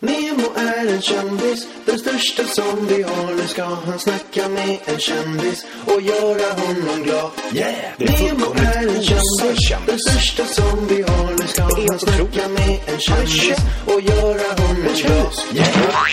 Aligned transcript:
Nemo 0.00 0.48
är 0.56 0.86
en 0.94 1.02
kändis, 1.02 1.68
den 1.86 1.98
största 1.98 2.44
som 2.44 2.86
vi 2.86 3.02
har. 3.02 3.34
Nu 3.34 3.42
ska 3.42 3.64
han 3.64 3.98
snacka 3.98 4.48
med 4.48 4.78
en 4.84 4.98
kändis 4.98 5.66
och 5.86 6.00
göra 6.00 6.52
honom 6.52 7.02
glad. 7.02 7.30
Yeah! 7.54 7.74
Nemo 7.98 8.46
är 8.54 8.88
en 8.96 9.02
kändis, 9.02 9.68
den 9.86 9.98
största 9.98 10.44
som 10.44 10.86
vi 10.86 11.02
har. 11.02 11.30
Nu 11.30 11.46
ska 11.46 11.62
han 11.62 11.98
snacka 11.98 12.48
med 12.48 12.80
en 12.86 13.00
kändis 13.00 13.58
och 13.86 14.00
göra 14.00 14.48
honom 14.62 14.94
glad. 14.94 15.32
Yeah! 15.54 16.04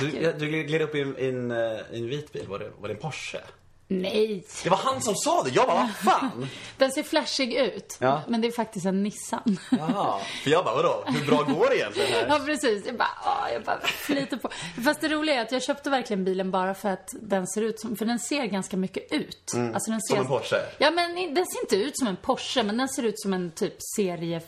Du, 0.00 0.32
du 0.38 0.62
gled 0.62 0.82
upp 0.82 0.94
i 0.94 1.00
en, 1.00 1.18
i 1.18 1.28
en, 1.28 1.50
eh, 1.50 1.56
i 1.92 1.98
en 1.98 2.08
vit 2.08 2.32
bil, 2.32 2.46
var 2.48 2.58
det, 2.58 2.70
var 2.80 2.88
det 2.88 2.94
en 2.94 3.00
Porsche? 3.00 3.38
Nej. 3.92 4.44
Det 4.62 4.70
var 4.70 4.76
han 4.76 5.02
som 5.02 5.14
sa 5.14 5.42
det, 5.42 5.50
jag 5.50 5.66
bara, 5.66 5.90
vad 6.04 6.12
fan? 6.14 6.48
Den 6.76 6.92
ser 6.92 7.02
flashig 7.02 7.54
ut. 7.54 7.96
Ja. 8.00 8.22
Men 8.28 8.40
det 8.40 8.48
är 8.48 8.52
faktiskt 8.52 8.86
en 8.86 9.02
Nissan. 9.02 9.58
Ja, 9.70 10.20
för 10.42 10.50
jag 10.50 10.64
bara, 10.64 10.74
vadå, 10.74 11.04
hur 11.06 11.26
bra 11.26 11.42
går 11.42 11.68
det 11.70 11.76
egentligen 11.76 12.12
här? 12.12 12.26
Ja, 12.28 12.40
precis. 12.46 12.86
Jag 12.86 12.96
bara, 12.96 13.18
åh, 13.24 13.52
jag 13.52 13.62
bara 13.62 13.80
flyter 13.80 14.36
på. 14.36 14.50
Fast 14.84 15.00
det 15.00 15.08
roliga 15.08 15.34
är 15.36 15.42
att 15.42 15.52
jag 15.52 15.62
köpte 15.62 15.90
verkligen 15.90 16.24
bilen 16.24 16.50
bara 16.50 16.74
för 16.74 16.88
att 16.88 17.14
den 17.20 17.46
ser 17.46 17.62
ut 17.62 17.80
som, 17.80 17.96
för 17.96 18.04
den 18.06 18.18
ser 18.18 18.44
ganska 18.44 18.76
mycket 18.76 19.12
ut. 19.12 19.52
Alltså 19.74 19.90
den 19.90 20.00
ser, 20.00 20.14
Mm. 20.14 20.26
Som 20.26 20.34
en 20.34 20.40
Porsche? 20.40 20.56
Ja, 20.78 20.90
men 20.90 21.34
den 21.34 21.46
ser 21.46 21.60
inte 21.60 21.76
ut 21.76 21.98
som 21.98 22.08
en 22.08 22.16
Porsche, 22.16 22.62
men 22.62 22.76
den 22.76 22.88
ser 22.88 23.02
ut 23.02 23.20
som 23.20 23.34
en 23.34 23.50
typ 23.50 23.74
serie 23.96 24.40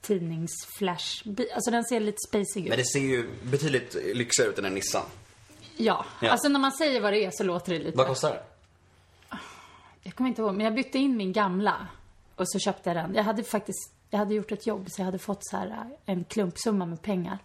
tidningsflash. 0.00 1.22
Alltså 1.54 1.70
den 1.70 1.84
ser 1.84 2.00
lite 2.00 2.18
spacig 2.28 2.62
ut. 2.62 2.68
Men 2.68 2.78
det 2.78 2.84
ser 2.84 2.98
ju 3.00 3.28
betydligt 3.42 3.94
lyxigare 4.14 4.50
ut 4.50 4.58
än 4.58 4.64
en 4.64 4.74
Nissan. 4.74 5.02
Ja. 5.76 6.04
Ja. 6.20 6.30
alltså 6.30 6.48
när 6.48 6.60
man 6.60 6.72
säger 6.72 7.00
vad 7.00 7.12
det 7.12 7.24
är 7.24 7.30
så 7.34 7.44
låter 7.44 7.72
det 7.72 7.78
lite... 7.78 7.96
Vad 7.98 8.06
kostar 8.06 8.30
det? 8.30 8.42
Jag 10.06 10.14
kommer 10.14 10.28
inte 10.30 10.42
ihåg, 10.42 10.54
men 10.54 10.64
jag 10.64 10.74
bytte 10.74 10.98
in 10.98 11.16
min 11.16 11.32
gamla. 11.32 11.86
Och 12.36 12.48
så 12.48 12.58
köpte 12.58 12.90
jag 12.90 12.96
den. 12.96 13.14
Jag 13.14 13.22
hade 13.22 13.42
faktiskt, 13.42 13.92
jag 14.10 14.18
hade 14.18 14.34
gjort 14.34 14.52
ett 14.52 14.66
jobb 14.66 14.86
så 14.90 15.00
jag 15.00 15.04
hade 15.04 15.18
fått 15.18 15.38
så 15.40 15.56
här 15.56 15.66
äh, 15.66 16.12
en 16.12 16.24
klumpsumma 16.24 16.86
med 16.86 17.02
pengar. 17.02 17.38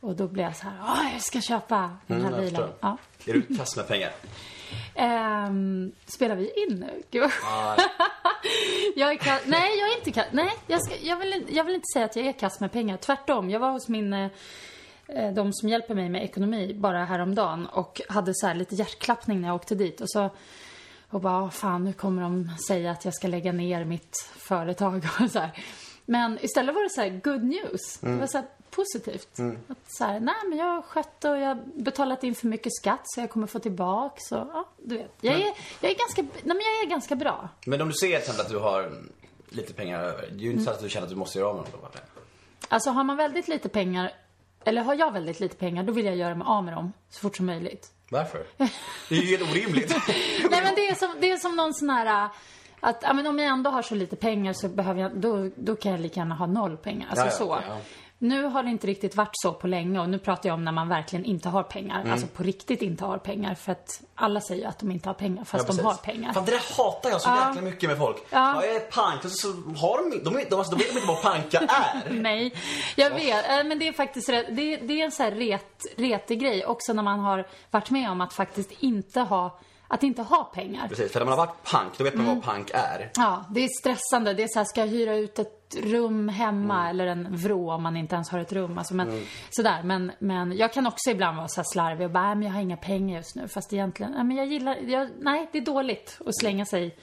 Och 0.00 0.16
då 0.16 0.28
blev 0.28 0.46
jag 0.46 0.56
så 0.56 0.64
här, 0.64 0.78
åh, 0.82 1.12
jag 1.12 1.22
ska 1.22 1.40
köpa 1.40 1.96
den 2.06 2.20
här 2.20 2.28
Mm, 2.28 2.44
bilen. 2.44 2.70
Ja. 2.80 2.96
Är 3.26 3.32
du 3.32 3.56
kass 3.56 3.76
med 3.76 3.88
pengar? 3.88 4.10
Ehm, 4.94 5.92
spelar 6.06 6.36
vi 6.36 6.44
in 6.44 6.76
nu? 6.80 7.02
Gud. 7.10 7.22
jag 8.96 9.12
är 9.12 9.16
kass, 9.16 9.42
nej, 9.46 9.78
jag 9.78 9.92
är 9.92 9.98
inte 9.98 10.10
kass. 10.10 10.26
Nej, 10.30 10.50
jag, 10.66 10.84
ska, 10.84 10.94
jag, 11.02 11.16
vill, 11.16 11.44
jag 11.48 11.64
vill 11.64 11.74
inte 11.74 11.92
säga 11.94 12.04
att 12.04 12.16
jag 12.16 12.26
är 12.26 12.32
kass 12.32 12.60
med 12.60 12.72
pengar. 12.72 12.96
Tvärtom. 12.96 13.50
Jag 13.50 13.60
var 13.60 13.70
hos 13.70 13.88
min, 13.88 14.12
eh, 14.12 14.30
eh, 15.06 15.32
de 15.32 15.52
som 15.52 15.68
hjälper 15.68 15.94
mig 15.94 16.08
med 16.08 16.24
ekonomi 16.24 16.74
bara 16.74 17.04
häromdagen 17.04 17.66
och 17.66 18.00
hade 18.08 18.32
så 18.34 18.46
här 18.46 18.54
lite 18.54 18.74
hjärtklappning 18.74 19.40
när 19.40 19.48
jag 19.48 19.54
åkte 19.54 19.74
dit. 19.74 20.00
Och 20.00 20.10
så 20.10 20.30
och 21.14 21.20
bara, 21.20 21.42
"Åh, 21.42 21.50
fan 21.50 21.84
nu 21.84 21.92
kommer 21.92 22.22
de 22.22 22.48
säga 22.68 22.90
att 22.90 23.04
jag 23.04 23.14
ska 23.14 23.28
lägga 23.28 23.52
ner 23.52 23.84
mitt 23.84 24.16
företag 24.36 25.04
och 25.20 25.30
så 25.30 25.38
här. 25.38 25.50
Men 26.06 26.38
istället 26.44 26.74
var 26.74 26.82
det 26.82 26.90
så 26.90 27.00
här 27.00 27.20
good 27.24 27.44
news. 27.44 27.98
Det 28.00 28.16
var 28.16 28.26
så 28.26 28.38
här 28.38 28.46
positivt. 28.70 29.38
Att 29.68 29.78
så 29.92 30.04
här, 30.04 30.20
nej 30.20 30.34
men 30.48 30.58
jag 30.58 30.66
har 30.66 30.82
skött 30.82 31.24
och 31.24 31.38
jag 31.38 31.48
har 31.48 31.62
betalat 31.82 32.24
in 32.24 32.34
för 32.34 32.46
mycket 32.46 32.72
skatt 32.74 33.00
så 33.04 33.20
jag 33.20 33.30
kommer 33.30 33.46
få 33.46 33.58
tillbaka. 33.58 34.14
Så, 34.18 34.34
ja, 34.34 34.68
du 34.82 34.96
vet. 34.96 35.14
Jag 35.20 35.34
är, 35.34 35.52
jag 35.80 35.90
är 35.90 35.96
ganska, 35.96 36.22
nej 36.22 36.30
men 36.44 36.56
jag 36.60 36.82
är 36.84 36.90
ganska 36.90 37.14
bra. 37.16 37.48
Men 37.66 37.80
om 37.80 37.88
du 37.88 37.94
ser 37.94 38.06
till 38.06 38.16
exempel 38.16 38.44
att 38.44 38.50
du 38.52 38.58
har 38.58 38.92
lite 39.48 39.72
pengar 39.74 40.00
över, 40.00 40.22
det 40.22 40.34
är 40.34 40.38
ju 40.38 40.50
inte 40.50 40.64
så 40.64 40.70
att 40.70 40.80
du 40.80 40.88
känner 40.88 41.06
att 41.06 41.10
du 41.10 41.16
måste 41.16 41.38
göra 41.38 41.48
av 41.48 41.54
med 41.56 41.64
dem? 41.64 41.80
Alltså 42.68 42.90
har 42.90 43.04
man 43.04 43.16
väldigt 43.16 43.48
lite 43.48 43.68
pengar, 43.68 44.12
eller 44.64 44.82
har 44.82 44.94
jag 44.94 45.12
väldigt 45.12 45.40
lite 45.40 45.56
pengar, 45.56 45.82
då 45.82 45.92
vill 45.92 46.06
jag 46.06 46.16
göra 46.16 46.34
mig 46.34 46.44
av 46.46 46.64
med 46.64 46.74
dem 46.74 46.92
så 47.10 47.20
fort 47.20 47.36
som 47.36 47.46
möjligt. 47.46 47.90
Varför? 48.12 48.46
Det 49.08 49.14
är 49.14 49.22
ju 49.22 49.36
helt 49.36 49.50
orimligt. 49.50 49.90
Nej 50.50 50.62
men 50.62 50.74
det 50.74 50.88
är 50.88 50.94
som, 50.94 51.14
det 51.20 51.30
är 51.30 51.36
som 51.36 51.56
någon 51.56 51.74
sån 51.74 51.90
här, 51.90 52.24
äh, 52.24 52.30
att 52.80 52.98
ja, 53.02 53.12
men 53.12 53.26
om 53.26 53.38
jag 53.38 53.48
ändå 53.48 53.70
har 53.70 53.82
så 53.82 53.94
lite 53.94 54.16
pengar 54.16 54.52
så 54.52 54.68
behöver 54.68 55.00
jag, 55.00 55.16
då, 55.16 55.50
då 55.56 55.76
kan 55.76 55.92
jag 55.92 56.00
lika 56.00 56.20
gärna 56.20 56.34
ha 56.34 56.46
noll 56.46 56.76
pengar. 56.76 57.08
Alltså 57.10 57.44
Ja, 57.44 57.62
ja, 57.68 57.76
så. 57.76 57.80
Ja. 58.22 58.26
Nu 58.26 58.42
har 58.44 58.62
det 58.62 58.70
inte 58.70 58.86
riktigt 58.86 59.16
varit 59.16 59.30
så 59.32 59.52
på 59.52 59.66
länge 59.66 60.00
och 60.00 60.08
nu 60.08 60.18
pratar 60.18 60.48
jag 60.48 60.54
om 60.54 60.64
när 60.64 60.72
man 60.72 60.88
verkligen 60.88 61.24
inte 61.24 61.48
har 61.48 61.62
pengar. 61.62 62.00
Mm. 62.00 62.12
Alltså 62.12 62.26
på 62.26 62.42
riktigt 62.42 62.82
inte 62.82 63.04
har 63.04 63.18
pengar. 63.18 63.54
För 63.54 63.72
att 63.72 64.02
alla 64.14 64.40
säger 64.40 64.68
att 64.68 64.78
de 64.78 64.90
inte 64.90 65.08
har 65.08 65.14
pengar 65.14 65.44
fast 65.44 65.66
de 65.66 65.72
precis. 65.72 65.84
har 65.84 65.94
pengar. 65.94 66.32
Fan 66.32 66.44
det 66.44 66.50
där 66.50 66.76
hatar 66.76 67.10
jag 67.10 67.20
så 67.20 67.30
jäkla 67.30 67.62
mycket 67.62 67.88
med 67.88 67.98
folk. 67.98 68.16
Ja. 68.30 68.64
jag 68.64 68.76
är 68.76 68.80
pank 68.80 69.24
och 69.24 69.30
så, 69.30 69.48
har 69.76 70.10
de, 70.10 70.24
de, 70.24 70.44
de, 70.50 70.56
alltså, 70.56 70.76
de 70.76 70.84
vet 70.84 70.94
inte 70.94 71.06
vad 71.06 71.22
panka 71.22 71.58
är. 71.58 72.10
Nej, 72.10 72.54
jag 72.96 73.10
vet. 73.10 73.50
Eh, 73.50 73.64
Men 73.64 73.78
det 73.78 73.88
är 73.88 73.92
faktiskt 73.92 74.26
det, 74.26 74.42
det 74.76 75.00
är 75.00 75.04
en 75.04 75.12
sån 75.12 75.24
här 75.24 75.32
ret, 75.32 75.86
retig 75.96 76.40
grej 76.40 76.66
också 76.66 76.92
när 76.92 77.02
man 77.02 77.20
har 77.20 77.46
varit 77.70 77.90
med 77.90 78.10
om 78.10 78.20
att 78.20 78.32
faktiskt 78.32 78.72
inte 78.80 79.20
ha, 79.20 79.58
att 79.92 80.02
inte 80.02 80.22
ha 80.22 80.44
pengar. 80.44 80.88
Precis, 80.88 81.12
för 81.12 81.20
när 81.20 81.24
man 81.26 81.38
har 81.38 81.46
varit 81.46 81.62
pank, 81.64 81.98
då 81.98 82.04
vet 82.04 82.14
man 82.14 82.24
Mm. 82.26 82.34
vad 82.38 82.44
pank 82.44 82.70
är. 82.74 83.10
Ja, 83.14 83.44
det 83.50 83.60
är 83.64 83.68
stressande. 83.80 84.34
Det 84.34 84.42
är 84.42 84.48
så 84.48 84.58
här, 84.58 84.64
ska 84.64 84.80
jag 84.80 84.86
hyra 84.88 85.16
ut 85.16 85.38
ett 85.38 85.76
rum 85.82 86.28
hemma 86.28 86.74
Mm. 86.80 86.90
eller 86.90 87.06
en 87.06 87.36
vrå 87.36 87.72
om 87.72 87.82
man 87.82 87.96
inte 87.96 88.14
ens 88.14 88.28
har 88.30 88.38
ett 88.38 88.52
rum. 88.52 88.78
Alltså, 88.78 88.94
men, 88.94 89.24
Sådär, 89.50 89.82
men, 89.82 90.12
men 90.18 90.56
jag 90.56 90.72
kan 90.72 90.86
också 90.86 91.10
ibland 91.10 91.36
vara 91.36 91.48
så 91.48 91.60
här 91.60 91.66
slarvig 91.72 92.06
och 92.06 92.10
bara, 92.12 92.22
"Nej, 92.26 92.34
men 92.34 92.46
jag 92.46 92.54
har 92.54 92.60
inga 92.60 92.76
pengar 92.76 93.16
just 93.16 93.36
nu. 93.36 93.48
Fast 93.48 93.72
egentligen, 93.72 94.12
nej 94.12 94.24
men 94.24 94.36
jag 94.36 94.46
gillar, 94.46 94.76
jag, 94.76 95.08
nej 95.20 95.48
det 95.52 95.58
är 95.58 95.62
dåligt 95.64 96.18
att 96.26 96.38
slänga 96.40 96.64
sig 96.66 96.96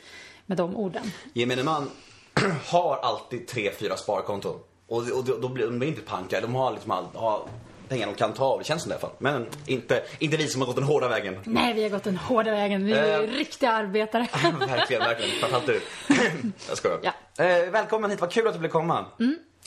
med 0.46 0.58
de 0.58 0.76
orden. 0.76 1.12
Gemene 1.34 1.64
man 1.64 1.90
har 2.72 2.98
alltid 2.98 3.48
tre, 3.48 3.72
fyra 3.80 3.98
sparkonton. 3.98 4.56
Och, 4.88 4.98
och, 4.98 5.24
då- 5.26 5.38
då 5.42 5.50
blir 5.50 5.66
de 5.66 5.84
inte 5.84 6.02
pankar, 6.02 6.42
de 6.42 6.56
har 6.56 6.72
liksom 6.72 6.92
all, 6.92 7.06
har 7.16 7.42
pengar 7.90 8.06
de 8.08 8.16
kan 8.16 8.34
ta 8.34 8.46
av, 8.46 8.60
det 8.60 8.66
känns 8.66 8.82
som 8.82 8.90
det 8.90 8.94
i 8.94 8.96
alla 8.98 9.02
fall. 9.08 9.16
Men 9.20 9.48
inte, 9.66 10.04
inte 10.20 10.38
vi 10.38 10.48
som 10.48 10.62
har 10.62 10.66
gått 10.66 10.76
den 10.76 10.86
hårda 10.86 11.08
vägen. 11.08 11.40
Nej, 11.46 11.74
vi 11.74 11.84
har 11.84 11.90
gått 11.90 12.04
den 12.04 12.18
hårda 12.18 12.52
vägen. 12.52 12.86
Vi 12.86 12.94
är 12.94 13.24
Eh. 13.24 13.28
riktiga 13.28 13.72
arbetare. 13.72 14.28
verkligen, 14.60 15.02
verkligen. 15.04 15.32
Framförallt 15.40 15.66
du. 15.66 15.82
Jag 16.68 16.78
skojar. 16.78 17.00
Ja. 17.04 17.12
Mm. 17.38 17.66
Eh, 17.66 17.72
välkommen 17.72 18.10
hit, 18.12 18.22
vad 18.22 18.32
kul 18.32 18.48
att 18.48 18.54
du 18.54 18.60
ville 18.60 18.72
komma. 18.72 19.06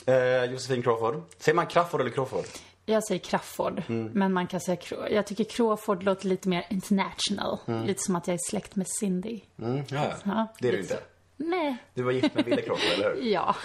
Eh, 0.05 0.43
Josefin 0.51 0.83
Crawford. 0.83 1.21
Säger 1.37 1.55
man 1.55 1.67
Crawford 1.67 2.01
eller 2.01 2.11
Crawford? 2.11 2.45
Jag 2.85 3.03
säger 3.03 3.19
Crafoord, 3.21 3.83
Mm. 3.89 4.11
men 4.13 4.33
man 4.33 4.47
kan 4.47 4.59
säga 4.59 4.75
Craw- 4.81 5.09
Jag 5.13 5.27
tycker 5.27 5.43
Crawford 5.43 6.03
låter 6.03 6.27
lite 6.27 6.49
mer 6.49 6.65
international. 6.69 7.57
Lite 7.85 8.03
som 8.03 8.15
att 8.15 8.27
jag 8.27 8.33
är 8.33 8.39
släkt 8.49 8.75
med 8.75 8.87
Cindy. 8.99 9.39
Mm, 9.61 9.83
ja, 9.89 10.13
Ja, 10.25 10.53
det 10.59 10.67
är 10.67 10.71
du 10.71 10.79
inte. 10.79 10.99
Nej, 11.37 11.77
Du 11.93 12.03
var 12.03 12.11
gift 12.11 12.35
med 12.35 12.45
Wille 12.45 12.61
Crawford, 12.61 12.93
eller 12.93 13.15
hur? 13.15 13.31
ja. 13.31 13.55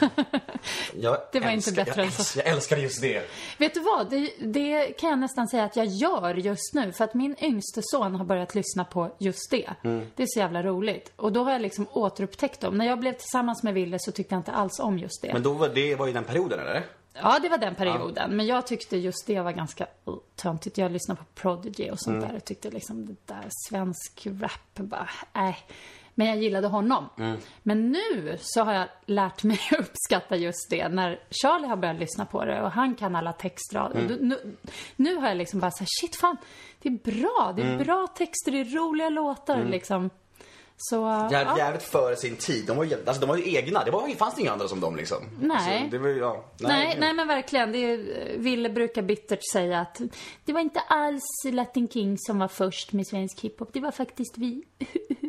Jag 0.95 1.19
Det 1.33 1.41
var 1.41 1.51
inte 1.51 1.71
älskar- 1.71 1.85
bättre 1.85 2.01
jag 2.01 2.07
än 2.07 2.13
så. 2.13 2.39
Jag 2.39 2.47
älskar 2.49 2.77
just 2.77 3.01
det. 3.01 3.31
Vet 3.59 3.75
du 3.75 3.81
vad? 3.81 4.11
Det, 4.11 4.33
det 4.41 4.93
kan 4.99 5.11
jag 5.11 5.19
nästan 5.19 5.49
säga 5.49 5.65
att 5.65 5.77
jag 5.77 5.87
gör 5.87 6.35
just 6.35 6.75
nu. 6.75 6.93
För 6.93 7.05
att 7.05 7.15
min 7.15 7.37
yngste 7.41 7.81
son 7.85 8.15
har 8.15 8.25
börjat 8.25 8.55
lyssna 8.55 8.85
på 8.85 9.15
just 9.19 9.51
det. 9.51 9.71
Mm. 9.85 10.07
Det 10.17 10.23
är 10.23 10.27
så 10.31 10.39
jävla 10.39 10.63
roligt. 10.63 11.13
Och 11.17 11.33
då 11.33 11.45
har 11.45 11.53
jag 11.53 11.63
liksom 11.63 11.87
återupptäckt 11.93 12.61
dem. 12.61 12.79
När 12.79 12.87
jag 12.87 13.01
blev 13.01 13.13
tillsammans 13.13 13.63
med 13.63 13.75
Ville 13.75 13.97
så 14.01 14.13
tyckte 14.13 14.35
jag 14.35 14.41
inte 14.41 14.53
alls 14.53 14.79
om 14.81 14.99
just 14.99 15.23
det. 15.23 15.33
Men 15.33 15.43
då 15.43 15.53
var 15.53 15.69
det 15.69 15.95
var 15.95 16.07
ju 16.07 16.13
den 16.13 16.25
perioden, 16.25 16.61
eller? 16.61 16.83
Ja, 17.23 17.39
det 17.43 17.49
var 17.49 17.59
den 17.59 17.75
perioden. 17.75 18.37
Men 18.37 18.47
jag 18.47 18.67
tyckte 18.67 18.97
just 18.97 19.27
det 19.27 19.41
var 19.41 19.53
ganska 19.53 19.87
töntigt. 20.37 20.79
Jag 20.79 20.93
lyssnade 20.93 21.21
på 21.21 21.25
Prodigy 21.35 21.91
och 21.91 22.01
sånt 22.01 22.21
där 22.21 22.37
och 22.37 22.45
tyckte 22.45 22.71
liksom 22.71 23.07
det 23.07 23.17
där 23.27 23.45
svensk 23.69 24.27
rap, 24.41 24.75
bara, 24.75 25.09
äh. 25.35 25.55
Men 26.19 26.27
jag 26.27 26.37
gillade 26.43 26.67
honom. 26.69 27.09
Men 27.63 27.93
nu 27.93 28.37
så 28.41 28.63
har 28.65 28.73
jag 28.73 28.89
lärt 29.07 29.43
mig 29.45 29.61
att 29.73 29.79
uppskatta 29.81 30.37
just 30.37 30.71
det. 30.71 30.89
När 30.89 31.21
Charlie 31.31 31.67
har 31.67 31.77
börjat 31.77 31.99
lyssna 32.01 32.27
på 32.27 32.45
det 32.45 32.63
och 32.63 32.71
han 32.71 32.95
kan 32.95 33.17
alla 33.17 33.33
textrader. 33.33 34.09
Då- 34.09 34.17
Nu, 34.21 34.57
nu 34.97 35.15
har 35.17 35.29
jag 35.29 35.37
liksom 35.37 35.61
bara 35.61 35.71
såhär, 35.71 35.89
shit 36.01 36.17
fan, 36.17 36.37
det 36.83 36.89
är 36.89 36.99
bra. 37.21 37.53
Det 37.57 37.63
är 37.63 37.79
bra 37.85 38.07
texter, 38.07 38.53
det 38.53 38.61
är 38.61 38.65
roliga 38.65 39.09
låtar 39.09 39.57
liksom. 39.65 40.11
Så, 40.81 40.97
ja. 41.31 41.59
Jävligt 41.59 41.83
före 41.83 42.17
sin 42.17 42.37
tid. 42.37 42.67
De 42.67 42.77
var 42.77 42.85
ju, 42.85 42.95
alltså, 43.07 43.21
de 43.21 43.27
var 43.29 43.37
ju 43.37 43.57
egna. 43.57 43.85
Det 43.85 43.91
var, 43.91 44.09
fanns 44.15 44.39
inga 44.39 44.53
andra 44.53 44.69
som 44.69 44.81
dem 44.81 44.97
liksom. 44.97 45.17
Nej. 45.41 45.83
Så 45.85 45.97
det 45.97 45.99
var, 45.99 46.09
ja, 46.09 46.45
Nej, 46.59 46.97
nej 47.01 47.15
men 47.15 47.29
verkligen. 47.29 47.73
Det 47.73 47.79
är, 47.79 47.99
Ville 48.39 48.71
brukar 48.71 49.03
bittert 49.03 49.41
säga 49.53 49.81
att 49.81 50.01
det 50.45 50.53
var 50.53 50.61
inte 50.61 50.81
alls 50.81 51.25
Latin 51.53 51.89
King 51.89 52.19
som 52.19 52.39
var 52.39 52.49
först 52.49 52.93
med 52.93 53.07
svensk 53.07 53.41
hiphop. 53.41 53.71
Det 53.73 53.81
var 53.81 53.91
faktiskt 53.91 54.39
vi. 54.39 54.63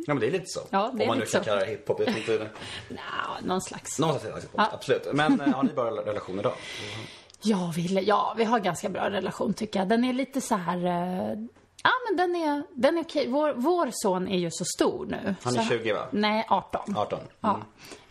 Ja, 0.07 0.13
men 0.13 0.19
det 0.21 0.27
är 0.27 0.31
lite 0.31 0.45
så. 0.47 0.59
Ja, 0.69 0.91
det 0.95 1.01
Om 1.03 1.07
man 1.07 1.17
nu 1.17 1.25
kan 1.25 1.43
kalla 1.43 1.59
det 1.59 1.65
hiphop. 1.65 2.01
Jag 2.05 2.17
inte. 2.17 2.49
Nja, 2.89 3.01
någon 3.43 3.61
slags. 3.61 3.99
Någonstans 3.99 4.25
är 4.31 4.35
det 4.35 4.41
hiphop, 4.41 4.53
Ja. 4.57 4.69
absolut. 4.73 5.07
Men 5.13 5.41
eh, 5.41 5.47
har 5.47 5.63
ni 5.63 5.73
bara 5.73 5.91
relation 5.91 6.39
idag? 6.39 6.53
Ja, 7.41 7.73
Ville. 7.75 8.01
Ja, 8.01 8.33
vi 8.37 8.43
har 8.43 8.59
ganska 8.59 8.89
bra 8.89 9.09
relation 9.09 9.53
tycker 9.53 9.79
jag. 9.79 9.87
Den 9.89 10.03
är 10.03 10.13
lite 10.13 10.41
så 10.41 10.55
här... 10.55 11.47
Ja, 11.83 11.89
men 12.07 12.17
den 12.17 12.35
är, 12.35 12.63
den 12.73 12.97
är 12.97 13.01
okej. 13.01 13.27
Vår, 13.29 13.53
vår 13.53 13.89
son 13.91 14.27
är 14.27 14.37
ju 14.37 14.49
så 14.51 14.65
stor 14.65 15.05
nu. 15.05 15.35
Han 15.43 15.55
är 15.55 15.61
så 15.61 15.69
20, 15.69 15.93
va? 15.93 16.07
Nej, 16.11 16.45
18. 16.49 16.97
18. 16.97 17.19
Ja. 17.41 17.59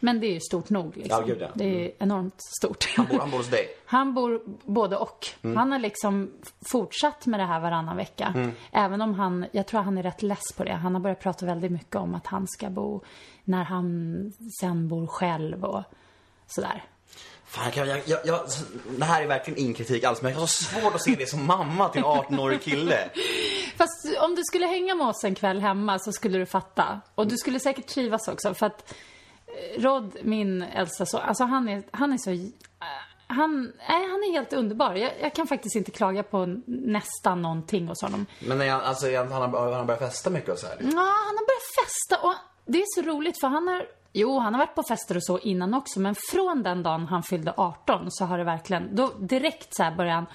Men 0.01 0.21
det 0.21 0.27
är 0.27 0.33
ju 0.33 0.41
stort 0.41 0.71
nog 0.71 0.97
liksom. 0.97 1.21
Ja, 1.21 1.27
gud, 1.27 1.39
ja. 1.41 1.49
Det 1.55 1.85
är 1.85 1.93
enormt 1.99 2.43
stort. 2.59 2.89
Han 2.97 3.07
bor, 3.07 3.19
han 3.19 3.31
bor 3.31 3.39
hos 3.39 3.51
dig. 3.51 3.67
Han 3.87 4.15
bor 4.15 4.43
både 4.65 4.97
och. 4.97 5.27
Han 5.43 5.73
har 5.73 5.79
liksom 5.79 6.31
fortsatt 6.71 7.27
med 7.27 7.41
det 7.41 7.45
här 7.47 7.61
varannan 7.61 7.97
vecka. 7.97 8.53
Även 8.73 9.03
om 9.03 9.15
han, 9.15 9.47
jag 9.53 9.67
tror 9.67 9.81
han 9.81 9.99
är 9.99 10.03
rätt 10.03 10.23
less 10.23 10.53
på 10.57 10.65
det. 10.65 10.73
Han 10.73 10.95
har 10.95 11.01
börjat 11.01 11.21
prata 11.21 11.47
väldigt 11.47 11.73
mycket 11.73 11.97
om 11.97 12.15
att 12.15 12.27
han 12.27 12.49
ska 12.49 12.71
bo 12.71 13.01
när 13.45 13.65
han 13.65 14.33
sen 14.61 14.89
bor 14.89 15.07
själv 15.07 15.65
och 15.65 15.83
sådär. 16.47 16.85
Fan, 17.51 17.73
jag, 17.75 17.87
jag, 18.07 18.19
jag, 18.25 18.41
det 18.99 19.05
här 19.05 19.23
är 19.23 19.27
verkligen 19.27 19.59
ingen 19.61 19.75
kritik 19.75 20.05
alls, 20.05 20.23
men 20.23 20.33
jag 20.33 20.39
har 20.41 20.47
så 20.47 20.65
svårt 20.65 20.95
att 20.95 21.03
se 21.03 21.15
det 21.19 21.27
som 21.27 21.47
mamma 21.47 21.89
till 21.89 21.99
en 22.01 22.07
18-årig 22.07 22.63
kille. 22.63 23.11
Fast 23.77 24.17
om 24.21 24.35
du 24.35 24.43
skulle 24.45 24.67
hänga 24.67 24.95
med 24.95 25.07
oss 25.07 25.25
en 25.25 25.35
kväll 25.35 25.61
hemma 25.61 25.99
så 25.99 26.13
skulle 26.13 26.39
du 26.39 26.47
fatta. 26.47 27.01
Och 27.15 27.27
du 27.27 27.37
skulle 27.37 27.61
säkert 27.61 27.87
trivas 27.87 28.29
också 28.29 28.55
för 28.55 28.67
att 28.67 28.95
eh, 29.47 29.83
Rod, 29.83 30.17
min 30.23 30.63
äldsta 30.63 31.07
son, 31.07 31.21
alltså 31.21 31.45
han 31.45 31.69
är, 31.69 31.83
han 31.91 32.13
är 32.13 32.19
så... 32.19 32.31
eh, 32.31 32.39
han, 33.27 33.73
nej, 33.89 34.09
han 34.11 34.23
är 34.29 34.33
helt 34.33 34.53
underbar. 34.53 34.95
Jag, 34.95 35.13
jag 35.21 35.35
kan 35.35 35.47
faktiskt 35.47 35.77
inte 35.77 35.91
klaga 35.91 36.23
på 36.23 36.47
nästan 36.67 37.43
någonting 37.43 37.89
hos 37.89 38.03
honom. 38.03 38.27
Men 38.41 38.61
är 38.61 38.71
han, 38.71 38.81
alltså, 38.81 39.09
är 39.09 39.19
han, 39.19 39.33
han 39.33 39.43
har 39.43 39.63
han 39.63 39.73
har 39.73 39.85
börjat 39.85 40.01
festa 40.01 40.31
mycket 40.31 40.51
och 40.51 40.59
så 40.59 40.67
här? 40.67 40.77
Ja, 40.81 40.87
han 40.87 41.37
har 41.37 41.47
börjat 41.47 41.87
festa 41.87 42.27
och 42.27 42.35
det 42.67 42.79
är 42.79 42.85
så 42.95 43.03
roligt 43.11 43.41
för 43.41 43.49
han 43.49 43.69
har 43.69 43.87
Jo, 44.21 44.39
han 44.39 44.55
har 44.55 44.59
varit 44.59 44.75
på 44.75 44.83
fester 44.83 45.17
och 45.17 45.25
så 45.25 45.39
innan 45.39 45.75
också, 45.75 46.01
men 46.01 46.15
från 46.31 46.63
den 46.63 46.83
dagen 46.83 47.07
han 47.07 47.23
fyllde 47.23 47.55
18 47.57 48.07
så 48.11 48.25
har 48.25 48.39
det 48.39 48.45
verkligen, 48.45 48.97
då 48.97 49.11
direkt 49.19 49.75
så 49.77 49.83
här 49.83 49.97
började 49.97 50.15
han, 50.15 50.27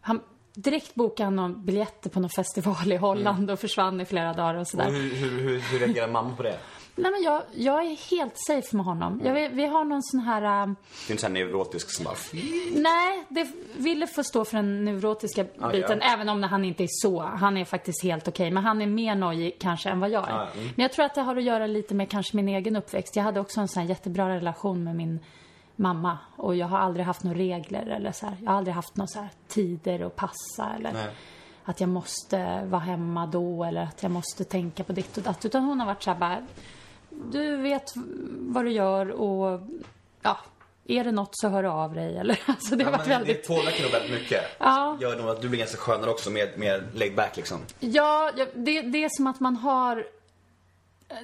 han 0.00 0.20
direkt 0.54 0.94
bokade 0.94 1.26
han 1.26 1.36
någon 1.36 1.64
biljetter 1.64 2.10
på 2.10 2.20
någon 2.20 2.30
festival 2.30 2.92
i 2.92 2.96
Holland 2.96 3.50
och 3.50 3.58
försvann 3.58 4.00
i 4.00 4.04
flera 4.04 4.32
dagar 4.32 4.54
och 4.54 4.60
Och 4.60 4.68
sådär. 4.68 4.90
hur, 4.90 5.14
hur, 5.14 5.40
hur, 5.40 5.60
hur 5.60 5.78
reagerar 5.78 6.08
mamma 6.08 6.36
på 6.36 6.42
det? 6.42 6.58
Nej 6.98 7.10
men 7.12 7.22
jag, 7.22 7.42
jag 7.54 7.86
är 7.86 8.10
helt 8.10 8.32
safe 8.46 8.76
med 8.76 8.84
honom. 8.84 9.20
Jag, 9.24 9.32
vet- 9.32 9.52
vi 9.52 9.66
har 9.66 9.84
någon 9.84 10.02
sån 10.02 10.20
här, 10.20 10.42
äh, 10.42 10.66
Det 10.66 11.08
är 11.08 11.10
inte 11.10 11.20
så 11.20 11.26
här 11.26 11.34
neurotisk 11.34 11.90
som 11.90 12.04
bara... 12.04 12.14
nej, 12.74 13.24
det 13.28 13.48
ville 13.76 14.06
få 14.06 14.24
stå 14.24 14.44
för 14.44 14.56
den 14.56 14.84
neurotiska 14.84 15.44
Ja, 15.60 15.68
biten, 15.70 15.98
ja. 16.02 16.12
även 16.12 16.28
om 16.28 16.42
han 16.42 16.64
inte 16.64 16.82
är 16.82 16.88
så. 16.90 17.20
Han 17.22 17.56
är 17.56 17.64
faktiskt 17.64 18.02
helt 18.02 18.28
okej, 18.28 18.50
men 18.50 18.64
han 18.64 18.82
är 18.82 18.86
mer 18.86 19.14
nojig 19.14 19.56
kanske 19.60 19.90
än 19.90 20.00
vad 20.00 20.10
jag 20.10 20.28
är. 20.28 20.32
Ja, 20.32 20.48
mm. 20.54 20.64
Men 20.76 20.82
jag 20.82 20.92
tror 20.92 21.04
att 21.04 21.14
det 21.14 21.20
har 21.20 21.36
att 21.36 21.42
göra 21.42 21.66
lite 21.66 21.94
med 21.94 22.10
kanske 22.10 22.36
min 22.36 22.48
egen 22.48 22.76
uppväxt. 22.76 23.16
Jag 23.16 23.22
hade 23.22 23.40
också 23.40 23.60
en 23.60 23.68
sån 23.68 23.82
här 23.82 23.88
jättebra 23.88 24.28
relation 24.28 24.84
med 24.84 24.96
min 24.96 25.20
mamma 25.76 26.18
och 26.36 26.56
jag 26.56 26.66
har 26.66 26.78
aldrig 26.78 27.06
haft 27.06 27.22
några 27.22 27.38
regler 27.38 27.86
eller 27.86 28.12
så 28.12 28.26
här. 28.26 28.36
Jag 28.42 28.50
har 28.50 28.58
aldrig 28.58 28.74
haft 28.74 28.96
några 28.96 29.06
så 29.06 29.18
här 29.20 29.28
tider 29.48 30.00
att 30.06 30.16
passa 30.16 30.72
eller 30.76 30.92
Nej. 30.92 31.06
att 31.64 31.80
jag 31.80 31.88
måste 31.88 32.64
vara 32.64 32.80
hemma 32.80 33.26
då 33.26 33.64
eller 33.64 33.82
att 33.82 34.02
jag 34.02 34.12
måste 34.12 34.44
tänka 34.44 34.84
på 34.84 34.92
ditt 34.92 35.16
och 35.16 35.22
datt. 35.22 35.44
Utan 35.44 35.64
hon 35.64 35.80
har 35.80 35.86
varit 35.86 36.02
så 36.02 36.10
här 36.10 36.18
bara, 36.18 36.46
du 37.32 37.56
vet 37.56 37.92
vad 38.38 38.64
du 38.64 38.70
gör 38.70 39.10
och 39.10 39.60
ja, 40.22 40.38
är 40.84 41.04
det 41.04 41.12
något 41.12 41.30
så 41.32 41.48
hör 41.48 41.64
av 41.64 41.94
dig 41.94 42.16
eller 42.16 42.40
alltså 42.46 42.76
det 42.76 42.84
har 42.84 42.92
Ja, 42.92 42.98
varit 42.98 43.08
väldigt 43.08 43.42
Det 43.42 43.48
påverkar 43.48 43.82
nog 43.82 43.92
väldigt 43.92 44.10
mycket. 44.10 44.42
Ja. 44.58 44.98
Gör 45.00 45.16
nog 45.16 45.28
att 45.28 45.42
du 45.42 45.48
blir 45.48 45.58
ganska 45.58 45.76
skönare 45.76 46.10
också, 46.10 46.30
mer, 46.30 46.52
mer 46.56 46.84
laid 46.94 47.14
back 47.14 47.36
liksom. 47.36 47.60
Ja, 47.78 48.32
det, 48.54 48.82
det 48.82 49.04
är 49.04 49.08
som 49.16 49.26
att 49.26 49.40
man 49.40 49.56
har 49.56 50.06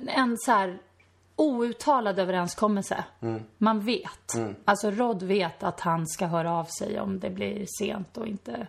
en 0.07 0.39
så 0.39 0.53
här 0.53 0.79
outtalad 1.37 2.19
överenskommelse. 2.19 3.05
Man 3.59 3.81
vet. 3.81 4.35
Alltså 4.65 4.91
Rod 4.91 5.23
vet 5.23 5.63
att 5.63 5.81
han 5.81 6.07
ska 6.07 6.27
höra 6.27 6.53
av 6.53 6.65
sig 6.65 7.01
om 7.01 7.21
det 7.21 7.31
blir 7.31 7.67
sent 7.79 8.17
och 8.17 8.27
inte... 8.27 8.67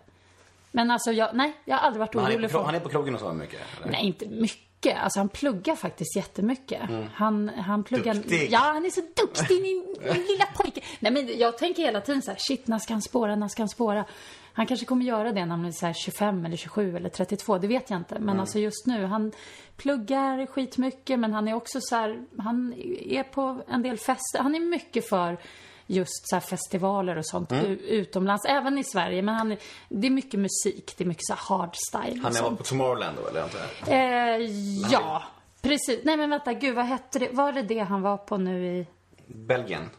Men 0.70 0.90
alltså, 0.90 1.12
jag, 1.12 1.30
nej, 1.34 1.52
jag 1.64 1.76
har 1.76 1.82
aldrig 1.86 2.00
varit 2.00 2.14
orolig 2.14 2.50
för... 2.50 2.62
han 2.64 2.74
är 2.74 2.80
på 2.80 2.88
krogen 2.88 3.14
och 3.14 3.20
så 3.20 3.32
mycket? 3.32 3.60
Eller? 3.76 3.92
Nej, 3.92 4.06
inte 4.06 4.26
mycket. 4.26 4.60
Alltså 4.92 5.20
han 5.20 5.28
pluggar 5.28 5.76
faktiskt 5.76 6.16
jättemycket. 6.16 6.80
Han, 7.14 7.48
han 7.48 7.84
pluggar... 7.84 8.12
Mm. 8.12 8.22
Duktig. 8.22 8.48
Ja, 8.50 8.58
han 8.58 8.84
är 8.86 8.90
så 8.90 9.00
duktig, 9.00 9.62
min, 9.62 9.96
min 10.00 10.22
lilla 10.26 10.46
pojke. 10.56 10.80
Nej, 11.00 11.12
men 11.12 11.38
jag 11.38 11.58
tänker 11.58 11.82
hela 11.82 12.00
tiden 12.00 12.22
så 12.22 12.30
här, 12.30 12.38
shit, 12.40 12.66
när 12.66 12.78
ska 12.78 12.92
han 12.92 13.02
spåra, 13.02 13.36
när 13.36 13.48
ska 13.48 13.62
han 13.62 13.68
spåra? 13.68 14.04
Han 14.52 14.66
kanske 14.66 14.86
kommer 14.86 15.04
göra 15.04 15.32
det 15.32 15.44
när 15.46 15.56
han 15.56 15.64
är 15.64 15.72
så 15.72 15.86
här 15.86 15.92
25 15.92 16.44
eller 16.46 16.56
27 16.56 16.96
eller 16.96 17.08
32, 17.08 17.58
det 17.58 17.66
vet 17.66 17.90
jag 17.90 17.96
inte. 18.00 18.14
Men 18.14 18.22
Mm. 18.28 18.40
alltså 18.40 18.58
just 18.58 18.86
nu, 18.86 19.04
han 19.04 19.32
pluggar 19.76 20.46
skitmycket, 20.46 21.18
men 21.18 21.32
han 21.32 21.48
är 21.48 21.54
också 21.54 21.78
så 21.82 21.96
här, 21.96 22.24
han 22.38 22.74
är 23.00 23.22
på 23.22 23.62
en 23.68 23.82
del 23.82 23.98
fester. 23.98 24.38
Han 24.38 24.54
är 24.54 24.60
mycket 24.60 25.08
för 25.08 25.38
just 25.86 26.28
så 26.28 26.36
här 26.36 26.40
festivaler 26.40 27.16
och 27.18 27.26
sånt 27.26 27.52
Mm. 27.52 27.78
utomlands, 27.78 28.44
även 28.44 28.78
i 28.78 28.84
Sverige. 28.84 29.22
Men 29.22 29.34
han, 29.34 29.56
det 29.88 30.06
är 30.06 30.10
mycket 30.10 30.40
musik, 30.40 30.94
det 30.96 31.04
är 31.04 31.08
mycket 31.08 31.24
så 31.26 31.34
här 31.34 31.58
hardstyle. 31.58 32.20
Han 32.22 32.36
är 32.36 32.56
på 32.56 32.62
Tomorrowland 32.62 33.16
då, 33.22 33.28
eller 33.28 33.40
jag? 33.86 34.38
Eh, 34.38 34.50
ja, 34.90 35.22
precis. 35.62 36.00
Nej 36.04 36.16
men 36.16 36.30
vänta, 36.30 36.52
gud 36.52 36.74
vad 36.74 36.84
hette 36.84 37.18
det? 37.18 37.28
Var 37.32 37.52
det 37.52 37.62
det 37.62 37.78
han 37.78 38.02
var 38.02 38.16
på 38.16 38.36
nu 38.36 38.66
i, 38.66 38.86
Belgien? 39.26 39.90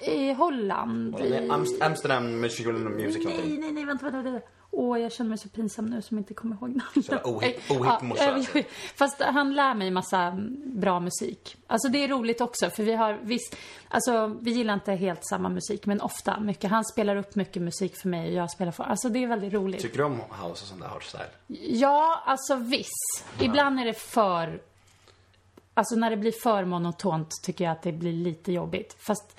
i, 0.00 0.10
i 0.10 0.32
Holland? 0.32 1.16
Nej, 1.18 1.28
I, 1.46 1.48
Amst- 1.50 1.82
Amsterdam 1.82 2.40
Musical 2.40 2.72
Music 2.72 3.24
nej, 3.24 3.58
nej, 3.58 3.72
nej, 3.72 3.84
vänta, 3.84 4.04
vänta, 4.10 4.30
vänta. 4.30 4.46
Åh, 4.70 5.00
jag 5.00 5.12
känner 5.12 5.28
mig 5.28 5.38
så 5.38 5.48
pinsam 5.48 5.86
nu 5.86 6.02
som 6.02 6.18
inte 6.18 6.34
kommer 6.34 6.56
ihåg 6.56 6.68
namnet. 6.68 7.24
ohipp- 7.24 8.02
morsa, 8.02 8.24
jag- 8.24 8.34
alltså. 8.34 8.62
Fast 8.96 9.20
han 9.22 9.54
lär 9.54 9.74
mig 9.74 9.90
massa 9.90 10.18
mm, 10.20 10.56
bra 10.80 11.00
musik. 11.00 11.56
Alltså 11.66 11.88
det 11.88 12.04
är 12.04 12.08
roligt 12.08 12.40
också, 12.40 12.70
för 12.70 12.82
vi 12.82 12.94
har 12.94 13.18
visst, 13.22 13.56
alltså 13.88 14.36
vi 14.40 14.50
gillar 14.50 14.74
inte 14.74 14.92
helt 14.92 15.26
samma 15.26 15.48
musik, 15.48 15.86
men 15.86 16.00
ofta 16.00 16.40
mycket. 16.40 16.70
Han 16.70 16.84
spelar 16.84 17.16
upp 17.16 17.34
mycket 17.34 17.62
musik 17.62 17.96
för 17.96 18.08
mig 18.08 18.28
och 18.28 18.34
jag 18.34 18.50
spelar 18.50 18.72
för, 18.72 18.84
alltså 18.84 19.08
det 19.08 19.22
är 19.22 19.26
väldigt 19.26 19.52
roligt. 19.52 19.80
Tycker 19.80 19.98
du 19.98 20.04
om 20.04 20.16
house 20.16 20.50
och 20.50 20.56
sånt 20.58 20.80
där 20.80 20.88
hardstyle? 20.88 21.24
Ja, 21.76 22.22
alltså 22.26 22.54
viss. 22.56 23.24
Ibland 23.40 23.80
är 23.80 23.84
det 23.84 23.94
för... 24.00 24.60
Alltså 25.74 25.96
när 25.96 26.10
det 26.10 26.16
blir 26.16 26.32
för 26.42 26.64
monotont 26.64 27.30
tycker 27.42 27.64
jag 27.64 27.72
att 27.72 27.82
det 27.82 27.92
blir 27.92 28.12
lite 28.12 28.52
jobbigt. 28.52 28.96
Fast 28.98 29.35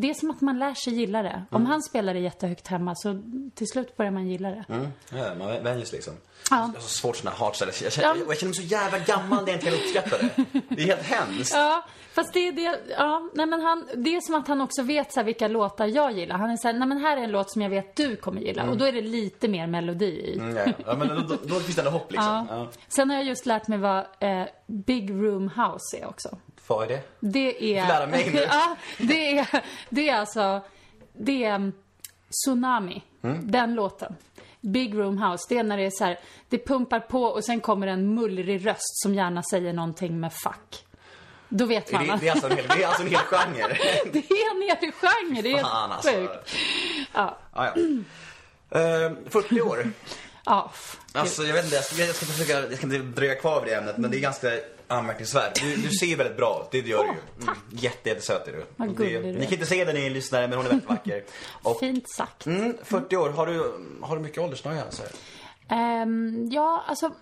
det 0.00 0.10
är 0.10 0.14
som 0.14 0.30
att 0.30 0.40
man 0.40 0.58
lär 0.58 0.74
sig 0.74 0.94
gilla 0.94 1.22
det. 1.22 1.44
Om 1.50 1.66
han 1.66 1.82
spelar 1.82 2.14
det 2.14 2.20
jättehögt 2.20 2.68
hemma 2.68 2.94
så 2.94 3.22
till 3.54 3.66
slut 3.66 3.96
börjar 3.96 4.12
man 4.12 4.28
gilla 4.28 4.50
det. 4.50 4.64
Mm. 4.68 4.86
Ja, 5.12 5.34
man 5.38 5.62
vänjer 5.62 5.84
sig 5.84 5.96
liksom. 5.96 6.14
Ja. 6.50 6.56
Jag 6.56 6.62
har 6.62 6.80
så 6.80 6.88
svårt 6.88 7.16
såna 7.16 7.30
här 7.30 7.38
hardstyle. 7.38 7.72
Jag 7.82 7.92
känner, 7.92 8.08
jag 8.08 8.38
känner 8.38 8.44
mig 8.44 8.54
så 8.54 8.62
jävla 8.62 8.98
gammal 8.98 9.44
när 9.44 9.52
jag 9.52 9.56
inte 9.56 9.66
kan 9.66 9.74
uppskatta 9.74 10.18
det. 10.18 10.60
Det 10.68 10.82
är 10.82 10.86
helt 10.86 11.02
hemskt. 11.02 11.52
Ja, 11.54 11.84
fast 12.12 12.32
det 12.32 12.48
är 12.48 12.52
det, 12.52 12.80
ja, 12.98 13.30
nej 13.34 13.46
men 13.46 13.60
han, 13.60 13.88
det 13.94 14.16
är 14.16 14.20
som 14.20 14.34
att 14.34 14.48
han 14.48 14.60
också 14.60 14.82
vet 14.82 15.12
så 15.12 15.22
vilka 15.22 15.48
låtar 15.48 15.86
jag 15.86 16.12
gillar. 16.12 16.36
Han 16.36 16.50
är 16.50 16.56
såhär, 16.56 16.74
nej 16.74 16.88
men 16.88 16.98
här 16.98 17.16
är 17.16 17.22
en 17.22 17.30
låt 17.30 17.50
som 17.50 17.62
jag 17.62 17.70
vet 17.70 17.96
du 17.96 18.16
kommer 18.16 18.40
gilla. 18.40 18.70
Och 18.70 18.76
då 18.76 18.84
är 18.84 18.92
det 18.92 19.00
lite 19.00 19.48
mer 19.48 19.66
melodi 19.66 20.06
i. 20.06 20.38
Mm, 20.38 20.56
ja, 20.56 20.72
ja, 20.86 20.96
men 20.96 21.08
då, 21.08 21.14
då, 21.14 21.36
då 21.42 21.54
finns 21.60 21.76
det 21.76 21.80
ändå 21.80 21.90
hopp 21.90 22.12
liksom. 22.12 22.46
Ja. 22.50 22.68
Sen 22.88 23.10
har 23.10 23.16
jag 23.16 23.26
just 23.26 23.46
lärt 23.46 23.68
mig 23.68 23.78
vad 23.78 23.98
eh, 23.98 24.46
Big 24.66 25.10
Room 25.10 25.48
House 25.48 25.96
är 25.96 26.06
också. 26.08 26.38
Vad 26.68 26.84
är 26.84 26.88
det? 26.88 27.00
Det 27.20 27.76
är... 27.78 27.88
Lära 27.88 28.06
mig 28.06 28.30
nu. 28.30 28.40
ja, 28.50 28.76
det 28.98 29.38
är, 29.38 29.64
det 29.88 30.08
är 30.08 30.16
alltså... 30.16 30.60
Det 31.12 31.44
är 31.44 31.54
um, 31.54 31.72
Tsunami. 32.30 33.02
Mm. 33.22 33.50
Den 33.50 33.74
låten. 33.74 34.16
Big 34.60 34.94
Room 34.94 35.22
House. 35.22 35.46
Det 35.48 35.58
är 35.58 35.62
när 35.62 35.76
det 35.76 35.82
är 35.82 35.90
så 35.90 36.04
här, 36.04 36.18
det 36.48 36.66
pumpar 36.66 37.00
på 37.00 37.22
och 37.22 37.44
sen 37.44 37.60
kommer 37.60 37.86
en 37.86 38.14
mullrig 38.14 38.66
röst 38.66 39.02
som 39.02 39.14
gärna 39.14 39.42
säger 39.42 39.72
någonting 39.72 40.20
med 40.20 40.32
fuck. 40.32 40.84
Då 41.48 41.64
vet 41.66 41.92
man. 41.92 42.06
det, 42.06 42.18
det, 42.20 42.28
är 42.28 42.32
alltså 42.32 42.46
en 42.50 42.56
hel, 42.56 42.66
det 42.68 42.82
är 42.82 42.86
alltså 42.86 43.02
en 43.02 43.08
hel 43.08 43.18
genre. 43.18 43.78
det 44.12 44.18
är 44.18 44.56
en 44.56 44.62
hel 44.62 44.92
genre. 44.92 45.42
Det 45.42 45.52
är 45.52 45.62
Fan, 45.62 45.92
alltså. 45.92 46.10
sjukt. 46.10 46.54
Ja. 47.14 47.38
Ja, 47.54 47.72
ja. 48.70 48.80
Eh, 48.80 49.12
40 49.28 49.60
år. 49.60 49.90
Ja, 50.44 50.72
Alltså 51.12 51.42
jag 51.42 51.54
vet 51.54 51.64
inte, 51.64 51.76
jag 51.76 51.84
ska, 51.84 52.04
jag 52.04 52.14
ska 52.14 52.26
försöka, 52.26 52.52
jag 52.52 52.76
ska 52.76 52.86
inte 52.86 52.98
dröja 52.98 53.34
kvar 53.34 53.60
vid 53.64 53.72
det 53.72 53.76
ämnet 53.76 53.98
men 53.98 54.10
det 54.10 54.16
är 54.16 54.20
ganska 54.20 54.48
anmärkningsvärt. 54.88 55.60
Du, 55.60 55.76
du 55.76 55.90
ser 55.90 56.16
väldigt 56.16 56.36
bra 56.36 56.62
ut, 56.62 56.70
det 56.70 56.88
gör 56.88 57.02
du 57.02 57.08
Åh, 57.08 57.14
ju. 57.14 57.42
Mm, 57.42 57.54
jätte, 57.70 58.08
jättesöt 58.08 58.48
är 58.48 58.52
du. 58.52 58.64
Vad 58.76 58.88
Och 58.88 58.96
gullig 58.96 59.14
det, 59.14 59.20
du 59.22 59.28
är. 59.28 59.32
Ni 59.32 59.44
kan 59.44 59.52
inte 59.52 59.66
se 59.66 59.84
den 59.84 59.94
ni 59.94 60.10
lyssnare 60.10 60.48
men 60.48 60.56
hon 60.56 60.66
är 60.66 60.70
väldigt 60.70 60.88
vacker. 60.88 61.24
Och, 61.62 61.78
fint 61.80 62.10
sagt. 62.10 62.46
mm, 62.46 62.76
40 62.82 63.16
år, 63.16 63.30
har 63.30 63.46
du, 63.46 63.72
har 64.02 64.16
du 64.16 64.22
mycket 64.22 64.38
åldersnoja? 64.38 64.84
Alltså? 64.84 65.02
Ehm, 65.68 66.48
ja, 66.50 66.84
alltså... 66.86 67.12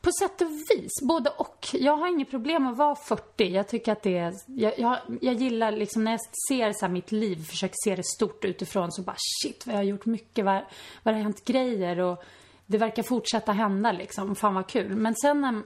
På 0.00 0.10
sätt 0.12 0.40
och 0.40 0.50
vis, 0.50 0.92
både 1.08 1.30
och. 1.30 1.66
Jag 1.72 1.96
har 1.96 2.08
inget 2.08 2.30
problem 2.30 2.66
att 2.66 2.76
vara 2.76 2.94
40. 2.94 3.44
Jag 3.44 3.68
tycker 3.68 3.92
att 3.92 4.02
det 4.02 4.18
är... 4.18 4.34
Jag, 4.46 4.78
jag, 4.78 4.98
jag 5.20 5.34
gillar 5.34 5.72
liksom 5.72 6.04
när 6.04 6.10
jag 6.10 6.20
ser 6.48 6.72
så 6.72 6.88
mitt 6.88 7.12
liv, 7.12 7.44
försöker 7.44 7.74
se 7.84 7.96
det 7.96 8.04
stort 8.04 8.44
utifrån, 8.44 8.92
så 8.92 9.02
bara 9.02 9.16
shit 9.42 9.66
vad 9.66 9.74
jag 9.74 9.78
har 9.78 9.84
gjort 9.84 10.06
mycket, 10.06 10.44
vad, 10.44 10.62
vad 11.02 11.14
det 11.14 11.18
har 11.18 11.22
hänt 11.22 11.44
grejer 11.44 12.00
och 12.00 12.24
det 12.66 12.78
verkar 12.78 13.02
fortsätta 13.02 13.52
hända 13.52 13.92
liksom. 13.92 14.36
Fan 14.36 14.54
vad 14.54 14.66
kul. 14.66 14.96
Men 14.96 15.14
sen 15.14 15.64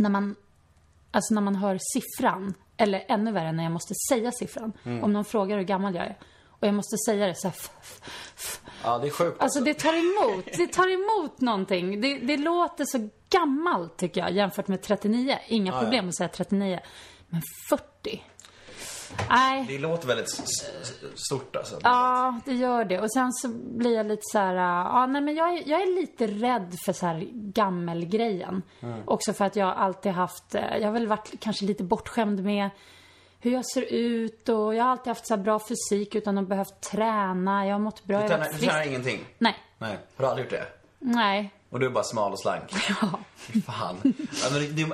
när, 0.00 0.10
man 0.10 0.36
Alltså 1.12 1.34
när 1.34 1.40
man 1.42 1.54
hör 1.56 1.78
siffran, 1.92 2.54
eller 2.76 3.04
ännu 3.08 3.32
värre 3.32 3.52
när 3.52 3.62
jag 3.62 3.72
måste 3.72 3.94
säga 4.08 4.32
siffran. 4.32 4.72
Om 5.02 5.12
någon 5.12 5.24
frågar 5.24 5.56
hur 5.56 5.64
gammal 5.64 5.94
jag 5.94 6.04
är. 6.04 6.18
Och 6.46 6.66
jag 6.66 6.74
måste 6.74 6.96
säga 7.06 7.26
det 7.26 7.34
så 7.34 7.48
här, 7.48 7.54
f- 7.58 7.70
f- 7.80 8.00
f- 8.36 8.60
Ja, 8.84 8.98
det 8.98 9.06
är 9.06 9.10
sjukt 9.10 9.42
Alltså 9.42 9.60
det 9.60 9.74
tar 9.74 9.92
emot, 9.94 10.44
det 10.56 10.66
tar 10.66 10.88
emot 10.88 11.40
någonting. 11.40 12.00
Det, 12.00 12.18
det 12.18 12.36
låter 12.36 12.84
så 12.84 13.08
gammalt 13.30 13.96
tycker 13.96 14.20
jag 14.20 14.32
jämfört 14.32 14.68
med 14.68 14.82
39. 14.82 15.38
Inga 15.48 15.72
ja. 15.72 15.80
problem 15.80 16.08
att 16.08 16.16
säga 16.16 16.28
39. 16.28 16.80
Men 17.28 17.42
40? 17.70 18.22
Nej. 19.30 19.64
Det 19.68 19.78
låter 19.78 20.06
väldigt 20.08 20.28
stort 21.14 21.56
alltså. 21.56 21.78
Ja, 21.82 22.40
det 22.44 22.52
gör 22.52 22.84
det. 22.84 23.00
Och 23.00 23.12
sen 23.12 23.32
så 23.32 23.48
blir 23.48 23.96
jag 23.96 24.06
lite 24.06 24.22
så 24.22 24.38
här, 24.38 24.54
äh, 24.54 24.60
ja 24.94 25.06
nej 25.06 25.22
men 25.22 25.34
jag 25.34 25.48
är, 25.58 25.68
jag 25.68 25.82
är 25.82 26.00
lite 26.00 26.26
rädd 26.26 26.74
för 26.84 26.92
så 26.92 27.06
här 27.06 27.28
gammelgrejen. 27.32 28.62
Också 29.04 29.32
för 29.32 29.44
att 29.44 29.56
jag 29.56 29.68
alltid 29.76 30.12
haft, 30.12 30.54
eh, 30.54 30.76
jag 30.76 30.86
har 30.88 30.92
väl 30.92 31.06
varit 31.06 31.32
kanske 31.40 31.64
lite 31.64 31.84
bortskämd 31.84 32.44
med 32.44 32.70
hur 33.40 33.50
jag 33.52 33.66
ser 33.66 33.82
ut 33.94 34.48
och 34.48 34.74
jag 34.74 34.84
har 34.84 34.90
alltid 34.90 35.06
haft 35.10 35.26
så 35.26 35.36
bra 35.36 35.58
fysik 35.68 36.14
utan 36.14 36.38
att 36.38 36.48
behövt 36.48 36.80
träna. 36.80 37.66
Jag 37.66 37.74
har 37.74 37.78
mått 37.78 38.04
bra, 38.04 38.20
Du 38.22 38.28
tränar, 38.28 38.48
du 38.52 38.58
tränar 38.58 38.86
ingenting? 38.86 39.24
Nej, 39.38 39.56
Nej. 39.78 39.98
Har 40.16 40.24
du 40.24 40.30
aldrig 40.30 40.44
gjort 40.44 40.52
det? 40.52 40.66
nej. 40.98 41.52
Och 41.70 41.80
du 41.80 41.86
är 41.86 41.90
bara 41.90 42.04
smal 42.04 42.32
och 42.32 42.40
slank? 42.40 42.74
Ja. 43.02 43.18
Fan. 43.66 43.96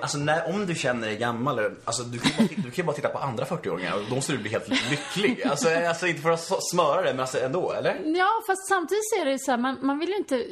Alltså, 0.02 0.18
när, 0.18 0.54
om 0.54 0.66
du 0.66 0.74
känner 0.74 1.06
dig 1.06 1.16
gammal, 1.16 1.60
alltså, 1.84 2.02
du 2.02 2.18
kan 2.18 2.30
bara, 2.38 2.48
titta- 2.48 2.62
du 2.62 2.70
kan 2.70 2.86
bara 2.86 2.96
titta 2.96 3.08
på 3.08 3.18
andra 3.18 3.44
40-åringar 3.44 3.94
och 3.94 4.00
då 4.08 4.14
måste 4.14 4.32
du 4.32 4.38
bli 4.38 4.50
helt 4.50 4.68
lycklig. 4.68 5.42
Alltså, 5.46 5.68
alltså 5.88 6.06
inte 6.06 6.20
för 6.20 6.30
att 6.30 6.48
smöra 6.72 7.02
det, 7.02 7.10
men 7.10 7.20
alltså 7.20 7.38
ändå, 7.40 7.72
eller? 7.72 8.02
Ja, 8.04 8.28
fast 8.46 8.68
samtidigt 8.68 9.04
så 9.14 9.20
är 9.20 9.24
det 9.24 9.38
så 9.38 9.50
här, 9.50 9.58
man, 9.58 9.78
man 9.82 9.98
vill 9.98 10.08
ju 10.08 10.16
inte... 10.16 10.46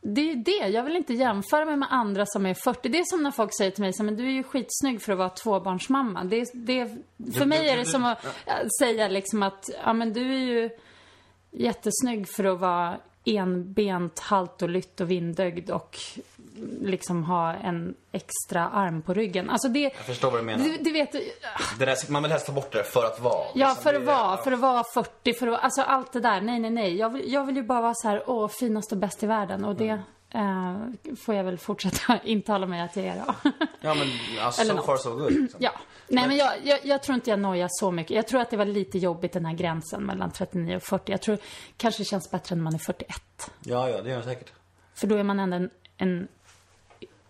det 0.00 0.30
är 0.30 0.36
det. 0.36 0.68
Jag 0.68 0.82
vill 0.82 0.96
inte 0.96 1.14
jämföra 1.14 1.64
mig 1.64 1.76
med 1.76 1.88
andra 1.90 2.26
som 2.26 2.46
är 2.46 2.54
40. 2.54 2.88
Det 2.88 2.98
är 2.98 3.04
som 3.06 3.22
när 3.22 3.30
folk 3.30 3.56
säger 3.58 3.70
till 3.70 3.82
mig 3.84 3.92
så, 3.92 4.02
men 4.04 4.16
du 4.16 4.24
är 4.26 4.32
ju 4.32 4.42
skitsnygg 4.42 5.02
för 5.02 5.12
att 5.12 5.18
vara 5.18 5.28
tvåbarnsmamma. 5.30 6.24
Det, 6.24 6.50
det, 6.54 6.88
för 7.38 7.44
mig 7.44 7.68
är 7.68 7.76
det 7.76 7.84
som 7.86 8.04
att 8.04 8.18
säga 8.80 9.08
liksom 9.08 9.42
att, 9.42 9.70
ja 9.84 9.92
men 9.92 10.12
du 10.12 10.20
är 10.34 10.38
ju 10.46 10.70
jättesnygg 11.50 12.28
för 12.28 12.44
att 12.44 12.60
vara 12.60 12.96
enbent, 13.26 14.18
halt 14.18 14.62
och 14.62 14.68
lytt 14.68 15.00
och 15.00 15.10
vindögd 15.10 15.70
och 15.70 15.98
liksom 16.82 17.24
ha 17.24 17.52
en 17.54 17.94
extra 18.12 18.68
arm 18.68 19.02
på 19.02 19.14
ryggen. 19.14 19.50
Alltså 19.50 19.68
det... 19.68 19.80
Jag 19.80 19.92
förstår 19.92 20.30
vad 20.30 20.40
du 20.40 20.44
menar. 20.44 20.64
Du, 20.64 20.76
du 20.76 20.92
vet, 20.92 21.12
Det 21.78 21.84
där, 21.84 22.10
man 22.12 22.22
vill 22.22 22.32
helst 22.32 22.46
ta 22.46 22.52
bort 22.52 22.72
det 22.72 22.84
för 22.84 23.04
att 23.04 23.20
vara. 23.20 23.44
Ja, 23.54 23.66
liksom. 23.68 23.82
för 23.82 23.92
Det 23.92 23.98
att 23.98 24.04
vara, 24.04 24.36
för 24.36 24.52
att 24.52 24.58
vara 24.58 24.84
40, 24.94 25.34
för 25.34 25.46
att 25.46 25.64
alltså 25.64 25.82
allt 25.82 26.12
det 26.12 26.20
där. 26.20 26.40
Nej, 26.40 26.58
nej, 26.58 26.70
nej. 26.70 26.96
Jag 26.96 27.10
vill, 27.12 27.32
jag 27.32 27.44
vill 27.44 27.56
ju 27.56 27.62
bara 27.62 27.80
vara 27.80 27.94
så 27.94 28.08
här, 28.08 28.22
åh, 28.26 28.48
finast 28.48 28.92
och 28.92 28.98
bäst 28.98 29.22
i 29.22 29.26
världen. 29.26 29.64
Och 29.64 29.76
det 29.76 30.00
eh, 30.30 30.76
får 31.24 31.34
jag 31.34 31.44
väl 31.44 31.58
fortsätta 31.58 32.18
intala 32.24 32.66
mig 32.66 32.80
att 32.80 32.96
jag 32.96 33.04
är 33.06 33.22
då. 33.26 33.50
Ja 33.80 33.94
men 33.94 34.08
alltså, 34.40 34.60
Eller 34.62 34.70
so 34.70 34.76
något. 34.76 34.86
far 34.86 34.96
so 34.96 35.10
good. 35.10 35.32
Liksom. 35.32 35.60
ja. 35.62 35.70
Nej, 36.08 36.28
men 36.28 36.36
jag, 36.36 36.52
jag, 36.64 36.78
jag 36.82 37.02
tror 37.02 37.14
inte 37.14 37.30
jag 37.30 37.38
nojar 37.38 37.68
så 37.70 37.90
mycket. 37.90 38.16
Jag 38.16 38.26
tror 38.26 38.40
att 38.40 38.50
det 38.50 38.56
var 38.56 38.64
lite 38.64 38.98
jobbigt 38.98 39.32
den 39.32 39.46
här 39.46 39.54
gränsen 39.54 40.02
mellan 40.02 40.30
39 40.30 40.76
och 40.76 40.82
40. 40.82 41.12
Jag 41.12 41.22
tror 41.22 41.38
kanske 41.76 42.02
det 42.02 42.06
känns 42.06 42.30
bättre 42.30 42.56
när 42.56 42.62
man 42.62 42.74
är 42.74 42.78
41. 42.78 43.22
ja, 43.64 43.90
ja, 43.90 44.02
det 44.02 44.10
gör 44.10 44.16
det 44.16 44.24
säkert. 44.24 44.52
För 44.94 45.06
då 45.06 45.16
är 45.16 45.22
man 45.22 45.40
ändå 45.40 45.56
en, 45.56 45.70
en 45.96 46.28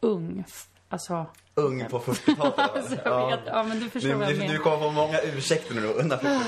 ung, 0.01 0.45
alltså... 0.89 1.27
Ung 1.55 1.87
på 1.91 1.99
40-talet. 1.99 2.55
Alltså, 2.77 3.27
vet, 3.27 3.41
ja, 3.47 3.63
men 3.63 3.81
du 3.81 3.91
förstår 3.91 4.11
du, 4.11 4.15
vad 4.15 4.31
jag 4.31 4.39
menar. 4.39 4.53
du 4.53 4.59
kommer 4.59 4.79
få 4.79 4.91
många 4.91 5.21
ursäkter 5.21 5.75
nu 5.75 5.87
undan 5.87 6.19
ja, 6.23 6.41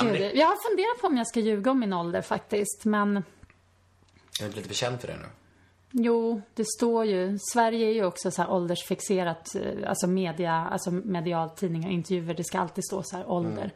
Gud, 0.00 0.12
det, 0.12 0.32
jag 0.32 0.46
har 0.46 0.68
funderat 0.68 1.00
på 1.00 1.06
om 1.06 1.16
jag 1.16 1.26
ska 1.26 1.40
ljuga 1.40 1.70
om 1.70 1.80
min 1.80 1.92
ålder 1.92 2.22
faktiskt, 2.22 2.84
men... 2.84 3.24
Jag 4.40 4.48
är 4.48 4.52
lite 4.52 4.68
för 4.68 4.74
känd 4.74 5.00
för 5.00 5.08
det 5.08 5.16
nu. 5.16 5.26
Jo, 5.96 6.42
det 6.54 6.64
står 6.78 7.04
ju. 7.04 7.38
Sverige 7.52 7.86
är 7.86 7.92
ju 7.92 8.04
också 8.04 8.30
så 8.30 8.42
här 8.42 8.50
åldersfixerat, 8.50 9.54
eh, 9.54 9.88
alltså 9.88 10.06
media, 10.06 10.52
alltså 10.52 10.90
medialt 10.90 11.56
tidningar, 11.56 11.90
intervjuer, 11.90 12.34
det 12.34 12.44
ska 12.44 12.58
alltid 12.58 12.84
stå 12.84 13.02
så 13.02 13.16
här 13.16 13.30
ålder. 13.30 13.72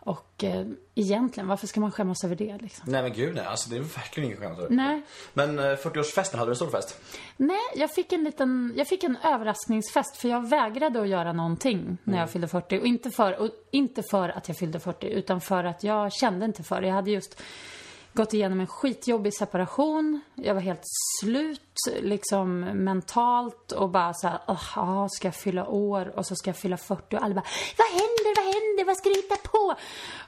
Och 0.00 0.44
eh, 0.44 0.66
egentligen, 0.94 1.48
varför 1.48 1.66
ska 1.66 1.80
man 1.80 1.92
skämmas 1.92 2.24
över 2.24 2.36
det 2.36 2.58
liksom? 2.58 2.84
Nej 2.92 3.02
men 3.02 3.12
gud 3.12 3.34
nej, 3.34 3.44
alltså 3.44 3.70
det 3.70 3.76
är 3.76 3.80
verkligen 3.80 4.30
ingen 4.30 4.40
skämt. 4.40 4.70
Nej. 4.70 5.02
Men 5.32 5.58
eh, 5.58 5.62
40-årsfesten, 5.62 6.36
hade 6.36 6.48
du 6.48 6.52
en 6.52 6.56
stor 6.56 6.70
fest? 6.70 7.00
Nej, 7.36 7.56
jag 7.76 7.94
fick 7.94 8.12
en 8.12 8.24
liten, 8.24 8.72
jag 8.76 8.88
fick 8.88 9.04
en 9.04 9.16
överraskningsfest 9.24 10.16
för 10.16 10.28
jag 10.28 10.48
vägrade 10.48 11.00
att 11.00 11.08
göra 11.08 11.32
någonting 11.32 11.98
när 12.04 12.18
jag 12.18 12.30
fyllde 12.30 12.48
40. 12.48 12.78
Och 12.78 12.86
inte 12.86 13.10
för, 13.10 13.40
och 13.40 13.50
inte 13.70 14.02
för 14.10 14.28
att 14.28 14.48
jag 14.48 14.56
fyllde 14.56 14.80
40, 14.80 15.06
utan 15.06 15.40
för 15.40 15.64
att 15.64 15.84
jag 15.84 16.12
kände 16.12 16.44
inte 16.46 16.62
för 16.62 16.80
det. 16.80 16.86
Jag 16.86 16.94
hade 16.94 17.10
just 17.10 17.42
gått 18.12 18.34
igenom 18.34 18.60
en 18.60 18.66
skitjobbig 18.66 19.34
separation. 19.34 20.20
Jag 20.34 20.54
var 20.54 20.60
helt 20.60 20.82
slut, 21.20 21.76
liksom 22.00 22.60
mentalt 22.60 23.72
och 23.72 23.90
bara 23.90 24.14
så 24.14 24.28
här, 24.28 24.40
"Åh, 24.48 24.62
ja, 24.76 25.08
ska 25.10 25.28
jag 25.28 25.34
fylla 25.34 25.66
år 25.66 26.18
och 26.18 26.26
så 26.26 26.36
ska 26.36 26.50
jag 26.50 26.56
fylla 26.56 26.76
40 26.76 27.16
och 27.16 27.22
alla 27.22 27.34
bara, 27.34 27.44
vad 27.78 27.88
händer, 27.88 28.36
vad 28.36 28.44
händer, 28.54 28.84
vad 28.84 28.96
ska 28.96 29.08
du 29.08 29.14
hitta 29.14 29.36
på? 29.36 29.74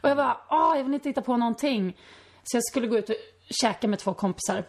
Och 0.01 0.09
jag 0.11 0.17
bara, 0.17 0.37
åh, 0.51 0.77
jag 0.77 0.85
vill 0.85 0.95
inte 0.95 1.09
hitta 1.09 1.23
på 1.23 1.37
någonting. 1.37 1.97
Så 2.45 2.57
jag 2.57 2.65
skulle 2.65 2.87
gå 2.87 2.99
ut 2.99 3.09
och 3.09 3.17
käka 3.63 3.89
med 3.89 3.99
två 3.99 4.15
kompisar. 4.15 4.65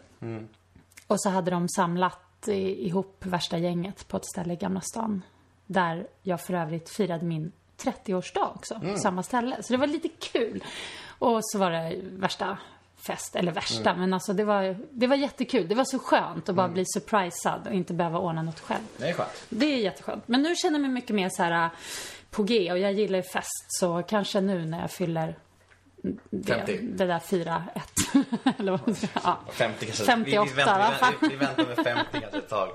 Och 1.08 1.22
så 1.22 1.30
hade 1.30 1.52
de 1.52 1.70
samlat 1.70 2.48
i, 2.48 2.88
ihop 2.88 3.26
värsta 3.26 3.58
gänget 3.58 4.08
på 4.08 4.18
ett 4.18 4.26
ställe 4.26 4.54
i 4.54 4.56
Gamla 4.56 4.82
stan. 4.82 5.22
Där 5.66 6.08
jag 6.22 6.42
för 6.42 6.54
övrigt 6.54 6.90
firade 6.90 7.26
min 7.26 7.52
30-årsdag 7.78 8.52
också, 8.56 8.80
på 8.80 8.98
samma 8.98 9.24
ställe. 9.24 9.64
Så 9.64 9.74
det 9.74 9.78
var 9.78 9.88
lite 9.88 10.10
kul. 10.10 10.64
Och 11.20 11.40
så 11.44 11.58
var 11.58 11.72
det 11.72 11.96
värsta 12.04 12.58
fest, 13.08 13.36
eller 13.36 13.52
värsta, 13.52 13.96
men 13.96 14.14
alltså 14.14 14.34
det 14.34 14.44
var, 14.44 14.78
det 14.92 15.08
var 15.08 15.16
jättekul. 15.16 15.68
Det 15.68 15.76
var 15.76 15.84
så 15.86 16.00
skönt 16.00 16.50
att 16.50 16.56
bara 16.56 16.68
bli 16.68 16.84
surprisad 16.86 17.68
och 17.68 17.74
inte 17.74 17.94
behöva 17.94 18.20
ordna 18.20 18.42
något 18.42 18.60
själv. 18.60 18.84
Det 18.98 19.10
är 19.10 19.14
skönt. 19.14 19.44
Det 19.50 19.66
är 19.66 19.78
jätteskönt. 19.78 20.28
Men 20.28 20.42
nu 20.42 20.56
känner 20.56 20.74
jag 20.76 20.82
mig 20.82 20.92
mycket 20.92 21.16
mer 21.16 21.30
så 21.32 21.44
här 21.44 21.66
äh, 21.66 21.72
på 22.32 22.44
G 22.44 22.72
och 22.72 22.80
jag 22.80 22.94
gillar 22.94 23.18
ju 23.18 23.24
fest. 23.24 23.66
Så 23.68 24.04
kanske 24.04 24.42
nu 24.42 24.66
när 24.66 24.82
jag 24.82 24.92
fyller 24.92 25.38
det, 26.30 26.54
50. 26.54 26.80
det 26.82 27.06
där 27.06 27.20
4-1. 27.20 27.62
Eller 28.60 28.72
vad 28.72 28.88
man 28.88 28.96
säger. 28.96 29.14
Ja. 29.24 29.40
50 29.52 29.86
kanske. 29.86 30.04
58 30.06 30.44
vi, 30.44 30.50
vi, 30.50 30.56
väntar, 30.56 31.14
vi, 31.22 31.28
vi, 31.28 31.36
väntar 31.36 31.66
med 31.66 31.76
50 31.76 32.06
kanske 32.12 32.38
ett 32.38 32.50
tag. 32.50 32.70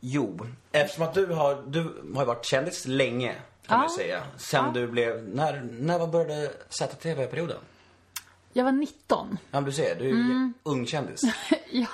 Jo, 0.00 0.38
eftersom 0.72 1.04
att 1.04 1.14
du 1.14 1.26
har, 1.26 1.62
du 1.66 2.02
har 2.14 2.24
varit 2.24 2.44
kändis 2.44 2.86
länge 2.86 3.32
kan 3.66 3.76
Ja. 3.76 3.78
man 3.78 3.90
säga. 3.90 4.22
Sen 4.36 4.64
Ja. 4.64 4.70
du 4.80 4.86
blev, 4.86 5.28
när, 5.28 5.62
när 5.72 5.98
var 5.98 6.06
började 6.06 6.50
ZTV-perioden? 6.68 7.58
Jag 8.52 8.64
var 8.64 8.72
19. 8.72 9.38
Ja, 9.50 9.60
du 9.60 9.72
ser, 9.72 9.94
du 9.94 10.04
är 10.04 10.08
ju 10.08 10.14
Mm. 10.14 10.54
ung 10.62 10.86
kändis. 10.86 11.20
ja, 11.70 11.86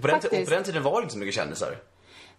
På 0.00 0.06
den, 0.06 0.16
och 0.16 0.22
faktiskt. 0.22 0.44
på 0.48 0.54
den 0.54 0.64
tiden 0.64 0.82
var 0.82 1.00
det 1.00 1.02
inte 1.02 1.12
så 1.12 1.18
mycket 1.18 1.34
kändisar. 1.34 1.78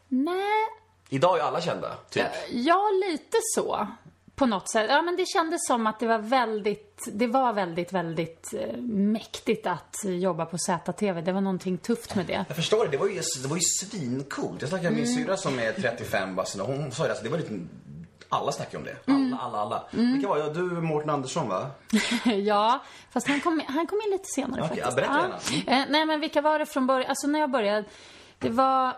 Nej, 0.08 0.66
Idag 1.10 1.38
är 1.40 1.44
alla 1.44 1.62
kända, 1.62 1.96
typ. 2.10 2.26
ja 2.52 2.90
lite 3.10 3.38
så. 3.56 3.88
På 4.36 4.46
något 4.46 4.70
sätt. 4.70 4.86
Ja, 4.90 5.02
men 5.02 5.16
det 5.16 5.26
kändes 5.28 5.68
som 5.68 5.88
att 5.88 6.00
det 6.00 6.08
var 6.08 6.20
väldigt, 6.20 7.08
det 7.14 7.28
var 7.28 7.54
väldigt, 7.54 7.94
väldigt 7.94 8.54
eh, 8.54 8.78
mäktigt 8.82 9.68
att 9.68 9.96
jobba 10.04 10.46
på 10.46 10.58
ZTV. 10.58 11.22
Det 11.22 11.32
var 11.32 11.42
någonting 11.42 11.78
tufft 11.78 12.16
med 12.16 12.26
det. 12.26 12.46
Jag 12.48 12.56
förstår 12.56 12.86
det, 12.86 12.92
det 12.92 12.98
var 12.98 13.08
ju, 13.08 13.22
det 13.42 13.48
var 13.48 13.56
ju 13.56 13.62
svincoolt. 13.62 14.62
Jag 14.62 14.70
snackade 14.70 14.90
med 14.92 15.00
min 15.04 15.16
syrra 15.16 15.38
som 15.38 15.60
är 15.60 15.74
35 15.74 16.36
bast 16.36 16.56
och 16.60 16.68
hon 16.68 16.92
sa 16.92 17.04
ju 17.04 17.10
alltså, 17.10 17.24
det 17.24 17.30
var 17.30 17.38
lite, 17.38 17.60
alla 18.36 18.52
snackar 18.52 18.78
om 18.78 18.84
det. 18.84 18.98
Alla, 19.08 19.38
alla, 19.38 19.58
alla. 19.58 19.84
Vilka 19.92 20.28
var 20.28 20.38
jag? 20.38 20.54
Du, 20.54 20.62
Mårten 20.62 21.10
Andersson 21.10 21.50
va? 21.50 21.68
Ja, 22.46 22.84
fast 23.12 23.28
han 23.28 23.42
kom, 23.42 23.62
han 23.68 23.88
kom 23.88 24.02
in 24.06 24.12
lite 24.12 24.26
senare 24.36 24.62
Okej, 24.62 24.78
faktiskt. 24.78 24.96
berätta 24.96 25.14
gärna. 25.14 25.82
Eh, 25.82 25.86
nej, 25.90 26.06
men 26.06 26.20
vilka 26.20 26.42
var 26.42 26.60
det 26.60 26.66
från 26.66 26.88
början? 26.88 27.10
Alltså 27.10 27.28
när 27.28 27.40
jag 27.40 27.52
började, 27.52 27.84
det 28.40 28.50
var 28.50 28.98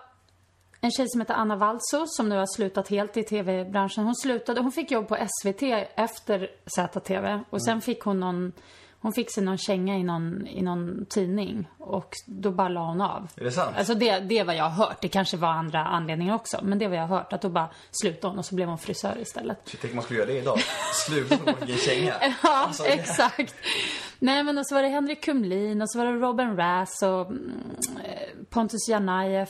en 0.81 0.91
tjej 0.91 1.05
som 1.09 1.21
heter 1.21 1.33
Anna 1.33 1.55
Valso 1.55 2.05
som 2.07 2.29
nu 2.29 2.37
har 2.37 2.55
slutat 2.55 2.87
helt 2.89 3.17
i 3.17 3.23
tv-branschen. 3.23 4.03
Hon 4.03 4.15
slutade, 4.15 4.61
hon 4.61 4.71
fick 4.71 4.91
jobb 4.91 5.07
på 5.07 5.15
SVT 5.15 5.61
efter 5.95 6.49
ZTV 6.65 7.39
och 7.49 7.63
sen 7.65 7.81
fick 7.81 8.01
hon 8.01 8.19
någon 8.19 8.51
hon 8.99 9.13
fick 9.13 9.31
sig 9.31 9.43
någon 9.43 9.57
känga 9.57 9.97
i 9.97 10.03
någon, 10.03 10.47
i 10.47 10.61
någon 10.61 11.05
tidning 11.09 11.67
och 11.77 12.13
då 12.25 12.51
bara 12.51 12.69
la 12.69 12.85
hon 12.87 13.01
av. 13.01 13.27
Är 13.35 13.43
det 13.43 13.51
sant? 13.51 13.75
Alltså 13.77 13.93
det, 13.95 14.19
det 14.19 14.39
är 14.39 14.43
vad 14.45 14.55
jag 14.55 14.63
har 14.63 14.85
hört. 14.85 14.97
Det 15.01 15.07
kanske 15.07 15.37
var 15.37 15.49
andra 15.49 15.85
anledningar 15.85 16.35
också. 16.35 16.59
Men 16.63 16.79
det 16.79 16.85
är 16.85 16.89
vad 16.89 16.97
jag 16.97 17.07
har 17.07 17.17
hört. 17.17 17.33
Att 17.33 17.41
då 17.41 17.49
bara 17.49 17.69
slutade 17.91 18.31
hon 18.31 18.39
och 18.39 18.45
så 18.45 18.55
blev 18.55 18.67
hon 18.67 18.77
frisör 18.77 19.17
istället. 19.19 19.59
Jag 19.71 19.81
tänkte 19.81 19.95
man 19.95 20.03
skulle 20.03 20.19
göra 20.19 20.29
det 20.29 20.37
idag. 20.37 20.59
Sluta 20.93 21.37
med 21.45 21.55
vilken 21.59 21.77
känga. 21.77 22.13
Ja, 22.43 22.65
Alltså, 22.67 22.85
exakt. 22.85 23.55
Nej, 24.19 24.43
men 24.43 24.57
och 24.57 24.67
så 24.67 24.75
var 24.75 24.83
det 24.83 24.89
Henrik 24.89 25.23
Kumlin 25.23 25.81
och 25.81 25.91
så 25.91 25.97
var 25.97 26.05
det 26.05 26.11
Robin 26.11 26.55
Rass 26.57 27.01
och 27.01 27.25
mm, 27.25 27.61
eh, 28.03 28.45
Pontus 28.49 28.89
Janajev 28.89 29.49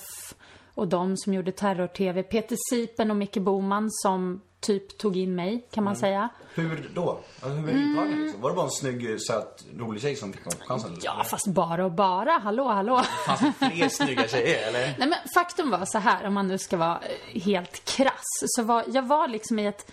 och 0.77 0.87
de 0.87 1.17
som 1.17 1.33
gjorde 1.33 1.51
terror-tv. 1.51 2.23
Peter 2.23 2.57
Sipen 2.69 3.11
och 3.11 3.17
Micke 3.17 3.37
Boman 3.37 3.87
som 3.91 4.41
typ 4.59 4.97
tog 4.97 5.17
in 5.17 5.35
mig, 5.35 5.67
kan 5.71 5.81
Mm. 5.83 5.85
man 5.85 5.95
säga. 5.95 6.29
Hur 6.55 6.91
då? 6.95 7.09
Alltså, 7.09 7.49
hur 7.49 7.61
var 7.61 7.69
uttagen 8.03 8.23
liksom? 8.23 8.41
Var 8.41 8.49
det 8.49 8.55
bara 8.55 8.65
en 8.65 8.71
snygg, 8.71 9.21
söt, 9.21 9.65
rolig 9.77 10.01
tjej 10.01 10.15
som 10.15 10.33
fick 10.33 10.41
chansen? 10.67 10.91
eller? 10.91 11.01
Ja, 11.05 11.23
fast 11.23 11.47
bara 11.47 11.85
och 11.85 11.91
bara. 11.91 12.31
Hallå, 12.43 12.67
hallå. 12.67 13.01
Fanns 13.27 13.39
det 13.59 13.69
fler 13.71 13.89
snygga 14.03 14.27
tjejer 14.27 14.67
eller? 14.67 14.81
Nej 14.99 15.07
men 15.09 15.13
faktum 15.33 15.69
var 15.69 15.85
så 15.85 15.97
här, 15.97 16.27
om 16.27 16.33
man 16.33 16.47
nu 16.47 16.57
ska 16.57 16.77
vara 16.77 16.99
eh, 17.33 17.41
helt 17.41 17.85
krass, 17.85 18.23
så 18.45 18.63
var, 18.63 18.83
jag 18.87 19.07
var 19.07 19.27
liksom 19.27 19.59
i 19.59 19.65
ett 19.67 19.91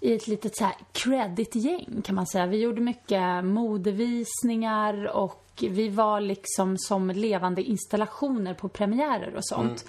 i 0.00 0.14
ett 0.14 0.28
litet 0.28 0.56
så 0.56 0.64
här 0.64 0.74
credit-gäng 0.92 2.02
kan 2.04 2.14
man 2.14 2.26
säga. 2.26 2.46
Vi 2.46 2.56
gjorde 2.56 2.80
mycket 2.80 3.44
modevisningar 3.44 5.16
och 5.16 5.44
vi 5.60 5.88
var 5.88 6.20
liksom 6.20 6.78
som 6.78 7.10
levande 7.10 7.62
installationer 7.62 8.54
på 8.54 8.68
premiärer 8.68 9.34
och 9.34 9.46
sånt. 9.46 9.84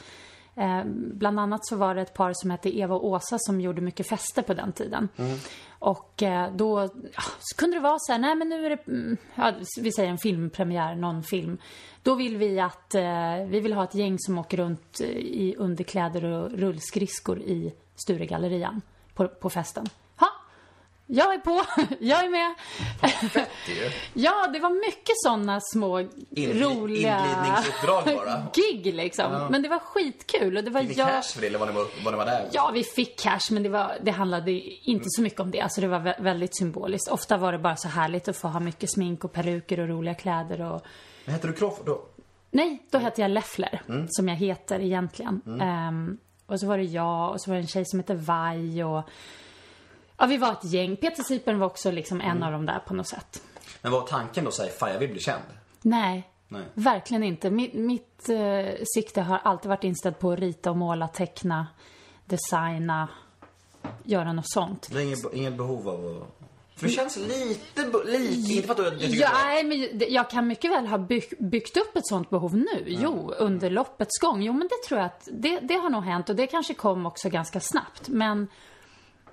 Eh, 0.55 0.83
bland 0.93 1.39
annat 1.39 1.65
så 1.65 1.75
var 1.75 1.95
det 1.95 2.01
ett 2.01 2.13
par 2.13 2.33
som 2.33 2.51
hette 2.51 2.77
Eva 2.77 2.95
och 2.95 3.05
Åsa 3.05 3.37
som 3.39 3.61
gjorde 3.61 3.81
mycket 3.81 4.07
fester 4.07 4.41
på 4.41 4.53
den 4.53 4.71
tiden. 4.71 5.09
Och 5.79 6.23
eh, 6.23 6.53
då 6.55 6.89
ja, 7.13 7.23
kunde 7.57 7.77
det 7.77 7.81
vara 7.81 7.99
så 7.99 8.11
här, 8.11 8.19
nej 8.19 8.35
men 8.35 8.49
nu 8.49 8.65
är 8.65 8.69
det, 8.69 8.87
mm, 8.87 9.17
ja, 9.35 9.53
vi 9.81 9.91
säger 9.91 10.09
en 10.09 10.17
filmpremiär, 10.17 10.95
någon 10.95 11.23
film. 11.23 11.57
Då 12.03 12.15
vill 12.15 12.37
vi 12.37 12.59
att, 12.59 12.95
eh, 12.95 13.35
vi 13.47 13.59
vill 13.59 13.73
ha 13.73 13.83
ett 13.83 13.95
gäng 13.95 14.19
som 14.19 14.37
åker 14.37 14.57
runt 14.57 15.01
eh, 15.01 15.09
i 15.17 15.55
underkläder 15.57 16.25
och 16.25 16.51
rullskridskor 16.51 17.41
i 17.41 17.73
Sturegallerian 17.95 18.81
på, 19.19 19.27
på 19.27 19.49
festen. 19.49 19.85
Ha, 20.19 20.27
jag 21.07 21.33
är 21.33 21.37
på, 21.39 21.63
jag 21.99 22.25
är 22.25 22.29
med. 22.29 22.55
Det 23.65 23.71
ju. 23.73 23.91
Ja, 24.13 24.47
det 24.53 24.59
var 24.59 24.69
mycket 24.87 25.15
sådana 25.15 25.59
små 25.61 25.99
Inli- 25.99 26.63
roliga 26.63 27.19
inglidningsuppdrag 27.19 28.03
bara. 28.05 28.43
gig 28.53 28.93
liksom. 28.93 29.47
Men 29.51 29.61
det 29.61 29.69
var 29.69 29.79
skitkul 29.79 30.57
och 30.57 30.63
det 30.63 30.71
var 30.71 30.81
Fick 30.81 30.97
jag... 30.97 31.07
cash 31.09 31.21
för 31.33 31.41
det 31.41 31.47
eller 31.47 31.59
var 31.59 31.67
ni, 31.67 31.73
var, 31.73 31.85
var 32.05 32.11
ni 32.11 32.17
var 32.17 32.25
där? 32.25 32.49
Ja, 32.51 32.71
vi 32.73 32.83
fick 32.83 33.19
cash, 33.19 33.39
men 33.51 33.63
det, 33.63 33.69
var, 33.69 33.97
det 34.03 34.11
handlade 34.11 34.51
inte 34.89 35.05
så 35.07 35.21
mycket 35.21 35.39
om 35.39 35.51
det. 35.51 35.61
Alltså 35.61 35.81
det 35.81 35.87
var 35.87 35.99
vä- 35.99 36.23
väldigt 36.23 36.57
symboliskt. 36.57 37.11
Ofta 37.11 37.37
var 37.37 37.51
det 37.51 37.59
bara 37.59 37.75
så 37.75 37.87
härligt 37.87 38.27
att 38.27 38.37
få 38.37 38.47
ha 38.47 38.59
mycket 38.59 38.91
smink 38.93 39.23
och 39.23 39.33
peruker 39.33 39.79
och 39.79 39.87
roliga 39.87 40.13
kläder 40.15 40.61
och... 40.61 40.81
Men 41.25 41.33
hette 41.35 41.47
du 41.47 41.53
Crawford 41.53 41.85
då? 41.85 42.01
Nej, 42.51 42.83
då 42.91 42.97
hette 42.97 43.21
jag 43.21 43.31
Leffler, 43.31 43.81
Mm. 43.89 44.07
som 44.09 44.27
jag 44.27 44.35
heter 44.35 44.79
egentligen. 44.79 45.41
Ehm, 45.61 46.17
och 46.49 46.59
så 46.59 46.67
var 46.67 46.77
det 46.77 46.83
jag 46.83 47.31
och 47.31 47.41
så 47.41 47.49
var 47.49 47.55
det 47.55 47.61
en 47.61 47.67
tjej 47.67 47.85
som 47.85 47.99
hette 47.99 48.15
Vaj 48.15 48.83
och... 48.83 49.03
Ja, 50.17 50.25
vi 50.25 50.37
var 50.37 50.51
ett 50.51 50.63
gäng. 50.63 50.95
Peter 50.95 51.23
Sipen 51.23 51.59
var 51.59 51.67
också 51.67 51.91
liksom 51.91 52.21
Mm. 52.21 52.37
en 52.37 52.43
av 52.43 52.51
dem 52.51 52.65
där 52.65 52.79
på 52.79 52.93
något 52.93 53.07
sätt. 53.07 53.41
Men 53.81 53.91
var 53.91 54.01
tanken 54.01 54.45
då 54.45 54.51
såhär, 54.51 54.69
fan 54.69 54.91
jag 54.91 54.99
vill 54.99 55.11
bli 55.11 55.19
känd? 55.19 55.43
Nej, 55.81 56.29
Nej. 56.47 56.61
Verkligen 56.73 57.23
inte. 57.23 57.49
Mitt, 57.49 57.73
mitt 57.73 58.29
eh, 58.29 58.73
sikte 58.95 59.21
har 59.21 59.37
alltid 59.43 59.69
varit 59.69 59.83
inställt 59.83 60.19
på 60.19 60.31
att 60.31 60.39
rita 60.39 60.69
och 60.71 60.77
måla, 60.77 61.07
teckna, 61.07 61.67
designa, 62.25 63.07
göra 64.03 64.33
något 64.33 64.49
sånt. 64.51 64.87
Det 64.91 64.99
är 64.99 65.03
inget, 65.03 65.33
inget 65.33 65.57
behov 65.57 65.89
av 65.89 66.05
att... 66.05 66.38
För 66.79 66.87
det 66.87 66.93
känns 66.93 67.17
lite, 67.17 67.81
lite 68.05 68.53
inte 68.53 68.67
för 68.67 68.71
att 68.71 68.77
du 68.77 68.83
jag 68.83 69.11
tycker 69.11 69.21
Ja, 69.21 69.29
nej, 69.33 69.63
men 69.63 70.01
jag 70.13 70.29
kan 70.29 70.47
mycket 70.47 70.71
väl 70.71 70.87
ha 70.87 70.97
byggt, 70.97 71.39
byggt 71.39 71.77
upp 71.77 71.95
ett 71.95 72.07
sånt 72.07 72.29
behov 72.29 72.55
nu. 72.55 72.83
Jo, 72.85 73.33
under 73.37 73.69
loppets 73.69 74.19
gång. 74.19 74.41
Jo, 74.41 74.53
men 74.53 74.67
det 74.67 74.87
tror 74.87 74.99
jag 74.99 75.05
att 75.05 75.27
det, 75.31 75.59
det 75.59 75.73
har 75.73 75.89
nog 75.89 76.03
hänt 76.03 76.29
och 76.29 76.35
det 76.35 76.47
kanske 76.47 76.73
kom 76.73 77.05
också 77.05 77.29
ganska 77.29 77.59
snabbt. 77.59 78.07
Men, 78.07 78.47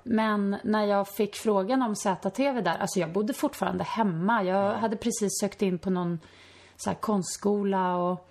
men 0.02 0.56
när 0.64 0.86
jag 0.86 1.08
fick 1.08 1.36
frågan 1.36 1.82
om 1.82 1.96
ZTV 1.96 2.60
där, 2.60 2.78
alltså 2.78 3.00
jag 3.00 3.12
bodde 3.12 3.32
fortfarande 3.32 3.84
hemma. 3.84 4.44
Jag 4.44 4.74
hade 4.74 4.96
precis 4.96 5.40
sökt 5.40 5.62
in 5.62 5.78
på 5.78 5.90
någon 5.90 6.20
så 6.76 6.90
här 6.90 6.96
konstskola 6.96 7.96
och 7.96 8.28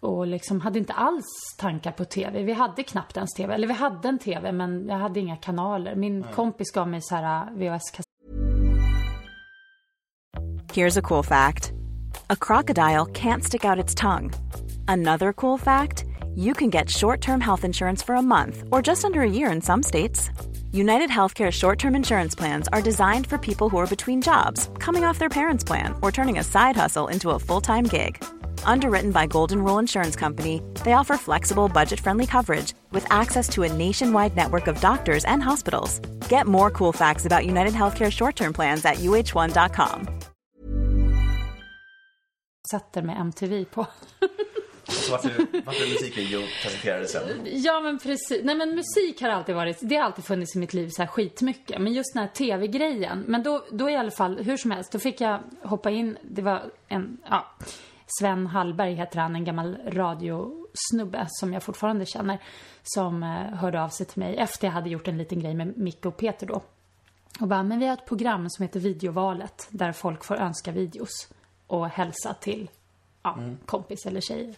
och 0.00 0.26
liksom 0.26 0.60
hade 0.60 0.78
inte 0.78 0.92
alls 0.92 1.24
tankar 1.58 1.92
på 1.92 2.04
TV. 2.04 2.42
Vi 2.42 2.52
hade 2.52 2.82
knappt 2.82 3.16
ens 3.16 3.34
TV. 3.34 3.54
Eller 3.54 3.66
vi 3.66 3.74
hade 3.74 4.08
en 4.08 4.18
TV 4.18 4.52
men 4.52 4.86
jag 4.88 4.96
hade 4.96 5.20
inga 5.20 5.36
kanaler. 5.36 5.94
Min 5.94 6.22
kompis 6.34 6.70
gav 6.70 6.88
mig 6.88 7.02
så 7.02 7.14
här 7.14 7.50
VHS-kassetter 7.50 8.08
Here's 10.74 10.98
a 10.98 11.02
cool 11.02 11.24
fact 11.24 11.72
a 12.30 12.36
crocodile 12.36 13.06
can't 13.06 13.42
stick 13.42 13.64
out 13.64 13.84
its 13.84 13.94
tongue. 13.94 14.32
Another 14.88 15.32
cool 15.32 15.58
fact 15.58 16.04
you 16.36 16.54
can 16.54 16.70
get 16.70 16.90
short 16.90 17.20
term 17.20 17.40
health 17.40 17.64
insurance 17.64 18.04
for 18.04 18.14
a 18.14 18.22
month 18.22 18.62
or 18.70 18.82
just 18.82 19.04
under 19.04 19.20
a 19.22 19.30
year 19.30 19.52
in 19.52 19.60
some 19.60 19.82
states. 19.82 20.30
United 20.72 21.10
Healthcare 21.10 21.50
short 21.50 21.78
term 21.78 21.96
insurance 21.96 22.38
plans 22.38 22.68
are 22.68 22.82
designed 22.82 23.26
for 23.26 23.38
people 23.38 23.68
who 23.68 23.78
are 23.78 23.86
between 23.86 24.20
jobs, 24.22 24.68
coming 24.78 25.04
off 25.04 25.18
their 25.18 25.28
parents' 25.28 25.64
plan, 25.64 25.94
or 26.02 26.12
turning 26.12 26.38
a 26.38 26.44
side 26.44 26.76
hustle 26.76 27.08
into 27.08 27.30
a 27.30 27.38
full 27.38 27.60
time 27.60 27.84
gig. 27.84 28.22
Underwritten 28.72 29.12
by 29.12 29.26
Golden 29.26 29.64
Rule 29.64 29.78
Insurance 29.80 30.14
Company, 30.14 30.60
they 30.84 30.92
offer 30.92 31.16
flexible, 31.16 31.68
budget 31.68 32.00
friendly 32.00 32.26
coverage 32.26 32.74
with 32.92 33.06
access 33.10 33.48
to 33.48 33.62
a 33.62 33.72
nationwide 33.72 34.36
network 34.36 34.66
of 34.66 34.80
doctors 34.80 35.24
and 35.24 35.42
hospitals. 35.42 36.00
Get 36.28 36.46
more 36.46 36.70
cool 36.70 36.92
facts 36.92 37.26
about 37.26 37.46
United 37.46 37.72
Healthcare 37.72 38.10
short 38.10 38.36
term 38.36 38.52
plans 38.52 38.84
at 38.84 38.96
uh1.com. 38.96 40.08
med 43.02 43.20
MTV 43.20 43.64
på. 43.64 43.86
Vart 45.10 45.22
det 45.22 45.88
musikvideo 45.92 46.40
presenterades 46.62 47.12
sen. 47.12 47.22
Ja 47.44 47.80
men 47.80 47.98
precis. 47.98 48.40
Nej 48.44 48.54
men 48.54 48.74
musik 48.74 49.22
har 49.22 49.28
alltid 49.28 49.54
varit, 49.54 49.78
det 49.80 49.96
har 49.96 50.02
alltid 50.02 50.24
funnits 50.24 50.56
i 50.56 50.58
mitt 50.58 50.74
liv 50.74 50.88
så 50.88 51.02
här 51.02 51.06
skitmycket. 51.06 51.80
Men 51.80 51.92
just 51.92 52.14
den 52.14 52.22
här 52.22 52.30
tv-grejen. 52.30 53.24
Men 53.26 53.42
då, 53.42 53.64
då 53.70 53.90
i 53.90 53.96
alla 53.96 54.10
fall, 54.10 54.38
hur 54.38 54.56
som 54.56 54.70
helst, 54.70 54.92
då 54.92 54.98
fick 54.98 55.20
jag 55.20 55.40
hoppa 55.62 55.90
in. 55.90 56.18
Det 56.22 56.42
var 56.42 56.62
en, 56.88 57.18
ja. 57.30 57.46
Sven 58.08 58.46
Hallberg 58.46 58.94
heter 58.94 59.20
han, 59.20 59.36
en 59.36 59.44
gammal 59.44 59.78
radiosnubbe 59.86 61.26
som 61.28 61.52
jag 61.52 61.62
fortfarande 61.62 62.06
känner. 62.06 62.38
Som 62.82 63.22
eh, 63.22 63.28
hörde 63.28 63.82
av 63.82 63.88
sig 63.88 64.06
till 64.06 64.18
mig 64.20 64.36
efter 64.36 64.66
jag 64.66 64.72
hade 64.72 64.90
gjort 64.90 65.08
en 65.08 65.18
liten 65.18 65.40
grej 65.40 65.54
med 65.54 65.78
Micke 65.78 66.06
och 66.06 66.16
Peter 66.16 66.46
då. 66.46 66.62
Och 67.40 67.48
bara, 67.48 67.62
men 67.62 67.78
vi 67.78 67.86
har 67.86 67.94
ett 67.94 68.06
program 68.06 68.50
som 68.50 68.62
heter 68.62 68.80
Videovalet. 68.80 69.68
Där 69.70 69.92
folk 69.92 70.24
får 70.24 70.36
önska 70.36 70.72
videos. 70.72 71.28
Och 71.66 71.88
hälsa 71.88 72.34
till, 72.34 72.70
ja, 73.22 73.38
kompis 73.66 74.06
eller 74.06 74.20
tjej. 74.20 74.54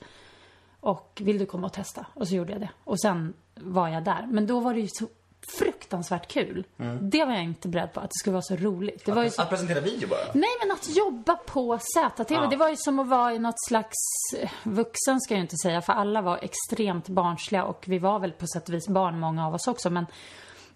Och 0.81 1.23
vill 1.25 1.39
du 1.39 1.47
komma 1.47 1.67
och 1.67 1.73
testa? 1.73 2.07
Och 2.15 2.29
så 2.29 2.35
gjorde 2.35 2.53
jag 2.53 2.61
det. 2.61 2.71
Och 2.85 3.01
sen 3.01 3.35
var 3.55 3.89
jag 3.89 4.05
där. 4.05 4.27
Men 4.31 4.47
då 4.47 4.61
var 4.61 4.75
det 4.75 4.81
ju 4.81 4.89
så 4.91 5.07
fruktansvärt 5.49 6.29
kul. 6.29 6.65
Det 7.01 7.25
var 7.25 7.33
jag 7.33 7.43
inte 7.45 7.69
beredd 7.69 7.93
på, 7.93 8.01
att 8.01 8.11
det 8.11 8.15
skulle 8.21 8.33
vara 8.33 8.43
så 8.43 8.57
roligt. 8.57 9.05
Det 9.05 9.13
var 9.13 9.25
ju 9.25 9.31
så... 9.31 9.43
Att 9.43 9.49
presentera 9.49 9.81
video 9.81 10.09
bara? 10.09 10.19
Nej, 10.35 10.51
men 10.63 10.71
att 10.71 10.97
jobba 10.97 11.37
på 11.37 11.79
ZTV, 11.79 12.47
det 12.51 12.57
var 12.57 12.69
ju 12.69 12.77
som 12.77 12.99
att 12.99 13.09
vara 13.09 13.35
i 13.35 13.39
något 13.39 13.67
slags... 13.69 13.97
eh, 14.41 14.51
Vuxen 14.63 15.21
ska 15.21 15.35
jag 15.35 15.39
ju 15.39 15.43
inte 15.43 15.57
säga, 15.57 15.83
för 15.83 15.93
alla 15.93 16.23
var 16.23 16.39
extremt 16.43 17.09
barnsliga 17.09 17.65
och 17.65 17.85
vi 17.89 17.99
var 17.99 18.19
väl 18.19 18.33
på 18.33 18.47
sätt 18.47 18.69
och 18.69 18.75
vis 18.75 18.89
barn, 18.89 19.21
många 19.21 19.47
av 19.47 19.55
oss 19.55 19.67
också, 19.69 19.91
men 19.91 20.07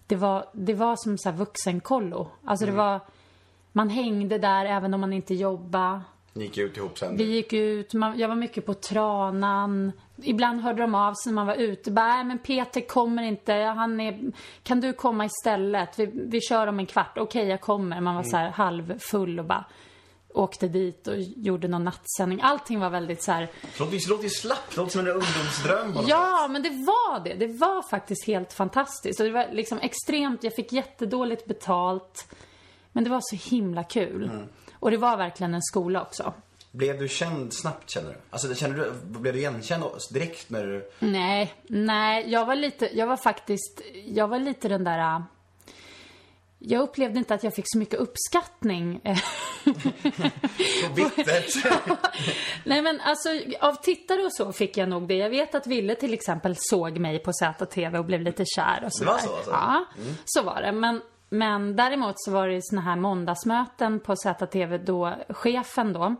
det 0.07 0.15
var, 0.15 0.45
det 0.53 0.73
var 0.73 0.95
som 0.95 1.17
så 1.17 1.29
här 1.29 1.37
vuxenkollo. 1.37 2.27
Alltså 2.43 2.65
det 2.65 2.71
var... 2.71 2.99
Man 3.71 3.89
hängde 3.89 4.37
där 4.37 4.65
även 4.65 4.93
om 4.93 5.01
man 5.01 5.13
inte 5.13 5.33
jobbade. 5.33 6.01
Ni 6.37 6.43
gick 6.45 6.57
ut 6.57 6.77
ihop 6.77 6.97
sen? 6.97 7.17
Vi 7.17 7.23
gick 7.23 7.53
ut, 7.53 7.93
man, 7.93 8.19
jag 8.19 8.27
var 8.27 8.35
mycket 8.35 8.65
på 8.65 8.73
Tranan. 8.73 9.91
Ibland 10.23 10.61
hörde 10.61 10.81
de 10.81 10.95
av 10.95 11.13
sig 11.13 11.31
när 11.31 11.35
man 11.35 11.47
var 11.47 11.55
ute. 11.55 11.91
Bara, 11.91 12.05
"Nej, 12.15 12.23
men 12.23 12.37
Peter 12.39 12.81
kommer 12.81 13.23
inte, 13.23 13.53
han 13.53 13.99
är, 13.99 14.31
kan 14.63 14.79
du 14.81 14.93
komma 14.93 15.25
istället? 15.25 15.99
Vi, 15.99 16.09
vi 16.13 16.41
kör 16.41 16.67
om 16.67 16.79
en 16.79 16.85
kvart. 16.85 17.17
Okej, 17.17 17.47
jag 17.47 17.61
kommer. 17.61 18.01
Man 18.01 18.15
var 18.15 18.23
så 18.23 18.37
här 18.37 18.49
halvfull 18.49 19.39
och 19.39 19.45
bara 19.45 19.65
åkte 20.33 20.67
dit 20.67 21.07
och 21.07 21.15
gjorde 21.17 21.67
någon 21.67 21.83
nattsändning. 21.83 22.39
Allting 22.43 22.79
var 22.79 22.89
väldigt 22.89 23.23
så 23.23 23.31
här, 23.31 23.41
Det 23.61 23.79
låter 23.79 23.93
ju- 23.93 23.99
det 23.99 24.09
låter 24.09 24.23
ju 24.23 24.29
slappt, 24.29 24.77
låter 24.77 24.91
som 24.91 25.01
en 25.01 25.07
ungdomsdröm 25.07 25.97
Ja, 26.07 26.47
men 26.51 26.63
det 26.63 26.69
var 26.69 27.23
det. 27.23 27.33
Det 27.33 27.47
var 27.47 27.89
faktiskt 27.89 28.27
helt 28.27 28.53
fantastiskt. 28.53 29.19
Och 29.19 29.25
det 29.25 29.31
var 29.31 29.47
liksom 29.51 29.79
extremt, 29.81 30.43
jag 30.43 30.55
fick 30.55 30.71
jättedåligt 30.71 31.45
betalt. 31.45 32.33
Men 32.91 33.03
det 33.03 33.09
var 33.09 33.21
så 33.23 33.49
himla 33.55 33.83
kul. 33.83 34.31
Och 34.85 34.91
det 34.91 34.97
var 34.97 35.17
verkligen 35.17 35.53
en 35.53 35.61
skola 35.61 36.01
också. 36.01 36.33
Blev 36.71 36.99
du 36.99 37.07
känd 37.07 37.53
snabbt 37.53 37.89
känner 37.89 38.09
du? 38.09 38.17
Alltså 38.29 38.55
känner 38.55 38.75
du, 38.75 38.91
blev 39.19 39.33
du 39.33 39.39
igenkänd 39.39 39.83
direkt 40.13 40.49
när 40.49 40.65
du... 40.65 40.89
Nej, 40.99 41.53
nej, 41.63 42.31
jag 42.31 42.45
var 42.45 42.55
lite, 42.55 42.97
jag 42.97 43.07
var 43.07 43.17
faktiskt, 43.17 43.81
jag 44.05 44.27
var 44.27 44.39
lite 44.39 44.67
den 44.67 44.83
där... 44.83 44.99
äh, 44.99 45.19
Jag 46.59 46.81
upplevde 46.81 47.19
inte 47.19 47.33
att 47.33 47.43
jag 47.43 47.55
fick 47.55 47.65
så 47.67 47.77
mycket 47.77 47.99
uppskattning. 47.99 49.01
Så 50.83 50.89
bittert? 50.95 51.65
Nej 52.63 52.81
men 52.81 53.01
alltså 53.01 53.29
av 53.61 53.73
tittare 53.75 54.21
och 54.25 54.33
så 54.33 54.53
fick 54.53 54.77
jag 54.77 54.89
nog 54.89 55.07
det. 55.07 55.15
Jag 55.15 55.29
vet 55.29 55.55
att 55.55 55.67
Ville 55.67 55.95
till 55.95 56.13
exempel 56.13 56.55
såg 56.59 56.97
mig 56.97 57.19
på 57.19 57.31
ZTV 57.33 57.97
och 57.97 58.05
blev 58.05 58.21
lite 58.21 58.43
kär 58.45 58.83
och 58.85 58.93
sådär. 58.93 59.11
var 59.11 59.19
så, 59.19 59.35
alltså? 59.35 59.51
Ja, 59.51 59.85
så 60.25 60.43
var 60.43 60.61
det. 60.61 60.71
Men, 60.71 61.01
men 61.37 61.75
däremot 61.75 62.15
så 62.17 62.31
var 62.31 62.47
det 62.47 62.59
såna 62.63 62.81
här 62.81 62.95
måndagsmöten 62.95 63.99
på 63.99 64.15
ZTV 64.15 64.77
då 64.77 65.13
chefen 65.29 65.93
då 65.93 66.15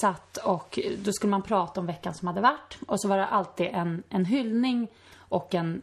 satt 0.00 0.36
och 0.36 0.78
då 0.98 1.12
skulle 1.12 1.30
man 1.30 1.42
prata 1.42 1.80
om 1.80 1.86
veckan 1.86 2.14
som 2.14 2.28
hade 2.28 2.40
varit. 2.40 2.78
Och 2.86 3.00
så 3.00 3.08
var 3.08 3.16
det 3.18 3.26
alltid 3.26 3.66
en, 3.66 4.02
en 4.08 4.24
hyllning 4.24 4.88
och 5.18 5.54
en, 5.54 5.82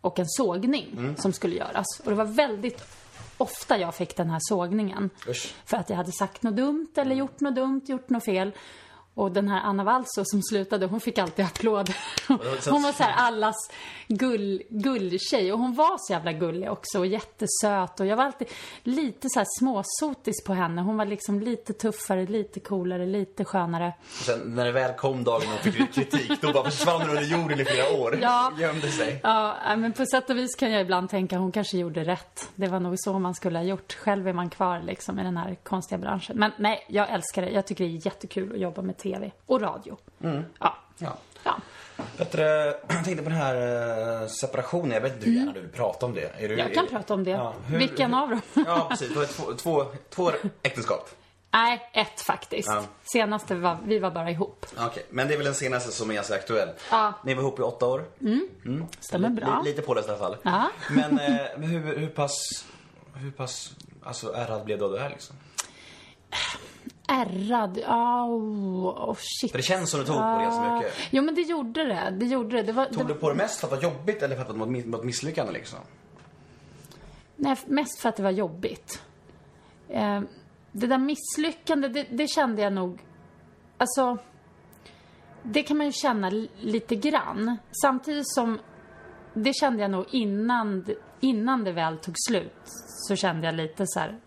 och 0.00 0.18
en 0.18 0.28
sågning 0.28 1.14
som 1.18 1.32
skulle 1.32 1.56
göras. 1.56 1.86
Och 2.04 2.10
det 2.10 2.16
var 2.16 2.24
väldigt 2.24 2.84
ofta 3.36 3.78
jag 3.78 3.94
fick 3.94 4.16
den 4.16 4.30
här 4.30 4.38
sågningen. 4.40 5.10
Usch. 5.28 5.54
För 5.64 5.76
att 5.76 5.90
jag 5.90 5.96
hade 5.96 6.12
sagt 6.12 6.42
något 6.42 6.56
dumt 6.56 6.92
eller 6.96 7.14
gjort 7.14 7.40
något 7.40 7.54
dumt, 7.54 7.82
gjort 7.86 8.08
något 8.08 8.24
fel. 8.24 8.52
Och 9.14 9.32
den 9.32 9.48
här 9.48 9.60
Anna 9.60 9.84
Walso 9.84 10.24
som 10.24 10.42
slutade, 10.42 10.86
hon 10.86 11.00
fick 11.00 11.18
alltid 11.18 11.44
applåder. 11.44 11.96
Hon 12.70 12.82
var 12.82 12.92
så 12.92 13.02
här 13.02 13.26
allas 13.26 13.56
gull, 14.08 14.62
gulltjej. 14.68 15.52
Och 15.52 15.58
hon 15.58 15.74
var 15.74 15.96
så 15.98 16.12
jävla 16.12 16.32
gullig 16.32 16.70
också 16.70 16.98
och 16.98 17.06
jättesöt. 17.06 18.00
Och 18.00 18.06
jag 18.06 18.16
var 18.16 18.24
alltid 18.24 18.48
lite 18.82 19.28
så 19.30 19.38
här 19.38 19.46
småsotis 19.58 20.44
på 20.44 20.54
henne. 20.54 20.82
Hon 20.82 20.96
var 20.96 21.04
liksom 21.04 21.40
lite 21.40 21.72
tuffare, 21.72 22.26
lite 22.26 22.60
coolare, 22.60 23.06
lite 23.06 23.44
skönare. 23.44 23.92
Och 24.00 24.24
sen 24.24 24.40
när 24.44 24.64
det 24.64 24.72
väl 24.72 24.92
kom 24.92 25.24
dagen 25.24 25.42
och 25.54 25.60
fick 25.60 25.94
kritik, 25.94 26.40
då 26.40 26.52
bara 26.52 26.64
försvann 26.70 27.00
hon 27.00 27.10
under 27.10 27.22
jorden 27.22 27.60
i 27.60 27.64
flera 27.64 28.00
år. 28.00 28.18
Ja. 28.22 28.52
Gömde 28.58 28.88
sig. 28.88 29.20
Ja, 29.22 29.56
men 29.76 29.92
på 29.92 30.06
sätt 30.06 30.30
och 30.30 30.36
vis 30.36 30.54
kan 30.54 30.70
jag 30.70 30.80
ibland 30.80 31.10
tänka 31.10 31.38
hon 31.38 31.52
kanske 31.52 31.78
gjorde 31.78 32.04
rätt. 32.04 32.48
Det 32.54 32.68
var 32.68 32.80
nog 32.80 32.94
så 32.96 33.18
man 33.18 33.34
skulle 33.34 33.58
ha 33.58 33.64
gjort. 33.64 33.92
Själv 33.92 34.28
är 34.28 34.32
man 34.32 34.50
kvar 34.50 34.82
liksom 34.86 35.18
i 35.18 35.22
den 35.22 35.36
här 35.36 35.56
konstiga 35.62 35.98
branschen. 35.98 36.38
Men 36.38 36.50
nej, 36.58 36.86
jag 36.88 37.10
älskar 37.10 37.42
det. 37.42 37.50
Jag 37.50 37.66
tycker 37.66 37.84
det 37.84 37.90
är 37.90 38.06
jättekul 38.06 38.52
att 38.52 38.60
jobba 38.60 38.82
med 38.82 38.98
TV 39.02 39.30
och 39.46 39.60
radio. 39.60 39.98
Ja. 40.58 40.76
Ja. 40.98 41.16
ja. 41.44 41.56
Bättre, 42.18 42.42
jag 42.88 43.04
tänkte 43.04 43.22
på 43.22 43.28
den 43.28 43.38
här 43.38 43.54
eh, 44.22 44.28
separationen, 44.28 44.90
jag 44.90 45.00
vet 45.00 45.14
inte 45.14 45.26
hur 45.26 45.36
gärna 45.36 45.52
du 45.52 45.60
vill 45.60 45.70
prata 45.70 46.06
om 46.06 46.14
det. 46.14 46.24
Är 46.38 46.48
du, 46.48 46.54
Mm. 46.54 46.58
Jag 46.58 46.74
kan 46.74 46.84
är- 46.84 46.88
prata 46.88 47.14
om 47.14 47.24
det. 47.24 47.30
Ja, 47.30 47.54
hur- 47.66 47.78
Vilken 47.78 48.14
av 48.14 48.30
dem? 48.30 48.40
Ja, 48.66 48.86
precis. 48.90 49.12
Du 49.12 49.18
har 49.18 49.26
två, 49.26 49.52
två, 49.54 49.84
två 50.10 50.30
äktenskap. 50.62 51.08
Nej, 51.54 51.90
ett 51.92 52.20
faktiskt. 52.20 52.68
Ja. 52.68 52.84
Senaste 53.12 53.54
var, 53.54 53.78
vi 53.84 53.98
var 53.98 54.10
bara 54.10 54.30
ihop. 54.30 54.66
Okej, 54.78 55.06
men 55.10 55.28
det 55.28 55.34
är 55.34 55.36
väl 55.38 55.44
den 55.44 55.54
senaste 55.54 55.92
som 55.92 56.10
är 56.10 56.14
ganska 56.14 56.34
aktuell. 56.34 56.68
Ja. 56.90 57.12
Ni 57.24 57.34
var 57.34 57.42
ihop 57.42 57.58
i 57.58 57.62
åtta 57.62 57.86
år. 57.86 58.04
Stämmer 59.00 59.28
Li- 59.28 59.34
bra. 59.36 59.62
Li, 59.64 59.70
lite 59.70 59.82
påläst 59.82 60.08
i 60.08 60.10
alla 60.10 60.18
fall. 60.20 60.36
Ja. 60.42 60.70
Men, 60.90 61.18
eh, 61.18 61.36
hur, 61.56 61.98
hur 61.98 62.08
pass, 62.08 62.64
hur 63.14 63.30
pass 63.30 63.70
alltså, 64.02 64.32
ärrad 64.34 64.64
blev 64.64 64.78
du 64.78 64.84
av 64.84 64.92
det 64.92 65.00
här 65.00 65.10
liksom? 65.10 65.36
Ärrad, 67.12 67.78
oh, 67.78 69.10
oh, 69.10 69.16
shit. 69.18 69.50
För 69.50 69.58
det 69.58 69.62
känns 69.62 69.90
som 69.90 70.00
du 70.00 70.06
tog 70.06 70.16
på 70.16 70.22
det 70.38 70.44
ganska 70.44 70.74
mycket. 70.74 70.92
Jo 71.10 71.22
men 71.22 71.34
det 71.34 71.40
gjorde 71.40 71.84
det. 71.84 72.14
Det 72.18 72.26
gjorde 72.26 72.56
det. 72.56 72.62
det, 72.62 72.72
var, 72.72 72.86
Tog 72.86 73.06
det 73.06 73.14
du 73.14 73.20
på 73.20 73.28
det 73.28 73.34
mest 73.34 73.60
för 73.60 73.66
att 73.66 73.70
det 73.70 73.76
var 73.76 73.94
jobbigt 73.94 74.22
eller 74.22 74.36
för 74.36 74.42
att 74.42 74.48
det 74.48 74.54
var 74.90 74.98
ett 74.98 75.04
misslyckande 75.04 75.52
liksom? 75.52 75.78
Nej, 77.36 77.56
mest 77.66 77.98
för 78.00 78.08
att 78.08 78.16
det 78.16 78.22
var 78.22 78.30
jobbigt. 78.30 79.02
Eh, 79.88 80.20
det 80.72 80.86
där 80.86 80.98
misslyckandet, 80.98 81.94
det, 81.94 82.06
det 82.10 82.28
kände 82.28 82.62
jag 82.62 82.72
nog... 82.72 83.00
Alltså... 83.78 84.18
Det 85.42 85.62
kan 85.62 85.76
man 85.76 85.86
ju 85.86 85.92
känna 85.92 86.30
li- 86.30 86.50
lite 86.60 86.96
grann. 86.96 87.56
Samtidigt 87.82 88.28
som... 88.28 88.58
Det 89.34 89.52
kände 89.54 89.82
jag 89.82 89.90
nog 89.90 90.04
innan, 90.10 90.86
innan 91.20 91.64
det 91.64 91.72
väl 91.72 91.98
tog 91.98 92.14
slut. 92.28 92.62
Så 93.08 93.16
kände 93.16 93.46
jag 93.46 93.54
lite 93.54 93.84
så 93.86 94.00
här... 94.00 94.18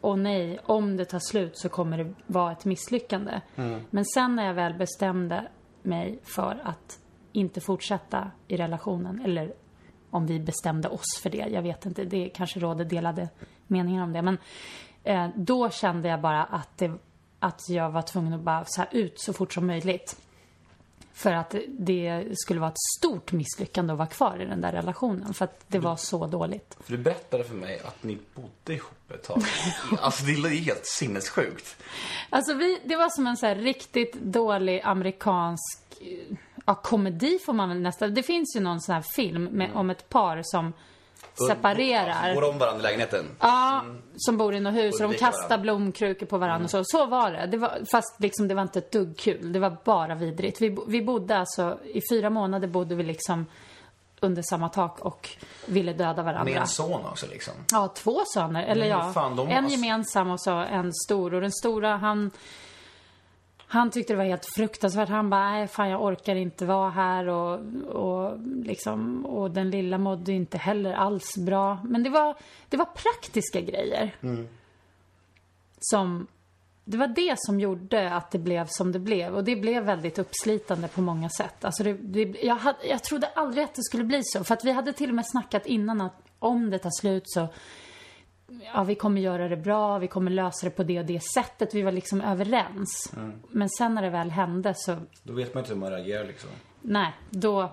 åh 0.00 0.16
nej, 0.16 0.58
om 0.64 0.96
det 0.96 1.04
tar 1.04 1.18
slut 1.18 1.58
så 1.58 1.68
kommer 1.68 1.98
det 1.98 2.14
vara 2.26 2.52
ett 2.52 2.64
misslyckande. 2.64 3.40
Men 3.90 4.04
sen 4.04 4.36
när 4.36 4.46
jag 4.46 4.54
väl 4.54 4.74
bestämde 4.74 5.48
mig 5.82 6.18
för 6.22 6.60
att 6.64 6.98
inte 7.32 7.60
fortsätta 7.60 8.30
i 8.48 8.56
relationen, 8.56 9.20
eller 9.24 9.52
om 10.10 10.26
vi 10.26 10.40
bestämde 10.40 10.88
oss 10.88 11.20
för 11.22 11.30
det, 11.30 11.46
jag 11.50 11.62
vet 11.62 11.86
inte, 11.86 12.04
det 12.04 12.28
kanske 12.28 12.60
råder 12.60 12.84
delade 12.84 13.28
meningar 13.66 14.02
om 14.02 14.12
det. 14.12 14.22
Men 14.22 14.38
eh, 15.04 15.28
då 15.36 15.70
kände 15.70 16.08
jag 16.08 16.20
bara 16.20 16.44
att, 16.44 16.78
det, 16.78 16.92
att 17.38 17.68
jag 17.68 17.90
var 17.90 18.02
tvungen 18.02 18.32
att 18.32 18.40
bara 18.40 18.64
så 18.66 18.80
här 18.80 18.88
ut 18.92 19.20
så 19.20 19.32
fort 19.32 19.52
som 19.52 19.66
möjligt. 19.66 20.16
För 21.18 21.32
att 21.32 21.54
det 21.68 22.24
skulle 22.32 22.60
vara 22.60 22.70
ett 22.70 22.98
stort 22.98 23.32
misslyckande 23.32 23.92
att 23.92 23.98
vara 23.98 24.08
kvar 24.08 24.42
i 24.42 24.44
den 24.44 24.60
där 24.60 24.72
relationen. 24.72 25.34
För 25.34 25.44
att 25.44 25.64
det 25.66 25.78
var 25.78 25.96
så 25.96 26.26
dåligt. 26.26 26.76
För 26.80 26.92
du 26.92 26.98
berättade 26.98 27.44
för 27.44 27.54
mig 27.54 27.80
att 27.84 28.02
ni 28.02 28.18
bodde 28.34 28.74
ihop 28.74 29.10
ett 29.14 29.22
tag. 29.22 29.42
alltså 30.00 30.24
det 30.24 30.32
är 30.32 30.48
helt 30.48 30.86
sinnessjukt. 30.86 31.76
Alltså 32.30 32.54
vi, 32.54 32.80
det 32.84 32.96
var 32.96 33.08
som 33.08 33.26
en 33.26 33.36
så 33.36 33.46
här 33.46 33.54
riktigt 33.54 34.12
dålig 34.12 34.80
amerikansk 34.84 36.02
ja, 36.66 36.74
komedi 36.74 37.38
får 37.46 37.52
man 37.52 37.68
väl 37.68 37.80
nästan. 37.80 38.14
Det 38.14 38.22
finns 38.22 38.56
ju 38.56 38.60
någon 38.60 38.80
sån 38.80 38.94
här 38.94 39.02
film 39.02 39.44
med, 39.44 39.70
om 39.74 39.90
ett 39.90 40.08
par 40.08 40.40
som 40.44 40.72
separerar. 41.48 42.34
Går 42.34 42.50
om 42.50 42.58
varandra 42.58 42.80
i 42.80 42.82
lägenheten. 42.82 43.24
Ja, 43.40 43.84
som 44.16 44.36
bor 44.36 44.54
i 44.54 44.60
något 44.60 44.74
hus 44.74 45.00
och 45.00 45.10
de 45.10 45.18
kastar. 45.18 45.54
Mm. 45.54 45.62
blomkrukor 45.62 46.26
på 46.26 46.38
varandra 46.38 46.64
och 46.64 46.70
så. 46.70 46.84
Så 46.84 47.06
var 47.06 47.32
det. 47.32 47.46
det 47.46 47.56
var, 47.56 47.78
fast 47.92 48.20
liksom 48.20 48.48
det 48.48 48.54
var 48.54 48.62
inte 48.62 48.78
ett 48.78 48.92
dugg 48.92 49.18
kul. 49.18 49.52
Det 49.52 49.58
var 49.58 49.76
bara 49.84 50.14
vidrigt. 50.14 50.60
Vi, 50.60 50.76
vi 50.86 51.02
bodde 51.02 51.38
alltså, 51.38 51.78
i 51.84 52.00
fyra 52.12 52.30
månader 52.30 52.68
bodde 52.68 52.94
vi 52.94 53.02
liksom 53.02 53.46
under 54.20 54.42
samma 54.42 54.68
tak 54.68 54.98
och 55.00 55.28
ville 55.66 55.92
döda 55.92 56.22
varandra. 56.22 56.44
Med 56.44 56.56
en 56.56 56.66
son 56.66 57.06
också 57.06 57.26
liksom. 57.26 57.54
Ja, 57.72 57.88
två 57.88 58.22
söner. 58.34 58.64
Eller 58.64 58.86
ja, 58.86 59.12
fan, 59.12 59.38
en 59.38 59.64
har- 59.64 59.70
gemensam 59.70 60.30
och 60.30 60.40
så 60.40 60.50
en 60.50 60.92
stor. 60.94 61.34
Och 61.34 61.40
den 61.40 61.52
stora, 61.52 61.96
han... 61.96 62.30
Han 63.70 63.90
tyckte 63.90 64.12
det 64.12 64.16
var 64.16 64.24
helt 64.24 64.46
fruktansvärt. 64.56 65.08
Han 65.08 65.30
bara, 65.30 65.50
nej 65.50 65.68
fan 65.68 65.88
jag 65.88 66.02
orkar 66.02 66.34
inte 66.34 66.66
vara 66.66 66.90
här 66.90 67.28
och, 67.28 67.60
och 67.86 68.38
liksom, 68.64 69.26
och 69.26 69.50
den 69.50 69.70
lilla 69.70 69.98
mådde 69.98 70.32
inte 70.32 70.58
heller 70.58 70.92
alls 70.92 71.36
bra. 71.36 71.78
Men 71.84 72.02
det 72.02 72.10
var, 72.10 72.36
det 72.68 72.76
var 72.76 72.84
praktiska 72.84 73.60
grejer. 73.60 74.14
Som, 75.80 76.26
det 76.84 76.96
var 76.96 77.06
det 77.06 77.34
som 77.38 77.60
gjorde 77.60 78.14
att 78.14 78.30
det 78.30 78.38
blev 78.38 78.66
som 78.68 78.92
det 78.92 78.98
blev. 78.98 79.34
Och 79.34 79.44
det 79.44 79.56
blev 79.56 79.84
väldigt 79.84 80.18
uppslitande 80.18 80.88
på 80.88 81.00
många 81.00 81.28
sätt. 81.28 81.64
Alltså 81.64 81.82
det, 81.82 81.92
det, 81.92 82.36
jag, 82.42 82.54
hade, 82.54 82.86
jag 82.86 83.04
trodde 83.04 83.26
aldrig 83.26 83.64
att 83.64 83.74
det 83.74 83.82
skulle 83.82 84.04
bli 84.04 84.20
så. 84.24 84.44
För 84.44 84.54
att 84.54 84.64
vi 84.64 84.72
hade 84.72 84.92
till 84.92 85.08
och 85.08 85.14
med 85.14 85.26
snackat 85.26 85.66
innan 85.66 86.00
att 86.00 86.14
om 86.38 86.70
det 86.70 86.78
tar 86.78 87.00
slut 87.00 87.22
så 87.26 87.48
ja, 88.74 88.84
vi 88.84 88.94
kommer 88.94 89.20
göra 89.20 89.48
det 89.48 89.56
bra, 89.56 89.98
vi 89.98 90.08
kommer 90.08 90.30
lösa 90.30 90.66
det 90.66 90.70
på 90.70 90.82
det 90.82 90.98
och 90.98 91.04
det 91.04 91.20
sättet. 91.34 91.74
Vi 91.74 91.82
var 91.82 91.92
liksom 91.92 92.20
överens. 92.20 93.12
Men 93.48 93.68
sen 93.70 93.94
när 93.94 94.02
det 94.02 94.10
väl 94.10 94.30
hände 94.30 94.74
så, 94.76 94.96
Då 95.22 95.32
vet 95.32 95.54
man 95.54 95.62
inte 95.64 95.72
hur 95.72 95.80
man 95.80 95.90
reagerar 95.90 96.24
liksom. 96.24 96.50
nej, 96.82 97.12
då, 97.30 97.70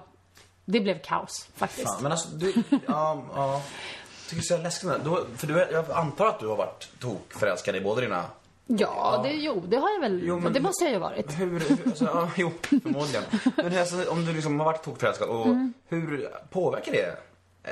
det 0.66 0.80
blev 0.80 1.00
kaos 1.02 1.48
faktiskt. 1.56 1.88
Fan, 1.88 2.04
men 2.04 2.12
alltså 2.12 2.30
du, 2.30 2.54
ja, 2.88 3.24
ja. 3.36 3.54
Jag 3.54 4.30
tycker 4.30 4.42
det 4.42 4.54
är 4.56 4.58
så 4.58 4.64
läskigt 4.64 4.90
med 4.90 5.02
för 5.36 5.48
du, 5.48 5.68
jag 5.72 5.92
antar 5.92 6.28
att 6.28 6.40
du 6.40 6.48
har 6.48 6.56
varit 6.56 6.90
tokförälskad 7.00 7.76
i 7.76 7.82
båda 7.82 8.02
dina... 8.02 8.26
Ja, 8.68 9.20
det, 9.24 9.32
jo, 9.32 9.64
det 9.68 9.78
har 9.78 9.90
jag 9.90 10.00
väl, 10.02 10.22
Jo, 10.24 10.40
men- 10.40 10.54
det 10.54 10.60
måste 10.60 10.84
jag 10.84 10.94
ju 10.94 11.00
ha 11.00 11.10
varit. 11.10 11.40
Hur, 11.40 11.46
hur 11.60 11.88
alltså, 11.88 12.06
ja, 12.06 12.30
jo, 12.38 12.52
förmodligen. 12.62 13.24
Men 13.56 13.78
alltså, 13.80 14.12
om 14.12 14.26
du 14.26 14.34
liksom 14.34 14.60
har 14.60 14.66
varit 14.66 14.84
tokförälskad 14.84 15.30
och 15.30 15.46
Mm. 15.46 15.74
hur 15.88 16.30
påverkar 16.50 16.92
det 16.92 17.18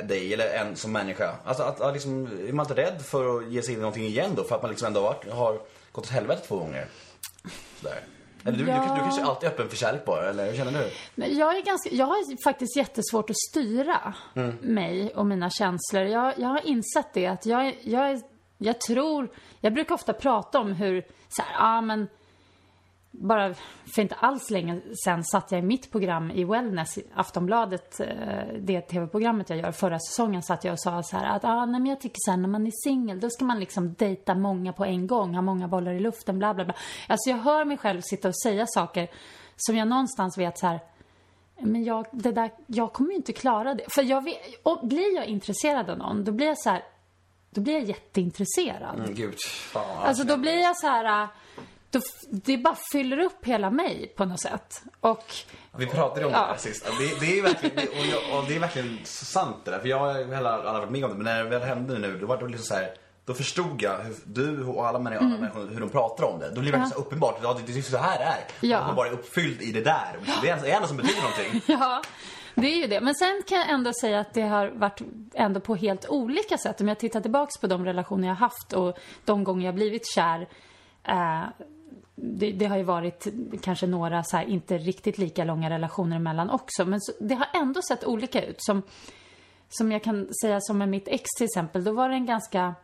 dig 0.04 0.34
eller 0.34 0.54
en 0.54 0.76
som 0.76 0.92
människa? 0.92 1.36
Alltså 1.46 1.64
att, 1.64 1.82
att 1.82 1.94
liksom, 1.94 2.26
är 2.48 2.54
man 2.54 2.66
inte 2.66 2.82
rädd 2.82 3.02
för 3.02 3.38
att 3.38 3.52
ge 3.52 3.62
sig 3.62 3.74
in 3.74 3.80
i 3.80 3.82
någonting 3.82 4.06
igen 4.06 4.32
då? 4.36 4.44
För 4.44 4.56
att 4.56 4.62
man 4.62 4.70
liksom 4.72 4.88
ändå 4.88 5.02
har, 5.02 5.32
har 5.32 5.54
gått 5.92 6.04
åt 6.06 6.10
helvete 6.10 6.42
två 6.48 6.58
gånger? 6.58 6.86
Sådär. 7.82 8.00
Eller 8.46 8.58
du, 8.58 8.64
du, 8.66 8.72
Ja. 8.72 8.82
du, 8.82 9.00
kanske 9.00 9.24
alltid 9.24 9.50
är 9.50 9.54
öppen 9.54 9.70
för 9.70 9.78
kärlek 9.78 10.06
bara, 10.06 10.30
eller 10.30 10.46
hur 10.52 10.58
känner 10.58 10.72
du? 10.72 10.90
Men 11.16 11.38
jag 11.38 11.58
är 11.58 11.62
ganska, 11.62 11.90
jag 11.90 12.06
har 12.06 12.44
faktiskt 12.44 12.78
jättesvårt 12.78 13.30
att 13.30 13.38
styra 13.52 14.14
mig 14.62 15.14
och 15.16 15.26
mina 15.26 15.50
känslor. 15.50 16.04
Jag, 16.04 16.34
jag 16.40 16.48
har 16.48 16.66
insett 16.66 17.14
det 17.14 17.28
att 17.28 17.46
jag, 17.46 17.78
jag, 17.82 18.22
jag 18.58 18.82
tror, 18.82 19.32
jag 19.60 19.74
brukar 19.74 19.96
ofta 19.96 20.14
prata 20.14 20.60
om 20.60 20.74
hur, 20.74 21.02
så 21.30 21.42
här, 21.42 21.54
ja 21.66 21.82
men, 21.82 22.08
bara 23.16 23.54
för 23.96 24.02
inte 24.02 24.16
alls 24.16 24.50
länge 24.50 24.82
sen 25.06 25.24
satt 25.24 25.52
jag 25.52 25.60
i 25.60 25.64
mitt 25.64 25.92
program 25.92 26.32
i 26.32 26.44
Wellness, 26.44 27.00
Aftonbladet, 27.14 28.00
eh, 28.00 28.08
det 28.60 28.82
tv-programmet 28.82 29.50
jag 29.50 29.60
gör 29.60 29.72
förra 29.72 30.00
säsongen, 30.00 30.44
satt 30.44 30.64
jag 30.64 30.72
och 30.72 30.80
sa 30.80 31.04
så 31.04 31.18
här 31.18 31.36
att 31.36 31.46
ah, 31.46 31.66
nej, 31.66 31.82
men 31.82 31.90
jag 31.90 32.02
tycker 32.02 32.18
så 32.20 32.32
här, 32.32 32.38
när 32.38 32.50
man 32.50 32.68
är 32.68 32.72
singel 32.84 33.20
då 33.20 33.30
ska 33.30 33.46
man 33.46 33.60
liksom 33.60 33.94
dejta 33.94 34.36
många 34.36 34.74
på 34.74 34.86
en 34.86 35.08
gång, 35.08 35.36
ha 35.36 35.42
många 35.42 35.68
bollar 35.68 35.92
i 35.92 36.00
luften, 36.00 36.40
bla 36.40 36.54
bla 36.54 36.66
bla. 36.66 36.76
Alltså 37.08 37.30
jag 37.30 37.38
hör 37.38 37.66
mig 37.66 37.78
själv 37.78 38.02
sitta 38.04 38.28
och 38.28 38.42
säga 38.42 38.66
saker 38.68 39.08
som 39.58 39.76
jag 39.76 39.88
någonstans 39.88 40.38
vet 40.38 40.58
så 40.58 40.68
här 40.68 40.80
men 41.60 41.84
jag, 41.84 42.06
det 42.12 42.32
där, 42.32 42.52
jag 42.68 42.94
kommer 42.94 43.10
ju 43.10 43.16
inte 43.16 43.34
klara 43.34 43.74
det. 43.74 43.84
För 43.90 44.02
jag 44.02 44.24
vet, 44.24 44.38
och 44.64 44.88
blir 44.88 45.16
jag 45.16 45.26
intresserad 45.26 45.90
av 45.90 45.98
någon, 45.98 46.24
då 46.24 46.32
blir 46.32 46.48
jag 46.48 46.60
så 46.60 46.70
här, 46.70 46.84
då 47.50 47.62
blir 47.62 47.74
jag 47.74 47.84
jätteintresserad. 47.84 49.00
Mm, 49.00 49.14
gud, 49.14 49.40
fan. 49.74 50.04
Alltså 50.04 50.24
då 50.24 50.38
blir 50.38 50.62
jag 50.62 50.78
så 50.78 50.88
här, 50.88 51.28
då, 51.94 52.00
det 52.32 52.58
bara 52.58 52.78
fyller 52.92 53.18
upp 53.20 53.46
hela 53.46 53.70
mig 53.70 54.14
på 54.18 54.26
något 54.26 54.42
sätt. 54.42 54.82
Och 55.00 55.24
Vi 55.78 55.86
pratade 55.88 56.26
om 56.26 56.32
det 56.32 56.38
Ja. 56.38 56.46
här 56.46 56.58
sist. 56.58 56.86
Det, 57.00 57.20
det, 57.26 57.40
är 57.40 57.44
verkligen, 57.44 57.76
det, 57.76 57.88
och, 57.88 58.06
jag, 58.06 58.40
och 58.40 58.46
det 58.48 58.56
är 58.56 58.60
verkligen 58.60 59.00
sant 59.04 59.58
det 59.66 59.72
där. 59.72 59.80
För 59.80 59.88
jag 59.88 60.00
har 60.00 60.14
heller 60.14 60.50
aldrig 60.50 60.74
varit 60.74 60.90
med 60.92 61.04
om 61.06 61.10
det. 61.12 61.16
Men 61.18 61.24
när 61.26 61.44
det 61.44 61.50
väl 61.50 61.62
hände 61.62 62.00
nu, 62.00 62.18
då 62.20 62.26
var 62.26 62.38
det 62.38 62.46
liksom 62.48 62.66
så 62.66 62.74
här. 62.76 62.94
Då 63.26 63.34
förstod 63.34 63.82
jag 63.82 63.98
hur 63.98 64.16
du 64.26 64.64
och 64.66 64.88
alla 64.88 65.00
människor, 65.00 65.26
alla 65.26 65.38
människor 65.38 65.68
hur 65.74 65.80
de 65.80 65.90
pratar 65.90 66.24
om 66.24 66.40
det. 66.40 66.50
Då 66.50 66.62
blir 66.62 66.72
det 66.72 66.78
verkligen 66.78 66.90
så 66.90 67.00
uppenbart. 67.00 67.40
Ja, 67.44 67.54
det, 67.66 67.74
det 67.74 67.80
är 67.80 67.82
så 67.82 67.98
här 67.98 68.18
det 68.20 68.24
är. 68.24 68.70
Ja. 68.70 68.86
Man 68.88 68.96
bara 68.96 69.08
är 69.08 69.12
uppfylld 69.12 69.62
i 69.62 69.72
det 69.72 69.82
där. 69.82 70.18
Det 70.42 70.50
är 70.50 70.66
ändå 70.76 70.88
som 70.88 70.98
betyder 70.98 71.22
någonting. 71.22 71.62
ja, 71.80 72.02
det 72.56 72.68
är 72.68 72.76
ju 72.82 72.88
det. 72.88 73.02
Men 73.02 73.16
sen 73.16 73.44
kan 73.48 73.58
jag 73.58 73.70
ändå 73.70 73.92
säga 74.02 74.20
att 74.20 74.34
det 74.34 74.42
har 74.42 74.68
varit 74.68 75.02
ändå 75.34 75.60
på 75.60 75.76
helt 75.76 76.10
olika 76.10 76.58
sätt. 76.58 76.82
Om 76.82 76.88
jag 76.88 77.00
tittar 77.00 77.22
tillbaks 77.22 77.58
på 77.58 77.68
de 77.68 77.86
relationer 77.86 78.28
jag 78.28 78.36
haft 78.36 78.74
och 78.74 78.98
de 79.26 79.44
gånger 79.44 79.66
jag 79.66 79.76
blivit 79.76 80.08
kär. 80.16 80.48
Eh, 81.08 81.44
det, 82.16 82.52
det 82.52 82.66
har 82.66 82.78
ju 82.78 82.84
varit 82.84 83.28
kanske 83.62 83.88
några 83.88 84.24
så 84.24 84.38
här, 84.38 84.46
inte 84.46 84.78
riktigt 84.78 85.18
lika 85.18 85.44
långa 85.44 85.70
relationer 85.70 86.16
emellan 86.16 86.50
också. 86.50 86.86
Men 86.86 87.02
så, 87.02 87.12
det 87.20 87.36
har 87.36 87.48
ändå 87.54 87.82
sett 87.82 88.04
olika 88.06 88.46
ut. 88.46 88.64
Som, 88.64 88.82
som 89.70 89.92
jag 89.92 90.04
kan 90.04 90.30
säga 90.42 90.62
som 90.62 90.78
med 90.78 90.90
mitt 90.90 91.08
ex 91.08 91.24
till 91.38 91.46
exempel. 91.46 91.84
Då 91.84 91.92
var 91.92 92.10
det 92.10 92.16
en 92.16 92.26
ganska, 92.26 92.76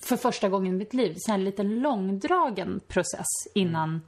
för 0.00 0.16
första 0.16 0.48
gången 0.48 0.74
i 0.74 0.78
mitt 0.78 0.94
liv, 0.94 1.14
så 1.18 1.30
här 1.30 1.38
en 1.38 1.44
lite 1.44 1.62
långdragen 1.62 2.80
process 2.88 3.26
innan, 3.54 4.02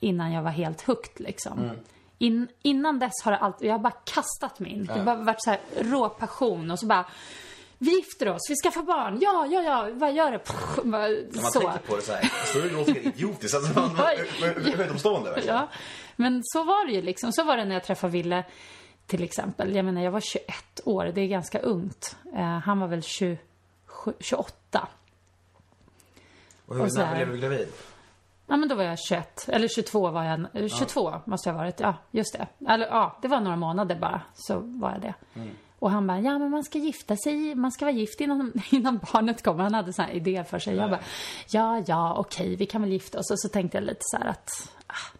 innan 0.00 0.32
jag 0.32 0.42
var 0.42 0.50
helt 0.50 0.82
hooked 0.82 1.20
liksom. 1.26 1.70
In, 2.18 2.48
innan 2.62 2.98
dess 2.98 3.22
har 3.24 3.32
det 3.32 3.38
alltid, 3.38 3.68
jag 3.68 3.74
har 3.74 3.78
bara 3.78 3.94
kastat 4.04 4.58
mig 4.60 4.72
in. 4.72 4.84
Det 4.84 4.92
har 4.92 5.04
bara 5.04 5.16
varit 5.16 5.42
så 5.42 5.50
här 5.50 5.60
rå 5.80 6.08
passion 6.08 6.70
och 6.70 6.78
så 6.78 6.86
bara 6.86 7.06
vi 7.84 7.96
gifter 7.96 8.28
oss, 8.28 8.40
vi 8.50 8.54
skaffar 8.56 8.82
barn, 8.82 9.18
ja, 9.20 9.46
ja, 9.50 9.62
ja, 9.62 9.88
vad 9.92 10.12
gör 10.12 10.32
det? 10.32 10.38
Pff, 10.38 10.76
bara, 10.84 11.08
När 11.08 11.42
man 11.42 11.52
så. 11.52 11.60
tänker 11.60 11.78
på 11.78 11.96
det 11.96 12.02
så 12.02 12.12
här. 12.12 12.32
Så 12.52 12.58
det 12.58 12.70
låter 12.70 12.98
idiotiskt. 13.06 13.54
Alltså, 13.54 13.80
man, 13.80 14.80
utomstående 14.80 15.30
verkligen. 15.30 15.56
Ja, 15.56 15.68
men 16.16 16.40
så 16.44 16.64
var 16.64 16.86
det 16.86 16.92
ju 16.92 17.02
liksom. 17.02 17.32
Så 17.32 17.44
var 17.44 17.56
det 17.56 17.64
när 17.64 17.74
jag 17.74 17.84
träffade 17.84 18.12
Ville 18.12 18.44
till 19.06 19.22
exempel. 19.22 19.76
Jag 19.76 19.84
menar, 19.84 20.02
jag 20.02 20.10
var 20.10 20.20
21 20.20 20.80
år, 20.84 21.04
det 21.14 21.20
är 21.20 21.26
ganska 21.26 21.58
ungt. 21.58 22.16
Eh, 22.34 22.40
han 22.58 22.80
var 22.80 22.88
väl 22.88 23.02
27, 23.02 24.12
28. 24.20 24.88
Och 26.66 26.74
hur, 26.76 26.82
Och 26.84 26.88
när 26.94 27.14
blev 27.16 27.28
du 27.32 27.38
gravid? 27.38 27.68
Ja, 28.46 28.56
men 28.56 28.68
då 28.68 28.74
var 28.74 28.84
jag 28.84 28.98
21. 28.98 29.48
Eller 29.48 29.68
22 29.68 30.10
var 30.10 30.24
jag. 30.24 30.40
eh, 30.62 30.68
22 30.68 31.14
måste 31.24 31.48
jag 31.48 31.54
ha 31.54 31.62
varit. 31.62 31.80
Ja, 31.80 31.94
just 32.10 32.32
det. 32.38 32.46
Eller 32.72 32.86
ja, 32.86 33.18
det 33.22 33.28
var 33.28 33.40
några 33.40 33.56
månader 33.56 33.96
bara. 33.96 34.22
Så 34.34 34.58
var 34.58 34.90
jag 34.92 35.00
det. 35.00 35.14
Och 35.82 35.90
han 35.90 36.06
bara, 36.06 36.20
ja 36.20 36.38
men 36.38 36.50
man 36.50 36.64
ska 36.64 36.78
gifta 36.78 37.16
sig, 37.16 37.54
man 37.54 37.72
ska 37.72 37.84
vara 37.84 37.94
gift 37.94 38.20
innan, 38.20 38.52
innan 38.70 39.00
barnet 39.12 39.42
kommer. 39.42 39.62
Han 39.62 39.74
hade 39.74 39.92
sån 39.92 40.04
här 40.04 40.12
idé 40.12 40.44
för 40.44 40.58
sig. 40.58 40.76
Jag 40.76 40.90
bara, 40.90 41.00
ja, 41.50 41.82
ja, 41.86 42.14
okej, 42.18 42.56
vi 42.56 42.66
kan 42.66 42.82
väl 42.82 42.92
gifta 42.92 43.18
oss. 43.18 43.30
Och 43.30 43.40
så 43.40 43.48
tänkte 43.48 43.76
jag 43.76 43.84
lite 43.84 44.00
så 44.00 44.16
här 44.16 44.26
att, 44.26 44.50
ah, 44.86 45.16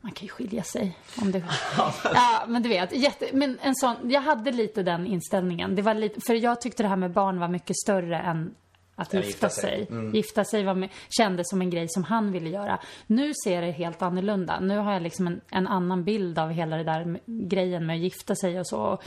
man 0.00 0.12
kan 0.12 0.26
ju 0.26 0.32
skilja 0.32 0.62
sig 0.62 0.98
om 1.22 1.32
det... 1.32 1.42
ja, 2.04 2.44
men 2.48 2.62
du 2.62 2.68
vet, 2.68 2.92
jätte, 2.92 3.28
men 3.32 3.58
en 3.62 3.74
sån, 3.74 3.96
jag 4.10 4.20
hade 4.20 4.52
lite 4.52 4.82
den 4.82 5.06
inställningen. 5.06 5.74
Det 5.76 5.82
var 5.82 5.94
lite, 5.94 6.20
för 6.20 6.34
jag 6.34 6.60
tyckte 6.60 6.82
det 6.82 6.88
här 6.88 6.96
med 6.96 7.12
barn 7.12 7.40
var 7.40 7.48
mycket 7.48 7.76
större 7.76 8.18
än 8.18 8.54
att 8.96 9.14
gifta, 9.14 9.26
gifta 9.26 9.48
sig. 9.48 9.86
sig. 9.86 10.10
Gifta 10.12 10.44
sig 10.44 10.64
var 10.64 10.74
med, 10.74 10.88
kändes 11.08 11.50
som 11.50 11.60
en 11.60 11.70
grej 11.70 11.86
som 11.88 12.04
han 12.04 12.32
ville 12.32 12.50
göra. 12.50 12.78
Nu 13.06 13.32
ser 13.44 13.54
jag 13.54 13.64
det 13.64 13.70
helt 13.70 14.02
annorlunda. 14.02 14.60
Nu 14.60 14.78
har 14.78 14.92
jag 14.92 15.02
liksom 15.02 15.26
en, 15.26 15.40
en 15.50 15.66
annan 15.66 16.04
bild 16.04 16.38
av 16.38 16.50
hela 16.50 16.76
det 16.76 16.84
där 16.84 17.04
med, 17.04 17.20
grejen 17.24 17.86
med 17.86 17.94
att 17.96 18.02
gifta 18.02 18.34
sig 18.34 18.60
och 18.60 18.66
så. 18.66 18.80
Och, 18.80 19.02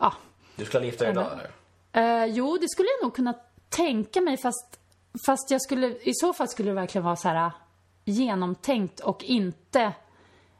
ja. 0.00 0.12
Du 0.56 0.64
skulle 0.64 0.86
gifta 0.86 1.04
dig 1.04 1.12
idag 1.12 1.26
eller? 1.32 2.22
Eh, 2.24 2.26
jo, 2.26 2.58
det 2.60 2.68
skulle 2.68 2.88
jag 2.98 3.06
nog 3.06 3.14
kunna 3.16 3.34
tänka 3.68 4.20
mig 4.20 4.36
fast, 4.36 4.80
fast 5.26 5.50
jag 5.50 5.62
skulle, 5.62 5.86
i 5.86 6.12
så 6.14 6.32
fall 6.32 6.48
skulle 6.48 6.70
det 6.70 6.74
verkligen 6.74 7.04
vara 7.04 7.16
så 7.16 7.28
här 7.28 7.50
genomtänkt 8.04 9.00
och 9.00 9.24
inte 9.24 9.92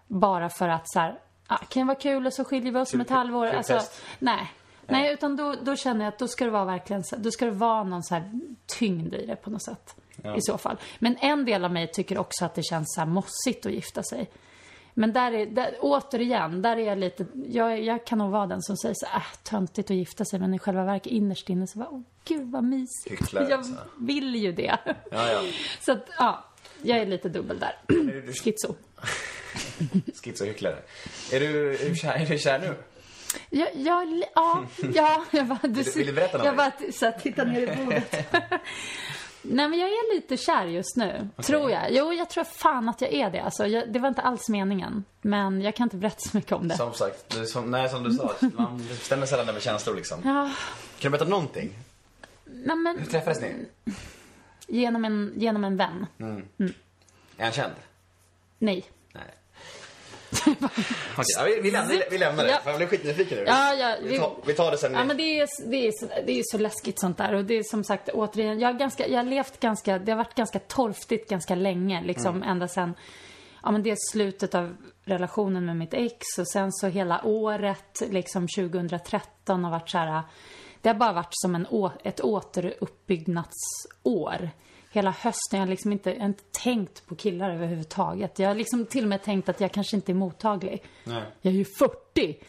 bara 0.07 0.51
för 0.51 0.69
att 0.69 0.91
så 0.91 0.99
här, 1.01 1.19
ah, 1.47 1.57
kan 1.59 1.81
det 1.81 1.87
vara 1.87 1.99
kul 1.99 2.27
och 2.27 2.33
så 2.33 2.45
skiljer 2.45 2.73
vi 2.73 2.79
oss 2.79 2.95
om 2.95 3.01
ett 3.01 3.11
halvår. 3.11 3.47
kul 3.47 3.57
Alltså, 3.57 3.73
test. 3.75 4.03
nej. 4.19 4.53
Nej, 4.87 5.13
utan 5.13 5.37
då, 5.37 5.55
då 5.63 5.77
känner 5.77 6.05
jag 6.05 6.13
att 6.13 6.19
då 6.19 6.29
ska 6.29 6.45
det 6.45 6.51
vara 6.51 6.65
verkligen 6.65 7.03
då 7.17 7.31
ska 7.31 7.45
det 7.45 7.51
vara 7.51 7.85
någon 7.85 8.03
så 8.03 8.15
här 8.15 8.31
tyngd 8.67 9.15
i 9.15 9.27
det 9.27 9.37
på 9.37 9.51
något 9.51 9.63
sätt. 9.63 9.97
i 10.37 10.41
så 10.41 10.59
fall. 10.59 10.77
Men 10.99 11.17
en 11.21 11.45
del 11.45 11.65
av 11.65 11.73
mig 11.73 11.93
tycker 11.93 12.19
också 12.19 12.45
att 12.45 12.55
det 12.55 12.63
känns 12.63 12.95
så 12.95 13.01
här 13.01 13.09
mossigt 13.09 13.67
att 13.67 13.73
gifta 13.73 14.03
sig. 14.03 14.31
Men 14.95 15.13
där 15.13 15.33
är, 15.33 15.47
där, 15.47 15.77
återigen, 15.81 16.63
där 16.63 16.77
är 16.77 16.87
jag 16.87 16.99
lite, 16.99 17.27
jag, 17.49 17.83
jag 17.83 18.07
kan 18.07 18.19
nog 18.19 18.31
vara 18.31 18.47
den 18.47 18.63
som 18.63 18.77
säger 18.77 18.95
så 18.99 19.07
äh, 19.07 19.23
töntigt 19.43 19.91
att 19.91 19.97
gifta 19.97 20.25
sig, 20.25 20.39
men 20.41 20.55
i 20.55 20.59
själva 20.59 20.85
verket 20.85 21.13
innerst 21.13 21.49
inne 21.51 21.67
så 21.67 21.79
bara, 21.79 21.89
åh 21.91 22.01
gud 22.25 22.51
vad 22.51 22.65
mysigt. 22.65 23.11
Hycklare, 23.23 23.51
jag 23.51 23.67
så. 23.67 23.73
vill 23.99 24.35
ju 24.35 24.53
det. 24.53 24.79
Ja, 25.11 25.31
ja. 25.31 25.43
Så 25.81 25.93
att, 25.93 26.09
ja, 26.19 26.45
jag 26.83 26.99
är 26.99 27.07
lite 27.07 27.29
dubbel 27.29 27.59
där. 27.59 28.33
Schizo. 28.45 28.75
Schizohycklare. 30.25 30.77
Är 31.33 31.41
du, 31.41 31.75
är 31.75 31.89
du 31.89 31.95
kär, 31.97 32.13
är 32.15 32.27
du 32.27 32.39
kär 32.39 32.59
nu? 32.59 32.75
Jag, 33.51 33.69
jag, 33.75 34.23
ja, 34.35 34.65
ja, 34.95 35.25
jag 35.31 35.47
bara, 35.47 35.59
du, 35.63 35.83
vill 35.83 36.07
du 36.07 36.13
berätta 36.13 36.39
Jag 36.45 36.57
någonting? 36.57 36.87
bara 36.87 36.93
så 36.93 37.05
här, 37.05 37.13
tittar 37.13 37.45
ner 37.45 37.61
i 37.73 37.77
bordet. 37.85 38.27
Nej 39.47 39.69
men 39.69 39.79
jag 39.79 39.89
är 39.89 40.15
lite 40.15 40.37
kär 40.37 40.65
just 40.67 40.97
nu, 40.97 41.29
tror 41.43 41.71
jag. 41.71 41.93
Jo, 41.93 42.13
jag 42.13 42.31
tror 42.31 42.45
fan 42.45 42.89
att 42.89 43.01
jag 43.01 43.13
är 43.13 43.31
det. 43.31 43.41
Alltså, 43.43 43.67
jag, 43.67 43.93
det 43.93 43.99
var 43.99 44.09
inte 44.09 44.23
alls 44.23 44.49
meningen. 44.49 45.05
Men 45.23 45.61
jag 45.61 45.75
kan 45.75 45.85
inte 45.87 45.97
berätta 45.97 46.21
så 46.21 46.37
mycket 46.37 46.53
om 46.53 46.69
det. 46.69 46.77
Som 46.77 46.93
sagt, 46.93 47.31
du, 47.31 47.47
som, 47.47 47.71
nej, 47.71 47.89
som 47.89 48.03
du 48.03 48.11
sa, 48.13 48.35
man 48.57 48.79
bestämmer 48.89 49.27
sällan 49.27 49.49
över 49.49 49.61
känslor 49.61 49.95
liksom. 49.97 50.19
Ja, 50.25 50.51
Kan 50.99 51.13
du 51.13 51.19
berätta 51.19 51.31
någonting? 51.31 51.73
nej 52.45 52.77
men 52.77 52.99
Hur 52.99 53.07
träffades 53.07 53.41
ni? 53.41 53.67
genom 54.67 55.05
en, 55.05 55.33
genom 55.37 55.65
en 55.65 55.77
vän. 55.77 56.07
Är 57.37 57.45
han 57.45 57.53
känd? 57.53 57.73
Nej. 58.59 58.85
Nej. 59.13 59.23
Okej, 61.17 61.55
vi, 61.55 61.61
vi, 61.61 61.71
lämnar, 61.71 62.11
vi 62.11 62.19
lämnar 62.19 62.45
det. 62.45 62.51
Ja. 62.51 62.59
För 62.63 62.71
jag 62.71 62.79
blev 62.79 62.89
skitnyfiken 62.89 63.39
nu. 63.39 63.45
Ja, 63.47 63.75
ja, 63.75 63.97
vi, 64.03 64.09
vi- 64.09 64.19
tar, 64.19 64.37
vi 64.47 64.55
tar 64.55 64.71
det 64.71 64.79
sen. 64.79 64.95
Ja 64.95 65.05
men 65.05 65.17
det 65.17 65.41
är, 65.41 65.49
det, 65.71 65.87
är 65.87 65.93
så, 65.93 66.07
det 66.27 66.39
är 66.39 66.43
så 66.45 66.59
läskigt 66.59 67.01
sånt 67.01 67.19
där 67.19 67.35
och 67.35 67.45
det 67.45 67.55
är 67.55 67.63
som 67.63 67.85
sagt 67.85 68.09
återigen, 68.09 68.61
jag 68.61 68.69
har, 68.73 68.79
ganska, 68.79 69.09
jag 69.09 69.17
har 69.19 69.25
levt 69.25 69.61
ganska, 69.61 69.99
det 69.99 70.13
har 70.13 70.17
varit 70.17 70.35
ganska 70.35 70.59
torftigt 70.59 71.31
ganska 71.31 71.55
länge 71.55 72.03
liksom 72.03 72.43
ända 72.43 72.69
sen, 72.69 72.95
ja 73.63 73.71
men 73.71 73.83
det 73.83 73.91
är 73.91 73.97
slutet 74.13 74.55
av 74.55 74.77
relationen 75.05 75.67
med 75.67 75.77
mitt 75.77 75.95
ex 75.95 76.17
och 76.39 76.49
sen 76.49 76.73
så 76.73 76.87
hela 76.87 77.25
året 77.25 78.03
liksom 78.11 78.49
2013 78.49 79.65
har 79.65 79.71
varit 79.71 79.91
så 79.91 79.99
här, 79.99 80.23
det 80.83 80.89
har 80.89 80.97
bara 80.97 81.13
varit 81.13 81.29
som 81.31 81.55
en, 81.55 81.67
ett 82.03 82.21
återuppbyggnadsår. 82.21 84.51
Hela 84.95 85.11
hösten, 85.11 85.59
jag 85.59 85.61
har 85.61 85.67
liksom 85.67 85.93
inte, 85.93 86.15
inte 86.15 86.43
tänkt 86.63 87.07
på 87.07 87.15
killar 87.15 87.51
överhuvudtaget. 87.51 88.39
Jag 88.39 88.49
har 88.49 88.55
liksom 88.55 88.87
till 88.87 89.05
och 89.05 89.09
med 89.09 89.23
tänkt 89.23 89.49
att 89.49 89.61
jag 89.61 89.73
kanske 89.73 89.97
inte 89.97 90.13
är 90.13 90.15
mottaglig. 90.15 90.83
Nej. 91.05 91.23
Jag 91.41 91.55
är 91.55 91.59
ju 91.59 91.65
40! 91.65 92.04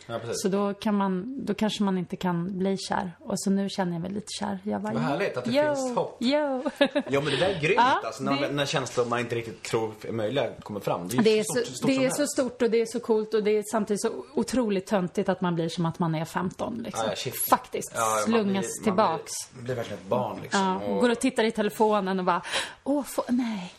Ja, 0.08 0.20
precis. 0.20 0.42
så 0.42 0.48
då, 0.48 0.74
kan 0.74 0.96
man, 0.96 1.46
då 1.46 1.54
kanske 1.54 1.84
man 1.84 1.98
inte 1.98 2.16
kan 2.16 2.58
bli 2.58 2.78
kär. 2.78 3.12
Och 3.20 3.40
så 3.40 3.50
nu 3.50 3.70
känner 3.70 3.94
jag 3.94 4.02
mig 4.02 4.12
lite 4.12 4.28
kär. 4.40 4.60
Jag 4.64 4.82
bara, 4.82 4.94
Vad 4.94 5.02
härligt 5.02 5.38
att 5.38 5.46
det 5.46 5.52
yo, 5.52 5.76
finns 5.76 5.96
hopp. 5.98 6.18
Yo. 6.22 6.64
Ja 7.10 7.22
men 7.22 7.26
det 7.26 7.38
där 7.38 7.50
är 7.50 7.60
grymt 7.62 7.76
Ja, 7.78 8.02
alltså. 8.06 8.24
När, 8.24 8.42
det- 8.42 8.52
när 8.52 8.66
känslor 8.66 9.06
man 9.06 9.20
inte 9.20 9.36
riktigt 9.36 9.64
tror 9.64 9.94
är 10.08 10.12
möjliga 10.12 10.50
kommer 10.64 10.80
fram. 10.80 11.08
Det 11.08 11.18
är, 11.18 11.22
Det 11.24 11.40
är, 11.40 11.44
stort, 11.44 11.66
så, 11.66 11.74
stort 11.74 11.88
det 11.88 12.06
är 12.06 12.10
så 12.10 12.28
stort 12.28 12.62
och 12.62 12.72
det 12.72 12.82
är 12.82 12.86
så 12.86 13.00
coolt 13.00 13.34
och 13.34 13.44
det 13.44 13.52
är 13.52 13.64
samtidigt 13.72 14.02
så 14.02 14.26
otroligt 14.34 14.86
töntigt 14.88 15.30
att 15.30 15.42
man 15.42 15.56
blir 15.56 15.70
som 15.70 15.86
att 15.86 16.00
man 16.00 16.16
är 16.16 16.26
15 16.26 16.82
liksom. 16.86 17.06
Ja, 17.08 17.14
ja. 17.26 17.32
Faktiskt. 17.50 17.92
Ja, 17.96 18.10
man 18.16 18.24
Slungas 18.24 18.66
blir- 18.66 18.84
tillbaks. 18.84 19.32
Man 19.54 19.64
blir, 19.64 19.64
blir 19.64 19.76
verkligen 19.76 20.00
ett 20.04 20.10
barn 20.10 20.40
liksom. 20.42 20.60
Ja, 20.62 20.76
och 20.94 21.02
går 21.02 21.10
och 21.10 21.20
tittar 21.20 21.44
i 21.44 21.52
telefonen 21.52 22.20
och 22.20 22.26
bara, 22.26 22.42
åh, 22.84 23.04
få, 23.04 23.24
nej. 23.30 23.74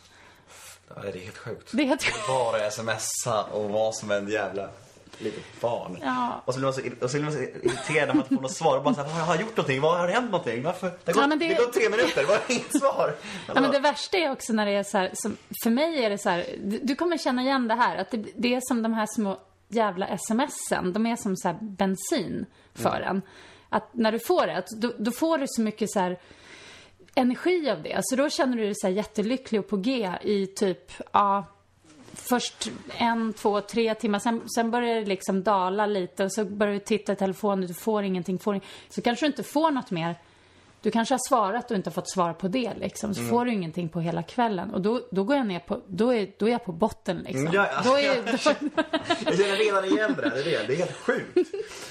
ja, 0.89 0.95
det 1.03 1.09
är 1.09 1.13
helt 1.25 1.37
sjukt. 1.39 1.69
Det 1.73 1.83
är 1.83 1.87
helt 1.87 2.05
Bara 2.29 2.71
smsa 2.71 3.43
och 3.45 3.71
vara 3.71 3.93
som 3.93 4.11
en 4.11 4.29
jävla 4.29 4.69
litet 5.19 5.61
barn. 5.61 5.99
Ja. 6.03 6.43
Och 6.45 6.55
så 6.55 6.61
blir 6.61 6.67
man 6.67 6.75
så, 6.75 6.81
och 7.05 7.11
så 7.11 7.17
blir 7.17 7.25
man 7.25 7.33
så 7.33 7.39
irriterad 7.41 8.09
när 8.09 8.15
man 8.15 8.17
inte 8.17 8.35
får 8.35 8.43
något 8.43 8.53
svar. 8.53 8.77
Och 8.77 8.83
bara 8.85 8.95
så 8.95 9.03
här, 9.03 9.25
har 9.25 9.35
jag 9.35 9.43
gjort 9.43 9.57
någonting? 9.57 9.81
Vad 9.81 9.99
har 9.99 10.09
hänt 10.09 10.31
någonting? 10.31 10.63
Varför? 10.63 10.93
Det 11.05 11.17
har 11.17 11.23
Ja, 11.23 11.27
det... 11.29 11.49
det- 11.49 11.55
går 11.55 11.73
tre 11.73 11.89
minuter, 11.89 12.21
det 12.21 12.27
var 12.27 12.41
inget 12.49 12.79
svar. 12.81 13.15
Ja, 13.49 13.61
men 13.61 13.71
det 13.71 13.79
värsta 13.79 14.17
är 14.17 14.31
också 14.33 14.53
när 14.53 14.67
det 14.67 14.73
är 14.73 14.83
så 14.83 14.99
här, 14.99 15.11
som, 15.15 15.37
för 15.63 15.71
mig 15.71 16.05
är 16.05 16.11
det 16.11 16.19
så 16.19 16.29
här, 16.31 16.47
du, 16.65 16.79
du 16.79 16.95
kommer 16.95 17.19
känna 17.19 17.43
igen 17.43 17.69
det 17.69 17.75
här, 17.75 17.97
att 17.97 18.11
det, 18.11 18.25
det 18.37 18.55
är 18.55 18.61
som 18.63 18.83
de 18.83 18.95
här 18.95 19.07
små 19.15 19.39
jävla 19.69 20.19
smsen, 20.19 20.93
de 20.93 21.07
är 21.07 21.17
som 21.17 21.37
så 21.37 21.49
här 21.49 21.59
bensin 21.61 22.47
för 22.75 23.01
en. 23.01 23.23
Att 23.69 23.95
när 23.95 24.13
du 24.13 24.19
får 24.19 24.47
det, 24.47 24.65
då, 24.77 24.93
då 24.99 25.11
får 25.11 25.39
du 25.39 25.45
så 25.49 25.61
mycket 25.63 25.91
så 25.91 26.01
här 26.01 26.19
energi 27.15 27.71
av 27.71 27.83
det. 27.83 28.01
Så 28.03 28.17
då 28.17 28.31
känner 28.31 28.57
du 28.57 28.65
dig 28.65 28.75
så 28.77 28.89
jättelycklig 28.89 29.61
och 29.61 29.69
på 29.69 29.77
G 29.77 30.11
i 30.23 30.47
typ, 30.47 30.93
ja, 31.13 31.45
först 32.17 32.71
en, 32.99 33.33
två, 33.33 33.61
tre 33.61 33.95
timmar. 33.95 34.19
Sen, 34.19 34.49
sen 34.49 34.71
börjar 34.71 34.95
det 34.95 35.05
liksom 35.07 35.43
dala 35.43 35.87
lite 35.87 36.25
och 36.25 36.33
så 36.33 36.45
börjar 36.45 36.75
du 36.75 36.81
titta 36.81 37.13
i 37.13 37.17
telefonen. 37.17 37.67
Du 37.67 37.75
får 37.75 38.03
ingenting, 38.03 38.39
får 38.39 38.55
ingenting. 38.55 38.71
Så 38.89 39.03
kanske 39.03 39.27
du 39.27 39.29
inte 39.29 39.43
får 39.43 39.71
något 39.71 39.91
mer. 39.91 40.17
Du 40.87 40.91
kanske 40.91 41.15
har 41.15 41.29
svarat 41.29 41.71
och 41.71 41.77
inte 41.77 41.91
fått 41.91 42.11
svar 42.11 42.33
på 42.33 42.49
det 42.49 42.75
liksom. 42.75 43.15
Så 43.15 43.23
får 43.23 43.45
du 43.45 43.53
ingenting 43.53 43.89
på 43.89 44.01
hela 44.01 44.23
kvällen. 44.23 44.75
Och 44.75 44.81
då, 44.81 45.01
då 45.11 45.25
går 45.25 45.37
jag 45.37 45.47
ner 45.47 45.59
på, 45.59 45.81
då 45.87 46.15
är, 46.15 46.29
då 46.39 46.47
är 46.47 46.53
jag 46.53 46.65
på 46.65 46.73
botten 46.73 47.17
liksom. 47.17 47.41
Mm, 47.41 47.55
ja, 47.55 47.69
ja. 47.73 47.81
Då 47.85 47.99
är, 47.99 48.17
då, 48.17 48.33
Jag 49.25 49.39
känner 49.39 49.57
redan 49.57 49.85
igen 49.85 50.15
det 50.17 50.23
där, 50.23 50.31
det 50.31 50.41
är 50.41 50.45
det. 50.45 50.67
Det 50.67 50.73
är 50.73 50.77
helt 50.77 50.97
sjukt. 50.97 51.39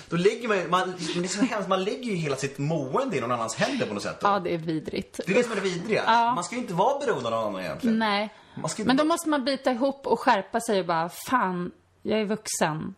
Då 0.09 0.15
ligger 0.15 0.47
man, 0.47 0.69
man, 0.69 0.93
det 1.15 1.19
är 1.19 1.27
så 1.27 1.41
hemskt, 1.41 1.69
man 1.69 1.83
lägger 1.83 2.03
ju 2.03 2.15
hela 2.15 2.35
sitt 2.35 2.57
mående 2.57 3.17
i 3.17 3.21
någon 3.21 3.31
annans 3.31 3.55
händer 3.55 3.85
på 3.85 3.93
något 3.93 4.03
sätt. 4.03 4.19
Då. 4.21 4.27
ja, 4.27 4.39
det 4.39 4.53
är 4.53 4.57
vidrigt. 4.57 5.19
Det 5.25 5.31
är 5.31 5.35
det 5.35 5.43
som 5.43 5.51
är 5.51 5.55
det 5.55 5.61
vidriga. 5.61 6.03
Man 6.35 6.43
ska 6.43 6.55
ju 6.55 6.61
inte 6.61 6.73
vara 6.73 6.99
beroende 6.99 7.27
av 7.27 7.31
någon 7.31 7.47
annan 7.47 7.61
egentligen. 7.61 7.99
Nej. 7.99 8.33
Inte 8.57 8.83
Men 8.83 8.97
då 8.97 9.03
måste 9.03 9.29
man 9.29 9.45
bita 9.45 9.71
ihop 9.71 10.07
och 10.07 10.19
skärpa 10.19 10.61
sig 10.61 10.79
och 10.79 10.85
bara, 10.85 11.09
fan, 11.09 11.71
jag 12.01 12.19
är 12.19 12.25
vuxen. 12.25 12.95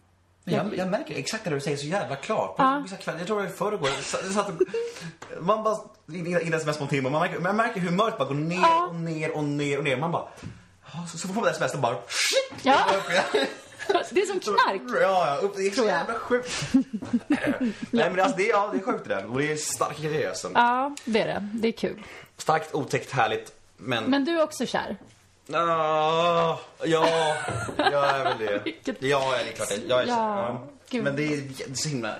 Jag, 0.49 0.77
jag 0.77 0.87
märker 0.87 1.15
exakt 1.15 1.43
det 1.43 1.49
du 1.49 1.59
säger 1.59 1.77
så 1.77 1.85
jävla 1.85 2.15
klart. 2.15 2.57
På 2.57 2.63
Ja. 2.63 2.79
vissa 2.83 2.95
kvällar, 2.95 3.19
jag 3.19 3.27
tror 3.27 3.37
det 3.41 3.43
var 3.45 3.53
i 3.53 3.55
förrgår, 3.55 3.89
jag 3.89 4.03
satt- 4.33 4.51
man 5.41 5.63
bara, 5.63 5.77
innan 6.13 6.53
sms 6.53 6.77
på 6.77 6.83
en 6.83 6.89
timme, 6.89 7.09
man 7.09 7.21
märker, 7.21 7.39
man 7.39 7.55
märker 7.55 7.79
hur 7.81 7.91
mörkt 7.91 8.17
bara 8.17 8.27
går 8.27 8.35
ner 8.35 8.87
och 8.89 8.95
ner 8.95 9.31
och 9.31 9.43
ner 9.43 9.77
och 9.77 9.83
ner. 9.83 9.97
Man 9.97 10.11
bara, 10.11 10.27
ja, 10.93 11.07
så, 11.11 11.17
så 11.17 11.27
får 11.27 11.33
man 11.35 11.43
det 11.43 11.49
sms 11.51 11.73
och 11.73 11.79
bara! 11.79 11.95
Ja. 12.63 12.77
Det 14.11 14.21
är 14.21 14.25
som 14.25 14.39
knark. 14.39 14.81
Ja, 15.01 15.39
ja, 15.41 15.49
det 15.55 15.67
är 15.67 15.71
så 15.71 15.85
jävla 15.85 16.13
sjukt. 16.13 16.61
Nej 17.91 18.09
men 18.11 18.19
alltså, 18.19 18.37
det, 18.37 18.43
är, 18.49 18.49
ja, 18.49 18.69
det 18.73 18.77
är 18.79 18.83
sjukt 18.83 19.07
det 19.07 19.15
där. 19.15 19.25
Och 19.31 19.37
det 19.39 19.51
är 19.51 19.55
starka 19.55 20.01
grejer 20.01 20.29
alltså. 20.29 20.51
Ja, 20.53 20.95
det 21.05 21.19
är 21.21 21.27
det. 21.27 21.47
Det 21.53 21.67
är 21.67 21.71
kul. 21.71 22.03
Starkt, 22.37 22.73
otäckt, 22.75 23.11
härligt. 23.11 23.51
Men, 23.77 24.03
Men 24.03 24.25
du 24.25 24.31
är 24.39 24.43
också 24.43 24.65
kär? 24.65 24.97
Ah, 25.53 26.59
ja, 26.83 27.35
jag 27.77 28.09
är 28.09 28.23
väl 28.23 28.37
det. 28.37 29.07
Ja, 29.07 29.33
det 29.43 29.49
är 29.49 29.53
klart. 29.55 29.71
jag- 29.71 29.79
Jag 29.89 30.01
är 30.03 30.07
Ja, 30.07 30.67
ja. 30.91 31.01
Men 31.01 31.15
det 31.15 31.23
är 31.23 31.41
det 31.67 31.75
så 31.77 31.89
himla... 31.89 32.15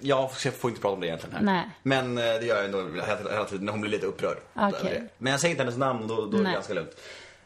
Jag, 0.00 0.32
får 0.32 0.70
inte 0.70 0.80
prata 0.82 0.94
om 0.94 1.00
det 1.00 1.06
egentligen 1.06 1.34
här. 1.36 1.42
Nej. 1.42 1.70
Men 1.82 2.18
eh, 2.18 2.24
det 2.24 2.46
gör 2.46 2.56
jag 2.56 2.64
ändå 2.64 2.78
hela, 3.02 3.44
tiden 3.44 3.64
när 3.64 3.72
hon 3.72 3.80
blir 3.80 3.90
lite 3.90 4.06
upprörd. 4.06 4.38
Det. 4.82 5.08
Men 5.18 5.30
jag 5.30 5.40
säger 5.40 5.50
inte 5.50 5.62
hennes 5.62 5.78
namn 5.78 6.08
då, 6.08 6.14
då 6.26 6.36
är 6.38 6.42
det 6.44 6.52
ganska 6.52 6.74
lugnt. 6.74 6.90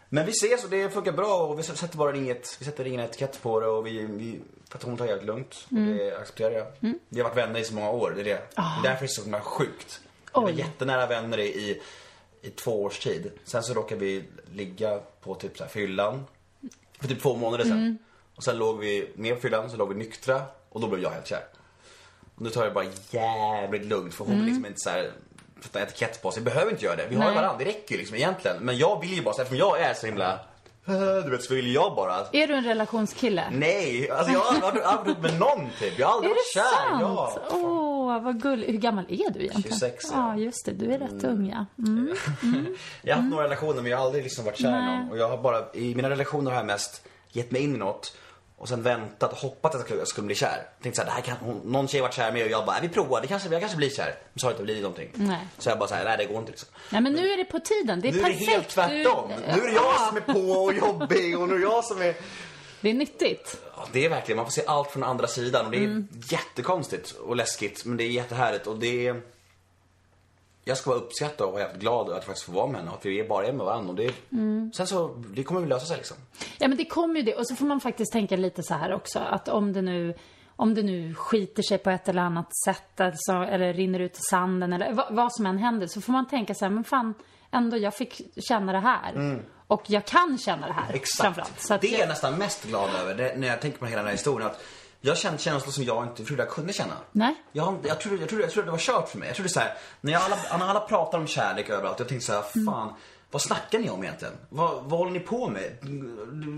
Men 0.08 0.26
vi 0.26 0.32
ses 0.32 0.64
och 0.64 0.70
det 0.70 0.90
funkar 0.90 1.12
bra 1.12 1.37
och 1.46 1.58
vi 1.58 1.62
sätter 1.62 1.96
bara 1.98 2.16
inget, 2.16 2.56
vi 2.60 2.64
sätter 2.64 2.87
ingen 2.87 3.00
etikett 3.00 3.42
på 3.42 3.60
det 3.60 3.66
och 3.66 3.87
vi, 3.87 4.06
vi 4.06 4.40
för 4.70 4.78
att 4.78 4.82
hon 4.84 4.96
tar 4.96 5.06
jävligt 5.06 5.26
lugnt. 5.26 5.66
Mm. 5.70 5.96
Det 5.96 6.16
accepterar 6.16 6.50
jag. 6.50 6.66
Vi 7.08 7.20
har 7.20 7.28
varit 7.28 7.38
vänner 7.38 7.60
i 7.60 7.64
så 7.64 7.74
många 7.74 7.90
år, 7.90 8.12
det 8.16 8.20
är 8.20 8.24
det. 8.24 8.30
Det 8.54 8.60
är 8.60 8.82
därför 8.82 9.00
det 9.00 9.06
är 9.06 9.08
så 9.08 9.22
himla 9.22 9.40
sjukt. 9.40 10.00
Vi 10.34 10.40
var 10.40 10.50
jättenära 10.50 11.06
vänner 11.06 11.38
i, 11.38 11.82
i, 12.44 12.50
två 12.50 12.83
års 12.83 12.98
tid. 12.98 13.30
Sen 13.44 13.62
så 13.62 13.74
råkade 13.74 14.00
vi 14.00 14.24
ligga 14.52 15.00
på 15.20 15.35
typ 15.35 15.59
så 15.59 15.64
här 15.64 15.70
fyllan. 15.70 16.24
För 17.00 17.09
typ 17.09 17.22
två 17.22 17.37
månader 17.37 17.64
sedan. 17.64 17.78
Mm. 17.78 17.98
Och 18.37 18.44
sen 18.44 18.59
låg 18.59 18.78
vi 18.78 19.11
med 19.14 19.35
på 19.35 19.40
fyllan, 19.40 19.70
så 19.70 19.76
låg 19.76 19.88
vi 19.88 19.94
nyktra 19.94 20.42
och 20.68 20.80
då 20.80 20.88
blev 20.88 21.02
jag 21.02 21.11
helt 21.11 21.26
kär. 21.26 21.44
Och 22.35 22.42
nu 22.42 22.50
tar 22.50 22.61
jag 22.61 22.70
det 22.70 22.74
bara 22.74 22.87
jävligt 23.11 23.85
lugnt 23.85 24.14
för 24.14 24.24
hon 24.24 24.37
vill 24.37 24.44
liksom 24.44 24.66
inte 24.66 24.80
så 24.80 24.90
här 24.90 25.11
sätta 25.61 25.83
etikett 25.83 26.22
på 26.22 26.30
sig. 26.30 26.40
Jag 26.40 26.44
behöver 26.44 26.72
inte 26.72 26.85
göra 26.85 26.96
det. 26.96 27.07
Vi 27.11 27.16
har 27.16 27.22
ju 27.22 27.30
Mm. 27.30 27.42
Varandra, 27.42 27.64
det 27.64 27.70
räcker 27.70 27.92
ju 27.94 27.98
liksom 27.98 28.16
egentligen. 28.16 28.57
Men 28.61 28.78
jag 28.78 29.00
vill 29.00 29.14
ju 29.14 29.22
bara, 29.22 29.30
eftersom 29.30 29.57
jag 29.57 29.80
är 29.80 29.94
så 29.94 30.07
himla 30.07 30.40
du 31.25 31.31
vet 31.31 31.42
så 31.44 31.55
vill 31.55 31.75
jag 31.75 31.94
bara 31.94 32.14
Är 32.33 32.47
du 32.47 32.55
en 32.55 32.64
relationskille? 32.64 33.44
Nej, 33.53 34.11
alltså 34.11 34.33
jag 34.33 34.40
har 34.40 34.55
aldrig 34.68 34.85
varit- 34.85 35.07
varit 35.07 35.18
med 35.23 35.38
någon 35.40 35.68
typ. 35.81 35.99
Jag 35.99 36.07
har 36.07 36.14
aldrig 36.14 36.31
Är 36.31 36.35
varit 36.35 36.55
det 36.55 36.61
kär. 36.61 36.88
sant? 36.88 37.01
Ja. 37.51 37.57
Åh, 37.59 38.23
vad 38.23 38.42
gulligt. 38.42 38.73
Hur 38.73 38.79
gammal 38.79 39.05
är 39.05 39.16
du 39.31 39.40
egentligen? 39.40 39.62
26, 39.62 40.05
ja. 40.12 40.35
Ja, 40.35 40.37
just 40.42 40.66
det. 40.66 40.73
Du 40.73 40.92
är 40.92 40.99
rätt 40.99 41.25
ung, 41.25 41.47
ja. 41.51 41.66
Mm. 41.87 42.14
Jag 43.03 43.14
har 43.14 43.23
haft 43.23 43.31
några 43.31 43.44
relationer 43.44 43.83
men 43.83 43.90
jag 43.90 43.99
har 43.99 44.05
aldrig 44.05 44.25
liksom 44.25 44.44
varit 44.44 44.59
kär 44.59 44.68
i 44.68 44.97
någon. 44.99 45.11
Och 45.11 45.18
jag 45.18 45.29
har 45.29 45.38
bara, 45.38 45.73
i 45.75 45.94
mina 45.94 46.11
relationer 46.11 46.51
har 46.51 46.59
jag 46.59 46.66
mest 46.66 47.07
gett 47.33 47.51
mig 47.51 47.62
in 47.62 47.75
i 47.75 47.79
något 47.79 48.16
och 48.64 48.68
sen 48.68 48.83
väntat 48.83 49.33
och 49.33 49.38
hoppats 49.38 49.77
att 49.77 49.90
jag 49.90 50.09
skulle, 50.09 50.27
bli 50.27 50.35
kär. 50.35 50.62
Tänkte 50.83 51.00
såhär, 51.00 51.07
det 51.07 51.12
här 51.14 51.20
kan, 51.20 51.37
hon, 51.37 51.61
någon 51.72 51.88
tjej 51.88 52.00
varit 52.00 52.14
kär 52.14 52.33
med 52.33 52.44
och 52.44 52.50
jag 52.50 52.66
bara, 52.66 52.72
"Nej, 52.72 52.83
vi 52.83 52.94
provar, 52.94 53.20
det 53.20 53.27
kanske, 53.27 53.48
jag 53.48 53.61
kanske 53.61 53.77
blir 53.77 53.90
kär. 53.90 54.14
Men 54.33 54.40
så 54.40 54.46
har 54.46 54.50
det 54.50 54.55
inte 54.55 54.64
blivit 54.64 54.83
någonting. 54.83 55.11
Nej. 55.14 55.38
Så 55.59 55.68
jag 55.68 55.79
bara 55.79 55.88
såhär, 55.88 56.05
nej 56.05 56.16
det 56.18 56.24
går 56.24 56.38
inte 56.38 56.50
liksom. 56.50 56.68
Nej, 56.90 57.00
men 57.00 57.12
nu 57.12 57.33
är 57.33 57.37
det 57.37 57.44
på 57.44 57.61
tiden. 57.61 58.00
Det 58.00 58.09
är 58.09 58.12
Nu 58.12 58.18
är 58.18 58.22
det 58.22 58.29
perfekt. 58.31 58.50
helt 58.50 58.68
tvärtom. 58.68 59.29
Du- 59.37 59.53
Nu 59.53 59.62
är 59.62 59.66
det 59.66 59.72
jag 59.74 60.00
som 60.09 60.16
är 60.16 60.20
på 60.20 60.40
och 60.64 60.74
jobbig 60.74 61.38
och 61.38 61.48
nu 61.48 61.55
är 61.55 61.59
det 61.59 61.64
jag 61.64 61.85
som 61.85 62.03
är... 62.03 62.14
Det 62.81 62.90
är 62.90 62.94
nyttigt. 62.94 63.57
Ja, 63.77 63.88
det 63.92 64.05
är 64.05 64.09
verkligen, 64.09 64.37
man 64.37 64.46
får 64.46 64.53
se 64.53 64.62
allt 64.66 64.90
från 64.90 65.03
andra 65.03 65.27
sidan 65.27 65.64
och 65.66 65.70
det 65.70 65.77
är 65.79 65.85
Mm. 65.85 66.09
jättekonstigt 66.31 67.11
och 67.11 67.37
läskigt 67.37 67.85
men 67.85 67.96
det 67.96 68.05
är 68.05 68.09
jättehärligt 68.09 68.66
och 68.66 68.77
det 68.79 69.07
är... 69.09 69.20
Jag 70.64 70.77
ska 70.77 70.90
vara 70.90 71.00
uppskattad 71.00 71.48
och 71.48 71.59
helt 71.59 71.79
glad 71.79 72.11
att 72.11 72.24
faktiskt 72.24 72.46
få 72.46 72.53
vara 72.53 72.66
med 72.66 72.77
henne 72.77 72.90
och 72.90 72.96
att 72.96 73.07
vi 73.07 73.24
bara 73.29 73.46
är 73.46 73.53
med 73.53 73.66
varandra 73.66 73.90
och 73.90 73.96
det... 73.96 74.14
Mm. 74.33 74.72
Sen 74.72 74.87
så, 74.87 75.22
det 75.35 75.42
kommer 75.42 75.61
väl 75.61 75.68
lösa 75.68 75.87
sig 75.87 75.96
liksom. 75.96 76.16
Ja, 76.59 76.68
men 76.68 76.79
det 76.79 76.85
kommer 76.85 77.16
ju 77.16 77.22
det. 77.22 77.35
Och 77.35 77.46
så 77.46 77.57
får 77.57 77.66
man 77.66 77.81
faktiskt 77.81 78.12
tänka 78.12 78.37
lite 78.37 78.62
så 78.62 78.74
här 78.74 78.92
också, 78.92 79.18
att 79.18 79.48
om 79.48 79.72
det 79.72 79.83
nu 79.83 80.14
om 80.57 80.74
det 80.74 80.83
nu 80.83 81.14
skiter 81.14 81.62
sig 81.62 81.79
på 81.79 81.90
ett 81.90 82.09
eller 82.09 82.22
annat 82.22 82.57
sätt, 82.64 83.00
alltså, 83.00 83.33
eller 83.33 83.72
rinner 83.72 83.98
ut 83.98 84.12
i 84.12 84.20
sanden 84.31 84.72
eller 84.72 84.92
vad, 84.92 85.14
vad 85.14 85.33
som 85.35 85.46
än 85.46 85.59
händer, 85.59 85.87
så 85.87 86.00
får 86.00 86.12
man 86.12 86.29
tänka 86.29 86.55
så 86.55 86.64
här, 86.64 86.72
men 86.72 86.85
fan, 86.85 87.14
ändå 87.50 87.77
jag 87.77 87.94
fick 87.94 88.20
känna 88.48 88.72
det 88.72 88.79
här. 88.79 89.40
Och 89.66 89.83
jag 89.87 90.05
kan 90.05 90.38
känna 90.38 90.66
det 90.66 90.72
här 90.72 90.85
Mm. 90.85 90.94
Exakt. 90.96 91.66
Så 91.66 91.77
det 91.81 91.87
är 91.87 91.92
jag 91.92 92.00
jag, 92.00 92.09
nästan 92.09 92.38
mest 92.38 92.64
glad 92.64 92.90
över 92.94 93.14
det, 93.14 93.35
när 93.37 93.48
jag 93.48 93.61
tänker 93.61 93.79
på 93.79 93.87
hela 93.87 93.96
den 93.96 94.07
här 94.07 94.12
historien. 94.12 94.50
Att 94.50 94.61
jag 95.05 95.19
kände 95.19 95.38
känslor 95.38 95.73
som 95.73 95.85
jag 95.85 96.05
inte 96.05 96.25
trodde 96.25 96.43
jag 96.43 96.53
kunde 96.53 96.73
känna. 96.73 96.95
Nej. 97.12 97.35
Jag, 97.53 97.77
jag, 97.83 98.01
trodde, 98.01 98.17
jag, 98.21 98.29
trodde, 98.29 98.45
jag 98.45 98.53
trodde 98.53 98.67
det 98.67 98.71
var 98.73 98.79
kört 98.79 99.09
för 99.09 99.19
mig. 99.19 99.29
Jag 99.29 99.37
trodde 99.37 99.49
så 99.51 99.61
här, 99.61 99.75
när, 100.01 100.12
jag 100.12 100.23
alla, 100.23 100.37
när 100.59 100.67
alla 100.71 100.81
pratar 100.81 101.19
om 101.19 101.27
kärlek 101.27 101.71
överallt, 101.71 101.99
jag 101.99 102.09
tänkte 102.09 102.27
så 102.27 102.33
här, 102.33 102.45
Mm. 102.55 102.67
fan, 102.75 102.93
vad 103.31 103.43
snackar 103.43 103.79
ni 103.79 103.90
om 103.90 104.03
egentligen? 104.05 104.35
Vad, 104.49 104.71
vad 104.85 104.99
håller 104.99 105.12
ni 105.12 105.21
på 105.21 105.49
med? 105.49 105.62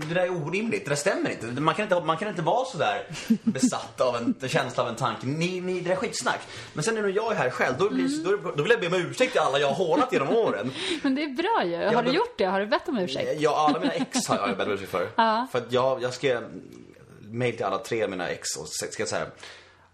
Det 0.07 0.13
där 0.13 0.21
är 0.21 0.47
orimligt, 0.47 0.85
det 0.85 0.91
där 0.91 0.95
stämmer 0.95 1.29
inte. 1.29 1.45
Man 1.61 1.75
kan 1.75 1.83
inte, 1.83 2.01
man 2.01 2.17
kan 2.17 2.27
inte 2.27 2.41
vara 2.41 2.65
så 2.65 2.77
där 2.77 3.07
besatt 3.43 4.01
av 4.01 4.15
en, 4.15 4.49
känsla 4.49 4.83
av 4.83 4.89
en 4.89 4.95
tanke. 4.95 5.25
Ni, 5.27 5.61
ni, 5.61 5.73
det 5.79 5.89
där 5.89 5.91
är 5.91 5.95
skitsnack. 5.95 6.39
Men 6.73 6.83
sen 6.83 6.95
när 6.95 7.07
jag 7.07 7.31
är 7.31 7.35
här 7.35 7.49
själv, 7.49 7.75
då, 7.79 7.89
blir, 7.89 8.23
då, 8.23 8.51
då 8.51 8.63
vill 8.63 8.71
jag 8.71 8.79
be 8.79 8.87
om 8.87 8.93
ursäkt 8.93 9.31
till 9.31 9.41
alla 9.41 9.59
jag 9.59 9.67
har 9.67 9.75
hånat 9.75 10.13
genom 10.13 10.29
åren. 10.29 10.71
men 11.03 11.15
det 11.15 11.23
är 11.23 11.29
bra 11.35 11.63
ju. 11.65 11.95
Har 11.95 12.03
du 12.03 12.07
men- 12.07 12.15
gjort 12.15 12.37
det? 12.37 12.45
Har 12.45 12.59
du 12.59 12.67
bett 12.67 12.87
om 12.87 12.97
ursäkt? 12.97 13.41
Ja, 13.41 13.65
alla 13.67 13.79
mina 13.79 13.93
ex 13.93 14.27
har 14.27 14.47
jag 14.47 14.57
bett 14.57 14.67
om 14.67 14.73
ursäkt 14.73 14.91
för. 14.91 15.07
För 15.51 15.57
att 15.57 15.71
jag, 15.71 16.03
jag 16.03 16.13
skrev 16.13 16.43
mail 17.31 17.55
till 17.55 17.65
alla 17.65 17.77
tre 17.77 18.07
mina 18.07 18.29
ex 18.29 18.55
och 18.57 18.67
skrev 18.67 19.05
så 19.05 19.15
här. 19.15 19.27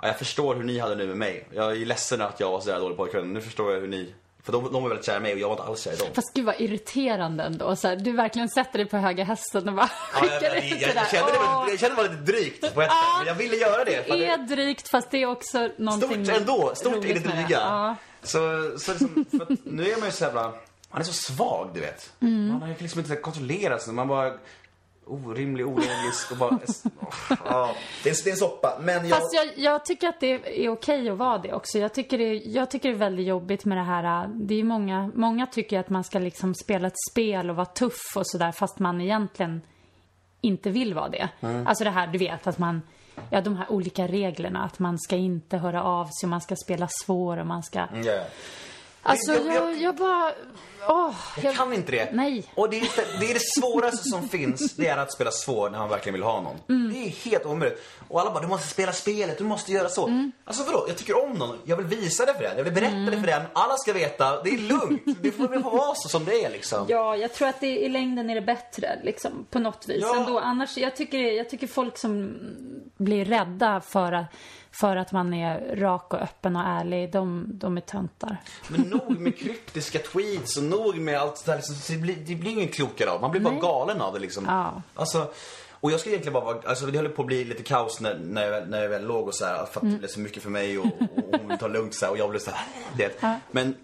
Ja, 0.01 0.07
jag 0.07 0.17
förstår 0.17 0.55
hur 0.55 0.63
ni 0.63 0.79
hade 0.79 0.95
nu 0.95 1.07
med 1.07 1.17
mig. 1.17 1.47
Jag 1.53 1.71
är 1.71 1.85
ledsen 1.85 2.21
att 2.21 2.39
jag 2.39 2.51
var 2.51 2.59
så 2.61 2.69
där 2.69 2.79
dålig 2.79 2.97
pojkvän. 2.97 3.33
Nu 3.33 3.41
förstår 3.41 3.73
jag 3.73 3.81
hur 3.81 3.87
ni... 3.87 4.13
För 4.43 4.51
de, 4.51 4.63
de 4.73 4.83
var 4.83 4.89
väldigt 4.89 5.05
kära 5.05 5.17
i 5.17 5.19
mig 5.19 5.33
och 5.33 5.39
jag 5.39 5.47
var 5.47 5.55
inte 5.55 5.63
alls 5.63 5.81
kär 5.83 5.93
i 5.93 5.95
dem. 5.95 6.07
Fast 6.13 6.33
gud 6.33 6.45
vad 6.45 6.61
irriterande 6.61 7.43
ändå. 7.43 7.75
Så 7.75 7.87
här, 7.87 7.95
du 7.95 8.11
verkligen 8.11 8.49
sätter 8.49 8.77
dig 8.77 8.87
på 8.87 8.97
höga 8.97 9.23
hästen 9.23 9.69
och 9.69 9.75
bara 9.75 9.89
Ja, 10.13 10.19
jag, 10.21 10.31
skickar 10.41 10.55
jag, 10.55 10.65
ut 10.65 10.71
jag, 10.71 10.89
det 10.89 10.93
där. 10.93 11.01
jag, 11.01 11.09
kände 11.09 11.31
det, 11.31 11.71
jag 11.71 11.79
kände 11.79 11.95
det 11.95 12.01
var 12.01 12.09
lite 12.09 12.31
drygt 12.31 12.73
på 12.73 12.81
ett 12.81 12.89
sätt. 12.89 12.97
Men 13.17 13.27
jag 13.27 13.35
ville 13.35 13.55
göra 13.55 13.83
det. 13.83 14.05
Det 14.07 14.25
är 14.25 14.33
att 14.33 14.47
drygt 14.49 14.87
fast 14.89 15.11
det 15.11 15.17
är 15.17 15.25
också 15.25 15.59
det 15.59 15.73
någonting 15.77 16.25
stort 16.25 16.37
ändå. 16.37 16.71
Stort 16.75 17.05
i 17.05 17.13
det 17.13 17.19
dryga. 17.19 17.45
Ja. 17.49 17.95
Så, 18.23 18.39
så 18.77 18.91
liksom, 18.91 19.25
nu 19.63 19.89
är 19.91 19.97
man 19.97 20.05
ju 20.05 20.11
så 20.11 20.23
jävla... 20.23 20.53
Man 20.91 21.01
är 21.01 21.05
så 21.05 21.13
svag, 21.13 21.69
du 21.73 21.79
vet. 21.79 22.13
Mm. 22.21 22.47
Man 22.47 22.59
kan 22.59 22.75
liksom 22.77 22.99
inte 22.99 23.15
kontrollera 23.15 23.79
sig. 23.79 23.93
Man 23.93 24.07
bara... 24.07 24.33
Orimlig, 25.05 25.67
ologisk 25.67 26.31
och 26.31 26.37
bara... 26.37 26.59
ja, 27.45 27.75
det, 28.03 28.09
är, 28.09 28.23
det 28.23 28.29
är 28.29 28.31
en 28.31 28.37
soppa. 28.37 28.77
Men 28.81 29.07
jag... 29.07 29.17
Fast 29.19 29.33
jag, 29.33 29.47
jag 29.55 29.85
tycker 29.85 30.07
att 30.07 30.19
det 30.19 30.65
är 30.65 30.69
okej 30.69 31.09
att 31.09 31.17
vara 31.17 31.37
det 31.37 31.53
också. 31.53 31.79
Jag 31.79 31.93
tycker 31.93 32.17
det, 32.17 32.23
är- 32.23 32.55
jag 32.55 32.71
tycker 32.71 32.89
det 32.89 32.95
är 32.95 32.99
väldigt 32.99 33.25
jobbigt 33.27 33.65
med 33.65 33.77
det 33.77 33.83
här. 33.83 34.27
Det 34.33 34.55
är 34.59 34.63
många, 34.63 35.11
många 35.15 35.45
tycker 35.47 35.79
att 35.79 35.89
man 35.89 36.03
ska 36.03 36.19
liksom 36.19 36.55
spela 36.55 36.87
ett 36.87 36.99
spel 37.11 37.49
och 37.49 37.55
vara 37.55 37.65
tuff 37.65 38.13
och 38.15 38.27
sådär 38.27 38.51
fast 38.51 38.79
man 38.79 39.01
egentligen 39.01 39.61
inte 40.41 40.69
vill 40.69 40.93
vara 40.93 41.09
det. 41.09 41.29
Mm. 41.41 41.67
Alltså 41.67 41.83
det 41.83 41.89
här, 41.89 42.07
du 42.07 42.17
vet 42.17 42.47
att 42.47 42.57
man, 42.57 42.81
ja 43.29 43.41
de 43.41 43.55
här 43.57 43.71
olika 43.71 44.07
reglerna 44.07 44.63
att 44.63 44.79
man 44.79 44.99
ska 44.99 45.15
inte 45.15 45.57
höra 45.57 45.83
av 45.83 46.05
sig, 46.19 46.29
man 46.29 46.41
ska 46.41 46.55
spela 46.55 46.87
svår 47.05 47.37
och 47.37 47.47
man 47.47 47.63
ska... 47.63 47.79
Ja. 47.79 48.23
Alltså 49.03 49.31
Jag- 49.33 49.45
jag- 49.45 49.55
jag, 49.55 49.81
jag 49.81 49.95
bara, 49.95 50.31
åh. 50.87 51.15
Jag 51.43 51.55
kan 51.55 51.73
inte 51.73 51.91
det. 51.91 52.09
Nej. 52.13 52.45
Och 52.55 52.69
det 52.69 52.79
är, 52.79 53.19
det 53.19 53.29
är 53.29 53.33
det 53.33 53.39
svåraste 53.61 54.09
som 54.09 54.29
finns, 54.29 54.75
det 54.75 54.87
är 54.87 54.97
att 54.97 55.13
spela 55.13 55.31
svår 55.31 55.69
när 55.69 55.79
man 55.79 55.89
verkligen 55.89 56.13
vill 56.13 56.23
ha 56.23 56.41
någon. 56.41 56.55
Mm. 56.69 56.93
Det 56.93 56.99
är 56.99 57.09
helt 57.09 57.45
omöjligt. 57.45 57.81
Och 58.07 58.21
alla 58.21 58.31
bara, 58.31 58.41
du 58.41 58.47
måste 58.47 58.67
spela 58.67 58.91
spelet, 58.91 59.37
du 59.37 59.43
måste 59.43 59.71
göra 59.71 59.89
så. 59.89 60.07
Mm. 60.07 60.31
Alltså 60.45 60.63
vadå, 60.63 60.85
jag 60.87 60.97
tycker 60.97 61.23
om 61.23 61.33
någon, 61.33 61.57
jag 61.65 61.77
vill 61.77 61.85
visa 61.85 62.25
det 62.25 62.33
för 62.33 62.43
den, 62.43 62.57
jag 62.57 62.63
vill 62.63 62.73
berätta 62.73 62.95
det 63.11 63.19
för 63.19 63.27
den. 63.27 63.41
Alla 63.53 63.77
ska 63.77 63.93
veta, 63.93 64.43
det 64.43 64.49
är 64.49 64.57
lugnt. 64.57 65.01
Det 65.21 65.31
får, 65.31 65.47
det 65.47 65.61
får 65.61 65.71
vara 65.77 65.95
så 65.95 66.09
som 66.09 66.25
det 66.25 66.43
är 66.45 66.49
liksom. 66.49 66.85
Ja, 66.89 67.15
jag 67.15 67.33
tror 67.33 67.47
att 67.47 67.59
det, 67.59 67.67
i 67.79 67.89
längden 67.89 68.29
är 68.29 68.35
det 68.35 68.41
bättre 68.41 68.99
liksom, 69.03 69.45
på 69.49 69.59
något 69.59 69.85
vis. 69.89 69.99
Ja. 70.01 70.15
Ändå, 70.17 70.39
annars, 70.39 70.77
jag, 70.77 70.95
tycker, 70.95 71.17
jag 71.17 71.49
tycker 71.49 71.67
folk 71.67 71.97
som 71.97 72.37
blir 72.97 73.25
rädda 73.25 73.81
för 73.81 74.11
att, 74.11 74.25
för 74.73 74.95
att 74.95 75.11
man 75.11 75.33
är 75.33 75.75
rak 75.75 76.13
och 76.13 76.21
öppen 76.21 76.55
och 76.55 76.61
ärlig, 76.61 77.11
de, 77.11 77.45
de 77.47 77.77
är 77.77 77.81
töntar. 77.81 78.37
Men 78.67 78.81
nog 78.81 79.19
med 79.19 79.37
kryptiska 79.37 79.99
tweets 79.99 80.57
och 80.57 80.63
nog 80.63 80.97
med 80.97 81.19
allt 81.19 81.45
det 81.45 81.51
där. 81.51 81.57
Liksom, 81.57 81.75
det, 81.95 82.01
blir, 82.01 82.15
det 82.15 82.35
blir 82.35 82.51
ingen 82.51 82.67
klokare 82.67 83.09
av. 83.09 83.21
Man 83.21 83.31
blir 83.31 83.41
bara 83.41 83.53
Nej. 83.53 83.61
galen 83.61 84.01
av 84.01 84.13
det 84.13 84.19
liksom. 84.19 84.45
Ja. 84.47 84.81
Alltså, 84.95 85.31
och 85.83 85.91
jag 85.91 85.99
skulle 85.99 86.15
egentligen 86.15 86.33
bara 86.33 86.45
vara, 86.45 86.57
alltså 86.65 86.85
det 86.85 86.97
höll 86.97 87.09
på 87.09 87.21
att 87.21 87.27
bli 87.27 87.43
lite 87.43 87.63
kaos 87.63 87.99
när, 87.99 88.19
när, 88.19 88.51
jag, 88.51 88.69
när 88.69 88.81
jag 88.81 88.89
väl 88.89 89.05
låg 89.05 89.27
och 89.27 89.35
så 89.35 89.45
här, 89.45 89.65
för 89.65 89.79
att 89.79 89.91
det 89.91 89.97
blev 89.97 90.07
så 90.07 90.19
mycket 90.19 90.43
för 90.43 90.49
mig 90.49 90.79
och, 90.79 90.85
och 90.85 91.39
hon 91.39 91.47
vill 91.47 91.57
ta 91.57 91.67
det 91.67 91.73
lugnt 91.73 91.95
så 91.95 92.05
här, 92.05 92.11
och 92.11 92.17
jag 92.17 92.29
blev 92.29 92.39
så 92.39 92.51
här, 92.51 92.65
det. 92.97 93.39
Men 93.51 93.75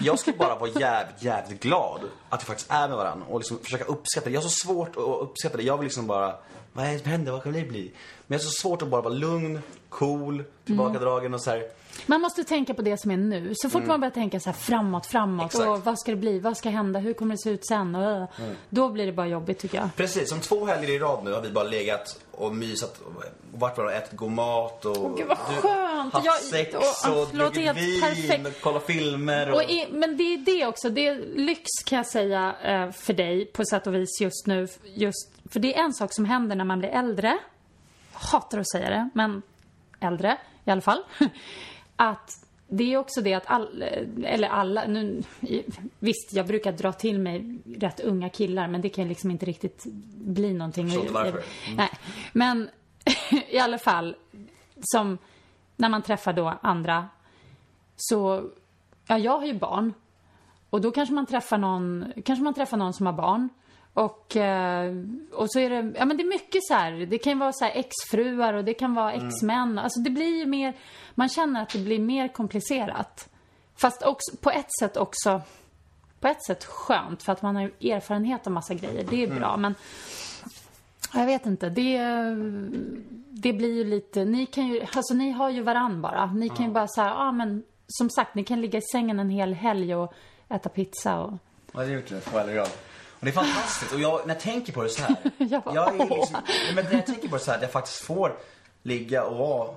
jag 0.00 0.18
skulle 0.18 0.36
bara 0.36 0.54
vara 0.54 0.70
jävligt, 0.70 1.22
jävligt 1.22 1.62
glad 1.62 2.00
att 2.28 2.42
vi 2.42 2.44
faktiskt 2.44 2.70
är 2.70 2.88
med 2.88 2.96
varandra 2.96 3.26
och 3.28 3.38
liksom 3.38 3.58
försöka 3.58 3.84
uppskatta 3.84 4.26
det. 4.26 4.34
Jag 4.34 4.40
har 4.40 4.48
så 4.48 4.66
svårt 4.66 4.96
att 4.96 5.20
uppskatta 5.20 5.56
det. 5.56 5.62
Jag 5.62 5.76
vill 5.76 5.84
liksom 5.84 6.06
bara, 6.06 6.34
vad 6.76 6.86
är 6.86 6.92
det 6.92 6.98
som 6.98 7.10
händer? 7.10 7.32
Vad 7.32 7.42
kan 7.42 7.52
det 7.52 7.64
bli? 7.64 7.90
Men 8.26 8.38
jag 8.38 8.44
har 8.44 8.44
så 8.44 8.50
svårt 8.50 8.82
att 8.82 8.88
bara 8.88 9.02
vara 9.02 9.14
lugn, 9.14 9.58
cool, 9.88 10.44
tillbakadragen 10.64 11.34
och 11.34 11.40
så 11.40 11.50
här. 11.50 11.62
Man 12.06 12.20
måste 12.20 12.44
tänka 12.44 12.74
på 12.74 12.82
det 12.82 13.00
som 13.00 13.10
är 13.10 13.16
nu. 13.16 13.52
Så 13.56 13.70
fort 13.70 13.86
man 13.86 14.00
börjar 14.00 14.10
tänka 14.14 14.40
så 14.40 14.50
här 14.50 14.56
framåt, 14.56 15.06
framåt. 15.06 15.34
Mm. 15.34 15.46
Exakt. 15.46 15.66
Och 15.66 15.84
vad 15.84 15.98
ska 15.98 16.10
det 16.10 16.16
bli? 16.16 16.38
Vad 16.40 16.56
ska 16.56 16.68
hända? 16.70 16.98
Hur 16.98 17.12
kommer 17.14 17.34
det 17.34 17.38
se 17.42 17.50
ut 17.50 17.66
sen? 17.66 17.94
Och, 17.94 18.02
äh, 18.12 18.26
Mm. 18.38 18.56
Då 18.68 18.88
blir 18.88 19.06
det 19.06 19.12
bara 19.12 19.26
jobbigt 19.26 19.58
tycker 19.58 19.78
jag. 19.78 19.88
Precis, 19.96 20.28
som 20.28 20.40
två 20.40 20.66
helger 20.66 20.90
i 20.90 20.98
rad 20.98 21.24
nu 21.24 21.32
har 21.32 21.40
vi 21.42 21.50
bara 21.50 21.64
legat 21.64 22.20
och 22.30 22.54
mysat 22.54 22.98
och 23.00 23.12
varit 23.58 23.78
och 23.78 23.92
ätit 23.92 24.12
god 24.18 24.30
mat 24.32 24.84
och 24.84 25.04
Åh, 25.04 25.16
gud, 25.16 25.26
vad 25.28 25.38
skönt. 25.38 26.12
haft 26.14 26.26
Jag- 26.26 26.40
sex 26.40 26.74
och- 26.74 27.18
och, 27.22 27.28
druckit 27.28 27.76
vin 27.76 28.00
perfekt. 28.00 28.46
och 28.46 28.60
kollat 28.60 28.86
filmer. 28.86 29.50
Och, 29.50 29.56
Och 29.56 29.62
i, 29.62 29.88
men 29.92 30.16
det 30.16 30.22
är 30.22 30.38
det 30.38 30.66
också. 30.66 30.90
Det 30.90 31.06
är 31.08 31.14
lyx 31.36 31.62
kan 31.86 31.96
jag 31.96 32.06
säga 32.06 32.54
eh, 32.64 32.90
för 32.92 33.12
dig 33.12 33.44
på 33.46 33.64
sätt 33.64 33.86
och 33.86 33.94
vis 33.94 34.20
just 34.20 34.46
nu. 34.46 34.68
Just, 34.84 35.30
för 35.50 35.60
det 35.60 35.76
är 35.78 35.82
en 35.84 35.94
sak 35.94 36.12
som 36.14 36.24
händer 36.24 36.56
när 36.56 36.64
man 36.64 36.78
blir 36.78 36.88
äldre. 36.90 37.38
Jag 38.12 38.20
hatar 38.20 38.58
att 38.58 38.70
säga 38.70 38.90
det, 38.90 39.10
men 39.14 39.42
äldre 40.00 40.36
i 40.64 40.70
alla 40.70 40.80
fall. 40.80 41.02
Att 41.96 42.46
det 42.68 42.92
är 42.92 42.98
också 42.98 43.20
det 43.20 43.34
att 43.34 43.46
all, 43.46 43.82
eller 44.24 44.48
alla, 44.48 44.86
nu, 44.86 45.22
visst 45.98 46.32
jag 46.32 46.46
brukar 46.46 46.72
dra 46.72 46.92
till 46.92 47.18
mig 47.18 47.58
rätt 47.76 48.00
unga 48.00 48.28
killar 48.28 48.68
men 48.68 48.80
det 48.80 48.88
kan 48.88 49.08
liksom 49.08 49.30
inte 49.30 49.46
riktigt 49.46 49.84
bli 50.14 50.52
någonting. 50.52 50.86
Förstår 50.86 51.02
inte 51.02 51.14
varför. 51.14 51.30
Mm. 51.30 51.76
Nej, 51.76 51.90
men 52.32 52.70
i 53.50 53.58
alla 53.58 53.78
fall 53.78 54.16
som 54.80 55.18
när 55.76 55.88
man 55.88 56.02
träffar 56.02 56.32
då 56.32 56.58
andra 56.62 57.08
så, 57.96 58.50
ja 59.06 59.18
jag 59.18 59.38
har 59.38 59.46
ju 59.46 59.54
barn. 59.54 59.94
Och 60.70 60.80
då 60.80 60.90
kanske 60.90 61.14
man 61.14 61.26
träffar 61.26 61.58
någon, 61.58 62.12
kanske 62.24 62.42
man 62.42 62.54
träffar 62.54 62.76
någon 62.76 62.92
som 62.92 63.06
har 63.06 63.12
barn. 63.12 63.48
Och, 63.92 64.36
eh, 64.36 64.94
och 65.32 65.52
så 65.52 65.58
är 65.58 65.70
det, 65.70 65.92
ja 65.98 66.04
men 66.04 66.16
det 66.16 66.22
är 66.22 66.28
mycket 66.28 66.64
så 66.64 66.74
här, 66.74 66.92
det 66.92 67.18
kan 67.18 67.32
ju 67.32 67.38
vara 67.38 67.52
så 67.52 67.64
här 67.64 67.72
exfruar 67.74 68.54
och 68.54 68.64
det 68.64 68.74
kan 68.74 68.94
vara 68.94 69.12
exmän. 69.12 69.78
Alltså 69.78 70.00
det 70.00 70.10
blir 70.10 70.38
ju 70.38 70.46
mer, 70.46 70.74
man 71.18 71.28
känner 71.28 71.62
att 71.62 71.68
det 71.68 71.78
blir 71.78 71.98
mer 71.98 72.28
komplicerat. 72.28 73.28
Fast 73.76 74.02
också, 74.02 74.36
på 74.40 74.50
ett 74.50 74.78
sätt 74.80 74.96
också, 74.96 75.42
på 76.20 76.28
ett 76.28 76.44
sätt 76.44 76.64
skönt 76.64 77.22
för 77.22 77.32
att 77.32 77.42
man 77.42 77.56
har 77.56 77.62
ju 77.62 77.90
erfarenhet 77.92 78.46
av 78.46 78.52
massa 78.52 78.74
grejer. 78.74 79.06
Det 79.10 79.22
är 79.22 79.34
bra 79.34 79.56
men 79.56 79.74
jag 81.14 81.26
vet 81.26 81.46
inte, 81.46 81.68
det, 81.68 81.98
det 83.30 83.52
blir 83.52 83.74
ju 83.74 83.84
lite, 83.84 84.24
ni 84.24 84.46
kan 84.46 84.66
ju, 84.66 84.80
alltså 84.80 85.14
ni 85.14 85.30
har 85.30 85.50
ju 85.50 85.62
varann 85.62 86.02
bara. 86.02 86.26
Ni 86.26 86.48
kan 86.48 86.66
ju 86.66 86.70
bara 86.72 86.88
säga, 86.88 87.06
ja 87.06 87.32
men 87.32 87.62
som 87.88 88.10
sagt, 88.10 88.34
ni 88.34 88.44
kan 88.44 88.60
ligga 88.60 88.78
i 88.78 88.82
sängen 88.82 89.20
en 89.20 89.30
hel 89.30 89.54
helg 89.54 89.94
och 89.94 90.12
äta 90.48 90.68
pizza 90.68 91.18
och... 91.18 91.32
Ja, 91.72 91.80
det 91.80 91.86
är 91.86 91.94
gjort 91.94 92.08
det. 92.08 92.52
I 92.52 92.56
rad. 92.56 92.68
Och 93.18 93.24
det 93.24 93.28
är 93.28 93.32
fantastiskt. 93.32 93.92
Och 93.92 94.00
jag, 94.00 94.26
när 94.26 94.34
jag 94.34 94.40
tänker 94.40 94.72
på 94.72 94.82
det 94.82 94.88
så 94.88 95.02
här. 95.02 95.16
Jag 95.38 95.62
bara, 95.62 95.74
jag 95.74 96.00
är 96.00 96.16
liksom, 96.16 96.36
men 96.74 96.84
när 96.84 96.92
jag 96.92 97.06
tänker 97.06 97.28
på 97.28 97.36
det 97.36 97.42
så 97.42 97.50
här 97.50 97.58
att 97.58 97.62
jag 97.62 97.72
faktiskt 97.72 98.00
får 98.00 98.36
ligga 98.82 99.24
och 99.24 99.36
vara 99.36 99.74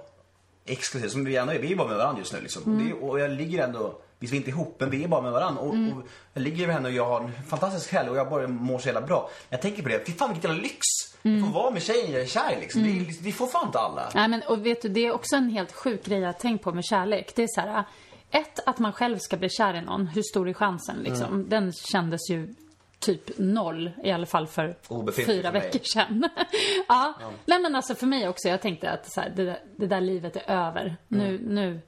exklusiv. 0.72 1.08
Som 1.08 1.26
vi 1.26 1.36
ändå 1.36 1.54
är. 1.54 1.60
Vi 1.60 1.72
är 1.72 1.76
bara 1.76 1.88
med 1.88 1.98
varandra 1.98 2.20
just 2.20 2.34
nu 2.34 2.42
liksom. 2.42 2.64
Mm. 2.64 2.88
Det 2.88 2.94
och 2.94 3.20
jag 3.20 3.32
ligger 3.32 3.64
ändå, 3.64 4.02
vi 4.20 4.28
är 4.28 4.36
inte 4.36 4.50
ihop 4.50 4.76
men 4.80 4.90
vi 4.90 5.04
är 5.04 5.08
bara 5.08 5.22
med 5.22 5.32
varandra. 5.32 5.62
Och, 5.62 5.74
Mm. 5.74 5.98
och 5.98 6.04
jag 6.34 6.44
ligger 6.44 6.68
med 6.68 6.76
henne 6.76 6.90
och 6.90 6.96
jag 6.96 7.06
har 7.06 7.22
en 7.22 7.32
fantastisk 7.48 7.92
helg 7.92 8.10
och 8.10 8.18
jag 8.18 8.30
bara 8.30 8.48
mår 8.48 8.80
så 8.80 8.88
jävla 8.88 9.02
bra. 9.02 9.30
Jag 9.50 9.62
tänker 9.62 9.84
på 9.84 9.90
det, 9.90 10.06
fy 10.08 10.12
fan 10.14 10.32
vilken 10.34 10.52
jävla 10.52 10.64
lyx. 10.64 10.80
Mm. 11.24 11.44
Att 11.44 11.50
få 11.50 11.60
vara 11.60 11.72
med 11.72 11.84
tjejen 11.84 12.12
jag 12.12 12.22
är 12.22 12.26
kär 12.26 12.58
liksom. 12.60 12.84
Det, 12.84 13.24
det 13.24 13.32
får 13.32 13.48
fan 13.48 13.66
inte 13.68 13.80
alla. 13.80 14.10
Nej 14.16 14.28
men 14.28 14.42
och 14.48 14.66
vet 14.66 14.82
du, 14.82 14.90
det 14.90 15.06
är 15.06 15.12
också 15.12 15.36
en 15.36 15.50
helt 15.50 15.72
sjuk 15.72 16.06
grej 16.06 16.26
att 16.26 16.40
tänka 16.40 16.64
på 16.64 16.72
med 16.72 16.86
kärlek. 16.86 17.32
Det 17.36 17.44
är 17.44 17.48
så 17.48 17.62
här, 17.62 17.84
ett, 18.32 18.60
att 18.66 18.80
man 18.80 18.94
själv 18.94 19.18
ska 19.18 19.38
bli 19.38 19.50
kär 19.50 19.74
i 19.74 19.82
någon. 19.82 20.08
Hur 20.08 20.22
stor 20.22 20.50
är 20.50 20.54
chansen 20.54 20.98
liksom? 21.04 21.50
Den 21.50 21.74
kändes 21.74 22.30
ju 22.30 22.54
typ 23.00 23.38
noll, 23.38 23.92
i 24.04 24.12
alla 24.12 24.26
fall 24.26 24.48
för 24.48 24.76
fyra 25.12 25.52
för 25.52 25.52
veckor 25.52 25.80
sedan. 25.84 26.30
ja. 26.88 27.14
Nej 27.46 27.60
men 27.60 27.76
alltså 27.76 27.96
för 27.96 28.08
mig 28.08 28.28
också, 28.30 28.48
jag 28.48 28.62
tänkte 28.62 28.92
att 28.92 29.12
så 29.12 29.22
här, 29.22 29.30
det, 29.36 29.46
där, 29.46 29.60
det 29.76 29.88
där 29.88 30.02
livet 30.02 30.36
är 30.36 30.52
över. 30.52 30.96
Nu, 31.08 31.40
nu, 31.48 31.82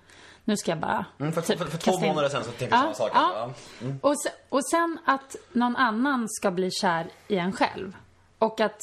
nu 0.45 0.57
ska 0.57 0.71
jag 0.71 0.79
bara 0.79 1.05
Mm, 1.19 1.33
för, 1.33 1.41
typ 1.41 1.57
för, 1.59 1.65
för 1.65 1.77
två 1.77 1.99
månader 1.99 2.29
sedan 2.29 2.43
så 2.43 2.51
tänkte 2.51 2.65
jag 2.75 2.85
Ja, 2.89 2.93
samma 2.93 2.93
sak. 2.93 3.11
ja. 3.13 3.53
Ja. 3.79 3.87
Och, 4.01 4.21
sen, 4.21 4.31
och 4.49 4.65
sen 4.69 4.99
att 5.05 5.35
någon 5.51 5.75
annan 5.75 6.29
ska 6.29 6.51
bli 6.51 6.71
kär 6.71 7.07
i 7.27 7.37
en 7.37 7.53
själv. 7.53 7.95
Och 8.37 8.59
att 8.59 8.79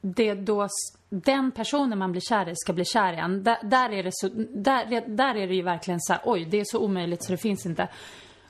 det 0.00 0.34
då, 0.34 0.68
den 1.08 1.50
personen 1.50 1.98
man 1.98 2.12
blir 2.12 2.22
kär 2.28 2.48
i 2.48 2.56
ska 2.56 2.72
bli 2.72 2.84
kär 2.84 3.12
i 3.12 3.16
en. 3.16 3.44
Där, 3.44 3.58
där, 3.62 3.90
är 3.92 4.02
det 4.02 4.10
så, 4.12 4.28
där, 4.54 5.04
där 5.08 5.34
är 5.34 5.48
det 5.48 5.54
ju 5.54 5.62
verkligen 5.62 6.00
så 6.00 6.12
här, 6.12 6.22
oj, 6.24 6.44
det 6.44 6.60
är 6.60 6.64
så 6.66 6.78
omöjligt 6.78 7.24
så 7.24 7.32
det 7.32 7.38
finns 7.38 7.66
inte. 7.66 7.88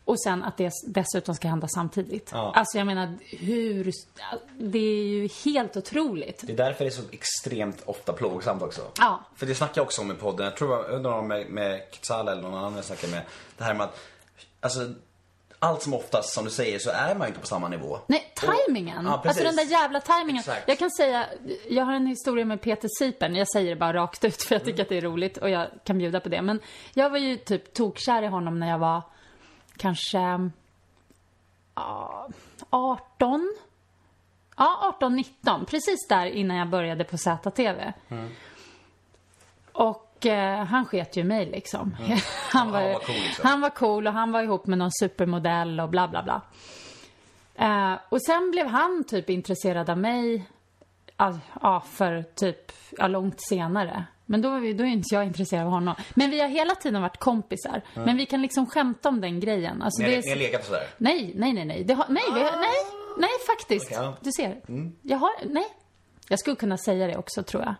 Och 0.08 0.20
sen 0.20 0.44
att 0.44 0.56
det 0.56 0.72
dessutom 0.86 1.34
ska 1.34 1.48
hända 1.48 1.68
samtidigt. 1.68 2.30
Ja. 2.32 2.52
Alltså 2.56 2.78
jag 2.78 2.86
menar, 2.86 3.14
hur, 3.38 3.92
det 4.58 4.78
är 4.78 5.04
ju 5.04 5.28
helt 5.44 5.76
otroligt. 5.76 6.42
Det 6.46 6.52
är 6.52 6.56
därför 6.56 6.84
det 6.84 6.90
är 6.90 6.92
så 6.92 7.02
extremt 7.12 7.82
ofta 7.84 8.12
plågsamt 8.12 8.62
också. 8.62 8.80
Ja. 8.98 9.20
För 9.36 9.46
det 9.46 9.54
snackar 9.54 9.80
jag 9.80 9.84
också 9.84 10.02
om 10.02 10.10
i 10.10 10.14
podden. 10.14 10.44
Jag 10.44 10.56
tror 10.56 10.70
jag 10.76 10.90
undrar 10.90 11.12
om 11.12 11.28
med, 11.28 11.46
med 11.50 11.82
Kitsala 11.90 12.32
eller 12.32 12.42
någon 12.42 12.54
annan 12.54 12.76
jag 12.76 12.84
snackar 12.84 13.08
med. 13.08 13.22
Det 13.56 13.64
här 13.64 13.74
med 13.74 13.84
att, 13.84 13.98
alltså, 14.60 14.94
allt 15.58 15.82
som 15.82 15.94
oftast, 15.94 16.34
som 16.34 16.44
du 16.44 16.50
säger, 16.50 16.78
så 16.78 16.90
är 16.90 17.14
man 17.14 17.26
ju 17.26 17.28
inte 17.28 17.40
på 17.40 17.46
samma 17.46 17.68
nivå. 17.68 17.98
Nej, 18.06 18.32
tajmingen. 18.34 19.04
Ja, 19.04 19.20
precis. 19.22 19.28
alltså 19.28 19.56
den 19.56 19.68
där 19.68 19.72
jävla 19.72 20.00
tajmingen. 20.00 20.40
Exakt. 20.40 20.68
Jag 20.68 20.78
kan 20.78 20.90
säga, 20.90 21.26
jag 21.68 21.84
har 21.84 21.92
en 21.92 22.06
historia 22.06 22.44
med 22.44 22.60
Peter 22.60 22.88
Sipen. 22.98 23.34
Jag 23.34 23.48
säger 23.52 23.70
det 23.70 23.76
bara 23.76 23.92
rakt 23.92 24.24
ut 24.24 24.42
för 24.42 24.54
jag 24.54 24.64
tycker 24.64 24.82
att 24.82 24.88
det 24.88 24.96
är 24.96 25.00
roligt 25.00 25.36
och 25.36 25.50
jag 25.50 25.68
kan 25.84 25.98
bjuda 25.98 26.20
på 26.20 26.28
det. 26.28 26.42
Men 26.42 26.60
jag 26.94 27.10
var 27.10 27.18
ju 27.18 27.36
typ 27.36 27.74
tokkär 27.74 28.22
i 28.22 28.26
honom 28.26 28.60
när 28.60 28.68
jag 28.70 28.78
var 28.78 29.02
kanske 29.78 30.50
ja, 31.74 32.28
18. 32.70 33.56
Ja, 34.56 34.94
18, 34.96 35.16
19. 35.16 35.64
Precis 35.66 36.08
där 36.08 36.26
innan 36.26 36.56
jag 36.56 36.68
började 36.68 37.04
på 37.04 37.18
ZTV. 37.18 37.92
Och 39.72 40.26
eh, 40.26 40.64
han 40.64 40.86
sket 40.86 41.16
ju 41.16 41.24
mig 41.24 41.46
liksom. 41.46 41.96
han, 42.52 42.70
var, 42.70 42.80
han 42.80 42.92
var 42.92 43.00
cool, 43.00 43.14
liksom. 43.14 43.48
han 43.48 43.60
var 43.60 43.70
cool 43.70 44.06
och 44.06 44.12
han 44.12 44.32
var 44.32 44.42
ihop 44.42 44.66
med 44.66 44.78
någon 44.78 44.92
supermodell 44.92 45.80
och 45.80 45.88
bla 45.88 46.08
bla 46.08 46.22
bla. 46.22 46.42
Eh, 47.54 47.98
och 48.08 48.22
sen 48.22 48.50
blev 48.50 48.66
han 48.66 49.04
typ 49.04 49.30
intresserad 49.30 49.90
av 49.90 49.98
mig, 49.98 50.48
ja, 51.16 51.38
ja 51.62 51.80
för 51.80 52.22
typ, 52.22 52.72
ja, 52.98 53.08
långt 53.08 53.40
senare. 53.40 54.04
Men 54.30 54.42
då, 54.42 54.50
var 54.50 54.60
vi, 54.60 54.72
då 54.72 54.84
är 54.84 54.88
inte 54.88 55.14
jag 55.14 55.24
intresserad 55.24 55.66
av 55.66 55.70
honom. 55.72 55.94
Men 56.14 56.30
vi 56.30 56.40
har 56.40 56.48
hela 56.48 56.74
tiden 56.74 57.02
varit 57.02 57.16
kompisar. 57.18 57.82
Men 57.94 58.16
vi 58.16 58.26
kan 58.26 58.42
liksom 58.42 58.66
skämta 58.66 59.08
om 59.08 59.20
den 59.20 59.40
grejen. 59.40 59.82
Alltså, 59.82 60.02
Ni 60.02 60.08
det 60.08 60.14
är- 60.16 60.22
ni 60.22 60.28
har 60.28 60.36
legat 60.36 60.60
och 60.60 60.66
sådär? 60.66 60.86
Nej, 60.98 61.32
nej, 61.36 61.52
nej, 61.52 61.64
nej. 61.64 61.84
Det 61.84 61.94
har, 61.94 62.06
nej, 62.08 62.22
vi 62.34 62.40
har, 62.40 62.50
nej, 62.60 62.76
nej, 63.18 63.30
faktiskt. 63.46 63.90
Ja. 63.92 64.14
Du 64.20 64.30
ser. 64.36 64.60
Jag 65.02 65.18
har, 65.18 65.30
nej. 65.44 65.66
Jag 66.28 66.38
skulle 66.38 66.56
kunna 66.56 66.78
säga 66.78 67.06
det 67.06 67.16
också, 67.16 67.42
tror 67.42 67.62
jag. 67.62 67.74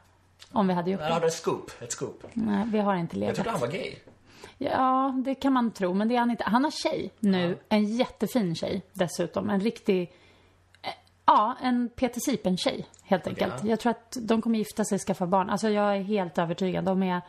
Om 0.52 0.68
vi 0.68 0.74
hade 0.74 0.90
gjort 0.90 1.00
Där 1.00 1.10
har 1.10 1.20
det. 1.20 1.26
du 1.26 1.28
ett 1.28 1.34
scoop. 1.34 1.70
Ett 1.80 1.92
scoop. 1.92 2.24
Nej, 2.32 2.64
vi 2.72 2.78
har 2.78 2.94
inte 2.96 3.16
Jag 3.16 3.20
legat. 3.20 3.34
trodde 3.34 3.50
han 3.50 3.60
var 3.60 3.68
gay. 3.68 3.94
Ja, 4.58 5.14
det 5.24 5.34
kan 5.34 5.52
man 5.52 5.70
tro, 5.70 5.94
men 5.94 6.08
det 6.08 6.14
är 6.14 6.18
han 6.18 6.30
inte. 6.30 6.44
Han 6.46 6.64
har 6.64 6.70
tjej 6.70 7.10
nu. 7.18 7.58
En 7.68 7.84
jättefin 7.84 8.54
tjej 8.54 8.82
dessutom. 8.92 9.50
En 9.50 9.60
riktig... 9.60 10.12
Ja, 11.28 11.56
en 11.62 11.88
Peter 11.96 12.20
Sipen-tjej, 12.20 12.86
helt 13.02 13.26
enkelt. 13.26 13.54
ja. 13.62 13.68
Jag 13.70 13.80
tror 13.80 13.90
att 13.90 14.16
de 14.20 14.42
kommer 14.42 14.58
gifta 14.58 14.84
sig 14.84 14.96
och 14.96 15.00
skaffa 15.02 15.26
barn. 15.26 15.50
Alltså, 15.50 15.68
jag 15.68 15.96
är 15.96 16.00
helt 16.02 16.38
övertygad. 16.38 16.84
De 16.84 17.02
är 17.02 17.20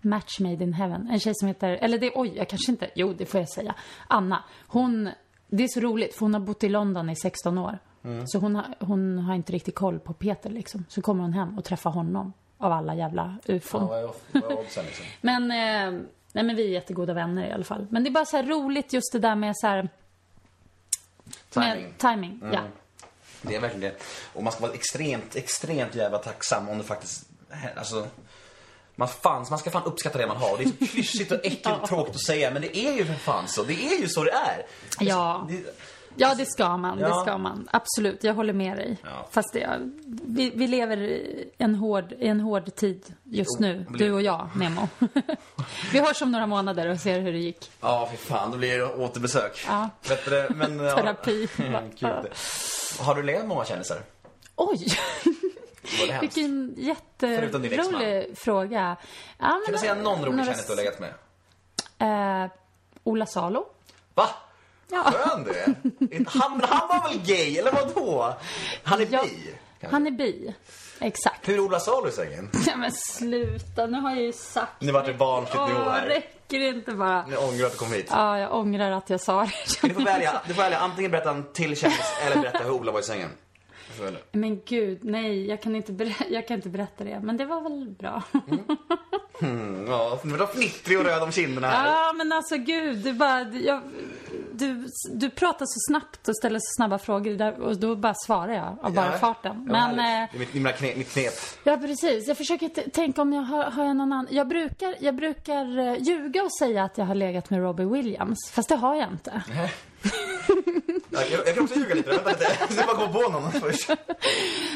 match 0.00 0.40
made 0.40 0.64
in 0.64 0.72
heaven. 0.72 1.08
En 1.10 1.20
tjej 1.20 1.32
som 1.34 1.48
heter... 1.48 1.68
Eller 1.70 1.98
det... 1.98 2.12
Oj, 2.14 2.32
jag 2.36 2.48
kanske 2.48 2.72
inte... 2.72 2.90
Jo, 2.94 3.12
det 3.12 3.26
får 3.26 3.40
jag 3.40 3.48
säga. 3.48 3.74
Anna. 4.08 4.44
Hon... 4.66 5.10
Det 5.48 5.64
är 5.64 5.68
så 5.68 5.80
roligt, 5.80 6.14
för 6.14 6.20
hon 6.20 6.34
har 6.34 6.40
bott 6.40 6.64
i 6.64 6.68
London 6.68 7.10
i 7.10 7.16
16 7.16 7.58
år. 7.58 7.78
Så 8.26 8.38
hon 8.38 8.54
har, 8.56 8.64
hon 8.80 9.18
har 9.18 9.34
inte 9.34 9.52
riktigt 9.52 9.74
koll 9.74 9.98
på 9.98 10.12
Peter, 10.12 10.50
liksom. 10.50 10.84
Så 10.88 11.02
kommer 11.02 11.22
hon 11.22 11.32
hem 11.32 11.58
och 11.58 11.64
träffar 11.64 11.90
honom. 11.90 12.32
Av 12.58 12.72
alla 12.72 12.94
jävla 12.94 13.36
ufon. 13.46 13.80
Ja, 13.82 13.86
vad 13.88 13.98
är- 13.98 14.10
vad 14.42 14.52
är 14.52 14.58
oddsen 14.58 14.84
liksom? 14.84 15.06
Men, 15.20 15.42
eh, 15.42 16.00
nej 16.32 16.44
men 16.44 16.56
vi 16.56 16.66
är 16.66 16.70
jättegoda 16.70 17.14
vänner 17.14 17.46
i 17.48 17.52
alla 17.52 17.64
fall. 17.64 17.86
Men 17.90 18.04
det 18.04 18.10
är 18.10 18.12
bara 18.12 18.24
så 18.24 18.36
här 18.36 18.44
roligt 18.44 18.92
just 18.92 19.12
det 19.12 19.18
där 19.18 19.34
med 19.34 19.52
så 19.56 19.66
här... 19.66 19.88
Timing. 21.50 21.82
Med 21.82 21.98
timing, 21.98 22.40
ja. 22.52 22.60
Det 23.48 23.54
är 23.54 23.60
verkligen 23.60 23.80
det. 23.80 23.96
Och 24.32 24.42
man 24.42 24.52
ska 24.52 24.62
vara 24.62 24.72
extremt, 24.72 25.36
extremt 25.36 25.94
jävla 25.94 26.18
tacksam 26.18 26.68
om 26.68 26.78
det 26.78 26.84
faktiskt, 26.84 27.28
alltså 27.76 28.06
man, 28.94 29.08
fan, 29.08 29.46
man 29.50 29.58
ska 29.58 29.70
fan 29.70 29.84
uppskatta 29.84 30.18
det 30.18 30.26
man 30.26 30.36
har. 30.36 30.58
Det 30.58 30.64
är 30.64 30.86
så 30.86 30.86
klyschigt 30.92 31.32
och 31.32 31.38
äckligt 31.44 31.66
och 31.82 31.88
tråkigt 31.88 32.14
att 32.14 32.24
säga, 32.26 32.50
men 32.50 32.62
det 32.62 32.76
är 32.76 32.92
ju 32.92 33.04
för 33.04 33.14
fan 33.14 33.48
så. 33.48 33.62
Det 33.62 33.74
är 33.74 34.00
ju 34.00 34.08
så 34.08 34.24
det 34.24 34.30
är. 34.30 34.66
Ja. 35.00 35.48
Det, 35.50 35.76
Ja, 36.18 36.34
det 36.34 36.46
ska 36.46 36.76
man. 36.76 36.98
Det 36.98 37.02
Ja. 37.08 37.20
ska 37.22 37.38
man. 37.38 37.68
Absolut, 37.72 38.24
jag 38.24 38.34
håller 38.34 38.52
med 38.52 38.76
dig. 38.76 38.96
Ja. 39.04 39.28
Fast 39.30 39.52
det, 39.52 39.80
vi, 40.26 40.50
vi 40.54 40.66
lever 40.66 40.96
i 40.96 41.50
en 41.58 41.74
hård, 41.74 42.12
i 42.12 42.26
en 42.28 42.40
hård 42.40 42.74
tid 42.74 43.14
just 43.24 43.60
nu, 43.60 43.86
du 43.98 44.12
och 44.12 44.22
jag, 44.22 44.48
Nemo. 44.56 44.88
vi 45.92 45.98
hörs 46.00 46.22
om 46.22 46.32
några 46.32 46.46
månader 46.46 46.88
och 46.88 47.00
ser 47.00 47.20
hur 47.20 47.32
det 47.32 47.38
gick. 47.38 47.70
ja, 47.80 48.06
för 48.10 48.16
fan, 48.16 48.50
då 48.50 48.56
blir 48.58 48.78
det 48.78 48.84
återbesök. 48.94 49.64
Ja. 49.68 49.90
Bättre, 50.08 50.46
men... 50.54 50.78
Terapi. 50.78 51.48
Har 53.00 53.14
du 53.14 53.22
med 53.22 53.48
många 53.48 53.64
kändisar? 53.64 53.98
Oj! 54.56 54.86
Det? 56.08 56.18
Vilken 56.20 56.74
jätterolig 56.76 58.38
fråga. 58.38 58.96
Ja, 59.38 59.60
Kan 59.66 59.72
du 59.72 59.78
säga 59.78 59.94
någon 59.94 60.18
rolig 60.24 60.30
några- 60.30 60.44
kändis 60.44 60.66
du 60.66 60.72
har 60.72 60.76
legat 60.76 60.98
med? 61.00 62.44
Eh, 62.44 62.50
Ola 63.04 63.26
Salo. 63.26 63.64
Va? 64.14 64.28
Ja. 64.90 65.04
Skön 65.12 65.44
du 65.44 65.50
är. 65.50 65.64
Han, 66.40 66.60
han 66.68 66.88
var 66.88 67.08
väl 67.08 67.18
gay, 67.26 67.58
eller 67.58 67.72
vadå? 67.72 68.34
Han 68.84 69.00
är 69.00 69.06
Ja, 69.10 69.22
bi. 69.22 69.54
kanske. 69.80 69.94
han 69.96 70.06
är 70.06 70.10
bi. 70.10 70.54
Exakt. 71.00 71.48
Hur 71.48 71.54
är 71.54 71.60
Ola 71.60 71.80
Salo 71.80 72.08
i 72.08 72.12
sängen? 72.12 72.50
Ja, 72.66 72.76
men 72.76 72.92
sluta, 72.92 73.86
nu 73.86 74.00
har 74.00 74.10
jag 74.10 74.22
ju 74.22 74.32
sagt 74.32 74.72
Nu 74.82 74.92
vart 74.92 75.06
det 75.06 75.14
barnsligt 75.14 75.68
nivå 75.68 75.90
här. 75.90 76.06
räcker 76.06 76.58
det 76.60 76.68
inte 76.68 76.92
bara? 76.92 77.26
Nu 77.26 77.36
ångrar 77.36 77.66
att 77.66 77.72
du 77.72 77.78
kom 77.78 77.92
hit. 77.92 78.06
Ja, 78.10 78.38
jag 78.38 78.54
ångrar 78.54 78.90
att 78.90 79.10
jag 79.10 79.20
sa 79.20 79.40
det. 79.42 79.88
Du 79.88 79.94
får 79.94 80.00
välja, 80.00 80.42
du 80.46 80.54
får 80.54 80.62
välja 80.62 80.78
antingen 80.78 81.10
berätta 81.10 81.30
en 81.30 81.52
till 81.52 81.76
kändis 81.76 82.14
eller 82.26 82.36
berätta 82.42 82.58
hur 82.58 82.70
Ola 82.70 82.92
var 82.92 83.00
i 83.00 83.02
sängen. 83.02 83.30
Du 83.96 83.98
får 83.98 84.04
välja. 84.04 84.20
Men 84.32 84.60
gud, 84.66 84.98
nej, 85.04 85.46
jag 85.48 85.62
kan 85.62 85.76
inte, 85.76 85.92
ber- 85.92 86.14
jag 86.30 86.48
kan 86.48 86.56
inte 86.56 86.68
berätta 86.68 87.04
det. 87.04 87.20
Men 87.20 87.36
det 87.36 87.44
var 87.44 87.60
väl 87.60 87.88
bra. 87.98 88.22
Mm, 89.42 89.86
ja, 89.88 90.18
du 90.22 90.36
var 90.36 90.46
fnittrig 90.46 90.98
och 90.98 91.04
röd 91.04 91.22
om 91.22 91.32
kinderna 91.32 91.66
här. 91.66 91.86
Ja, 91.90 92.12
men 92.12 92.32
alltså 92.32 92.56
gud, 92.56 92.98
du 92.98 93.12
bara... 93.12 93.40
Jag, 93.42 93.80
du, 94.52 94.86
du 95.14 95.30
pratar 95.30 95.66
så 95.66 95.92
snabbt 95.92 96.28
och 96.28 96.36
ställer 96.36 96.58
så 96.58 96.74
snabba 96.76 96.98
frågor 96.98 97.32
där, 97.34 97.60
och 97.60 97.76
då 97.76 97.96
bara 97.96 98.14
svarar 98.26 98.52
jag 98.54 98.76
av 98.82 98.94
bara 98.94 99.06
Ja. 99.12 99.18
farten. 99.18 99.64
Ja, 99.68 99.72
Men... 99.72 99.98
härligt. 99.98 100.34
Eh, 100.34 100.38
Det 100.52 100.58
är 100.58 100.62
mitt, 100.62 100.76
knep, 100.76 100.96
mitt 100.96 101.12
knep. 101.12 101.32
Ja, 101.64 101.76
precis. 101.76 102.28
Jag 102.28 102.36
försöker 102.36 102.68
t- 102.68 102.90
tänka 102.90 103.22
om 103.22 103.32
jag 103.32 103.42
har, 103.42 103.64
har 103.64 103.84
jag 103.84 103.96
någon 103.96 104.12
annan. 104.12 104.26
Jag 104.30 104.48
brukar, 104.48 104.94
jag 105.00 105.14
brukar 105.14 105.78
eh, 105.78 105.96
ljuga 106.02 106.42
och 106.42 106.52
säga 106.58 106.84
att 106.84 106.98
jag 106.98 107.04
har 107.04 107.14
legat 107.14 107.50
med 107.50 107.60
Robbie 107.60 107.84
Williams. 107.84 108.50
Fast 108.52 108.68
det 108.68 108.76
har 108.76 108.94
jag 108.94 109.08
inte. 109.10 109.42
Jag, 111.46 111.54
kan 111.54 111.64
också 111.64 111.78
ljuga 111.78 111.94
lite. 111.94 112.10
Vänta 112.10 112.30
lite. 112.30 112.56
Jag 112.60 112.72
ska 112.72 112.86
bara 112.96 113.06
gå 113.06 113.12
på 113.12 113.28
någon 113.28 113.52
först. 113.52 113.90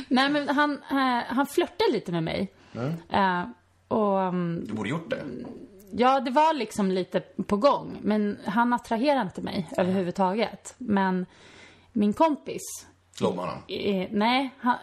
Nej, 0.09 0.29
men 0.31 0.49
han, 0.49 0.73
eh, 0.91 1.25
han 1.29 1.47
flörtade 1.47 1.93
lite 1.93 2.13
med 2.13 2.23
mig. 2.23 2.53
Eh, 3.11 3.43
och 3.89 4.21
mm, 4.21 4.65
Du 4.67 4.73
borde 4.75 4.89
gjort 4.89 5.11
det. 5.11 5.23
ja, 5.93 6.21
det 6.21 6.31
var 6.31 6.55
liksom 6.55 6.91
lite 6.91 7.21
på 7.47 7.57
gång. 7.57 7.97
Men 8.03 8.39
han 8.47 8.73
attraherade 8.73 9.21
inte 9.23 9.43
mig 9.43 9.69
överhuvudtaget. 9.77 10.75
Men 10.79 11.27
min 11.93 12.13
kompis, 12.13 12.63
Låg 13.21 13.37
med 13.37 13.45
honom. 13.45 13.63
eh, 13.69 14.09
nej, 14.11 14.51
han, 14.59 14.77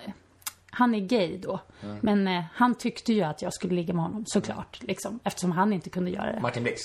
han 0.71 0.95
är 0.95 0.99
gay 0.99 1.37
då. 1.37 1.59
Men 2.01 2.27
eh, 2.27 2.43
han 2.53 2.75
tyckte 2.75 3.13
ju 3.13 3.21
att 3.21 3.41
jag 3.41 3.53
skulle 3.53 3.75
ligga 3.75 3.93
med 3.93 4.03
honom, 4.03 4.23
såklart. 4.27 4.79
Liksom, 4.81 5.19
eftersom 5.23 5.51
han 5.51 5.73
inte 5.73 5.89
kunde 5.89 6.11
göra 6.11 6.31
det. 6.31 6.41
Martin 6.41 6.63
Blix. 6.63 6.81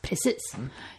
Precis. 0.00 0.56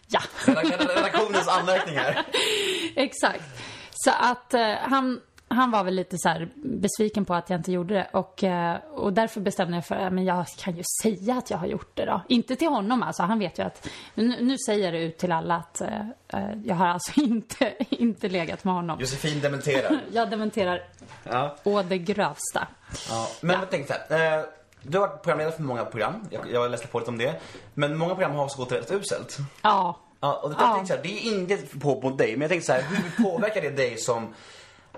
Ja. 0.07 0.19
Redaktionens 0.45 1.47
anmärkning 1.47 1.95
här. 1.97 2.25
Exakt. 2.95 3.43
Så 3.91 4.11
att 4.19 4.53
eh, 4.53 4.73
han, 4.81 5.21
han 5.47 5.71
var 5.71 5.83
väl 5.83 5.93
lite 5.95 6.17
så 6.17 6.45
besviken 6.55 7.25
på 7.25 7.33
att 7.33 7.49
jag 7.49 7.59
inte 7.59 7.71
gjorde 7.71 7.93
det. 7.93 8.07
Och, 8.13 8.43
eh, 8.43 8.77
och 8.77 9.13
därför 9.13 9.41
bestämde 9.41 9.77
jag 9.77 9.85
för 9.85 9.95
att 9.95 10.23
jag 10.23 10.45
kan 10.47 10.75
ju 10.77 10.83
säga 11.03 11.35
att 11.37 11.49
jag 11.49 11.57
har 11.57 11.67
gjort 11.67 11.91
det 11.95 12.05
då. 12.05 12.21
Inte 12.29 12.55
till 12.55 12.67
honom 12.67 13.03
alltså, 13.03 13.23
han 13.23 13.39
vet 13.39 13.59
ju 13.59 13.63
att... 13.63 13.87
Nu, 14.15 14.35
nu 14.41 14.57
säger 14.67 14.83
jag 14.85 14.93
det 14.93 14.99
ut 14.99 15.17
till 15.17 15.31
alla 15.31 15.55
att 15.55 15.81
eh, 15.81 15.99
eh, 16.27 16.53
jag 16.65 16.75
har 16.75 16.87
alltså 16.87 17.11
inte, 17.21 17.73
inte 17.89 18.29
legat 18.29 18.63
med 18.63 18.73
honom. 18.73 18.99
Josefin 18.99 19.41
dementerar. 19.41 19.99
Jag 20.11 20.29
dementerar 20.29 20.83
Ja. 21.23 21.57
å 21.63 21.83
det 21.83 21.97
grövsta. 21.97 22.67
Ja, 23.09 23.27
men 23.41 23.59
jag 23.59 23.69
tänkte 23.69 24.01
så 24.07 24.13
här. 24.13 24.45
Du 24.81 24.97
har 24.99 25.07
varit 25.07 25.21
programledare 25.23 25.55
för 25.55 25.63
många 25.63 25.85
program. 25.85 26.27
Jag, 26.29 26.51
jag 26.51 26.71
läste 26.71 26.87
på 26.87 26.99
lite 26.99 27.11
om 27.11 27.17
det. 27.17 27.35
Men 27.73 27.97
många 27.97 28.15
program 28.15 28.31
har 28.31 28.43
också 28.43 28.57
gått 28.57 28.71
rätt 28.71 28.91
uselt. 28.91 29.37
Ja. 29.61 29.97
Ja, 30.19 30.33
och 30.43 30.51
jag 30.51 30.61
Ja. 30.61 30.73
tänkte 30.75 30.87
så 30.87 30.93
här, 30.95 31.03
det 31.03 31.09
är 31.27 31.33
inget 31.39 31.79
på 31.81 32.01
mot 32.01 32.17
dig, 32.17 32.31
men 32.31 32.41
jag 32.41 32.49
tänkte 32.49 32.65
så 32.65 32.73
här, 32.73 32.81
hur 32.81 33.23
påverkar 33.23 33.61
det 33.61 33.69
dig 33.69 33.97
som 33.97 34.33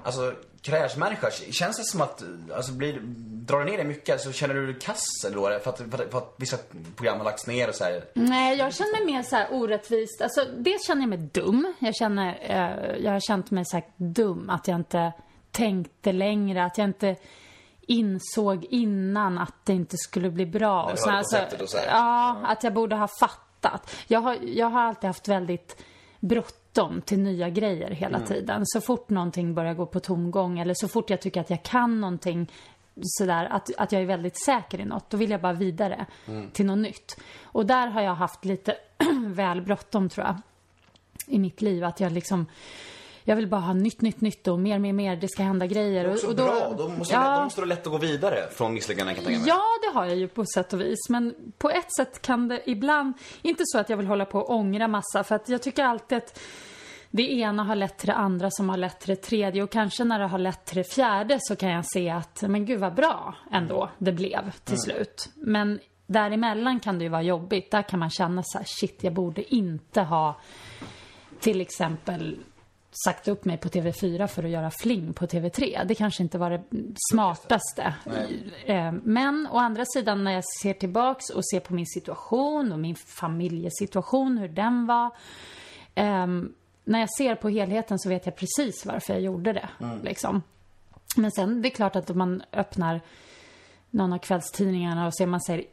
alltså, 0.04 0.34
karriärsmänniska? 0.62 1.32
Känns 1.32 1.78
det 1.78 1.84
som 1.84 2.02
att, 2.02 2.24
alltså, 2.56 2.72
blir, 2.72 3.00
drar 3.46 3.60
det 3.60 3.66
ner 3.66 3.78
dig 3.78 3.86
mycket? 3.86 4.14
Alltså, 4.14 4.32
känner 4.32 4.54
du 4.56 4.66
dig 4.66 4.80
kass 4.82 5.04
eller 5.26 5.36
då? 5.36 5.60
För 5.64 5.70
att, 5.70 5.78
för, 5.78 6.04
att, 6.04 6.12
för 6.12 6.18
att 6.18 6.34
vissa 6.38 6.58
program 6.96 7.18
har 7.18 7.26
lagts 7.26 7.48
ner 7.48 7.70
och 7.70 7.76
så 7.76 7.84
här. 7.84 8.04
Nej, 8.14 8.58
jag 8.58 8.74
känner 8.74 9.06
mig 9.06 9.14
mer 9.16 9.24
så 9.24 9.36
här 9.36 9.48
orättvist. 9.52 10.22
Alltså, 10.22 10.46
dels 10.58 10.88
känner 10.88 11.02
jag 11.02 11.10
mig 11.10 11.18
dum. 11.34 11.74
Jag 11.80 11.96
känner, 11.96 12.38
eh, 12.42 12.98
jag 13.06 13.12
har 13.12 13.20
känt 13.20 13.52
mig 13.52 13.66
så 13.66 13.82
dum. 13.98 14.50
Att 14.50 14.68
jag 14.68 14.76
inte 14.76 15.12
tänkte 15.52 16.12
längre. 16.12 16.64
Att 16.66 16.78
jag 16.78 16.86
inte 16.88 17.16
insåg 17.90 18.66
innan 18.70 19.38
att 19.38 19.54
det 19.64 19.74
inte 19.74 19.98
skulle 19.98 20.30
bli 20.30 20.46
bra. 20.46 20.86
Du 20.88 20.94
Och 20.94 21.00
så 21.00 21.06
hörde 21.10 21.18
här, 21.18 21.24
så- 21.24 21.36
konceptet 21.36 21.62
och 21.62 21.70
så 21.70 21.78
här. 21.78 21.86
Ja, 21.88 22.38
att 22.44 22.64
jag 22.64 22.74
borde 22.74 22.96
ha 22.96 23.08
fattat. 23.20 23.96
Jag 24.08 24.20
har, 24.22 24.38
jag 24.42 24.70
har 24.70 24.82
alltid 24.82 25.08
haft 25.08 25.28
väldigt 25.28 25.84
bråttom 26.20 27.02
till 27.02 27.20
nya 27.20 27.50
grejer 27.50 27.90
hela 27.92 28.18
Mm. 28.18 28.28
tiden. 28.28 28.62
Så 28.66 28.82
fort 28.82 29.10
någonting 29.10 29.54
börjar 29.54 29.74
gå 29.74 29.86
på 29.86 30.00
tomgång 30.00 30.60
eller 30.60 30.74
så 30.74 30.88
fort 30.88 31.10
jag 31.10 31.22
tycker 31.22 31.42
att 31.42 31.50
jag 31.50 31.64
kan 31.64 32.02
någonting 32.02 32.52
sådär, 33.02 33.46
att, 33.52 33.70
att 33.78 33.92
jag 33.92 34.02
är 34.02 34.06
väldigt 34.06 34.38
säker 34.46 34.80
i 34.80 34.86
något, 34.86 35.10
då 35.10 35.18
vill 35.18 35.30
jag 35.32 35.42
bara 35.42 35.54
vidare 35.54 36.06
Mm. 36.28 36.50
till 36.52 36.66
något 36.66 36.78
nytt. 36.78 37.20
Och 37.44 37.66
där 37.66 37.88
har 37.88 38.02
jag 38.02 38.16
haft 38.16 38.46
lite 38.46 38.76
väl 39.28 39.62
bråttom 39.62 40.10
tror 40.10 40.26
jag. 40.28 40.36
I 41.28 41.40
mitt 41.40 41.62
liv, 41.62 41.84
att 41.84 42.00
jag 42.00 42.12
liksom 42.12 42.46
jag 43.30 43.36
vill 43.36 43.48
bara 43.48 43.62
ha 43.62 43.74
nytt, 43.74 44.02
nytt, 44.02 44.22
nytt 44.22 44.48
och 44.48 44.60
mer, 44.60 44.80
mer, 44.80 44.94
mer. 44.94 45.16
Det 45.16 45.28
ska 45.28 45.44
hända 45.44 45.68
grejer. 45.68 46.04
Det 46.04 46.10
är 46.10 46.14
också 46.14 46.26
och, 46.26 46.32
och 46.32 46.36
bra. 46.36 46.74
Då 46.78 46.90
måste, 46.90 47.14
ja, 47.14 47.38
då 47.38 47.44
måste 47.44 47.62
det 47.62 47.68
lätt 47.68 47.86
att 47.88 47.92
gå 47.92 47.98
vidare 47.98 48.50
från 48.52 48.74
misslyckanden 48.74 49.16
kan 49.16 49.24
jag 49.24 49.32
tänka 49.32 49.40
mig. 49.40 49.50
Ja, 49.50 49.64
det 49.82 50.00
har 50.00 50.06
jag 50.06 50.16
ju 50.18 50.28
på 50.28 50.46
sätt 50.46 50.74
och 50.74 50.82
vis. 50.82 51.10
Men 51.10 51.36
på 51.58 51.70
ett 51.70 51.96
sätt 51.96 52.22
kan 52.22 52.48
det 52.48 52.62
ibland, 52.66 53.14
inte 53.42 53.64
så 53.66 53.80
att 53.80 53.90
jag 53.90 53.98
vill 53.98 54.08
hålla 54.08 54.26
på 54.26 54.40
och 54.40 54.50
ångra 54.50 54.88
massa, 54.88 55.24
för 55.24 55.36
att 55.36 55.50
jag 55.50 55.62
tycker 55.62 55.84
alltid 55.84 56.18
att 56.18 56.40
det 57.12 57.32
ena 57.32 57.64
har 57.64 57.76
lett 57.76 57.98
till 57.98 58.08
det 58.08 58.16
andra 58.16 58.52
som 58.52 58.70
har 58.70 58.78
lett 58.78 59.00
till 59.00 59.10
det 59.10 59.22
tredje 59.22 59.64
och 59.64 59.72
kanske 59.72 60.04
när 60.04 60.20
det 60.20 60.28
har 60.28 60.40
lett 60.40 60.66
till 60.66 60.78
det 60.78 60.94
fjärde 60.94 61.38
så 61.42 61.56
kan 61.56 61.70
jag 61.70 61.86
se 61.86 62.10
att, 62.10 62.42
men 62.42 62.66
gud 62.66 62.80
vad 62.80 62.96
bra 62.96 63.36
ändå 63.52 63.90
det 63.98 64.12
blev 64.12 64.52
till 64.64 64.80
slut. 64.80 65.30
Men 65.36 65.80
däremellan 66.08 66.80
kan 66.80 66.98
det 66.98 67.04
ju 67.04 67.10
vara 67.10 67.22
jobbigt. 67.22 67.72
Där 67.72 67.82
kan 67.82 68.00
man 68.00 68.10
känna 68.10 68.44
så 68.46 68.58
här, 68.58 68.66
shit 68.68 69.04
jag 69.04 69.14
borde 69.14 69.56
inte 69.56 70.02
ha 70.02 70.40
till 71.40 71.62
exempel 71.62 72.40
sagt 73.06 73.28
upp 73.28 73.46
mig 73.46 73.58
på 73.58 73.70
TV4 73.70 74.28
för 74.28 74.44
att 74.44 74.50
göra 74.50 74.72
fling 74.72 75.14
på 75.14 75.26
TV3. 75.26 75.86
Det 75.86 75.96
kanske 75.96 76.24
inte 76.24 76.38
var 76.38 76.50
det 76.50 76.64
smartaste. 77.14 77.94
Eh, 78.66 78.92
Men 79.04 79.48
å 79.52 79.58
andra 79.58 79.86
sidan 79.86 80.24
när 80.24 80.32
jag 80.32 80.44
ser 80.62 80.74
tillbaks 80.74 81.30
och 81.30 81.46
ser 81.50 81.60
på 81.60 81.74
min 81.74 81.86
situation 81.88 82.72
och 82.72 82.80
min 82.80 82.96
familjesituation, 82.96 84.38
hur 84.38 84.48
den 84.50 84.86
var. 84.86 85.10
ehm, 85.96 86.54
när 86.84 87.00
jag 87.00 87.10
ser 87.18 87.36
på 87.36 87.50
helheten 87.50 88.00
så 88.00 88.10
vet 88.10 88.26
jag 88.26 88.36
precis 88.36 88.86
varför 88.86 89.14
jag 89.14 89.22
gjorde 89.22 89.54
det. 89.54 89.70
Liksom. 90.04 90.42
Men 91.16 91.32
sen, 91.32 91.62
det 91.62 91.68
är 91.68 91.76
klart 91.76 91.96
att 91.96 92.10
om 92.10 92.18
man 92.18 92.44
öppnar 92.54 93.02
någon 93.90 94.14
av 94.14 94.18
kvällstidningarna 94.18 95.08
och 95.08 95.16
ser 95.16 95.26
man 95.28 95.42
så 95.42 95.52
här 95.52 95.64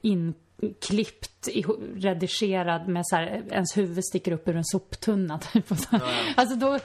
inklippt, 0.63 1.49
iho- 1.49 2.01
redigerad 2.01 2.89
med 2.89 3.03
så 3.07 3.17
här, 3.17 3.43
ens 3.51 3.77
huvud 3.77 4.05
sticker 4.05 4.33
upp 4.33 4.49
ur 4.49 4.57
en 4.57 4.65
soptunna. 4.65 5.39
Typ, 5.39 5.69
så. 5.69 6.01
Alltså 6.37 6.57
då, 6.57 6.79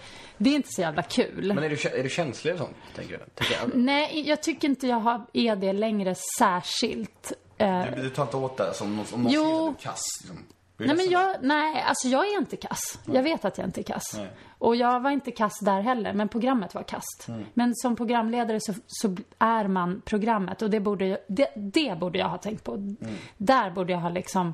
det 0.44 0.50
är 0.50 0.56
inte 0.56 0.70
så 0.72 0.82
jävla 0.82 1.04
kul. 1.04 1.54
Men 1.54 1.64
är 1.64 1.70
du, 1.70 1.90
är 2.00 2.04
du 2.04 2.10
känslig 2.10 2.54
och 2.54 2.60
sånt, 2.60 2.76
tänker 2.96 3.18
du? 3.18 3.26
Tänker 3.36 3.56
jag. 3.62 3.76
Nej, 3.76 4.24
jag 4.30 4.44
tycker 4.44 4.68
inte 4.68 4.88
jag 4.88 5.00
har, 5.00 5.26
är 5.34 5.56
det 5.56 5.74
längre 5.74 6.16
särskilt. 6.40 7.34
Eh, 7.58 7.86
Du, 7.96 8.02
du 8.02 8.10
tar 8.10 8.24
inte 8.24 8.38
åt 8.38 8.58
det 8.58 8.74
som, 8.74 9.00
om 9.14 9.24
någon 9.24 9.32
Jo. 9.32 9.70
att 9.70 9.78
du 9.80 9.88
är 9.88 9.92
kass? 9.92 10.02
Liksom. 10.22 10.38
Nej, 10.78 10.96
men 10.96 11.10
jag, 11.10 11.36
nej, 11.42 11.82
alltså 11.88 12.08
jag 12.08 12.28
är 12.28 12.38
inte 12.38 12.56
kass. 12.56 13.00
Jag 13.14 13.24
vet 13.24 13.46
att 13.46 13.58
jag 13.58 13.68
inte 13.68 13.82
är 13.82 13.84
kass. 13.84 14.14
Nej. 14.18 14.28
Och 14.58 14.76
jag 14.76 15.00
var 15.00 15.12
inte 15.12 15.32
kass 15.32 15.60
där 15.62 15.82
heller, 15.82 16.14
men 16.14 16.30
programmet 16.30 16.76
var 16.76 16.84
kast. 16.84 17.28
Men 17.54 17.76
som 17.76 17.96
programledare 17.96 18.60
så, 18.62 18.74
så 18.88 19.16
är 19.40 19.68
man 19.68 20.02
programmet 20.06 20.62
och 20.62 20.70
det 20.70 20.80
borde, 20.80 21.06
jag- 21.06 21.20
det, 21.28 21.48
det 21.56 21.98
borde 22.00 22.20
jag 22.20 22.30
ha 22.30 22.38
tänkt 22.38 22.64
på. 22.64 22.96
Där 23.38 23.72
borde 23.72 23.94
jag 23.94 24.00
ha 24.00 24.10
liksom 24.10 24.54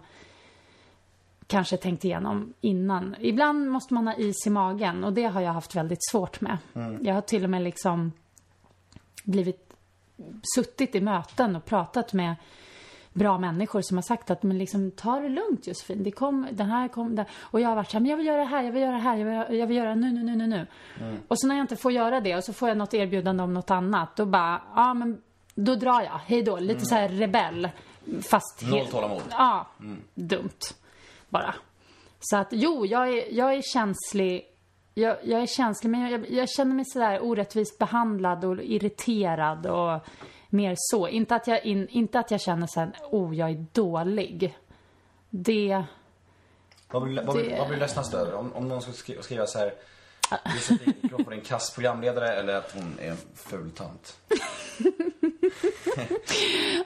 kanske 1.48 1.78
tänkt 1.78 2.06
igenom 2.06 2.54
innan. 2.62 3.16
Ibland 3.20 3.70
måste 3.72 3.93
man 3.93 4.08
ha 4.08 4.16
is 4.16 4.48
i 4.48 4.50
magen 4.50 5.04
och 5.04 5.14
det 5.14 5.24
har 5.24 5.41
jag 5.41 5.54
haft 5.54 5.76
väldigt 5.76 6.06
svårt 6.12 6.41
med. 6.41 6.58
Jag 7.02 7.14
har 7.14 7.22
till 7.22 7.43
och 7.43 7.50
med 7.50 7.62
liksom 7.62 8.12
blivit 9.24 9.74
suttit 10.56 10.95
i 10.95 11.02
möten 11.02 11.56
och 11.56 11.66
pratat 11.66 12.14
med 12.14 12.36
bra 13.14 13.38
människor 13.38 13.82
som 13.82 13.98
har 13.98 14.02
sagt 14.02 14.32
att 14.32 14.43
men 14.43 14.58
liksom, 14.58 14.91
ta 14.91 15.20
det 15.20 15.30
lugnt 15.30 15.68
Josefin. 15.68 16.04
Det 16.04 16.12
kom, 16.12 16.48
den 16.52 16.68
här 16.70 16.88
kom, 16.88 17.16
där. 17.16 17.26
Och 17.41 17.62
jag 17.62 17.70
har 17.70 17.76
varit 17.76 17.89
så 17.89 17.93
här, 17.98 18.00
men 18.02 18.10
jag 18.10 18.18
vill 18.18 18.26
göra 18.26 18.38
det 18.38 18.43
här, 18.48 18.64
jag 18.64 18.72
vill 18.72 18.82
göra 18.82 18.91
det 18.91 18.98
här, 19.02 19.16
jag 19.18 19.26
vill, 19.26 19.34
göra- 19.36 19.54
jag 19.54 19.68
vill 19.68 19.78
göra 19.78 19.95
nu, 19.95 20.12
nu, 20.12 20.24
nu, 20.24 20.36
nu, 20.36 20.48
nu. 20.48 20.68
Och 21.28 21.39
så 21.39 21.48
när 21.48 21.56
jag 21.56 21.64
inte 21.64 21.76
får 21.76 21.91
göra 21.91 22.22
det 22.22 22.36
och 22.36 22.43
så 22.43 22.54
får 22.54 22.68
jag 22.70 22.78
något 22.78 22.93
erbjudande 22.93 23.43
om 23.43 23.54
något 23.54 23.72
annat, 23.72 24.16
då 24.16 24.26
bara, 24.26 24.62
ja 24.76 24.93
men 24.93 25.22
då 25.56 25.76
drar 25.76 26.02
jag, 26.02 26.20
hej 26.26 26.43
då. 26.43 26.58
Lite 26.60 26.86
så 26.86 26.95
här 26.95 27.10
rebell. 27.10 27.70
Fast 28.22 28.62
Noll 28.72 28.88
tålamod. 28.88 29.22
Ja, 29.30 29.68
dumt. 30.16 30.50
Bara. 31.30 31.56
Så 32.20 32.38
att 32.38 32.48
jo, 32.52 32.86
jag 32.86 33.08
är, 33.14 33.34
jag 33.34 33.54
är 33.54 33.62
känslig. 33.74 34.46
Jag, 34.94 35.18
jag 35.24 35.42
är 35.42 35.46
känslig, 35.46 35.90
men 35.90 36.12
jag, 36.12 36.30
jag 36.32 36.50
känner 36.50 36.76
mig 36.76 36.86
sådär 36.86 37.20
orättvist 37.24 37.78
behandlad 37.78 38.46
och 38.46 38.64
irriterad 38.64 39.66
och 39.66 40.08
mer 40.50 40.76
så. 40.78 41.08
Inte 41.08 41.36
att 41.36 41.48
jag, 41.48 41.66
in, 41.66 41.88
inte 41.90 42.20
att 42.20 42.32
jag 42.32 42.42
känner 42.42 42.68
såhär, 42.68 42.92
oh, 43.12 43.36
jag 43.36 43.50
är 43.50 43.66
dålig. 43.74 44.58
Det... 45.30 45.84
Vad 46.92 47.04
blir, 47.04 47.24
vad, 47.24 47.36
blir, 47.36 47.50
Det- 47.50 47.58
vad 47.60 47.68
blir 47.68 47.78
ledsnast 47.78 48.14
över? 48.14 48.34
Om, 48.34 48.54
om 48.54 48.68
någon 48.68 48.82
skulle 48.82 49.24
skriva, 49.24 49.48
så 49.48 49.60
här. 49.60 49.74
Josefin 50.56 50.94
Crawford 51.10 51.34
är 51.34 51.38
en 51.38 51.42
kass 51.42 51.76
programledare 51.76 52.30
eller 52.34 52.54
att 52.56 52.72
hon 52.74 53.00
är 53.02 53.10
en 53.12 53.18
ful 53.36 53.72
tant. 53.72 54.18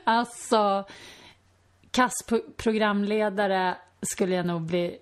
Alltså, 0.04 0.84
kass 1.92 2.14
pro- 2.28 2.52
programledare 2.58 3.78
skulle 4.02 4.36
jag 4.36 4.46
nog 4.46 4.62
bli... 4.62 4.98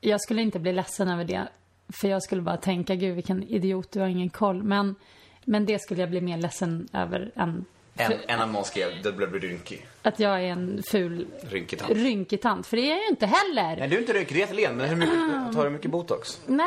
Jag 0.00 0.20
skulle 0.20 0.42
inte 0.42 0.58
bli 0.58 0.72
ledsen 0.72 1.08
över 1.08 1.24
det. 1.24 1.48
För 1.88 2.08
jag 2.08 2.22
skulle 2.22 2.42
bara 2.42 2.56
tänka, 2.56 2.94
gud 2.94 3.14
vilken 3.14 3.42
idiot, 3.42 3.92
du 3.92 4.00
har 4.00 4.06
ingen 4.08 4.30
koll. 4.30 4.62
Men, 4.62 4.94
men 5.44 5.66
det 5.66 5.78
skulle 5.78 6.00
jag 6.00 6.10
bli 6.10 6.20
mer 6.20 6.36
ledsen 6.38 6.88
över 6.92 7.32
än 7.36 7.64
En, 7.96 8.12
en 8.28 8.40
av 8.40 8.52
någon 8.52 8.64
skrev 8.64 8.88
det 9.02 9.12
blev 9.12 9.34
rynkig. 9.34 9.86
att 10.02 10.20
jag 10.20 10.32
är 10.44 10.48
en 10.48 10.82
ful 10.90 11.26
Rynkig 11.42 11.78
tant. 11.78 11.92
rynkig 11.92 12.42
tant. 12.42 12.66
För 12.66 12.76
det 12.76 12.82
är 12.82 12.88
jag 12.90 12.98
ju 13.02 13.08
inte 13.08 13.26
heller. 13.26 13.76
Nej, 13.76 13.88
du 13.88 13.96
är 13.96 14.00
inte 14.00 14.12
rynkig, 14.12 14.36
det 14.36 14.42
är 14.42 14.46
jättelen. 14.46 14.76
Men 14.76 14.88
hur 14.88 14.96
mycket, 14.96 15.54
tar 15.56 15.64
du 15.64 15.70
mycket 15.70 15.90
botox? 15.90 16.40
Nej, 16.46 16.66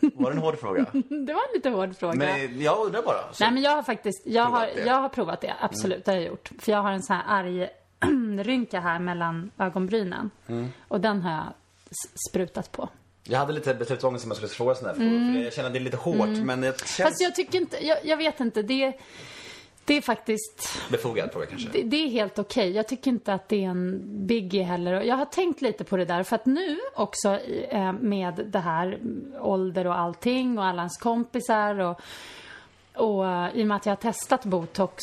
Var 0.14 0.30
det 0.30 0.36
en 0.36 0.42
hård 0.42 0.58
fråga? 0.58 0.86
det 1.26 1.32
var 1.32 1.42
en 1.42 1.54
lite 1.54 1.68
hård 1.68 1.96
fråga. 1.96 2.14
Men 2.14 2.60
jag 2.62 2.86
undrar 2.86 3.02
bara. 3.02 3.16
Nej 3.40 3.50
men 3.52 3.62
jag 3.62 3.70
har 3.70 3.82
faktiskt, 3.82 4.22
jag 4.26 4.44
har, 4.44 4.66
det. 4.66 4.84
jag 4.86 4.94
har 4.94 5.08
provat 5.08 5.40
det. 5.40 5.54
Absolut, 5.60 6.04
det 6.04 6.10
har 6.10 6.16
jag 6.18 6.26
gjort. 6.26 6.50
För 6.58 6.72
jag 6.72 6.82
har 6.82 6.92
en 6.92 7.02
sån 7.02 7.16
här 7.16 7.24
arg 7.26 7.68
rynka 8.44 8.80
här 8.80 8.98
mellan 8.98 9.50
ögonbrynen. 9.58 10.30
Mm. 10.46 10.68
Och 10.88 11.00
den 11.00 11.22
har 11.22 11.32
jag 11.32 11.54
sprutat 12.30 12.72
på. 12.72 12.88
Jag 13.26 13.38
hade 13.38 13.52
lite 13.52 13.74
beslutsångest 13.74 14.24
om 14.24 14.30
jag 14.30 14.36
skulle 14.36 14.48
fråga 14.48 14.74
sådana 14.74 14.92
här 14.92 15.00
frågor. 15.00 15.34
För 15.34 15.44
jag 15.44 15.52
känner 15.52 15.66
att 15.68 15.72
det 15.72 15.78
är 15.78 15.80
lite 15.80 15.96
hårt, 15.96 16.28
men 16.28 16.60
det 16.60 16.78
känns 16.78 17.00
Mm. 17.00 17.10
Fast 17.10 17.20
jag 17.20 17.34
tycker 17.34 17.58
inte, 17.58 17.86
jag, 17.86 17.98
jag 18.04 18.16
vet 18.16 18.40
inte, 18.40 18.62
det, 18.62 18.92
det 19.84 19.96
är 19.96 20.00
faktiskt, 20.00 20.82
befogad 20.90 21.32
fråga 21.32 21.46
kanske. 21.46 21.68
det, 21.72 21.82
det 21.82 21.96
är 21.96 22.08
helt 22.08 22.38
okej. 22.38 22.70
Jag 22.70 22.88
tycker 22.88 23.10
inte 23.10 23.34
att 23.34 23.48
det 23.48 23.64
är 23.64 23.68
en 23.68 24.02
biggie 24.26 24.62
heller. 24.62 25.00
Jag 25.00 25.16
har 25.16 25.24
tänkt 25.24 25.60
lite 25.60 25.84
på 25.84 25.96
det 25.96 26.04
där 26.04 26.22
för 26.22 26.36
att 26.36 26.46
nu 26.46 26.78
också 26.94 27.38
eh, 27.68 27.92
med 27.92 28.34
det 28.46 28.58
här 28.58 28.86
mm, 28.86 29.34
ålder 29.40 29.86
och 29.86 29.98
allting 29.98 30.58
och 30.58 30.64
alla 30.64 30.82
ens 30.82 30.96
kompisar 30.96 31.78
och, 31.78 32.00
och 32.94 33.26
eh, 33.26 33.56
i 33.56 33.62
och 33.62 33.66
med 33.66 33.76
att 33.76 33.86
jag 33.86 33.92
har 33.92 34.12
testat 34.12 34.44
botox 34.44 35.02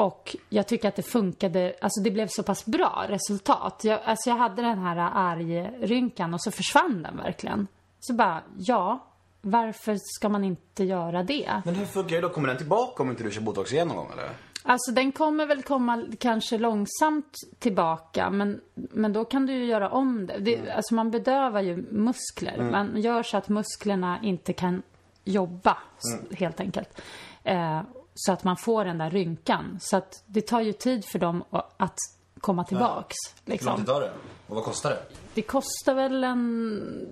och 0.00 0.36
jag 0.48 0.66
tycker 0.66 0.88
att 0.88 0.96
det 0.96 1.02
funkade, 1.02 1.74
alltså 1.80 2.00
det 2.00 2.10
blev 2.10 2.26
så 2.30 2.42
pass 2.42 2.66
bra 2.66 3.04
resultat. 3.08 3.80
Jag, 3.84 4.00
alltså 4.04 4.30
jag 4.30 4.36
hade 4.36 4.62
den 4.62 4.78
här 4.78 5.10
argrynkan 5.14 6.34
och 6.34 6.42
så 6.42 6.50
försvann 6.50 7.02
den 7.02 7.16
verkligen. 7.16 7.66
Så 8.00 8.14
bara, 8.14 8.42
ja, 8.58 9.06
varför 9.42 9.96
ska 10.00 10.28
man 10.28 10.44
inte 10.44 10.84
göra 10.84 11.22
det? 11.22 11.62
Men 11.64 11.74
hur 11.74 11.86
funkar 11.86 12.16
det 12.16 12.22
då? 12.22 12.28
Kommer 12.28 12.48
den 12.48 12.56
tillbaka 12.56 13.02
om 13.02 13.10
inte 13.10 13.22
du 13.22 13.30
kör 13.30 13.40
botox 13.40 13.72
igen 13.72 13.88
någon 13.88 13.96
gång 13.96 14.10
eller? 14.12 14.30
Alltså 14.62 14.92
den 14.92 15.12
kommer 15.12 15.46
väl 15.46 15.62
komma 15.62 16.04
kanske 16.18 16.58
långsamt 16.58 17.32
tillbaka 17.58 18.30
men, 18.30 18.60
men 18.74 19.12
då 19.12 19.24
kan 19.24 19.46
du 19.46 19.52
ju 19.52 19.64
göra 19.64 19.88
om 19.90 20.26
det. 20.26 20.38
det 20.38 20.70
Alltså 20.70 20.94
man 20.94 21.10
bedövar 21.10 21.60
ju 21.60 21.76
muskler. 21.90 22.70
Man 22.70 23.00
gör 23.00 23.22
så 23.22 23.36
att 23.36 23.48
musklerna 23.48 24.18
inte 24.22 24.52
kan 24.52 24.82
jobba 25.24 25.78
s- 25.96 26.38
helt 26.38 26.60
enkelt. 26.60 27.00
Eh, 27.44 27.80
så 28.22 28.32
att 28.32 28.44
man 28.44 28.56
får 28.56 28.84
den 28.84 28.98
där 28.98 29.10
rynkan. 29.10 29.78
Så 29.80 29.96
att 29.96 30.22
det 30.26 30.40
tar 30.40 30.60
ju 30.60 30.72
tid 30.72 31.04
för 31.04 31.18
dem 31.18 31.44
att 31.76 31.98
komma 32.40 32.64
tillbaks. 32.64 33.16
Hur 33.44 33.50
lång 33.50 33.52
Liksom. 33.52 33.76
tid 33.76 33.86
tar 33.86 34.00
det? 34.00 34.12
Och 34.46 34.54
vad 34.56 34.64
kostar 34.64 34.90
det? 34.90 35.02
Det 35.34 35.42
kostar 35.42 35.94
väl 35.94 36.24
en... 36.24 37.08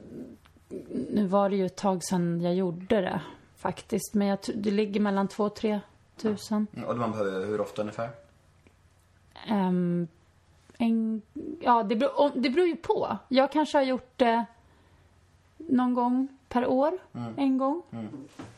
Nu 1.10 1.26
var 1.26 1.50
det 1.50 1.56
ju 1.56 1.66
ett 1.66 1.76
tag 1.76 2.04
sedan 2.04 2.40
jag 2.40 2.54
gjorde 2.54 3.00
det 3.00 3.20
faktiskt. 3.56 4.14
Men 4.14 4.26
jag 4.26 4.38
det 4.54 4.70
ligger 4.70 5.00
mellan 5.00 5.28
två 5.28 5.44
och 5.44 5.56
tre 5.56 5.80
tusen. 6.16 6.66
Och 6.86 6.96
man 6.96 7.10
behöver 7.12 7.46
hur 7.46 7.60
ofta 7.60 7.82
ungefär? 7.82 8.10
Ehm, 9.48 10.08
en, 10.78 11.22
ja, 11.60 11.82
det 11.82 11.96
beror, 11.96 12.30
det 12.34 12.50
beror 12.50 12.66
ju 12.66 12.76
på. 12.76 13.16
Jag 13.28 13.52
kanske 13.52 13.78
har 13.78 13.82
gjort 13.84 14.12
det 14.16 14.44
någon 15.56 15.94
gång 15.94 16.37
per 16.48 16.66
år. 16.66 16.92
En 17.36 17.58
gång, 17.58 17.82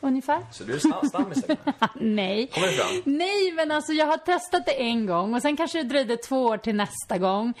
ungefär. 0.01 0.39
Så 0.51 0.63
du 0.63 0.73
är 0.73 0.77
stam- 0.79 1.07
stammis? 1.07 1.45
Nej. 1.95 2.47
Kommer 2.47 2.67
det 2.67 2.73
fram? 2.73 3.01
Nej, 3.17 3.51
men 3.51 3.71
alltså 3.71 3.93
jag 3.93 4.05
har 4.05 4.17
testat 4.17 4.65
det 4.65 4.81
en 4.81 5.05
gång 5.05 5.33
och 5.33 5.41
sen 5.41 5.57
kanske 5.57 5.77
det 5.83 5.89
dröjde 5.89 6.17
två 6.17 6.43
år 6.45 6.57
till 6.57 6.75
nästa 6.75 7.17
gång. 7.17 7.53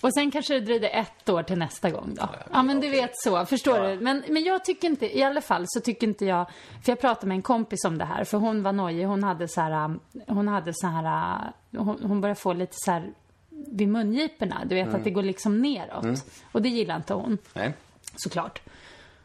Och 0.00 0.14
sen 0.14 0.30
kanske 0.30 0.54
det 0.54 0.60
dröjde 0.60 0.88
ett 0.88 1.28
år 1.28 1.42
till 1.42 1.58
nästa 1.58 1.90
gång 1.90 2.14
då. 2.20 2.28
Ja, 2.52 2.62
men 2.62 2.80
du 2.80 2.88
okej. 2.88 3.00
vet 3.00 3.10
så, 3.14 3.46
förstår 3.46 3.76
Ja. 3.78 3.88
du? 3.88 4.00
Men, 4.00 4.24
men 4.28 4.44
jag 4.44 4.64
tycker 4.64 4.88
inte, 4.88 5.18
i 5.18 5.22
alla 5.22 5.40
fall 5.40 5.64
så 5.68 5.80
tycker 5.80 6.06
inte 6.06 6.24
jag, 6.24 6.46
för 6.84 6.92
jag 6.92 7.00
pratade 7.00 7.26
med 7.26 7.34
en 7.34 7.42
kompis 7.42 7.84
om 7.84 7.98
det 7.98 8.04
här, 8.04 8.24
för 8.24 8.38
hon 8.38 8.62
var 8.62 8.72
nojig, 8.72 9.04
hon 9.04 9.22
hade 9.24 9.48
så 9.48 9.60
här, 9.60 9.94
hon 10.26 10.48
hade 10.48 10.72
så 10.74 10.86
här, 10.86 11.38
hon, 11.76 11.98
hon 12.02 12.20
började 12.20 12.40
få 12.40 12.52
lite 12.52 12.72
så 12.76 12.90
här 12.90 13.12
vid 13.50 13.88
mungiporna, 13.88 14.62
du 14.66 14.74
vet 14.74 14.94
att 14.94 15.04
det 15.04 15.10
går 15.10 15.22
liksom 15.22 15.62
neråt. 15.62 16.24
Och 16.52 16.62
det 16.62 16.68
gillar 16.68 16.96
inte 16.96 17.14
hon, 17.14 17.38
Nej. 17.52 17.72
såklart. 18.16 18.60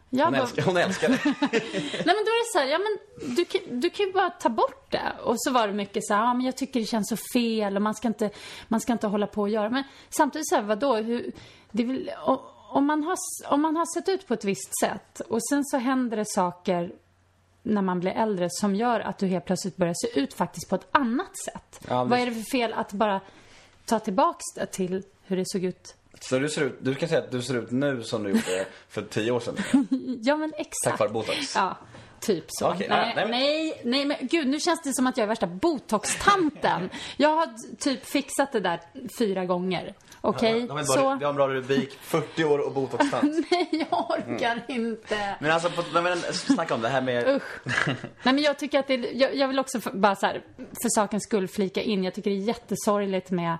Jag 0.09 0.25
Hon 0.25 0.35
älskar, 0.35 0.61
hon 0.63 0.77
älskar 0.77 1.09
det. 1.09 1.19
Nej 1.25 2.03
men 2.05 2.05
då 2.05 2.31
är 2.31 2.39
det 2.43 2.51
så 2.53 2.59
här, 2.59 2.65
ja 2.65 2.77
men 2.79 2.97
du, 3.35 3.45
du 3.81 3.89
kan 3.89 4.05
ju 4.05 4.11
bara 4.11 4.29
ta 4.29 4.49
bort 4.49 4.91
det. 4.91 5.13
Och 5.23 5.35
så 5.37 5.51
var 5.51 5.67
det 5.67 5.73
mycket 5.73 6.05
så 6.05 6.13
här, 6.13 6.21
ja 6.23 6.33
men 6.33 6.45
jag 6.45 6.57
tycker 6.57 6.79
det 6.79 6.85
känns 6.85 7.09
så 7.09 7.17
fel 7.33 7.75
och 7.75 7.81
man 7.81 7.95
ska 7.95 8.07
inte, 8.07 8.29
man 8.67 8.79
ska 8.81 8.93
inte 8.93 9.07
hålla 9.07 9.27
på 9.27 9.41
och 9.41 9.49
göra. 9.49 9.69
Men 9.69 9.83
samtidigt 10.09 10.47
så 10.49 10.55
här, 10.55 10.61
vadå, 10.63 10.95
hur, 10.95 11.31
det 11.71 12.15
o- 12.27 12.41
om 12.71 12.85
man, 12.85 13.03
har, 13.03 13.17
om 13.49 13.61
man 13.61 13.75
har 13.75 13.99
sett 13.99 14.09
ut 14.09 14.27
på 14.27 14.33
ett 14.33 14.43
visst 14.43 14.79
sätt 14.81 15.19
och 15.19 15.39
sen 15.49 15.65
så 15.65 15.77
händer 15.77 16.17
det 16.17 16.25
saker 16.27 16.91
när 17.63 17.81
man 17.81 17.99
blir 17.99 18.11
äldre 18.11 18.47
som 18.49 18.75
gör 18.75 18.99
att 18.99 19.17
du 19.17 19.27
helt 19.27 19.45
plötsligt 19.45 19.77
börjar 19.77 19.93
se 19.97 20.19
ut 20.19 20.33
faktiskt 20.33 20.69
på 20.69 20.75
ett 20.75 20.87
annat 20.91 21.37
sätt. 21.45 21.79
Ja, 21.87 22.03
Vad 22.03 22.19
är 22.19 22.25
det 22.25 22.31
för 22.33 22.41
fel 22.51 22.73
att 22.73 22.93
bara 22.93 23.21
ta 23.85 23.99
tillbaks 23.99 24.43
det 24.55 24.65
till 24.65 25.03
hur 25.23 25.37
det 25.37 25.43
såg 25.45 25.63
ut? 25.63 25.95
Så 26.19 26.39
du 26.39 26.49
ser 26.49 26.61
ut, 26.65 26.77
du 26.81 26.95
kan 26.95 27.09
säga 27.09 27.21
att 27.21 27.31
du 27.31 27.41
ser 27.41 27.55
ut 27.57 27.71
nu 27.71 28.03
som 28.03 28.23
du 28.23 28.29
gjorde 28.29 28.65
för 28.89 29.01
tio 29.01 29.31
år 29.31 29.39
sedan. 29.39 29.55
Ja, 30.21 30.35
men 30.35 30.53
exakt. 30.57 30.83
Tack 30.83 30.99
vare 30.99 31.09
botox. 31.09 31.55
Ja, 31.55 31.77
typ 32.19 32.45
så. 32.47 32.67
Okej, 32.69 32.87
nej, 32.89 33.13
nej, 33.15 33.25
nej, 33.29 33.73
men- 33.83 33.91
nej, 33.91 34.05
men 34.05 34.27
gud, 34.27 34.47
nu 34.47 34.59
känns 34.59 34.81
det 34.83 34.93
som 34.93 35.07
att 35.07 35.17
jag 35.17 35.23
är 35.23 35.27
värsta 35.27 35.47
botox-tanten. 35.47 36.89
jag 37.17 37.29
har 37.29 37.47
typ 37.79 38.05
fixat 38.05 38.51
det 38.51 38.59
där 38.59 38.79
fyra 39.19 39.45
gånger. 39.45 39.93
Okej, 40.21 40.65
Ja, 40.69 40.73
men 40.75 40.85
så... 40.85 41.15
vi 41.19 41.23
har 41.25 41.29
en 41.29 41.35
bra 41.35 41.47
rubrik. 41.47 41.97
40 42.01 42.43
år 42.43 42.59
och 42.59 42.73
botoxtant. 42.73 43.23
Nej, 43.51 43.69
jag 43.91 44.09
orkar 44.11 44.63
Mm. 44.67 44.85
inte. 44.85 45.35
Men 45.39 45.51
alltså, 45.51 45.69
på, 45.69 45.83
nej, 45.93 46.03
men, 46.03 46.17
snacka 46.33 46.73
om 46.75 46.81
det 46.81 46.89
här 46.89 47.01
med... 47.01 47.27
Usch. 47.35 47.67
Nej, 47.97 48.33
men 48.33 48.37
jag 48.39 48.59
tycker 48.59 48.79
att 48.79 48.87
det 48.87 48.93
är, 48.93 49.09
jag, 49.21 49.35
jag 49.35 49.47
vill 49.47 49.59
också 49.59 49.79
för, 49.81 49.91
bara 49.91 50.15
så 50.15 50.25
här, 50.25 50.41
för 50.57 50.89
sakens 50.89 51.23
skull 51.23 51.47
flika 51.47 51.81
in. 51.81 52.03
Jag 52.03 52.13
tycker 52.13 52.29
det 52.31 52.37
är 52.37 52.41
jättesorgligt 52.47 53.31
med, 53.31 53.57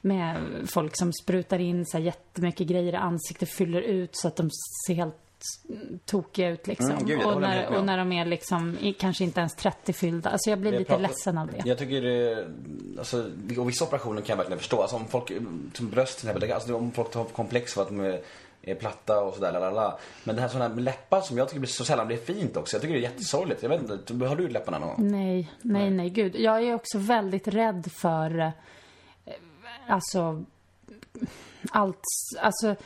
med 0.00 0.36
folk 0.66 0.96
som 0.96 1.12
sprutar 1.12 1.58
in 1.58 1.86
så 1.86 1.96
här 1.98 2.04
jättemycket 2.04 2.66
grejer 2.66 2.92
i 2.92 2.96
ansiktet, 2.96 3.48
fyller 3.50 3.82
ut 3.82 4.10
så 4.16 4.28
att 4.28 4.36
de 4.36 4.50
ser 4.86 4.94
helt 4.94 5.14
tokiga 6.04 6.48
ut 6.48 6.66
liksom. 6.66 6.90
Mm, 6.90 7.06
gud, 7.06 7.22
och, 7.22 7.40
när, 7.40 7.70
med 7.70 7.78
och 7.78 7.84
när 7.84 7.98
de 7.98 8.12
är 8.12 8.24
liksom 8.24 8.76
kanske 8.98 9.24
inte 9.24 9.40
ens 9.40 9.54
30 9.54 9.92
fyllda. 9.92 10.30
Alltså 10.30 10.50
jag 10.50 10.58
blir 10.58 10.72
Jag 10.72 10.78
lite 10.78 10.88
pratar- 10.88 11.02
ledsen 11.02 11.38
av 11.38 11.46
det. 11.46 11.62
Jag 11.64 11.78
tycker 11.78 12.02
det, 12.02 12.46
alltså, 12.98 13.30
och 13.58 13.68
vissa 13.68 13.84
operationer 13.84 14.20
kan 14.20 14.28
jag 14.28 14.36
verkligen 14.36 14.58
förstå. 14.58 14.80
Alltså 14.82 14.96
om 14.96 15.06
folk, 15.08 15.32
som 15.72 15.90
bröst 15.90 16.18
till 16.20 16.28
exempel, 16.28 16.52
alltså, 16.52 16.74
om 16.76 16.92
folk 16.92 17.14
har 17.14 17.24
komplex 17.24 17.74
för 17.74 17.82
att 17.82 17.88
de 17.88 18.00
är, 18.00 18.20
är 18.62 18.74
platta 18.74 19.20
och 19.20 19.34
sådär, 19.34 19.52
lalala. 19.52 19.98
Men 20.24 20.36
det 20.36 20.42
här 20.42 20.48
sådana 20.48 20.74
här 20.74 20.80
läppar 20.82 21.20
som 21.20 21.38
jag 21.38 21.48
tycker 21.48 21.66
så 21.66 21.84
sällan 21.84 22.06
blir 22.06 22.16
fint 22.16 22.56
också. 22.56 22.76
Jag 22.76 22.82
tycker 22.82 22.94
det 22.94 23.00
är 23.00 23.10
jättesorgligt. 23.10 23.62
Jag 23.62 23.68
vet 23.70 23.80
inte, 23.90 24.26
har 24.26 24.36
du 24.36 24.48
läpparna 24.48 24.78
någon 24.78 24.88
gång? 24.88 25.10
Nej, 25.10 25.50
nej, 25.62 25.90
nej, 25.90 26.10
gud. 26.10 26.36
Jag 26.36 26.62
är 26.62 26.74
också 26.74 26.98
väldigt 26.98 27.48
rädd 27.48 27.88
för, 27.92 28.38
eh, 28.38 28.50
alltså, 29.90 30.44
allt, 31.70 32.02
alltså, 32.40 32.76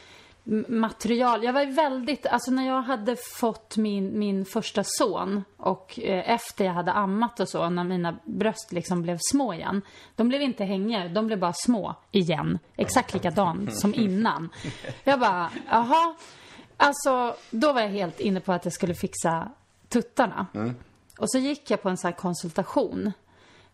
material. 0.68 1.44
Jag 1.44 1.52
var 1.52 1.66
väldigt, 1.66 2.26
alltså 2.26 2.50
när 2.50 2.66
jag 2.66 2.82
hade 2.82 3.16
fått 3.16 3.76
min, 3.76 4.18
min 4.18 4.44
första 4.44 4.82
son 4.84 5.44
och 5.56 5.98
eh, 6.02 6.30
efter 6.30 6.64
jag 6.64 6.72
hade 6.72 6.92
ammat 6.92 7.40
och 7.40 7.48
så, 7.48 7.68
när 7.68 7.84
mina 7.84 8.18
bröst 8.24 8.72
liksom 8.72 9.02
blev 9.02 9.18
små 9.20 9.54
igen. 9.54 9.82
De 10.16 10.28
blev 10.28 10.42
inte 10.42 10.64
hängiga, 10.64 11.08
de 11.08 11.26
blev 11.26 11.38
bara 11.38 11.52
små 11.52 11.94
igen. 12.10 12.58
Exakt 12.76 13.14
likadan 13.14 13.70
som 13.70 13.94
innan. 13.94 14.48
Jag 15.04 15.20
bara, 15.20 15.50
jaha. 15.70 16.14
Alltså, 16.76 17.36
då 17.50 17.72
var 17.72 17.80
jag 17.80 17.88
helt 17.88 18.20
inne 18.20 18.40
på 18.40 18.52
att 18.52 18.64
jag 18.64 18.72
skulle 18.72 18.94
fixa 18.94 19.48
tuttarna. 19.88 20.46
Och 21.18 21.30
så 21.30 21.38
gick 21.38 21.70
jag 21.70 21.82
på 21.82 21.88
en 21.88 21.96
sån 21.96 22.08
här 22.08 22.16
konsultation. 22.16 23.12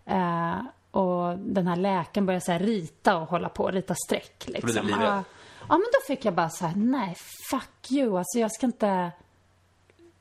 Eh, 0.04 0.58
och 0.90 1.38
den 1.38 1.66
här 1.66 1.76
läkaren 1.76 2.26
började 2.26 2.44
så 2.44 2.52
här 2.52 2.58
rita 2.58 3.16
och 3.16 3.28
hålla 3.28 3.48
på, 3.48 3.70
rita 3.70 3.94
streck 4.06 4.44
liksom. 4.46 4.86
livrädd? 4.86 5.02
Ja, 5.02 5.24
ja, 5.60 5.78
men 5.78 5.80
då 5.92 6.06
fick 6.06 6.24
jag 6.24 6.34
bara 6.34 6.50
så 6.50 6.66
här, 6.66 6.76
nej, 6.76 7.16
fuck 7.50 7.90
you. 7.92 8.18
Alltså 8.18 8.38
jag 8.38 8.52
ska 8.52 8.66
inte 8.66 9.10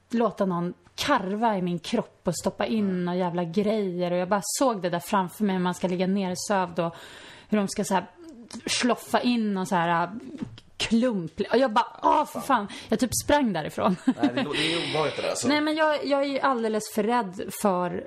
låta 0.09 0.45
någon 0.45 0.73
karva 0.95 1.57
i 1.57 1.61
min 1.61 1.79
kropp 1.79 2.21
och 2.23 2.37
stoppa 2.37 2.65
in 2.65 3.05
några 3.05 3.17
jävla 3.17 3.43
grejer. 3.43 4.11
Och 4.11 4.17
jag 4.17 4.29
bara 4.29 4.41
såg 4.43 4.81
det 4.81 4.89
där 4.89 4.99
framför 4.99 5.43
mig, 5.43 5.55
hur 5.55 5.63
man 5.63 5.73
ska 5.73 5.87
ligga 5.87 6.07
nersövd 6.07 6.79
och 6.79 6.95
hur 7.49 7.57
de 7.57 7.67
ska 7.67 7.83
så 7.83 7.93
här 7.93 8.05
sloffa 8.65 9.21
in 9.21 9.57
och 9.57 9.67
så 9.67 9.75
här 9.75 10.03
äh, 10.03 10.09
klump. 10.77 11.31
Och 11.51 11.57
jag 11.57 11.71
bara, 11.73 11.99
åh 12.03 12.25
för 12.25 12.39
fan. 12.39 12.67
Jag 12.89 12.99
typ 12.99 13.09
sprang 13.23 13.53
därifrån. 13.53 13.95
Nej, 14.05 14.15
det, 14.19 14.23
är- 14.23 14.33
det 14.33 14.39
är 14.73 14.89
obehagligt 14.89 15.15
det 15.15 15.21
där. 15.21 15.35
Så. 15.35 15.47
Nej 15.47 15.61
men 15.61 15.75
jag, 15.75 16.05
jag 16.05 16.21
är 16.21 16.27
ju 16.27 16.39
alldeles 16.39 16.93
för 16.95 17.03
rädd 17.03 17.49
för 17.61 18.03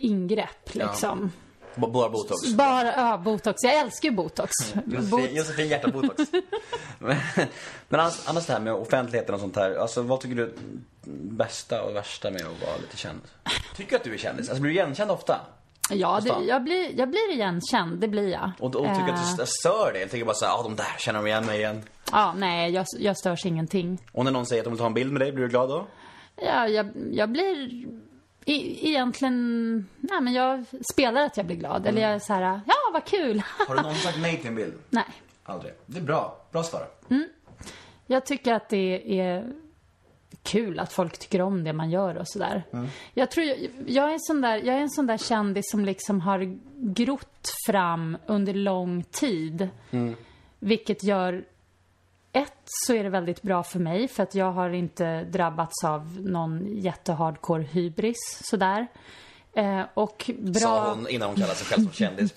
ingrepp 0.00 0.74
liksom. 0.74 1.32
B- 1.74 1.86
Bara 1.86 2.08
botox. 2.08 2.52
Bara, 2.54 2.92
ja, 2.96 3.18
botox. 3.24 3.62
Jag 3.62 3.74
älskar 3.78 4.08
ju 4.08 4.14
botox. 4.14 4.50
Bot- 4.74 4.94
Josefin, 5.10 5.36
Josefin 5.36 5.68
hjärta-botox. 5.68 6.24
men 6.98 7.16
men 7.88 8.00
annars, 8.00 8.20
annars 8.28 8.46
det 8.46 8.52
här 8.52 8.60
med 8.60 8.72
offentligheten 8.74 9.34
och 9.34 9.40
sånt 9.40 9.56
här. 9.56 9.74
Alltså 9.74 10.02
vad 10.02 10.20
tycker 10.20 10.36
du 10.36 10.54
bästa 11.14 11.82
och 11.82 11.96
värsta 11.96 12.30
med 12.30 12.40
att 12.40 12.66
vara 12.66 12.76
lite 12.80 12.96
känd? 12.96 13.20
Tycker 13.76 13.90
du 13.90 13.96
att 13.96 14.04
du 14.04 14.14
är 14.14 14.18
kändis? 14.18 14.48
Alltså 14.48 14.62
blir 14.62 14.72
du 14.72 14.78
igenkänd 14.80 15.10
ofta? 15.10 15.40
ja, 15.92 16.20
det, 16.22 16.44
jag, 16.48 16.64
blir, 16.64 16.98
jag 16.98 17.10
blir 17.10 17.32
igenkänd, 17.32 17.98
det 18.00 18.08
blir 18.08 18.28
jag. 18.28 18.50
Och, 18.58 18.76
och 18.76 18.86
tycker 18.86 19.08
Eh, 19.08 19.14
att 19.30 19.38
du 19.38 19.46
stör 19.46 19.92
dig? 19.92 20.02
Eller 20.02 20.10
tycker 20.10 20.18
du 20.18 20.24
bara 20.24 20.34
såhär, 20.34 20.52
ja 20.52 20.62
de 20.62 20.76
där 20.76 20.94
känner 20.98 21.18
de 21.18 21.26
igen 21.26 21.46
mig 21.46 21.58
igen? 21.58 21.82
Ja, 22.12 22.34
nej, 22.36 22.70
jag, 22.72 22.86
jag 22.98 23.16
störs 23.18 23.46
ingenting. 23.46 23.98
Och 24.12 24.24
när 24.24 24.32
någon 24.32 24.46
säger 24.46 24.62
att 24.62 24.64
de 24.64 24.70
vill 24.70 24.78
ta 24.78 24.86
en 24.86 24.94
bild 24.94 25.12
med 25.12 25.20
dig, 25.22 25.32
blir 25.32 25.44
du 25.44 25.50
glad 25.50 25.68
då? 25.68 25.86
Ja, 26.36 26.68
jag, 26.68 26.90
jag 27.12 27.30
blir 27.32 27.84
i, 28.50 28.88
egentligen... 28.88 29.88
Nej, 30.00 30.20
men 30.20 30.32
jag 30.32 30.64
spelar 30.92 31.22
att 31.22 31.36
jag 31.36 31.46
blir 31.46 31.56
glad. 31.56 31.86
Eller 31.86 32.02
jag 32.02 32.10
är 32.10 32.18
så 32.18 32.32
här, 32.32 32.60
ja, 32.66 32.74
vad 32.92 33.04
kul. 33.04 33.42
Har 33.68 33.76
du 33.76 33.82
någonsin 33.82 34.02
sagt 34.02 34.18
nej 34.22 34.36
till 34.36 34.48
en 34.48 34.54
bild? 34.54 34.74
nej. 34.90 35.04
Aldrig. 35.42 35.72
Det 35.86 35.98
är 35.98 36.02
bra. 36.02 36.36
Bra 36.52 36.62
svar. 36.62 36.88
Jag 38.06 38.26
tycker 38.26 38.54
att 38.54 38.68
det 38.68 39.20
är 39.20 39.52
kul 40.42 40.78
att 40.78 40.92
folk 40.92 41.18
tycker 41.18 41.40
om 41.40 41.64
det 41.64 41.72
man 41.72 41.90
gör 41.90 42.14
och 42.14 42.28
sådär. 42.28 42.62
Jag 43.14 43.30
tror, 43.30 43.46
jag, 43.46 43.58
jag, 43.86 44.08
är 44.08 44.12
en 44.12 44.20
sån 44.20 44.40
där, 44.40 44.56
jag 44.56 44.76
är 44.76 44.80
en 44.80 44.90
sån 44.90 45.06
där 45.06 45.16
kändis 45.16 45.70
som 45.70 45.84
liksom 45.84 46.20
har 46.20 46.58
grott 46.76 47.50
fram 47.66 48.16
under 48.26 48.54
lång 48.54 49.02
tid. 49.02 49.68
Vilket 50.58 51.04
gör, 51.04 51.44
ett, 52.32 52.62
så 52.64 52.94
är 52.94 53.04
det 53.04 53.10
väldigt 53.10 53.42
bra 53.42 53.62
för 53.62 53.78
mig 53.78 54.08
för 54.08 54.22
att 54.22 54.34
jag 54.34 54.52
har 54.52 54.70
inte 54.70 55.24
drabbats 55.24 55.84
av 55.84 56.20
någon 56.20 56.80
jättehardcore 56.80 57.62
hybris 57.62 58.40
sådär. 58.42 58.86
Eh, 59.52 59.82
och 59.94 60.30
bra... 60.38 60.60
Sa 60.60 60.94
hon 60.94 61.08
innan 61.08 61.28
hon 61.28 61.36
kallade 61.36 61.54
sig 61.54 61.66
själv 61.66 61.82
som 61.82 61.92
kändis. 61.92 62.34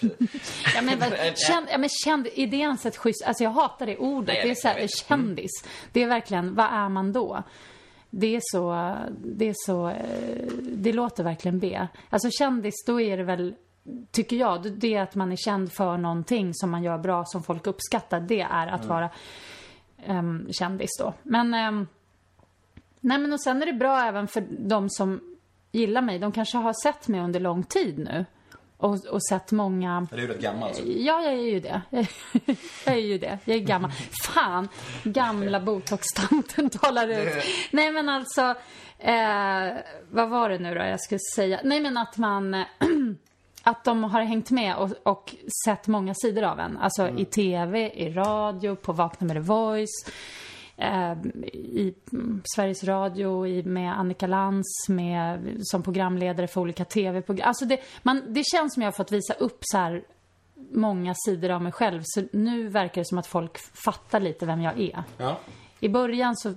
Ja 0.76 0.82
men, 0.82 1.00
känd, 1.36 1.68
ja, 1.72 1.78
men 1.78 1.90
känd, 1.90 2.28
är 2.36 2.48
det 2.48 2.58
ens 2.58 2.86
ett 2.86 2.98
schysst, 2.98 3.24
alltså 3.26 3.44
jag 3.44 3.52
hatar 3.52 3.86
det 3.86 3.98
ordet. 3.98 4.36
Nej, 4.36 4.44
det 4.44 4.52
är 4.52 4.56
så 4.56 4.68
här, 4.68 4.88
kändis. 5.08 5.52
Det 5.92 6.04
är 6.04 6.08
verkligen, 6.08 6.56
vad 6.56 6.66
är 6.66 6.90
man 6.90 7.14
då? 7.14 7.44
Det 8.10 8.36
är 8.36 8.42
så, 8.44 8.96
det 9.26 9.50
är 9.50 9.56
så, 9.56 9.90
eh, 9.90 10.48
det 10.62 10.94
låter 10.94 11.24
verkligen 11.24 11.60
B. 11.60 11.88
Alltså 12.10 12.30
kändis, 12.32 12.86
då 12.86 13.02
är 13.02 13.18
det 13.18 13.24
väl, 13.24 13.56
tycker 14.12 14.36
jag, 14.36 14.72
det 14.72 14.96
är 14.96 15.02
att 15.02 15.16
man 15.16 15.32
är 15.32 15.36
känd 15.36 15.74
för 15.74 15.98
någonting 15.98 16.54
som 16.54 16.70
man 16.70 16.84
gör 16.84 16.98
bra, 16.98 17.26
som 17.26 17.44
folk 17.44 17.68
uppskattar. 17.68 18.20
Det 18.20 18.42
är 18.42 18.68
att 18.68 18.86
vara 18.86 19.10
um, 20.08 20.48
kändis 20.52 20.90
då. 21.00 21.14
Men, 21.24 21.54
ehm, 21.54 21.88
nej 23.00 23.18
men 23.18 23.34
och 23.34 23.42
sen 23.42 23.62
är 23.62 23.66
det 23.66 23.74
bra 23.74 24.00
även 24.00 24.28
för 24.28 24.44
de 24.50 24.90
som 24.90 25.38
gillar 25.72 26.02
mig. 26.02 26.20
De 26.20 26.32
kanske 26.32 26.58
har 26.58 26.74
sett 26.84 27.08
mig 27.08 27.22
under 27.22 27.40
lång 27.40 27.64
tid 27.64 28.00
nu. 28.00 28.26
Och, 28.78 29.06
och 29.06 29.24
sett 29.24 29.52
många 29.52 30.08
Är 30.12 30.18
du 30.18 30.28
rätt 30.28 30.42
gammal? 30.42 30.74
Så. 30.74 30.84
Ja, 30.86 31.24
jag 31.24 31.34
är 31.34 31.52
ju 31.52 31.60
det. 31.60 31.82
Jag 32.86 32.96
är 32.96 33.00
ju 33.00 33.18
det. 33.18 33.40
Jag 33.46 33.56
är 33.56 33.62
gammal. 33.62 33.92
Fan, 34.24 34.70
gamla 35.04 35.60
botox-tanten 35.60 36.70
talar 36.70 37.08
ut. 37.08 37.44
Nej, 37.72 37.92
men 37.92 38.10
alltså, 38.10 38.56
eh, 39.00 39.78
vad 40.10 40.30
var 40.30 40.50
det 40.50 40.60
nu 40.60 40.76
då 40.76 40.82
jag 40.82 41.02
skulle 41.02 41.20
säga? 41.36 41.60
Nej, 41.64 41.80
men 41.80 41.98
att 41.98 42.18
man, 42.18 42.52
att 43.64 43.84
de 43.84 44.04
har 44.04 44.22
hängt 44.22 44.52
med 44.52 44.76
och, 44.76 44.90
och 45.04 45.36
sett 45.66 45.88
många 45.88 46.14
sidor 46.14 46.44
av 46.44 46.60
en. 46.60 46.78
Alltså 46.78 47.10
i 47.10 47.26
tv, 47.26 47.92
i 47.94 48.14
radio, 48.14 48.76
på 48.76 48.94
Vakna 48.94 49.28
med 49.28 49.36
The 49.36 49.40
Voice. 49.40 50.06
Eh, 50.78 51.12
I 51.54 51.94
mm, 52.12 52.42
Sveriges 52.56 52.84
Radio 52.84 53.48
i, 53.48 53.64
med 53.64 54.00
Annika 54.00 54.28
Lantz 54.28 54.90
med, 54.90 55.58
som 55.60 55.84
programledare 55.84 56.48
för 56.48 56.62
olika 56.62 56.86
tv-program. 56.86 57.48
Alltså 57.48 57.66
det, 57.66 57.80
man, 58.04 58.34
det 58.34 58.44
känns 58.46 58.74
som 58.74 58.84
jag 58.84 58.88
har 58.88 58.98
fått 58.98 59.12
visa 59.12 59.34
upp 59.34 59.58
så 59.62 59.78
här 59.78 60.04
många 60.72 61.14
sidor 61.26 61.50
av 61.50 61.62
mig 61.62 61.72
själv. 61.72 62.02
Så 62.04 62.24
nu 62.32 62.68
verkar 62.68 63.02
det 63.02 63.06
som 63.06 63.18
att 63.18 63.28
folk 63.28 63.58
fattar 63.86 64.20
lite 64.20 64.46
vem 64.46 64.62
jag 64.62 64.80
är. 64.80 65.04
Ja. 65.18 65.40
I 65.80 65.90
början 65.90 66.36
så 66.36 66.54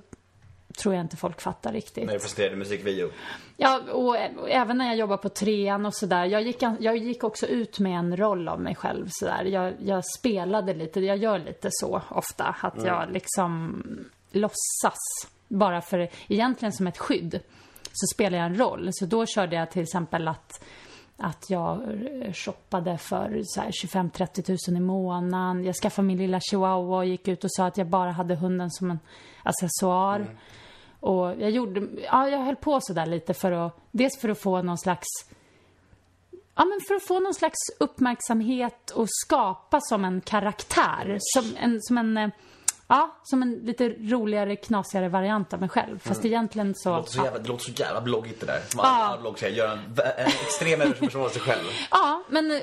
tror 0.76 0.94
jag 0.94 1.04
inte 1.04 1.16
folk 1.16 1.40
fattar 1.40 1.72
riktigt. 1.72 2.06
När 2.06 2.12
du 2.12 2.18
presenterade 2.18 2.56
musikvideo. 2.56 3.10
Ja, 3.56 3.80
och, 3.92 4.16
och 4.36 4.50
även 4.50 4.78
när 4.78 4.86
jag 4.86 4.96
jobbade 4.96 5.22
på 5.22 5.28
trean 5.28 5.86
och 5.86 5.94
sådär. 5.94 6.24
Jag 6.24 6.42
gick, 6.42 6.62
jag 6.80 6.96
gick 6.96 7.24
också 7.24 7.46
ut 7.46 7.78
med 7.78 7.98
en 7.98 8.16
roll 8.16 8.48
av 8.48 8.60
mig 8.60 8.74
själv 8.74 9.06
sådär. 9.10 9.44
Jag, 9.44 9.74
jag 9.78 10.04
spelade 10.18 10.74
lite, 10.74 11.00
jag 11.00 11.16
gör 11.16 11.38
lite 11.38 11.68
så 11.72 12.02
ofta. 12.08 12.56
Att 12.60 12.84
jag 12.84 13.12
liksom 13.12 13.82
låtsas. 14.30 14.98
Bara 15.48 15.80
för, 15.80 16.08
egentligen 16.28 16.72
som 16.72 16.86
ett 16.86 16.98
skydd. 16.98 17.40
Så 17.92 18.14
spelar 18.14 18.38
jag 18.38 18.46
en 18.46 18.58
roll. 18.58 18.88
Så 18.92 19.06
då 19.06 19.26
körde 19.26 19.56
jag 19.56 19.70
till 19.70 19.82
exempel 19.82 20.28
att 20.28 20.60
att 21.18 21.50
jag 21.50 21.80
shoppade 22.34 22.98
för 22.98 23.40
så 23.44 23.60
här 23.60 23.70
25-30 23.70 24.70
000 24.70 24.82
i 24.82 24.84
månaden. 24.84 25.64
Jag 25.64 25.74
skaffade 25.74 26.06
min 26.08 26.18
lilla 26.18 26.40
chihuahua 26.40 26.96
och 26.96 27.06
gick 27.06 27.28
ut 27.28 27.44
och 27.44 27.52
sa 27.52 27.66
att 27.66 27.78
jag 27.78 27.86
bara 27.86 28.12
hade 28.12 28.34
hunden 28.34 28.70
som 28.70 28.90
en 28.90 28.98
accessoar. 29.42 30.26
Och 31.00 31.26
jag 31.38 31.50
gjorde, 31.50 31.88
ja 32.02 32.28
jag 32.28 32.38
höll 32.38 32.56
på 32.56 32.80
sådär 32.80 33.06
lite 33.06 33.34
för 33.34 33.52
att, 33.52 33.76
dels 33.90 34.20
för 34.20 34.28
att 34.28 34.40
få 34.40 34.62
någon 34.62 34.78
slags, 34.78 35.06
ja 36.54 36.64
men 36.64 36.80
för 36.88 36.94
att 36.94 37.02
få 37.02 37.20
någon 37.20 37.34
slags 37.34 37.56
uppmärksamhet 37.80 38.90
och 38.90 39.06
skapa 39.08 39.80
som 39.80 40.04
en 40.04 40.20
karaktär. 40.20 41.18
Som 41.20 41.56
en, 41.60 41.82
som 41.82 41.98
en, 41.98 42.16
eh, 42.16 42.28
Ja, 42.88 43.16
som 43.22 43.42
en 43.42 43.52
lite 43.54 43.88
roligare, 43.88 44.56
knasigare 44.56 45.08
variant 45.08 45.52
av 45.52 45.60
mig 45.60 45.68
själv. 45.68 45.98
Fast 45.98 46.24
egentligen 46.24 46.74
så... 46.74 46.90
Det 46.90 46.96
låter 46.96 47.12
så 47.12 47.24
jävla, 47.24 47.40
låter 47.44 47.64
så 47.64 47.70
jävla 47.70 48.00
bloggigt 48.00 48.40
det 48.40 48.46
där. 48.46 48.60
Som 48.68 48.80
Ja. 48.82 48.88
alla 48.88 49.20
blogg 49.20 49.38
säger, 49.38 49.56
göra 49.56 49.72
en, 49.72 49.78
en 50.18 50.26
extrem 50.26 50.78
version 50.78 51.22
av 51.24 51.28
sig 51.28 51.40
själv. 51.40 51.64
Ja, 51.90 52.22
men 52.28 52.50
eh, 52.50 52.58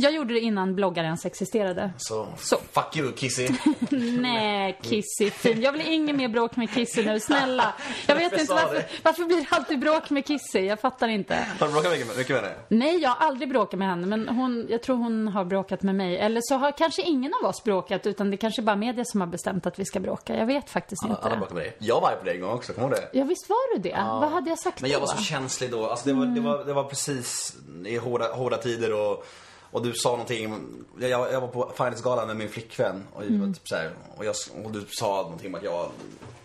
jag 0.00 0.12
gjorde 0.14 0.34
det 0.34 0.40
innan 0.40 0.74
bloggar 0.74 1.04
ens 1.04 1.26
existerade. 1.26 1.90
Så, 1.98 2.28
Så. 2.38 2.56
fuck 2.72 2.96
you 2.96 3.12
Kissy. 3.12 3.48
Nej, 4.20 4.78
Kissy, 4.82 5.30
fin. 5.30 5.60
Jag 5.62 5.72
vill 5.72 5.86
inget 5.92 6.16
mer 6.16 6.28
bråk 6.28 6.56
med 6.56 6.70
Kissy 6.74 7.04
nu, 7.04 7.20
snälla. 7.20 7.74
Jag 8.06 8.14
vet 8.16 8.32
inte 8.40 8.52
varför, 8.54 8.84
varför 9.02 9.24
blir 9.24 9.36
det 9.36 9.46
alltid 9.50 9.78
bråk 9.80 10.10
med 10.10 10.26
Kissy? 10.26 10.58
Jag 10.60 10.80
fattar 10.80 11.08
inte. 11.08 11.46
Har 11.60 11.66
du 11.66 11.72
bråkat 11.72 11.90
mycket 11.92 12.06
med, 12.06 12.16
mycket 12.16 12.36
med 12.36 12.42
henne? 12.44 12.54
Nej, 12.68 12.98
jag 12.98 13.10
har 13.10 13.26
aldrig 13.26 13.48
bråkat 13.50 13.78
med 13.78 13.88
henne, 13.88 14.06
men 14.06 14.28
hon, 14.28 14.66
jag 14.70 14.82
tror 14.82 14.96
hon 14.96 15.28
har 15.28 15.44
bråkat 15.44 15.82
med 15.82 15.94
mig. 15.94 16.18
Eller 16.18 16.40
så 16.44 16.54
har 16.56 16.72
kanske 16.72 17.02
ingen 17.02 17.32
av 17.42 17.48
oss 17.48 17.64
bråkat, 17.64 18.06
utan 18.06 18.30
det 18.30 18.36
kanske 18.36 18.62
bara 18.62 18.76
media 18.76 19.04
som 19.04 19.20
har 19.20 19.28
bestämt 19.28 19.66
att 19.66 19.78
vi 19.78 19.84
ska 19.84 20.00
bråka. 20.00 20.36
Jag 20.36 20.46
vet 20.46 20.70
faktiskt 20.70 21.02
Alla 21.04 21.14
inte. 21.14 21.28
bråkat 21.36 21.54
med 21.54 21.62
dig. 21.62 21.76
Jag 21.78 22.00
var 22.00 22.08
arg 22.08 22.16
på 22.18 22.24
dig 22.24 22.34
en 22.34 22.40
gång 22.40 22.50
också, 22.52 22.72
kommer 22.72 22.88
du 22.88 22.94
det? 22.94 23.08
Ja, 23.12 23.24
visst 23.24 23.48
var 23.48 23.74
du 23.76 23.82
det? 23.82 23.96
Vad 23.96 24.30
hade 24.30 24.50
jag 24.50 24.58
sagt 24.58 24.80
Men 24.80 24.90
jag 24.90 25.00
då? 25.00 25.06
var 25.06 25.14
så 25.14 25.22
känslig 25.22 25.70
då. 25.70 25.86
Alltså 25.86 26.08
det, 26.08 26.14
var, 26.14 26.26
det, 26.26 26.40
var, 26.40 26.64
det 26.64 26.72
var 26.72 26.84
precis 26.84 27.56
i 27.86 27.96
hårda, 27.96 28.34
hårda 28.34 28.56
tider 28.56 28.92
och, 28.92 29.24
och 29.70 29.82
du 29.82 29.92
sa 29.94 30.10
någonting. 30.10 30.60
Jag, 31.00 31.10
jag 31.10 31.40
var 31.40 31.48
på 31.48 31.72
Finance-galan 31.76 32.26
med 32.26 32.36
min 32.36 32.48
flickvän 32.48 33.06
och, 33.12 33.22
var 33.22 33.54
typ 33.54 33.68
så 33.68 33.76
här, 33.76 33.90
och, 34.16 34.24
jag, 34.24 34.34
och 34.64 34.70
du 34.70 34.86
sa 34.90 35.06
någonting 35.22 35.46
om 35.48 35.54
att 35.54 35.62
jag 35.62 35.90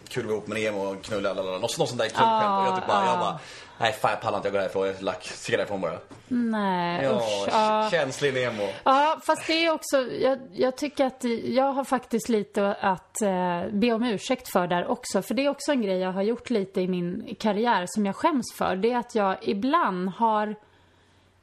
kul 0.07 0.23
att 0.23 0.27
vara 0.27 0.37
ihop 0.37 0.47
med 0.47 0.61
Nemo 0.61 0.79
och 0.79 1.01
knulla, 1.01 1.33
lalala, 1.33 1.57
något, 1.57 1.77
något 1.77 1.89
sånt 1.89 2.01
där 2.01 2.07
klubbskämt. 2.07 2.59
och 2.61 2.67
jag 2.67 2.75
typ 2.75 2.87
bara, 2.87 3.05
jag 3.05 3.19
bara, 3.19 3.39
nej 3.77 3.93
fan 3.93 4.11
jag 4.11 4.21
pallar 4.21 4.37
inte, 4.37 4.47
jag 4.47 4.53
går 4.53 4.59
härifrån, 4.59 4.87
jag 4.87 4.95
är 4.95 5.01
lack, 5.01 5.23
sticker 5.23 5.57
härifrån 5.57 5.81
bara. 5.81 5.97
Nej, 6.27 7.03
Ja, 7.03 7.15
usch. 7.15 7.47
Ja. 7.51 7.87
känslig 7.91 8.33
Nemo. 8.33 8.67
Ja, 8.83 9.19
fast 9.25 9.47
det 9.47 9.65
är 9.65 9.71
också, 9.71 9.97
jag, 10.11 10.39
jag 10.53 10.77
tycker 10.77 11.05
att 11.05 11.23
jag 11.43 11.73
har 11.73 11.83
faktiskt 11.83 12.29
lite 12.29 12.73
att 12.73 13.21
eh, 13.21 13.61
be 13.71 13.93
om 13.93 14.03
ursäkt 14.03 14.49
för 14.49 14.67
där 14.67 14.87
också. 14.87 15.21
För 15.21 15.33
det 15.33 15.45
är 15.45 15.49
också 15.49 15.71
en 15.71 15.81
grej 15.81 15.99
jag 15.99 16.11
har 16.11 16.21
gjort 16.21 16.49
lite 16.49 16.81
i 16.81 16.87
min 16.87 17.35
karriär 17.39 17.85
som 17.87 18.05
jag 18.05 18.15
skäms 18.15 18.53
för. 18.55 18.75
Det 18.75 18.91
är 18.91 18.97
att 18.97 19.15
jag 19.15 19.37
ibland 19.41 20.09
har 20.09 20.55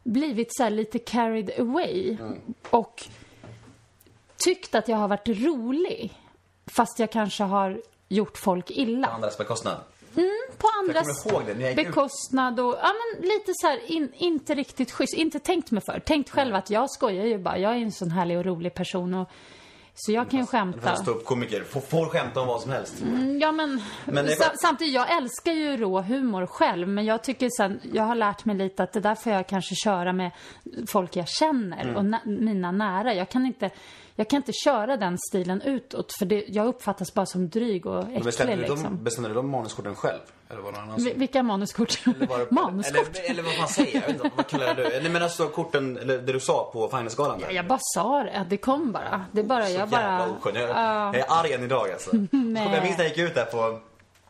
blivit 0.03 0.57
så 0.57 0.63
här 0.63 0.71
lite 0.71 0.99
carried 0.99 1.51
away. 1.59 2.17
Och 2.71 3.05
tyckt 4.37 4.75
att 4.75 4.89
jag 4.89 4.97
har 4.97 5.09
varit 5.09 5.29
rolig. 5.29 6.13
Fast 6.67 6.99
jag 6.99 7.11
kanske 7.11 7.45
har 7.45 7.83
gjort 8.09 8.39
folk 8.39 8.71
illa. 8.71 9.09
Andras 9.09 9.39
bekostnad. 9.39 9.77
På 10.59 10.69
andras 10.81 11.25
det 11.25 11.55
när 11.55 11.61
jag 11.61 11.71
gick 11.71 11.79
ut. 11.81 11.87
bekostnad 11.87 12.61
och, 12.61 12.77
ja 12.83 12.93
men 12.93 13.29
lite 13.29 13.53
så 13.55 13.67
här, 13.67 13.91
in, 13.91 14.13
inte 14.15 14.55
riktigt 14.55 14.93
schysst, 14.93 15.15
inte 15.15 15.39
tänkt 15.39 15.71
mig 15.71 15.83
för. 15.83 16.01
Tänkt 16.01 16.31
själv 16.31 16.55
att 16.55 16.71
jag 16.71 16.91
skojar 16.91 17.25
ju 17.25 17.39
bara, 17.39 17.59
jag 17.59 17.73
är 17.73 17.77
en 17.79 17.93
sån 17.93 18.11
härlig 18.11 18.39
och 18.39 18.45
rolig 18.45 18.75
person 18.75 19.15
och 19.15 19.29
så 19.95 20.13
jag 20.13 20.31
kan 20.31 20.41
ju 20.41 20.47
skämta. 20.47 20.97
Stå 20.97 21.11
upp 21.11 21.25
komiker, 21.25 21.65
får, 21.65 21.81
får 21.81 22.07
skämta 22.07 22.41
om 22.41 22.47
vad 22.47 22.61
som 22.61 22.71
helst. 22.73 23.03
Ja 23.41 23.53
men, 23.53 23.83
Men 24.05 24.25
det 24.27 24.33
är 24.33 24.37
sa, 24.37 24.45
bara- 24.45 24.57
samtidigt, 24.57 24.95
jag 24.95 25.17
älskar 25.17 25.53
ju 25.53 25.77
rå 25.77 26.01
humor 26.03 26.47
själv 26.47 26.89
men 26.89 27.05
jag 27.05 27.23
tycker 27.25 27.49
sen, 27.57 27.81
jag 27.93 28.03
har 28.03 28.15
lärt 28.15 28.45
mig 28.45 28.57
lite 28.57 28.83
att 28.83 28.93
det 28.93 29.01
där 29.01 29.15
får 29.15 29.33
jag 29.33 29.47
kanske 29.47 29.75
köra 29.75 30.13
med 30.13 30.31
folk 30.89 31.17
jag 31.17 31.29
känner 31.29 31.83
Mm. 31.83 31.97
och 31.97 32.05
na, 32.05 32.21
mina 32.25 32.73
nära. 32.73 33.15
Jag 33.15 33.29
kan 33.29 33.47
inte, 33.47 33.71
jag 34.15 34.31
kan 34.31 34.37
inte 34.37 34.53
köra 34.65 34.97
den 34.97 35.19
stilen 35.19 35.63
utåt 35.63 36.13
för 36.19 36.27
det, 36.27 36.45
jag 36.49 36.67
uppfattas 36.67 37.15
bara 37.15 37.27
som 37.27 37.49
dryg 37.49 37.87
och 37.87 37.95
Men 37.95 38.07
äcklig 38.11 38.25
bestämde, 38.25 38.55
du 38.55 38.61
liksom. 38.61 38.83
de, 38.83 39.05
bestämde 39.05 39.29
du 39.31 39.35
de 39.35 39.49
manuskorten 39.51 39.95
själv? 39.95 40.19
Eller 40.51 40.61
var 40.61 40.73
det 40.73 40.79
någon 40.79 40.87
annan 40.89 41.01
som- 41.01 41.05
Vi- 41.05 41.15
Vilka 41.15 41.43
manuskort? 41.43 41.99
Eller 42.07 42.27
var 42.27 42.39
det- 42.39 42.47
Manuskort? 42.51 43.17
Eller, 43.17 43.31
eller 43.31 43.43
vad 43.43 43.59
man 43.59 43.69
säger, 43.69 43.95
jag 44.01 44.01
vet 44.07 44.11
inte, 44.25 44.31
vad 44.37 44.47
kallar 44.47 44.75
du 44.75 44.83
det? 44.83 45.01
Nej 45.03 45.11
men 45.11 45.23
alltså 45.23 45.47
korten, 45.49 45.99
eller 45.99 46.19
det 46.19 46.33
du 46.33 46.41
sa 46.41 46.71
på 46.73 46.89
Finance-galan 46.89 47.41
där. 47.41 47.51
Jag 47.51 47.67
bara 47.67 47.79
sa 47.95 48.23
det, 48.23 48.47
det 48.51 48.57
kom 48.57 48.93
bara. 48.93 49.25
Det 49.33 49.43
bara, 49.43 49.65
Så 49.67 49.71
jag 49.73 49.79
jävla 49.79 49.99
bara... 50.19 50.31
oskön. 50.39 50.55
Jag, 50.55 50.69
Ja. 50.71 51.05
jag 51.07 51.17
är 51.17 51.41
arg 51.41 51.53
än 51.53 51.65
idag 51.65 51.91
alltså. 51.91 52.11
Nej. 52.31 52.69
Jag 52.75 52.83
minns 52.83 52.99
när 52.99 53.05
jag 53.05 53.17
gick 53.17 53.19
ut 53.29 53.35
där 53.35 53.45
på 53.45 53.81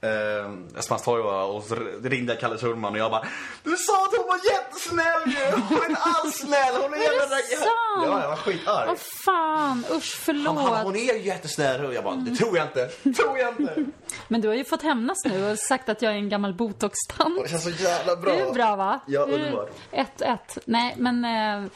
eh, 0.00 0.78
Östermalmstorg 0.78 1.22
och 1.22 1.62
så 1.62 1.74
ringde 2.02 2.32
jag 2.32 2.40
Kalle 2.40 2.58
Schulman 2.58 2.92
och 2.92 2.98
jag 2.98 3.10
bara 3.10 3.24
Du 3.62 3.76
sa 3.76 4.04
att 4.04 4.16
hon 4.16 4.26
var 4.26 4.40
jättesnäll 4.52 5.22
ju! 5.26 5.60
Hon 5.68 5.82
är 5.82 5.90
inte 5.90 6.02
alls 6.02 6.36
snäll! 6.36 6.82
Hon 6.82 6.94
är, 6.94 6.98
jävla... 6.98 7.36
det 7.36 7.56
sant? 7.56 7.70
Ja, 8.04 8.20
jag 8.22 8.28
var 8.28 8.36
skitarg. 8.36 8.88
Åh 8.90 8.96
fan, 9.24 9.84
usch 9.92 10.16
förlåt. 10.24 10.56
Han, 10.56 10.74
han, 10.74 10.86
hon 10.86 10.96
är 10.96 11.14
ju 11.14 11.22
jättesnäll 11.22 11.84
och 11.84 11.94
jag 11.94 12.04
bara, 12.04 12.14
det 12.14 12.36
tror 12.36 12.56
jag 12.56 12.66
inte, 12.66 12.86
tror 13.12 13.38
jag 13.38 13.60
inte. 13.60 13.84
Men 14.28 14.40
du 14.40 14.48
har 14.48 14.54
ju 14.54 14.64
fått 14.64 14.82
hämnas 14.82 15.18
nu 15.24 15.50
och 15.50 15.58
sagt 15.58 15.88
att 15.88 16.02
jag 16.02 16.12
är 16.12 16.16
en 16.16 16.28
gammal 16.28 16.54
botox-tant. 16.54 17.42
Det 17.42 17.48
känns 17.48 17.64
så 17.64 17.70
jävla 17.70 18.16
bra. 18.16 18.32
Det 18.32 18.40
är 18.40 18.52
bra 18.52 18.76
va? 18.76 19.00
Ja, 19.06 19.28
är 19.28 19.32
underbart. 19.32 19.70
Ett, 19.92 20.22
ett. 20.22 20.58
Nej, 20.64 20.94
men... 20.98 21.24
Eh, 21.24 21.70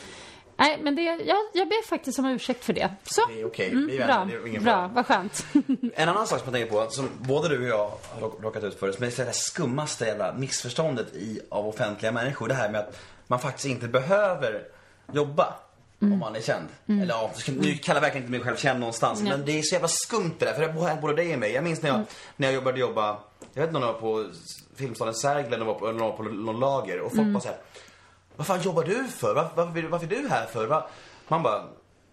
nej, 0.57 0.79
men 0.83 0.97
det... 0.97 1.03
Jag, 1.03 1.39
jag 1.55 1.69
ber 1.69 1.87
faktiskt 1.87 2.19
om 2.19 2.27
ursäkt 2.27 2.65
för 2.65 2.73
det. 2.73 2.91
Så. 3.05 3.21
Det 3.29 3.41
är 3.41 3.47
okej, 3.47 3.71
Mm, 3.71 3.87
vi 3.87 3.97
bra, 3.99 4.07
vänner, 4.07 4.27
det 4.27 4.35
är 4.43 4.47
ingen 4.47 4.65
bra, 4.65 4.91
vad 4.95 5.07
skönt. 5.07 5.47
En 5.95 6.09
annan 6.09 6.27
sak 6.27 6.39
som 6.41 6.55
jag 6.55 6.61
tänker 6.61 6.85
på, 6.85 6.91
som 6.91 7.09
både 7.19 7.49
du 7.49 7.63
och 7.63 7.69
jag 7.69 7.79
har 7.89 8.21
råk- 8.21 8.43
råkat 8.43 8.65
ut 8.65 8.79
för, 8.81 8.93
som 8.93 9.05
är 9.05 9.25
det 9.25 9.33
skummaste 9.35 10.05
jävla 10.07 10.33
missförståndet 10.35 11.15
i, 11.15 11.41
av 11.49 11.69
offentliga 11.69 12.13
människor. 12.13 12.49
Det 12.49 12.55
här 12.55 12.71
med 12.71 12.81
att 12.81 12.99
man 13.27 13.39
faktiskt 13.41 13.67
inte 13.67 13.89
behöver 13.89 14.63
jobba 15.13 15.55
om 16.01 16.19
man 16.19 16.37
är 16.37 16.41
känd. 16.41 16.67
Eller 16.87 17.15
ja, 17.15 17.31
nu 17.49 17.75
kallar 17.75 17.97
jag 17.97 18.01
verkligen 18.03 18.23
inte 18.27 18.31
mig 18.31 18.41
själv 18.41 18.57
känd 18.57 18.81
någonstans. 18.81 19.21
Nej. 19.21 19.31
Men 19.31 19.47
det 19.47 19.59
är 19.59 19.63
så 19.63 19.73
jävla 19.75 19.89
skumt 19.89 20.35
det 20.39 20.45
där, 20.45 20.53
för 20.53 20.61
det 20.95 21.01
både 21.01 21.15
dig 21.17 21.33
och 21.35 21.39
mig. 21.41 21.53
Jag 21.53 21.65
minns 21.65 21.83
när 21.83 21.91
jag, 21.91 22.01
när 22.37 22.51
jag 22.51 22.65
började 22.65 22.81
jobba, 22.81 23.19
jag 23.55 23.61
vet 23.63 23.69
inte 23.71 23.77
om 23.77 23.81
det 23.81 23.93
var 23.93 24.01
på 24.01 24.31
Filmstaden 24.77 25.15
Sergel 25.15 25.53
eller 25.53 25.65
var 25.65 25.75
på, 25.75 25.89
eller 25.89 26.01
var 26.01 26.13
på 26.17 26.23
någon 26.23 26.61
lager. 26.61 27.01
Och 27.01 27.15
folk 27.15 27.29
bara 27.29 27.41
såhär, 27.41 27.59
vad 28.37 28.47
fan 28.47 28.63
jobbar 28.63 28.85
du 28.85 29.09
för? 29.09 29.35
Varför, 29.35 29.57
varför, 29.57 29.83
varför 29.83 30.13
är 30.13 30.23
du 30.23 30.29
här 30.29 30.47
för? 30.47 30.67
Va? 30.67 30.89
Man 31.29 31.43
bara, 31.43 31.65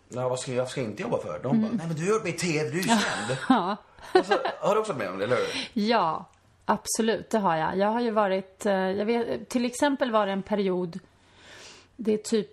ja, 0.10 0.30
vad 0.30 0.40
ska 0.40 0.54
jag, 0.54 0.70
ska 0.70 0.82
jag 0.82 0.90
inte 0.90 1.02
jobba 1.02 1.18
för? 1.18 1.40
De 1.44 1.62
bara, 1.62 1.72
nej 1.72 1.88
men 1.88 1.96
du 1.96 2.06
har 2.06 2.10
gjort 2.10 2.24
med 2.24 2.34
i 2.34 2.38
TV, 2.38 2.70
du 2.70 2.80
är 2.80 2.84
ju 2.84 2.84
känd. 2.84 3.38
Ja. 3.50 3.78
Alltså, 4.14 4.40
har 4.60 4.76
du 4.76 4.82
också 4.82 4.94
varit 4.94 5.04
med 5.04 5.12
om 5.12 5.18
det, 5.18 5.24
eller 5.24 5.36
hur? 5.36 5.70
Ja, 5.74 6.26
absolut, 6.66 7.30
det 7.30 7.38
har 7.38 7.56
jag. 7.56 7.78
Jag 7.78 7.88
har 7.88 8.02
ju 8.02 8.12
varit, 8.12 8.66
eh, 8.66 8.74
jag 8.74 9.06
vet, 9.06 9.50
till 9.50 9.66
exempel 9.66 10.12
var 10.12 10.26
det 10.26 10.32
en 10.32 10.44
period, 10.44 11.00
det 11.96 12.14
är 12.14 12.18
typ 12.18 12.50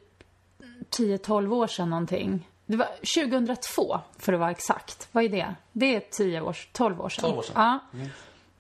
10-12 0.91 1.55
år 1.55 1.67
sedan 1.67 1.91
någonting. 1.91 2.49
Det 2.67 2.77
var 2.77 2.89
2002 3.17 4.01
för 4.19 4.33
att 4.33 4.41
vara 4.41 4.51
exakt. 4.51 5.09
Vad 5.13 5.25
är 5.25 5.29
det? 5.29 5.55
Det 5.73 5.97
är 5.97 6.01
10 6.01 6.41
år, 6.41 6.57
12 6.73 7.01
år 7.01 7.09
sedan. 7.09 7.23
12 7.23 7.39
år 7.39 7.43
sedan. 7.43 7.53
Ja. 7.93 8.07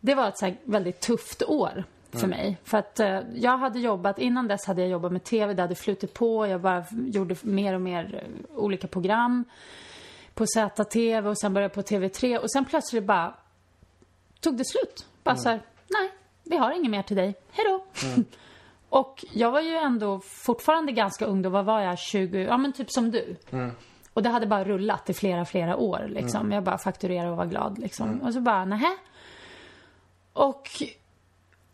Det 0.00 0.14
var 0.14 0.28
ett 0.28 0.38
så 0.38 0.54
väldigt 0.64 1.00
tufft 1.00 1.42
år 1.42 1.84
för 2.12 2.26
mig. 2.26 2.56
För 2.64 2.78
att 2.78 3.00
eh, 3.00 3.20
jag 3.34 3.58
hade 3.58 3.78
jobbat, 3.78 4.18
innan 4.18 4.48
dess 4.48 4.66
hade 4.66 4.80
jag 4.80 4.90
jobbat 4.90 5.12
med 5.12 5.24
TV, 5.24 5.54
det 5.54 5.62
hade 5.62 5.74
flutit 5.74 6.14
på, 6.14 6.46
jag 6.46 6.60
bara 6.60 6.84
gjorde 6.90 7.36
mer 7.42 7.74
och 7.74 7.80
mer 7.80 8.24
eh, 8.24 8.58
olika 8.58 8.86
program 8.86 9.44
på 10.34 10.46
ZTV 10.46 11.28
och 11.28 11.38
sen 11.38 11.54
började 11.54 11.74
jag 11.74 11.86
på 11.86 11.94
TV3 11.94 12.38
och 12.38 12.50
sen 12.50 12.64
plötsligt 12.64 13.04
bara 13.04 13.34
tog 14.40 14.56
det 14.56 14.64
slut. 14.64 15.06
Bara 15.22 15.36
så 15.36 15.48
här, 15.48 15.60
nej, 15.88 16.10
vi 16.44 16.56
har 16.56 16.72
inget 16.72 16.90
mer 16.90 17.02
till 17.02 17.16
dig. 17.16 17.34
Hej 17.50 17.64
då. 17.68 17.84
och 18.98 19.24
jag 19.32 19.50
var 19.50 19.60
ju 19.60 19.76
ändå 19.76 20.20
fortfarande 20.20 20.92
ganska 20.92 21.26
ung 21.26 21.42
då. 21.42 21.50
Vad 21.50 21.64
var 21.64 21.80
jag? 21.80 21.98
20? 21.98 22.44
Ja, 22.44 22.56
men 22.56 22.72
typ 22.72 22.90
som 22.90 23.10
du. 23.10 23.36
Och 24.12 24.22
det 24.22 24.28
hade 24.28 24.46
bara 24.46 24.64
rullat 24.64 25.10
i 25.10 25.14
flera, 25.14 25.44
flera 25.44 25.76
år 25.76 26.06
liksom. 26.08 26.52
Jag 26.52 26.64
bara 26.64 26.78
fakturerade 26.78 27.30
och 27.30 27.36
var 27.36 27.46
glad 27.46 27.78
liksom. 27.78 28.20
Och 28.20 28.32
så 28.32 28.40
bara, 28.40 28.64
nähä. 28.64 28.96
Och 30.32 30.68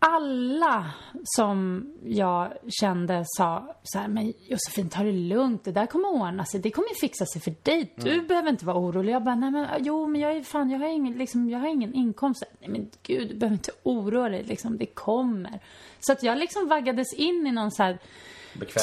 alla 0.07 0.91
som 1.25 1.87
jag 2.05 2.53
kände 2.81 3.23
sa 3.27 3.77
så 3.83 3.99
här, 3.99 4.09
men 4.09 4.33
Josefin 4.39 4.89
ta 4.89 5.03
det 5.03 5.13
lugnt, 5.13 5.65
det 5.65 5.73
där 5.73 5.87
kommer 5.87 6.09
ordna 6.09 6.45
sig, 6.45 6.61
det 6.61 6.71
kommer 6.71 7.01
fixa 7.01 7.27
sig 7.27 7.43
för 7.43 7.55
dig, 7.63 7.93
du 7.97 8.23
behöver 8.23 8.51
inte 8.51 8.67
vara 8.67 8.77
orolig. 8.77 9.13
Jag 9.13 9.25
bara, 9.25 9.35
nej 9.35 9.51
men 9.51 9.67
jo 9.79 10.07
men 10.07 10.21
jag 10.21 10.37
är 10.37 10.43
fan, 10.43 10.71
jag 10.71 10.79
har 10.79 10.87
ingen, 10.87 11.19
liksom, 11.19 11.51
jag 11.51 11.59
har 11.59 11.69
ingen 11.69 11.95
inkomst. 11.95 12.43
Nej 12.61 12.71
men 12.71 12.91
gud, 13.03 13.29
du 13.29 13.35
behöver 13.35 13.57
inte 13.57 13.73
oroa 13.83 14.29
dig 14.29 14.43
liksom, 14.43 14.79
det 14.79 14.87
kommer. 14.87 15.61
Så 16.01 16.13
att 16.13 16.23
jag 16.23 16.39
liksom 16.39 16.69
vaggades 16.69 17.15
in 17.15 17.47
i 17.47 17.53
någon 17.53 17.71
så 17.71 17.83
här 17.83 17.99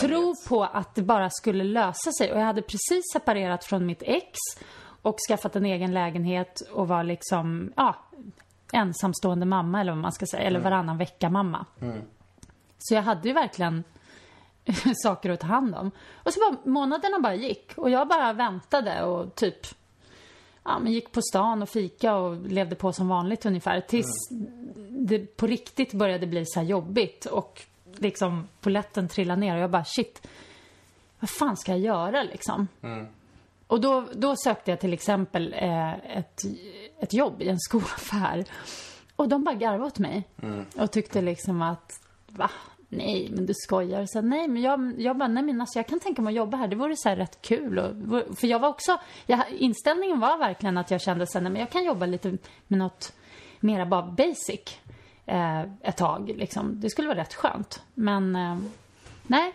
tro 0.02 0.34
på 0.50 0.64
att 0.64 0.96
det 0.96 1.02
bara 1.02 1.30
skulle 1.30 1.64
lösa 1.64 2.12
sig. 2.12 2.34
Och 2.34 2.40
jag 2.40 2.46
hade 2.46 2.62
precis 2.62 3.12
separerat 3.14 3.66
från 3.66 3.86
mitt 3.86 4.04
ex 4.06 4.40
och 5.02 5.16
skaffat 5.28 5.56
en 5.56 5.66
egen 5.66 5.94
lägenhet 5.94 6.62
och 6.74 6.88
var 6.88 7.04
liksom, 7.04 7.74
ja, 7.76 7.96
ensamstående 8.74 9.46
mamma 9.46 9.82
eller 9.82 9.92
vad 9.92 10.02
man 10.02 10.12
ska 10.12 10.26
säga. 10.26 10.44
Eller 10.44 10.60
varannan 10.60 10.98
vecka 10.98 11.30
mamma. 11.30 11.66
Så 12.78 12.94
jag 12.96 13.02
hade 13.02 13.28
ju 13.28 13.34
verkligen 13.34 13.84
saker 15.04 15.30
att 15.30 15.40
ta 15.40 15.48
hand 15.48 15.76
om. 15.76 15.92
Och 16.16 16.34
så 16.34 16.40
bara, 16.40 16.72
månaderna 16.72 17.20
bara 17.20 17.36
gick. 17.36 17.74
Och 17.76 17.90
jag 17.90 18.08
bara 18.08 18.34
väntade 18.34 19.04
och 19.04 19.36
typ 19.36 19.68
ja, 20.64 20.80
men 20.80 20.94
gick 20.94 21.12
på 21.12 21.22
stan 21.22 21.62
och 21.62 21.70
fika 21.70 22.16
och 22.16 22.36
levde 22.48 22.76
på 22.76 22.94
som 22.94 23.08
vanligt 23.08 23.46
ungefär. 23.46 23.82
Tills 23.82 24.30
det 24.90 25.38
på 25.38 25.48
riktigt 25.48 25.94
började 25.94 26.28
bli 26.28 26.46
så 26.46 26.60
här 26.60 26.68
jobbigt 26.68 27.26
och 27.26 27.62
liksom 27.96 28.48
poletten 28.60 29.08
trillade 29.08 29.42
ner 29.42 29.56
och 29.56 29.62
jag 29.62 29.72
bara 29.72 29.86
shit, 29.86 30.28
vad 31.20 31.30
fan 31.30 31.58
ska 31.58 31.72
jag 31.72 31.80
göra 31.80 32.24
liksom? 32.24 32.68
Och 33.68 33.82
då, 33.82 34.06
då 34.14 34.36
sökte 34.36 34.72
jag 34.72 34.80
till 34.80 34.94
exempel 34.94 35.54
eh, 35.58 36.18
ett, 36.18 36.42
ett 37.02 37.14
jobb 37.14 37.42
i 37.42 37.50
en 37.50 37.60
skolaffär. 37.60 38.46
Och 39.16 39.30
de 39.30 39.44
bara 39.44 39.56
garvade 39.56 39.84
åt 39.84 40.00
mig. 40.00 40.28
Och 40.78 40.92
tyckte 40.92 41.22
liksom 41.22 41.62
att, 41.62 42.00
va? 42.28 42.50
nej 42.92 43.30
men 43.32 43.46
du 43.46 43.54
skojar. 43.54 44.06
Så, 44.06 44.22
nej 44.22 44.48
men 44.48 44.62
jag, 44.62 44.94
jag 44.98 45.18
bara, 45.18 45.28
nej 45.28 45.44
men 45.44 45.62
alltså 45.62 45.80
jag 45.80 45.88
kan 45.88 46.00
tänka 46.00 46.22
mig 46.22 46.32
att 46.32 46.38
jobba 46.38 46.58
här. 46.58 46.68
Det 46.68 46.76
vore 46.76 46.96
så 46.98 47.10
här 47.10 47.16
rätt 47.16 47.42
kul. 47.42 47.80
Och, 47.80 48.38
för 48.38 48.48
jag 48.48 48.60
var 48.60 48.70
också, 48.70 48.98
jag, 49.26 49.44
inställningen 49.50 50.20
var 50.20 50.38
verkligen 50.38 50.78
att 50.78 50.92
jag 50.92 51.02
kände 51.02 51.28
så 51.28 51.38
här, 51.38 51.44
nej 51.44 51.52
men 51.52 51.60
jag 51.60 51.70
kan 51.70 51.84
jobba 51.84 52.06
lite 52.06 52.38
med 52.68 52.80
något 52.80 53.14
mera 53.60 53.86
bara 53.86 54.02
basic 54.02 54.80
eh, 55.26 55.62
ett 55.62 55.98
tag 55.98 56.34
liksom. 56.38 56.80
Det 56.80 56.90
skulle 56.90 57.08
vara 57.08 57.20
rätt 57.20 57.34
skönt. 57.34 57.82
Men 57.94 58.36
eh, 58.36 58.58
nej, 59.28 59.54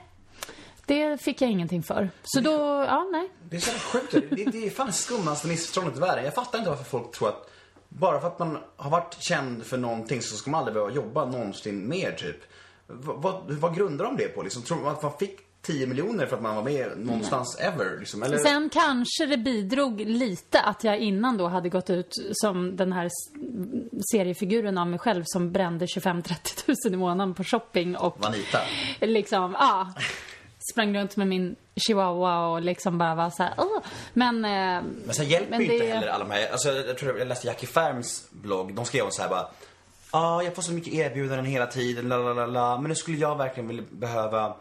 det 0.87 1.22
fick 1.22 1.43
jag 1.43 1.51
ingenting 1.51 1.82
för. 1.82 2.11
Så 2.22 2.41
då, 2.41 2.51
ja 2.89 3.09
nej. 3.12 3.30
Det 3.51 3.57
är 3.57 3.61
så 3.61 3.68
jävla 3.68 3.80
sjukt. 3.80 4.12
Det, 4.12 4.45
det 4.45 4.66
är 4.66 4.70
fan 4.70 4.93
skummaste 4.93 5.49
missförståndet 5.49 5.97
i 5.97 6.01
världen. 6.01 6.24
Jag 6.24 6.34
fattar 6.34 6.59
inte 6.59 6.70
varför 6.70 6.84
folk 6.84 7.12
tror 7.12 7.28
att 7.28 7.51
bara 7.89 8.20
för 8.20 8.26
att 8.26 8.39
man 8.39 8.59
har 8.76 8.91
varit 8.91 9.16
känd 9.18 9.64
för 9.64 9.76
någonting 9.76 10.22
så 10.22 10.37
ska 10.37 10.51
man 10.51 10.59
aldrig 10.59 10.74
behöva 10.74 10.93
jobba 10.93 11.24
någonsin 11.24 11.89
mer 11.89 12.12
typ. 12.12 12.37
Vad, 12.87 13.53
vad, 13.53 13.76
grundar 13.76 14.05
de 14.05 14.16
det 14.16 14.28
på 14.28 14.43
liksom? 14.43 14.62
Tror 14.62 14.78
man 14.78 14.93
att 14.93 15.03
man 15.03 15.12
fick 15.18 15.41
10 15.62 15.87
miljoner 15.87 16.26
för 16.26 16.37
att 16.37 16.43
man 16.43 16.57
var 16.57 16.62
med 16.62 16.99
någonstans 16.99 17.59
ever? 17.61 17.99
Liksom? 17.99 18.22
Eller? 18.22 18.39
Sen 18.39 18.70
kanske 18.70 19.26
det 19.26 19.37
bidrog 19.37 20.01
lite 20.01 20.61
att 20.61 20.84
jag 20.84 20.99
innan 20.99 21.37
då 21.37 21.49
hade 21.49 21.68
gått 21.68 21.91
ut 21.91 22.12
som 22.32 22.76
den 22.76 22.93
här 22.93 23.11
seriefiguren 24.12 24.78
av 24.78 24.87
mig 24.87 24.99
själv 24.99 25.22
som 25.26 25.53
brände 25.53 25.87
25-30 25.87 26.64
tusen 26.66 26.95
i 26.95 26.97
månaden 26.97 27.34
på 27.34 27.45
shopping 27.45 27.97
och 27.97 28.20
Vanita. 28.20 28.59
liksom, 29.01 29.57
ja. 29.59 29.95
Sprang 30.73 30.97
runt 30.99 31.17
med 31.17 31.27
min 31.29 31.57
chihuahua 31.87 32.47
och 32.49 32.62
liksom 32.62 32.99
bara 32.99 33.14
var 33.14 33.31
så 33.31 33.43
här, 33.43 33.55
"Åh." 33.59 33.83
Men, 34.12 34.45
eh, 34.45 34.83
Men 35.07 35.14
sen 35.14 35.27
hjälper 35.29 35.51
Men 35.51 35.61
ju 35.61 35.73
inte 35.73 35.87
det- 35.87 35.93
heller 35.95 36.09
alla 36.09 36.25
de 36.25 36.31
här, 36.35 36.53
alltså 36.53 36.73
jag 36.73 36.99
tror 36.99 37.19
jag 37.19 37.29
läste 37.29 37.47
Jackie 37.47 37.69
Färms 37.69 38.29
blogg, 38.31 38.75
de 38.75 38.85
skrev 38.85 39.05
så 39.11 39.23
här 39.23 39.29
bara 39.29 39.47
Ja, 40.12 40.43
jag 40.43 40.55
får 40.55 40.62
så 40.62 40.73
mycket 40.73 40.95
erbjudanden 40.95 41.47
hela 41.47 41.67
tiden, 41.67 42.09
la 42.09 42.17
la 42.19 42.33
la 42.33 42.47
la, 42.47 42.81
men 42.81 42.89
nu 42.89 42.95
skulle 42.95 43.17
jag 43.19 43.37
verkligen 43.39 43.69
vilja 43.69 43.85
behöva 43.91 44.57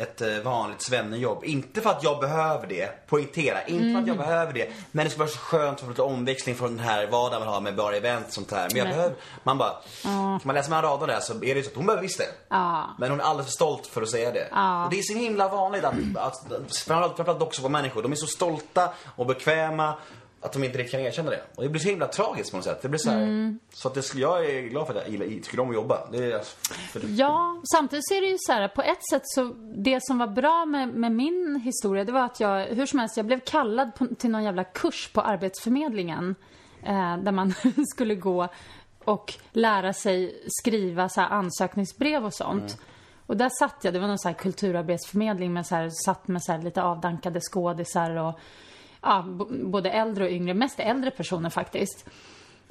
ett 0.00 0.20
eh, 0.20 0.28
vanligt 0.44 0.82
svennejobb. 0.82 1.44
Inte 1.44 1.80
för 1.80 1.90
att 1.90 2.02
jag 2.02 2.20
behöver 2.20 2.66
det, 2.66 3.06
poängtera, 3.06 3.62
inte 3.62 3.82
för 3.92 4.00
att 4.00 4.06
jag 4.06 4.16
Mm. 4.16 4.16
behöver 4.16 4.52
det. 4.52 4.70
Men 4.92 5.04
det 5.04 5.10
skulle 5.10 5.24
vara 5.24 5.32
så 5.34 5.38
skönt 5.38 5.78
att 5.78 5.84
få 5.84 5.88
lite 5.90 6.02
omväxling 6.02 6.54
från 6.54 6.76
den 6.76 6.86
här 6.86 7.06
vardagen 7.06 7.44
man 7.44 7.54
har 7.54 7.60
med 7.60 7.76
bara 7.76 7.96
event 7.96 8.26
och 8.26 8.32
sånt 8.32 8.50
här. 8.50 8.68
Men 8.68 8.76
jag 8.76 8.84
Nej. 8.84 8.94
behöver, 8.94 9.16
man 9.42 9.58
bara, 9.58 9.72
kan 10.02 10.40
man 10.44 10.54
läsa 10.54 10.70
mellan 10.70 10.82
raderna 10.90 11.12
där 11.12 11.20
så 11.20 11.34
är 11.34 11.38
det 11.40 11.46
ju 11.46 11.62
så 11.62 11.70
att 11.70 11.76
hon 11.76 11.86
behöver 11.86 12.02
visst 12.02 12.18
det. 12.18 12.28
Ja. 12.48 12.84
Men 12.98 13.10
hon 13.10 13.20
är 13.20 13.24
alldeles 13.24 13.46
för 13.46 13.52
stolt 13.52 13.86
för 13.86 14.02
att 14.02 14.10
säga 14.10 14.30
det. 14.32 14.48
Ja. 14.52 14.84
Och 14.84 14.90
det 14.90 14.98
är 14.98 15.02
så 15.02 15.14
himla 15.18 15.48
vanligt 15.48 15.84
att, 15.84 15.94
att 16.16 16.36
framförallt, 16.76 17.16
framförallt 17.16 17.42
också 17.42 17.62
på 17.62 17.68
människor, 17.68 18.02
de 18.02 18.12
är 18.12 18.16
så 18.16 18.26
stolta 18.26 18.88
och 19.16 19.26
bekväma 19.26 19.94
att 20.40 20.52
de 20.52 20.64
inte 20.64 20.78
riktigt 20.78 20.92
kan 20.92 21.00
erkänna 21.00 21.30
det. 21.30 21.42
Och 21.54 21.62
det 21.62 21.68
blir 21.68 21.80
så 21.80 21.88
himla 21.88 22.06
tragiskt 22.06 22.50
på 22.50 22.56
något 22.56 22.64
sätt. 22.64 22.82
Det 22.82 22.88
blir 22.88 22.98
så 22.98 23.10
här, 23.10 23.18
Mm. 23.18 23.58
Så 23.72 23.88
att 23.88 23.94
det, 23.94 24.14
jag 24.14 24.46
är 24.50 24.62
glad 24.62 24.86
för 24.86 24.94
att 24.94 25.02
jag 25.02 25.10
gillar, 25.10 25.26
tycker 25.26 25.60
om 25.60 25.68
att 25.68 25.74
jobba. 25.74 26.08
Det 26.12 26.32
är, 26.32 26.40
för, 26.92 27.02
Ja, 27.06 27.62
samtidigt 27.72 28.08
så 28.08 28.14
är 28.14 28.20
det 28.20 28.26
ju 28.26 28.36
så 28.38 28.52
här, 28.52 28.68
på 28.68 28.82
ett 28.82 29.08
sätt 29.10 29.22
så, 29.24 29.44
det 29.76 29.98
som 30.02 30.18
var 30.18 30.26
bra 30.26 30.66
med, 30.66 30.88
med 30.88 31.12
min 31.12 31.60
historia, 31.64 32.04
det 32.04 32.12
var 32.12 32.24
att 32.24 32.40
jag, 32.40 32.66
hur 32.66 32.86
som 32.86 32.98
helst, 32.98 33.16
jag 33.16 33.26
blev 33.26 33.40
kallad 33.40 33.94
på, 33.94 34.06
till 34.06 34.30
någon 34.30 34.44
jävla 34.44 34.64
kurs 34.64 35.10
på 35.12 35.20
Arbetsförmedlingen. 35.20 36.34
Eh, 36.82 37.16
där 37.16 37.32
man 37.32 37.54
skulle 37.94 38.14
gå 38.14 38.48
och 39.04 39.34
lära 39.52 39.92
sig 39.92 40.42
skriva 40.46 41.08
så 41.08 41.20
ansökningsbrev 41.20 42.24
och 42.24 42.34
sånt. 42.34 42.78
Och 43.26 43.36
där 43.36 43.50
satt 43.58 43.76
jag, 43.82 43.94
det 43.94 44.00
var 44.00 44.08
någon 44.08 44.18
så 44.18 44.28
här 44.28 44.34
kulturarbetsförmedling 44.34 45.52
med 45.52 45.66
så 45.66 45.74
här, 45.74 45.90
satt 46.04 46.28
med 46.28 46.42
så 46.42 46.52
här 46.52 46.62
lite 46.62 46.82
avdankade 46.82 47.40
skådisar 47.40 48.16
och 48.16 48.38
ja, 49.02 49.24
både 49.64 49.90
äldre 49.90 50.24
och 50.24 50.30
yngre, 50.30 50.54
mest 50.54 50.80
äldre 50.80 51.10
personer 51.10 51.50
faktiskt. 51.50 52.08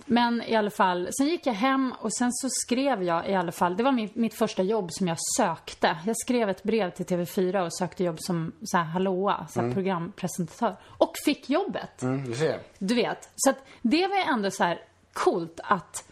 Men 0.05 0.41
i 0.41 0.55
alla 0.55 0.69
fall, 0.69 1.09
sen 1.17 1.27
gick 1.27 1.45
jag 1.45 1.53
hem 1.53 1.93
och 1.99 2.13
sen 2.13 2.33
så 2.33 2.47
skrev 2.49 3.03
jag 3.03 3.29
i 3.29 3.35
alla 3.35 3.51
fall, 3.51 3.77
det 3.77 3.83
var 3.83 3.91
min, 3.91 4.09
mitt 4.13 4.33
första 4.33 4.63
jobb 4.63 4.91
som 4.91 5.07
jag 5.07 5.17
sökte. 5.37 5.97
Jag 6.05 6.17
skrev 6.17 6.49
ett 6.49 6.63
brev 6.63 6.91
till 6.91 7.05
TV4 7.05 7.65
och 7.65 7.73
sökte 7.73 8.03
jobb 8.03 8.17
som 8.19 8.51
så 8.61 8.77
här 8.77 8.83
hallåa, 8.83 9.47
så 9.49 9.61
här 9.61 9.73
programpresentatör. 9.73 10.75
Och 10.83 11.13
fick 11.25 11.49
jobbet. 11.49 12.01
mm, 12.01 12.31
du. 12.31 12.59
Du 12.79 12.95
vet. 12.95 13.29
Så 13.35 13.49
att 13.49 13.57
det 13.81 14.07
var 14.07 14.33
ändå 14.33 14.51
så 14.51 14.63
här 14.63 14.81
coolt 15.13 15.59
att 15.63 16.11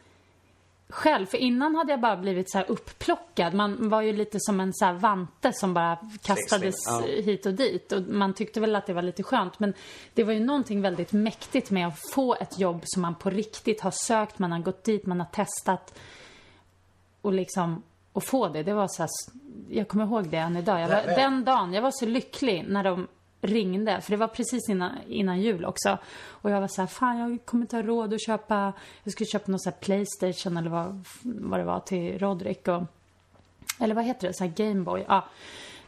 själv, 0.90 1.26
för 1.26 1.38
innan 1.38 1.76
hade 1.76 1.92
jag 1.94 2.02
bara 2.02 2.18
blivit 2.18 2.52
så 2.52 2.58
här 2.58 2.72
upplockad. 2.72 3.54
Man 3.54 3.90
var 3.90 4.02
ju 4.02 4.14
lite 4.14 4.38
som 4.40 4.60
en 4.60 4.74
så 4.74 4.94
vante 4.94 5.54
som 5.54 5.74
bara 5.74 5.98
kastades 6.22 6.76
ja. 6.86 7.02
hit 7.08 7.46
och 7.46 7.54
dit. 7.54 7.92
Och 7.92 8.02
man 8.02 8.34
tyckte 8.34 8.60
väl 8.60 8.76
att 8.76 8.86
det 8.86 8.94
var 8.94 9.02
lite 9.02 9.24
skönt. 9.24 9.60
Men 9.60 9.74
det 10.14 10.24
var 10.24 10.34
ju 10.34 10.40
någonting 10.40 10.82
väldigt 10.82 11.14
mäktigt 11.14 11.72
med 11.72 11.88
att 11.88 12.00
få 12.14 12.36
ett 12.36 12.60
jobb 12.60 12.82
som 12.84 13.02
man 13.02 13.16
på 13.16 13.30
riktigt 13.30 13.82
har 13.82 13.94
sökt, 14.08 14.40
man 14.40 14.52
har 14.52 14.60
gått 14.60 14.84
dit, 14.84 15.06
man 15.06 15.20
har 15.20 15.28
testat. 15.28 16.00
Och 17.22 17.34
liksom, 17.34 17.84
och 18.14 18.24
få 18.24 18.48
det. 18.48 18.64
Det 18.64 18.74
var 18.74 18.88
så 18.88 19.02
här, 19.02 19.10
jag 19.70 19.88
kommer 19.88 20.06
ihåg 20.06 20.30
det 20.30 20.38
än 20.38 20.58
idag. 20.58 20.88
Var, 20.88 21.16
den 21.16 21.44
dagen, 21.44 21.74
jag 21.74 21.82
var 21.82 21.92
så 21.94 22.06
lycklig 22.06 22.66
när 22.68 22.84
de 22.84 23.08
ringde, 23.46 24.02
för 24.02 24.12
det 24.12 24.18
var 24.18 24.28
precis 24.28 24.70
innan, 24.70 24.92
innan 25.08 25.42
jul 25.42 25.66
också. 25.66 25.98
Och 26.28 26.50
jag 26.50 26.62
var 26.62 26.68
så 26.68 26.82
här, 26.82 26.88
fan 26.88 27.18
jag 27.18 27.46
kommer 27.46 27.64
inte 27.64 27.76
ha 27.76 27.84
råd 27.84 28.14
att 28.14 28.26
köpa, 28.26 28.74
jag 29.04 29.12
skulle 29.12 29.28
köpa 29.28 29.52
någon 29.52 29.60
så 29.60 29.70
här 29.70 29.78
Playstation 29.78 30.58
eller 30.58 30.70
vad, 30.70 31.06
vad 31.22 31.60
det 31.60 31.64
var 31.64 31.80
till 31.80 32.20
Rodrik 32.20 32.68
och, 32.68 32.84
eller 33.80 33.96
vad 33.96 34.06
heter 34.06 34.28
det, 34.28 34.34
så 34.34 34.44
här 34.44 34.52
Gameboy. 34.56 35.06
Ja. 35.08 35.26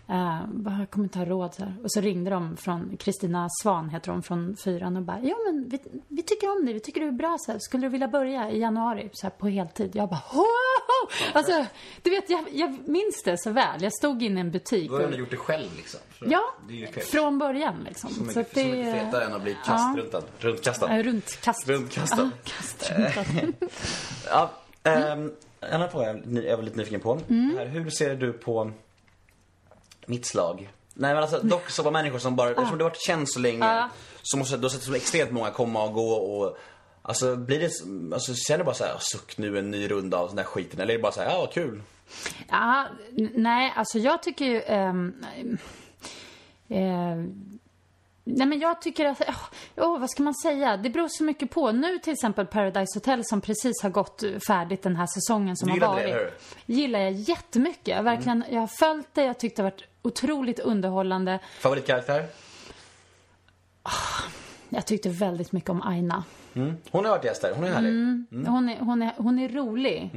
Uh, 0.09 0.41
jag 0.79 0.89
kommer 0.89 1.05
inte 1.05 1.19
ha 1.19 1.25
råd 1.25 1.53
så 1.53 1.63
här. 1.63 1.73
Och 1.83 1.91
så 1.91 2.01
ringde 2.01 2.29
de 2.29 2.57
från, 2.57 2.97
Kristina 2.97 3.47
Svan 3.63 3.89
heter 3.89 4.11
hon, 4.11 4.23
från 4.23 4.55
fyran 4.63 4.97
och 4.97 5.03
bara, 5.03 5.19
ja 5.23 5.35
men 5.45 5.69
vi, 5.69 5.79
vi 6.07 6.23
tycker 6.23 6.57
om 6.57 6.65
dig, 6.65 6.73
vi 6.73 6.79
tycker 6.79 7.01
du 7.01 7.07
är 7.07 7.11
bra 7.11 7.37
så 7.39 7.51
här. 7.51 7.59
Skulle 7.59 7.87
du 7.87 7.89
vilja 7.89 8.07
börja 8.07 8.51
i 8.51 8.59
januari 8.59 9.09
så 9.13 9.27
här, 9.27 9.31
på 9.31 9.47
heltid? 9.47 9.95
Jag 9.95 10.09
bara, 10.09 10.21
wow! 10.33 11.33
Alltså, 11.33 11.65
du 12.01 12.09
vet, 12.09 12.29
jag, 12.29 12.45
jag 12.51 12.87
minns 12.87 13.23
det 13.25 13.37
så 13.37 13.51
väl. 13.51 13.83
Jag 13.83 13.93
stod 13.93 14.23
inne 14.23 14.39
i 14.39 14.41
en 14.41 14.51
butik. 14.51 14.89
Du 14.89 14.95
har 14.95 15.01
ändå 15.01 15.17
gjort 15.17 15.31
det 15.31 15.37
själv 15.37 15.69
liksom. 15.75 15.99
Så 16.19 16.25
Ja, 16.27 16.41
det 16.69 17.03
från 17.03 17.39
början 17.39 17.83
liksom. 17.85 18.09
Så 18.09 18.23
mycket, 18.23 18.37
att 18.37 18.53
så 18.53 18.59
mycket 18.59 18.93
fetare 18.93 19.25
än 19.25 19.33
att 19.33 19.43
bli 19.43 19.57
kastruntad. 19.65 20.23
Runtkastad. 20.39 20.95
Ja, 20.95 21.03
runtkast. 21.03 21.69
Runtkastad. 21.69 22.31
Ja. 22.97 23.23
Ja, 24.29 24.51
ehm, 24.83 25.31
en 25.59 25.73
annan 25.73 25.89
fråga 25.89 26.17
jag 26.23 26.45
är 26.45 26.61
lite 26.61 26.77
nyfiken 26.77 26.99
på. 26.99 27.19
Mm. 27.29 27.57
Här, 27.57 27.65
hur 27.65 27.89
ser 27.89 28.15
du 28.15 28.33
på 28.33 28.71
mitt 30.07 30.25
slag? 30.25 30.69
Nej 30.93 31.13
men 31.13 31.23
alltså 31.23 31.39
dock 31.39 31.69
så 31.69 31.83
var 31.83 31.91
människor 31.91 32.19
som 32.19 32.35
bara, 32.35 32.49
eftersom 32.49 32.77
du 32.77 32.83
har 32.83 32.89
varit 32.89 33.01
känd 33.01 33.29
så 33.29 33.39
länge, 33.39 33.65
Ja. 33.65 33.89
så 34.23 34.37
måste 34.37 34.57
har 34.57 34.69
sett 34.69 34.83
så 34.83 34.93
extremt 34.93 35.31
många 35.31 35.51
komma 35.51 35.83
och 35.83 35.93
gå 35.93 36.11
och 36.11 36.57
Alltså 37.01 37.35
blir 37.35 37.59
det, 37.59 37.71
alltså 38.15 38.33
känner 38.35 38.57
du 38.57 38.63
bara 38.63 38.75
såhär, 38.75 38.95
suck 38.99 39.37
nu 39.37 39.59
en 39.59 39.71
ny 39.71 39.87
runda 39.91 40.17
av 40.17 40.27
den 40.27 40.35
där 40.35 40.43
skiten 40.43 40.79
eller 40.79 40.93
är 40.93 40.97
det 40.97 41.01
bara 41.01 41.11
såhär, 41.11 41.29
ja 41.29 41.39
vad 41.39 41.51
kul? 41.51 41.81
Ja, 42.49 42.87
nej, 43.33 43.73
alltså 43.75 43.99
jag 43.99 44.23
tycker 44.23 44.45
ju... 44.45 44.61
ehm, 44.61 45.13
eh, 46.69 47.15
nej, 48.23 48.47
men 48.47 48.59
jag 48.59 48.81
tycker 48.81 49.05
att... 49.05 49.21
Åh, 49.75 49.99
vad 49.99 50.09
ska 50.09 50.23
man 50.23 50.35
säga? 50.35 50.77
Det 50.77 50.89
beror 50.89 51.07
så 51.09 51.23
mycket 51.23 51.49
på. 51.51 51.71
Nu 51.71 51.99
till 51.99 52.13
exempel 52.13 52.45
Paradise 52.45 52.99
Hotel 52.99 53.25
som 53.25 53.41
precis 53.41 53.83
har 53.83 53.89
gått 53.89 54.23
färdigt 54.47 54.83
den 54.83 54.95
här 54.95 55.07
säsongen 55.07 55.57
som 55.57 55.69
har 55.69 55.79
varit. 55.79 56.05
det? 56.05 56.31
Gillar 56.65 56.99
jag 56.99 57.11
jättemycket. 57.11 57.87
Jag, 57.87 58.03
verkligen, 58.03 58.43
jag 58.51 58.59
har 58.59 58.67
följt 58.67 59.07
det, 59.13 59.23
jag 59.23 59.39
tyckte 59.39 59.61
det 59.61 59.63
varit 59.63 59.83
otroligt 60.07 60.59
underhållande. 60.59 61.39
Favoritkaraktär? 61.59 62.25
Jag 64.69 64.85
tyckte 64.85 65.09
väldigt 65.09 65.51
mycket 65.51 65.69
om 65.69 65.81
Aina. 65.81 66.23
Mm. 66.57 66.73
Hon 66.91 67.05
har 67.05 67.11
varit 67.11 67.25
gäst 67.25 67.41
där, 67.41 67.53
hon 67.55 67.63
är 67.63 67.71
härlig. 67.73 67.89
Hon, 68.47 68.69
är, 68.69 68.79
hon, 68.79 69.01
är, 69.01 69.13
hon 69.17 69.39
är 69.39 69.49
rolig 69.49 70.11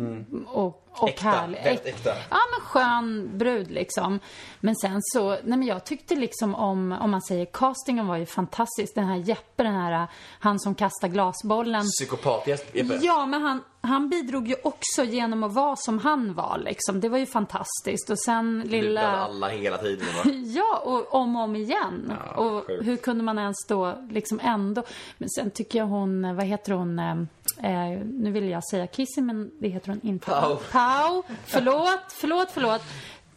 och, 0.47 0.87
och 0.93 1.09
Äkta, 1.09 1.29
härlig. 1.29 1.65
väldigt 1.65 1.87
äkta. 1.87 2.11
Ja, 2.31 2.37
men 2.51 2.61
skön 2.61 3.39
brud 3.39 3.71
liksom. 3.71 4.21
Men 4.61 4.77
sen 4.77 4.99
så, 5.03 5.29
nej 5.31 5.59
men 5.59 5.63
jag 5.63 5.85
tyckte 5.85 6.15
liksom 6.17 6.55
om, 6.55 6.93
om 6.93 7.11
man 7.11 7.23
säger 7.23 7.45
castingen 7.45 8.07
var 8.07 8.17
ju 8.17 8.27
fantastisk. 8.27 8.95
Den 8.95 9.05
här 9.07 9.17
Jeppe, 9.17 9.63
den 9.63 9.75
här, 9.75 10.07
han 10.41 10.61
som 10.61 10.75
kastar 10.75 11.09
glasbollen. 11.09 11.83
Psykopatgäst, 11.83 12.75
Jeppe. 12.75 12.99
Ja, 13.03 13.27
men 13.27 13.43
han, 13.43 13.61
han 13.81 14.09
bidrog 14.09 14.49
ju 14.49 14.55
också 14.65 15.05
genom 15.05 15.43
att 15.43 15.53
vara 15.53 15.77
som 15.77 15.99
han 15.99 16.35
var 16.35 16.59
liksom. 16.65 17.01
Det 17.01 17.09
var 17.09 17.19
ju 17.19 17.27
fantastiskt. 17.27 18.11
Och 18.11 18.19
sen 18.19 18.61
Lurade 18.61 18.83
lilla... 18.83 19.17
alla 19.17 19.49
hela 19.49 19.79
tiden. 19.79 20.07
Ja, 20.55 20.83
och 20.85 21.15
om 21.15 21.37
och 21.37 21.43
om 21.43 21.57
igen. 21.57 22.13
Ja, 22.27 22.35
och 22.43 22.67
sjukt. 22.67 22.87
hur 22.87 22.97
kunde 22.97 23.25
man 23.25 23.39
ens 23.39 23.67
då 23.69 23.99
liksom 24.11 24.41
ändå... 24.43 24.83
Men 25.19 25.29
sen 25.31 25.51
tycker 25.51 25.79
jag 25.79 25.87
hon, 25.87 26.30
vad 26.37 26.45
heter 26.47 26.73
hon, 26.73 26.99
eh, 26.99 27.17
eh, 27.63 27.99
nu 28.05 28.31
vill 28.31 28.49
jag 28.49 28.65
säga 28.65 28.87
Kissy 28.87 29.21
men 29.21 29.51
det 29.61 29.69
heter 29.69 29.89
hon 29.89 30.01
inte. 30.03 30.27
Pau. 30.31 30.57
Pau. 30.57 31.23
Förlåt, 31.47 32.01
förlåt, 32.09 32.49
förlåt. 32.53 32.83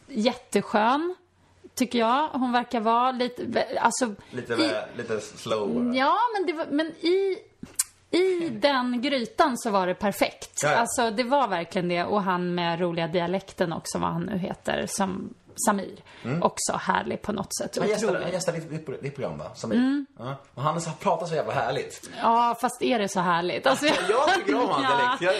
Jätteskön, 0.08 1.14
tycker 1.74 1.98
jag. 1.98 2.28
Hon 2.28 2.52
verkar 2.52 2.80
vara 2.80 3.12
lite, 3.12 3.66
alltså... 3.80 4.14
Lite, 4.30 4.52
i, 4.52 4.56
väl- 4.56 4.74
lite 4.96 5.20
slow. 5.20 5.94
Ja, 5.94 6.16
men, 6.34 6.46
det 6.46 6.52
var, 6.52 6.66
men 6.70 6.86
i, 6.86 7.38
i 8.10 8.48
den 8.48 9.02
grytan 9.02 9.58
så 9.58 9.70
var 9.70 9.86
det 9.86 9.94
perfekt. 9.94 10.60
Ja, 10.62 10.70
ja. 10.70 10.76
Alltså 10.76 11.10
det 11.10 11.24
var 11.24 11.48
verkligen 11.48 11.88
det. 11.88 12.04
Och 12.04 12.22
han 12.22 12.54
med 12.54 12.80
roliga 12.80 13.08
dialekten 13.08 13.72
också, 13.72 13.98
vad 13.98 14.10
han 14.12 14.22
nu 14.22 14.38
heter, 14.38 14.86
som 14.88 15.34
Samir. 15.66 16.02
Också 16.42 16.72
härlig 16.72 17.22
på 17.22 17.32
något 17.32 17.56
sätt. 17.56 17.78
Han 17.78 17.88
gästade, 17.88 18.06
Otrolig. 18.12 18.24
han 18.24 18.32
gästade 18.32 18.58
ditt, 19.00 19.14
program 19.14 19.38
va? 19.38 19.54
Samir? 19.54 20.04
Ja. 20.18 20.36
Och 20.54 20.62
han 20.62 20.74
har 20.74 20.92
pratat 21.00 21.28
så 21.28 21.34
jävla 21.34 21.52
härligt. 21.52 22.10
Ja, 22.22 22.56
fast 22.60 22.82
är 22.82 22.98
det 22.98 23.08
så 23.08 23.20
härligt? 23.20 23.66
Alltså, 23.66 23.86
Jag 23.86 24.34
tycker 24.34 24.54
om 24.54 24.68
hans 24.68 24.86
Ja. 24.90 25.16
dialekt. 25.20 25.22
Jag. 25.22 25.34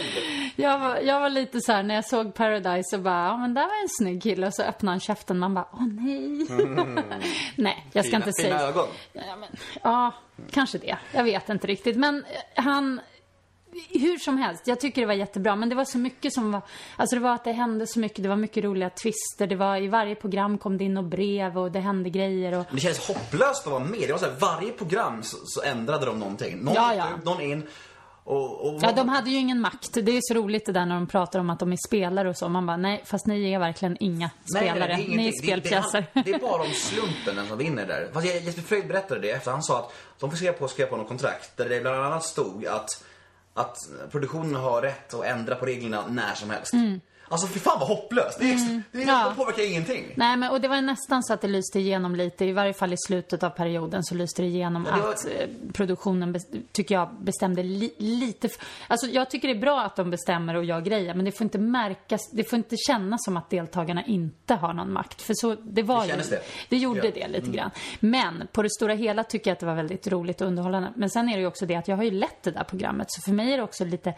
Jag 0.56 0.78
var, 0.78 0.96
jag 0.96 1.20
var 1.20 1.28
lite 1.30 1.60
så 1.60 1.72
här 1.72 1.82
när 1.82 1.94
jag 1.94 2.04
såg 2.04 2.34
Paradise 2.34 2.96
och 2.96 3.02
bara, 3.02 3.24
ja 3.26 3.36
men 3.36 3.54
där 3.54 3.62
var 3.62 3.82
en 3.82 3.88
snygg 3.88 4.22
kille 4.22 4.46
och 4.46 4.54
så 4.54 4.62
öppnade 4.62 4.92
han 4.92 5.00
käften 5.00 5.38
man 5.38 5.54
bara, 5.54 5.68
åh 5.72 5.86
nej. 5.86 6.46
nej, 7.56 7.86
jag 7.92 8.04
ska 8.04 8.16
Fina- 8.16 8.26
inte 8.26 8.42
fina 8.42 8.58
säga. 8.58 8.68
ögon. 8.68 8.86
Ja, 9.12 9.36
men, 9.40 9.48
ja, 9.82 10.12
kanske 10.50 10.78
det. 10.78 10.96
Jag 11.12 11.24
vet 11.24 11.48
inte 11.48 11.66
riktigt. 11.66 11.96
Men 11.96 12.24
han, 12.54 13.00
hur 13.90 14.18
som 14.18 14.38
helst, 14.38 14.66
jag 14.66 14.80
tycker 14.80 15.00
det 15.00 15.06
var 15.06 15.14
jättebra. 15.14 15.56
Men 15.56 15.68
det 15.68 15.74
var 15.74 15.84
så 15.84 15.98
mycket 15.98 16.32
som 16.32 16.52
var, 16.52 16.62
alltså 16.96 17.16
det 17.16 17.22
var 17.22 17.34
att 17.34 17.44
det 17.44 17.52
hände 17.52 17.86
så 17.86 17.98
mycket. 17.98 18.22
Det 18.22 18.28
var 18.28 18.36
mycket 18.36 18.64
roliga 18.64 18.90
twister. 18.90 19.46
Det 19.46 19.56
var, 19.56 19.76
i 19.82 19.88
varje 19.88 20.14
program 20.14 20.58
kom 20.58 20.78
det 20.78 20.84
in 20.84 20.96
och 20.96 21.04
brev 21.04 21.58
och 21.58 21.72
det 21.72 21.80
hände 21.80 22.10
grejer 22.10 22.52
och 22.52 22.66
Men 22.68 22.74
det 22.74 22.80
kändes 22.80 23.08
hopplöst 23.08 23.66
att 23.66 23.72
vara 23.72 23.84
med. 23.84 24.00
Det 24.00 24.12
var 24.12 24.18
så 24.18 24.26
här, 24.26 24.36
varje 24.40 24.72
program 24.72 25.22
så, 25.22 25.36
så 25.44 25.62
ändrade 25.62 26.06
de 26.06 26.18
någonting. 26.18 26.58
Någon 26.58 26.74
Ja, 26.74 26.94
ja. 26.94 27.06
ut, 27.18 27.24
någon 27.24 27.40
in. 27.40 27.66
Och, 28.26 28.66
och 28.66 28.80
Ja, 28.82 28.92
de 28.92 29.08
hade 29.08 29.30
ju 29.30 29.36
ingen 29.36 29.60
makt. 29.60 29.92
Det 29.92 30.16
är 30.16 30.20
så 30.22 30.34
roligt 30.34 30.66
det 30.66 30.72
där 30.72 30.86
när 30.86 30.94
de 30.94 31.06
pratar 31.06 31.38
om 31.40 31.50
att 31.50 31.58
de 31.58 31.72
är 31.72 31.78
spelare 31.86 32.28
och 32.28 32.36
så. 32.36 32.48
Man 32.48 32.66
bara, 32.66 32.76
nej, 32.76 33.02
fast 33.06 33.26
ni 33.26 33.52
är 33.52 33.58
verkligen 33.58 33.96
inga 34.00 34.30
spelare. 34.56 34.96
det 34.96 35.12
är 35.12 35.16
ni 35.16 35.28
är 35.28 35.32
spelpjäser. 35.42 36.00
Det, 36.12 36.22
det, 36.22 36.22
det 36.22 36.32
är 36.32 36.38
bara 36.38 36.62
om 36.62 36.70
slumpen 36.70 37.36
den 37.36 37.46
som 37.46 37.58
vinner 37.58 37.86
där. 37.86 38.08
Fast 38.12 38.26
Jesper 38.26 38.62
Fröjd 38.62 38.88
berättade 38.88 39.20
det 39.20 39.30
efter 39.30 39.50
han 39.50 39.62
sa 39.62 39.78
att 39.78 39.92
de 40.20 40.30
får 40.30 40.36
skriva 40.36 40.52
på, 40.52 40.68
skriva 40.68 40.90
på 40.90 40.96
något 40.96 41.08
kontrakt 41.08 41.56
där 41.56 41.68
det 41.68 41.80
bland 41.80 41.96
annat 42.04 42.24
stod 42.24 42.66
att, 42.66 43.04
att 43.54 43.88
produktionen 44.10 44.54
har 44.54 44.82
rätt 44.82 45.14
att 45.14 45.24
ändra 45.24 45.54
på 45.54 45.66
reglerna 45.66 46.06
när 46.08 46.34
som 46.34 46.50
helst. 46.50 46.72
Mm. 46.72 47.00
Alltså 47.28 47.46
fy 47.46 47.60
fan 47.60 47.78
vad 47.78 47.88
hopplöst. 47.88 48.38
Det, 48.38 48.44
är, 48.52 48.56
det, 48.56 48.98
är, 48.98 49.02
Mm. 49.04 49.08
Ja. 49.08 49.28
det 49.28 49.34
påverkar 49.36 49.70
ingenting. 49.70 50.04
Nej, 50.16 50.36
men 50.36 50.50
och 50.50 50.60
det 50.60 50.68
var 50.68 50.80
nästan 50.80 51.22
så 51.22 51.32
att 51.34 51.40
det 51.40 51.48
lyste 51.48 51.78
igenom 51.80 52.16
lite, 52.16 52.44
i 52.44 52.52
varje 52.52 52.72
fall 52.74 52.92
i 52.92 52.96
slutet 53.06 53.42
av 53.42 53.50
perioden 53.50 54.04
så 54.04 54.14
lyste 54.14 54.42
det 54.42 54.48
igenom 54.48 54.86
Ja, 54.90 54.96
det 54.96 55.02
var- 55.02 55.08
att 55.10 55.26
eh, 55.26 55.48
produktionen, 55.72 56.36
tycker 56.72 56.94
jag, 56.94 57.14
bestämde 57.20 57.62
li, 57.62 57.94
lite. 57.98 58.48
Alltså 58.88 59.06
jag 59.06 59.30
tycker 59.30 59.48
det 59.48 59.54
är 59.54 59.60
bra 59.60 59.80
att 59.80 59.96
de 59.96 60.10
bestämmer 60.10 60.54
och 60.54 60.64
gör 60.64 60.80
grejer, 60.80 61.14
men 61.14 61.24
det 61.24 61.32
får 61.32 61.44
inte 61.44 61.58
märkas, 61.58 62.30
det 62.32 62.44
får 62.50 62.56
inte 62.56 62.76
kännas 62.86 63.24
som 63.24 63.36
att 63.36 63.50
deltagarna 63.50 64.04
inte 64.04 64.54
har 64.54 64.72
någon 64.72 64.92
makt. 64.92 65.22
För 65.22 65.34
så, 65.36 65.54
det 65.54 65.82
var 65.82 66.00
Det 66.06 66.12
ju, 66.12 66.16
det. 66.30 66.42
det 66.68 66.76
gjorde 66.76 67.00
Ja. 67.08 67.10
det 67.14 67.28
lite 67.28 67.50
grann. 67.50 67.70
Men 68.00 68.48
på 68.52 68.62
det 68.62 68.70
stora 68.70 68.94
hela 68.94 69.24
tycker 69.24 69.50
jag 69.50 69.52
att 69.52 69.60
det 69.60 69.66
var 69.66 69.74
väldigt 69.74 70.06
roligt 70.06 70.40
och 70.40 70.46
underhållande. 70.46 70.92
Men 70.96 71.10
sen 71.10 71.28
är 71.28 71.32
det 71.34 71.40
ju 71.40 71.46
också 71.46 71.66
det 71.66 71.74
att 71.74 71.88
jag 71.88 71.96
har 71.96 72.04
ju 72.04 72.10
lett 72.10 72.42
det 72.42 72.50
där 72.50 72.64
programmet, 72.64 73.06
så 73.10 73.20
för 73.20 73.32
mig 73.32 73.52
är 73.52 73.56
det 73.56 73.62
också 73.62 73.84
lite 73.84 74.14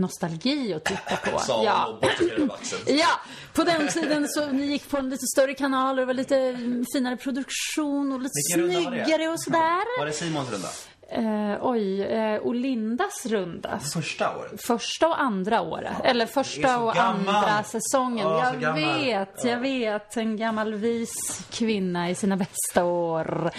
nostalgi 0.00 0.74
att 0.74 0.84
titta 0.84 1.16
på. 1.16 1.38
Sa 1.46 1.64
ja. 1.64 1.98
Ja, 2.86 3.20
på 3.54 3.64
den 3.64 3.88
tiden 3.88 4.28
så 4.28 4.46
ni 4.46 4.66
gick 4.66 4.90
på 4.90 4.96
en 4.96 5.10
lite 5.10 5.26
större 5.26 5.54
kanal 5.54 5.90
och 5.90 5.96
det 5.96 6.06
var 6.06 6.14
lite 6.14 6.56
finare 6.94 7.16
produktion 7.16 8.12
och 8.12 8.20
lite 8.20 8.32
Vilken 8.56 8.82
snyggare 8.82 9.28
och 9.28 9.42
sådär. 9.42 9.98
Var 9.98 10.06
det 10.06 10.12
Simons 10.12 10.50
runda? 10.50 10.68
Eh, 11.12 11.58
oj, 11.60 12.02
eh, 12.02 12.36
och 12.36 12.54
Lindas 12.54 13.26
runda. 13.26 13.78
Första 13.78 14.36
året? 14.36 14.66
Första 14.66 15.08
och 15.08 15.20
andra 15.20 15.60
året. 15.60 15.96
Eller 16.04 16.26
Det 16.26 16.30
är 16.30 16.34
första 16.34 16.78
och 16.78 16.94
gammal. 16.94 17.34
andra 17.34 17.62
säsongen. 17.62 18.26
Ja, 18.28 18.54
jag 18.60 18.74
vet, 18.74 19.44
jag 19.44 19.58
vet. 19.58 20.16
En 20.16 20.36
gammal 20.36 20.74
vis 20.74 21.44
kvinna 21.50 22.10
i 22.10 22.14
sina 22.14 22.36
bästa 22.36 22.84
år. 22.84 23.50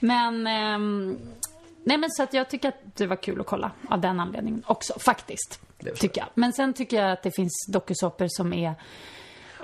Men, 0.00 0.46
ehm, 0.46 1.18
nej 1.84 1.98
men 1.98 2.10
så 2.10 2.22
att 2.22 2.34
jag 2.34 2.50
tycker 2.50 2.68
att 2.68 2.96
det 2.96 3.06
var 3.06 3.16
kul 3.16 3.40
att 3.40 3.46
kolla 3.46 3.70
av 3.90 4.00
den 4.00 4.20
anledningen 4.20 4.62
också, 4.66 4.98
faktiskt. 4.98 5.60
Tycker 5.96 6.20
jag. 6.20 6.28
Men 6.34 6.52
sen 6.52 6.74
tycker 6.74 6.96
jag 7.02 7.12
att 7.12 7.22
det 7.22 7.30
finns 7.30 7.66
dokusåpor 7.68 8.26
som 8.28 8.52
är... 8.52 8.74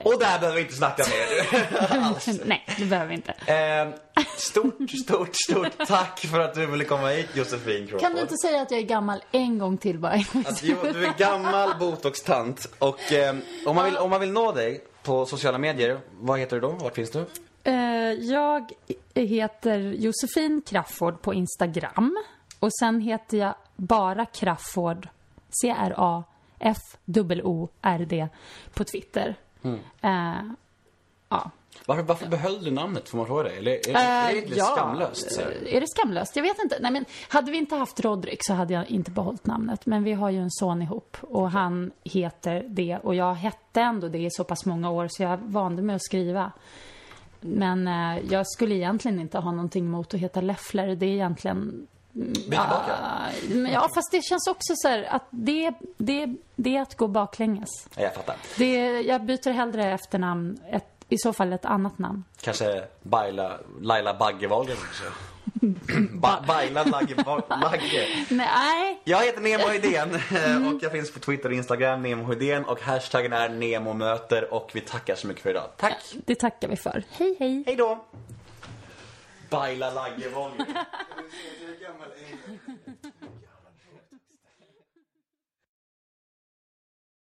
Och 0.02 0.18
där 0.18 0.38
behöver 0.38 0.54
vi 0.56 0.60
inte 0.62 0.74
snacka 0.74 1.02
mer. 1.02 2.44
nej, 2.46 2.64
det 2.78 2.84
behöver 2.84 3.08
vi 3.08 3.14
inte. 3.14 3.32
Eh, 3.32 4.22
stort, 4.36 4.90
stort, 5.04 5.36
stort 5.36 5.86
tack 5.86 6.18
för 6.18 6.40
att 6.40 6.54
du 6.54 6.66
ville 6.66 6.84
komma 6.84 7.08
hit 7.08 7.28
Josefin 7.34 7.86
Crawford. 7.86 8.00
Kan 8.00 8.14
du 8.14 8.20
inte 8.20 8.36
säga 8.36 8.62
att 8.62 8.70
jag 8.70 8.80
är 8.80 8.84
gammal 8.84 9.22
en 9.32 9.58
gång 9.58 9.76
till 9.78 9.98
bara? 9.98 10.12
Att, 10.44 10.62
jo, 10.62 10.76
du 10.82 11.06
är 11.06 11.18
gammal 11.18 11.74
botox-tant 11.78 12.68
och 12.78 13.12
eh, 13.12 13.36
om, 13.66 13.76
man 13.76 13.84
vill, 13.84 13.96
om 13.96 14.10
man 14.10 14.20
vill 14.20 14.32
nå 14.32 14.52
dig 14.52 14.84
på 15.02 15.26
sociala 15.26 15.58
medier, 15.58 16.00
vad 16.20 16.38
heter 16.38 16.56
du 16.56 16.60
då? 16.60 16.68
Vart 16.68 16.94
finns 16.94 17.10
du? 17.10 17.26
Eh, 17.64 17.74
jag 18.12 18.72
heter 19.14 19.78
Josefin 19.78 20.62
Crafoord 20.66 21.22
på 21.22 21.34
Instagram. 21.34 22.16
Och 22.60 22.70
sen 22.80 23.00
heter 23.00 23.38
jag 23.38 23.54
bara 23.76 24.26
Crafoord, 24.26 25.08
C-R-A-F-O-O-R-D, 27.06 28.28
på 28.74 28.84
Twitter. 28.84 29.34
Eh, 30.00 30.34
ja. 31.28 31.50
Varför, 31.86 32.02
varför 32.02 32.28
behöll 32.28 32.64
du 32.64 32.70
namnet, 32.70 33.08
får 33.08 33.18
man 33.18 33.26
fråga 33.26 33.42
dig? 33.42 33.58
Eller 33.58 33.70
är, 33.72 33.78
det- 33.92 33.92
är 33.98 34.32
det 34.32 34.38
Eh, 34.38 34.52
ja. 34.56 34.64
skamlöst? 34.76 35.38
Eh, 35.40 35.74
Är 35.76 35.80
det 35.80 35.86
skamlöst? 35.88 36.36
Jag 36.36 36.42
vet 36.42 36.58
inte. 36.62 36.78
Nej, 36.80 36.90
men 36.92 37.04
hade 37.28 37.50
vi 37.50 37.58
inte 37.58 37.76
haft 37.76 38.00
Rodrik 38.00 38.38
så 38.42 38.54
hade 38.54 38.74
jag 38.74 38.86
inte 38.90 39.10
behållit 39.10 39.46
namnet. 39.46 39.86
Men 39.86 40.04
vi 40.04 40.12
har 40.12 40.30
ju 40.30 40.38
en 40.38 40.50
son 40.50 40.82
ihop 40.82 41.16
och 41.20 41.50
han 41.50 41.90
heter 42.04 42.64
det. 42.68 42.98
Och 43.02 43.14
jag 43.14 43.34
hette 43.34 43.80
ändå 43.80 44.08
det 44.08 44.18
i 44.18 44.30
så 44.30 44.44
pass 44.44 44.64
många 44.66 44.90
år 44.90 45.08
så 45.10 45.22
jag 45.22 45.36
vande 45.36 45.82
mig 45.82 45.96
att 45.96 46.02
skriva. 46.04 46.52
Men 47.40 47.88
eh, 47.88 48.18
jag 48.32 48.46
skulle 48.46 48.74
egentligen 48.74 49.20
inte 49.20 49.38
ha 49.38 49.50
någonting 49.52 49.84
emot 49.86 50.14
att 50.14 50.20
heta 50.20 50.40
Leffler. 50.40 50.96
Det 50.96 51.06
är 51.06 51.10
egentligen... 51.10 51.86
Bli 52.16 52.34
tillbaka? 52.42 52.96
men 53.48 53.72
Ja, 53.72 53.88
fast 53.94 54.10
det 54.10 54.22
känns 54.22 54.46
också 54.46 54.72
så 54.76 54.88
här 54.88 55.02
att 55.10 55.26
det, 55.30 55.72
det, 55.98 56.34
det 56.56 56.76
är 56.76 56.82
att 56.82 56.96
gå 56.96 57.08
baklänges. 57.08 57.68
Ja, 57.94 58.02
jag 58.02 58.14
fattar. 58.14 58.36
Det, 58.56 59.00
jag 59.00 59.24
byter 59.24 59.50
hellre 59.50 59.84
efternamn, 59.92 60.58
ett, 60.70 60.86
i 61.08 61.18
så 61.18 61.32
fall 61.32 61.52
ett 61.52 61.64
annat 61.64 61.98
namn. 61.98 62.24
Kanske 62.40 62.84
Baila, 63.02 63.58
Laila 63.80 64.14
Bagge 64.14 64.46
Wahlgren 64.46 64.76
kanske? 64.76 65.18
ba, 66.12 66.40
Baila 66.46 66.84
Lagge, 66.84 67.14
Bagge. 67.62 68.26
Nej, 68.30 69.00
Jag 69.04 69.24
heter 69.24 69.40
Nemo 69.40 69.68
Hedén 69.68 70.14
eh, 70.14 70.68
och 70.74 70.82
jag 70.82 70.92
finns 70.92 71.12
på 71.12 71.18
Twitter 71.18 71.48
och 71.48 71.54
Instagram, 71.54 72.02
Nemo 72.02 72.24
Hedén 72.24 72.64
och 72.64 72.80
hashtaggen 72.80 73.32
är 73.32 73.48
NEMOMÖTER 73.48 74.54
och 74.54 74.70
vi 74.74 74.80
tackar 74.80 75.14
så 75.14 75.26
mycket 75.26 75.42
för 75.42 75.50
idag. 75.50 75.64
Tack! 75.76 76.14
det 76.26 76.34
tackar 76.34 76.68
vi 76.68 76.76
för. 76.76 77.02
Hej, 77.10 77.36
hej. 77.38 77.62
Hej 77.66 77.76
då! 77.76 78.04
Baila 79.50 79.90
Lagge 79.90 80.28
Wahlgren. 80.34 80.76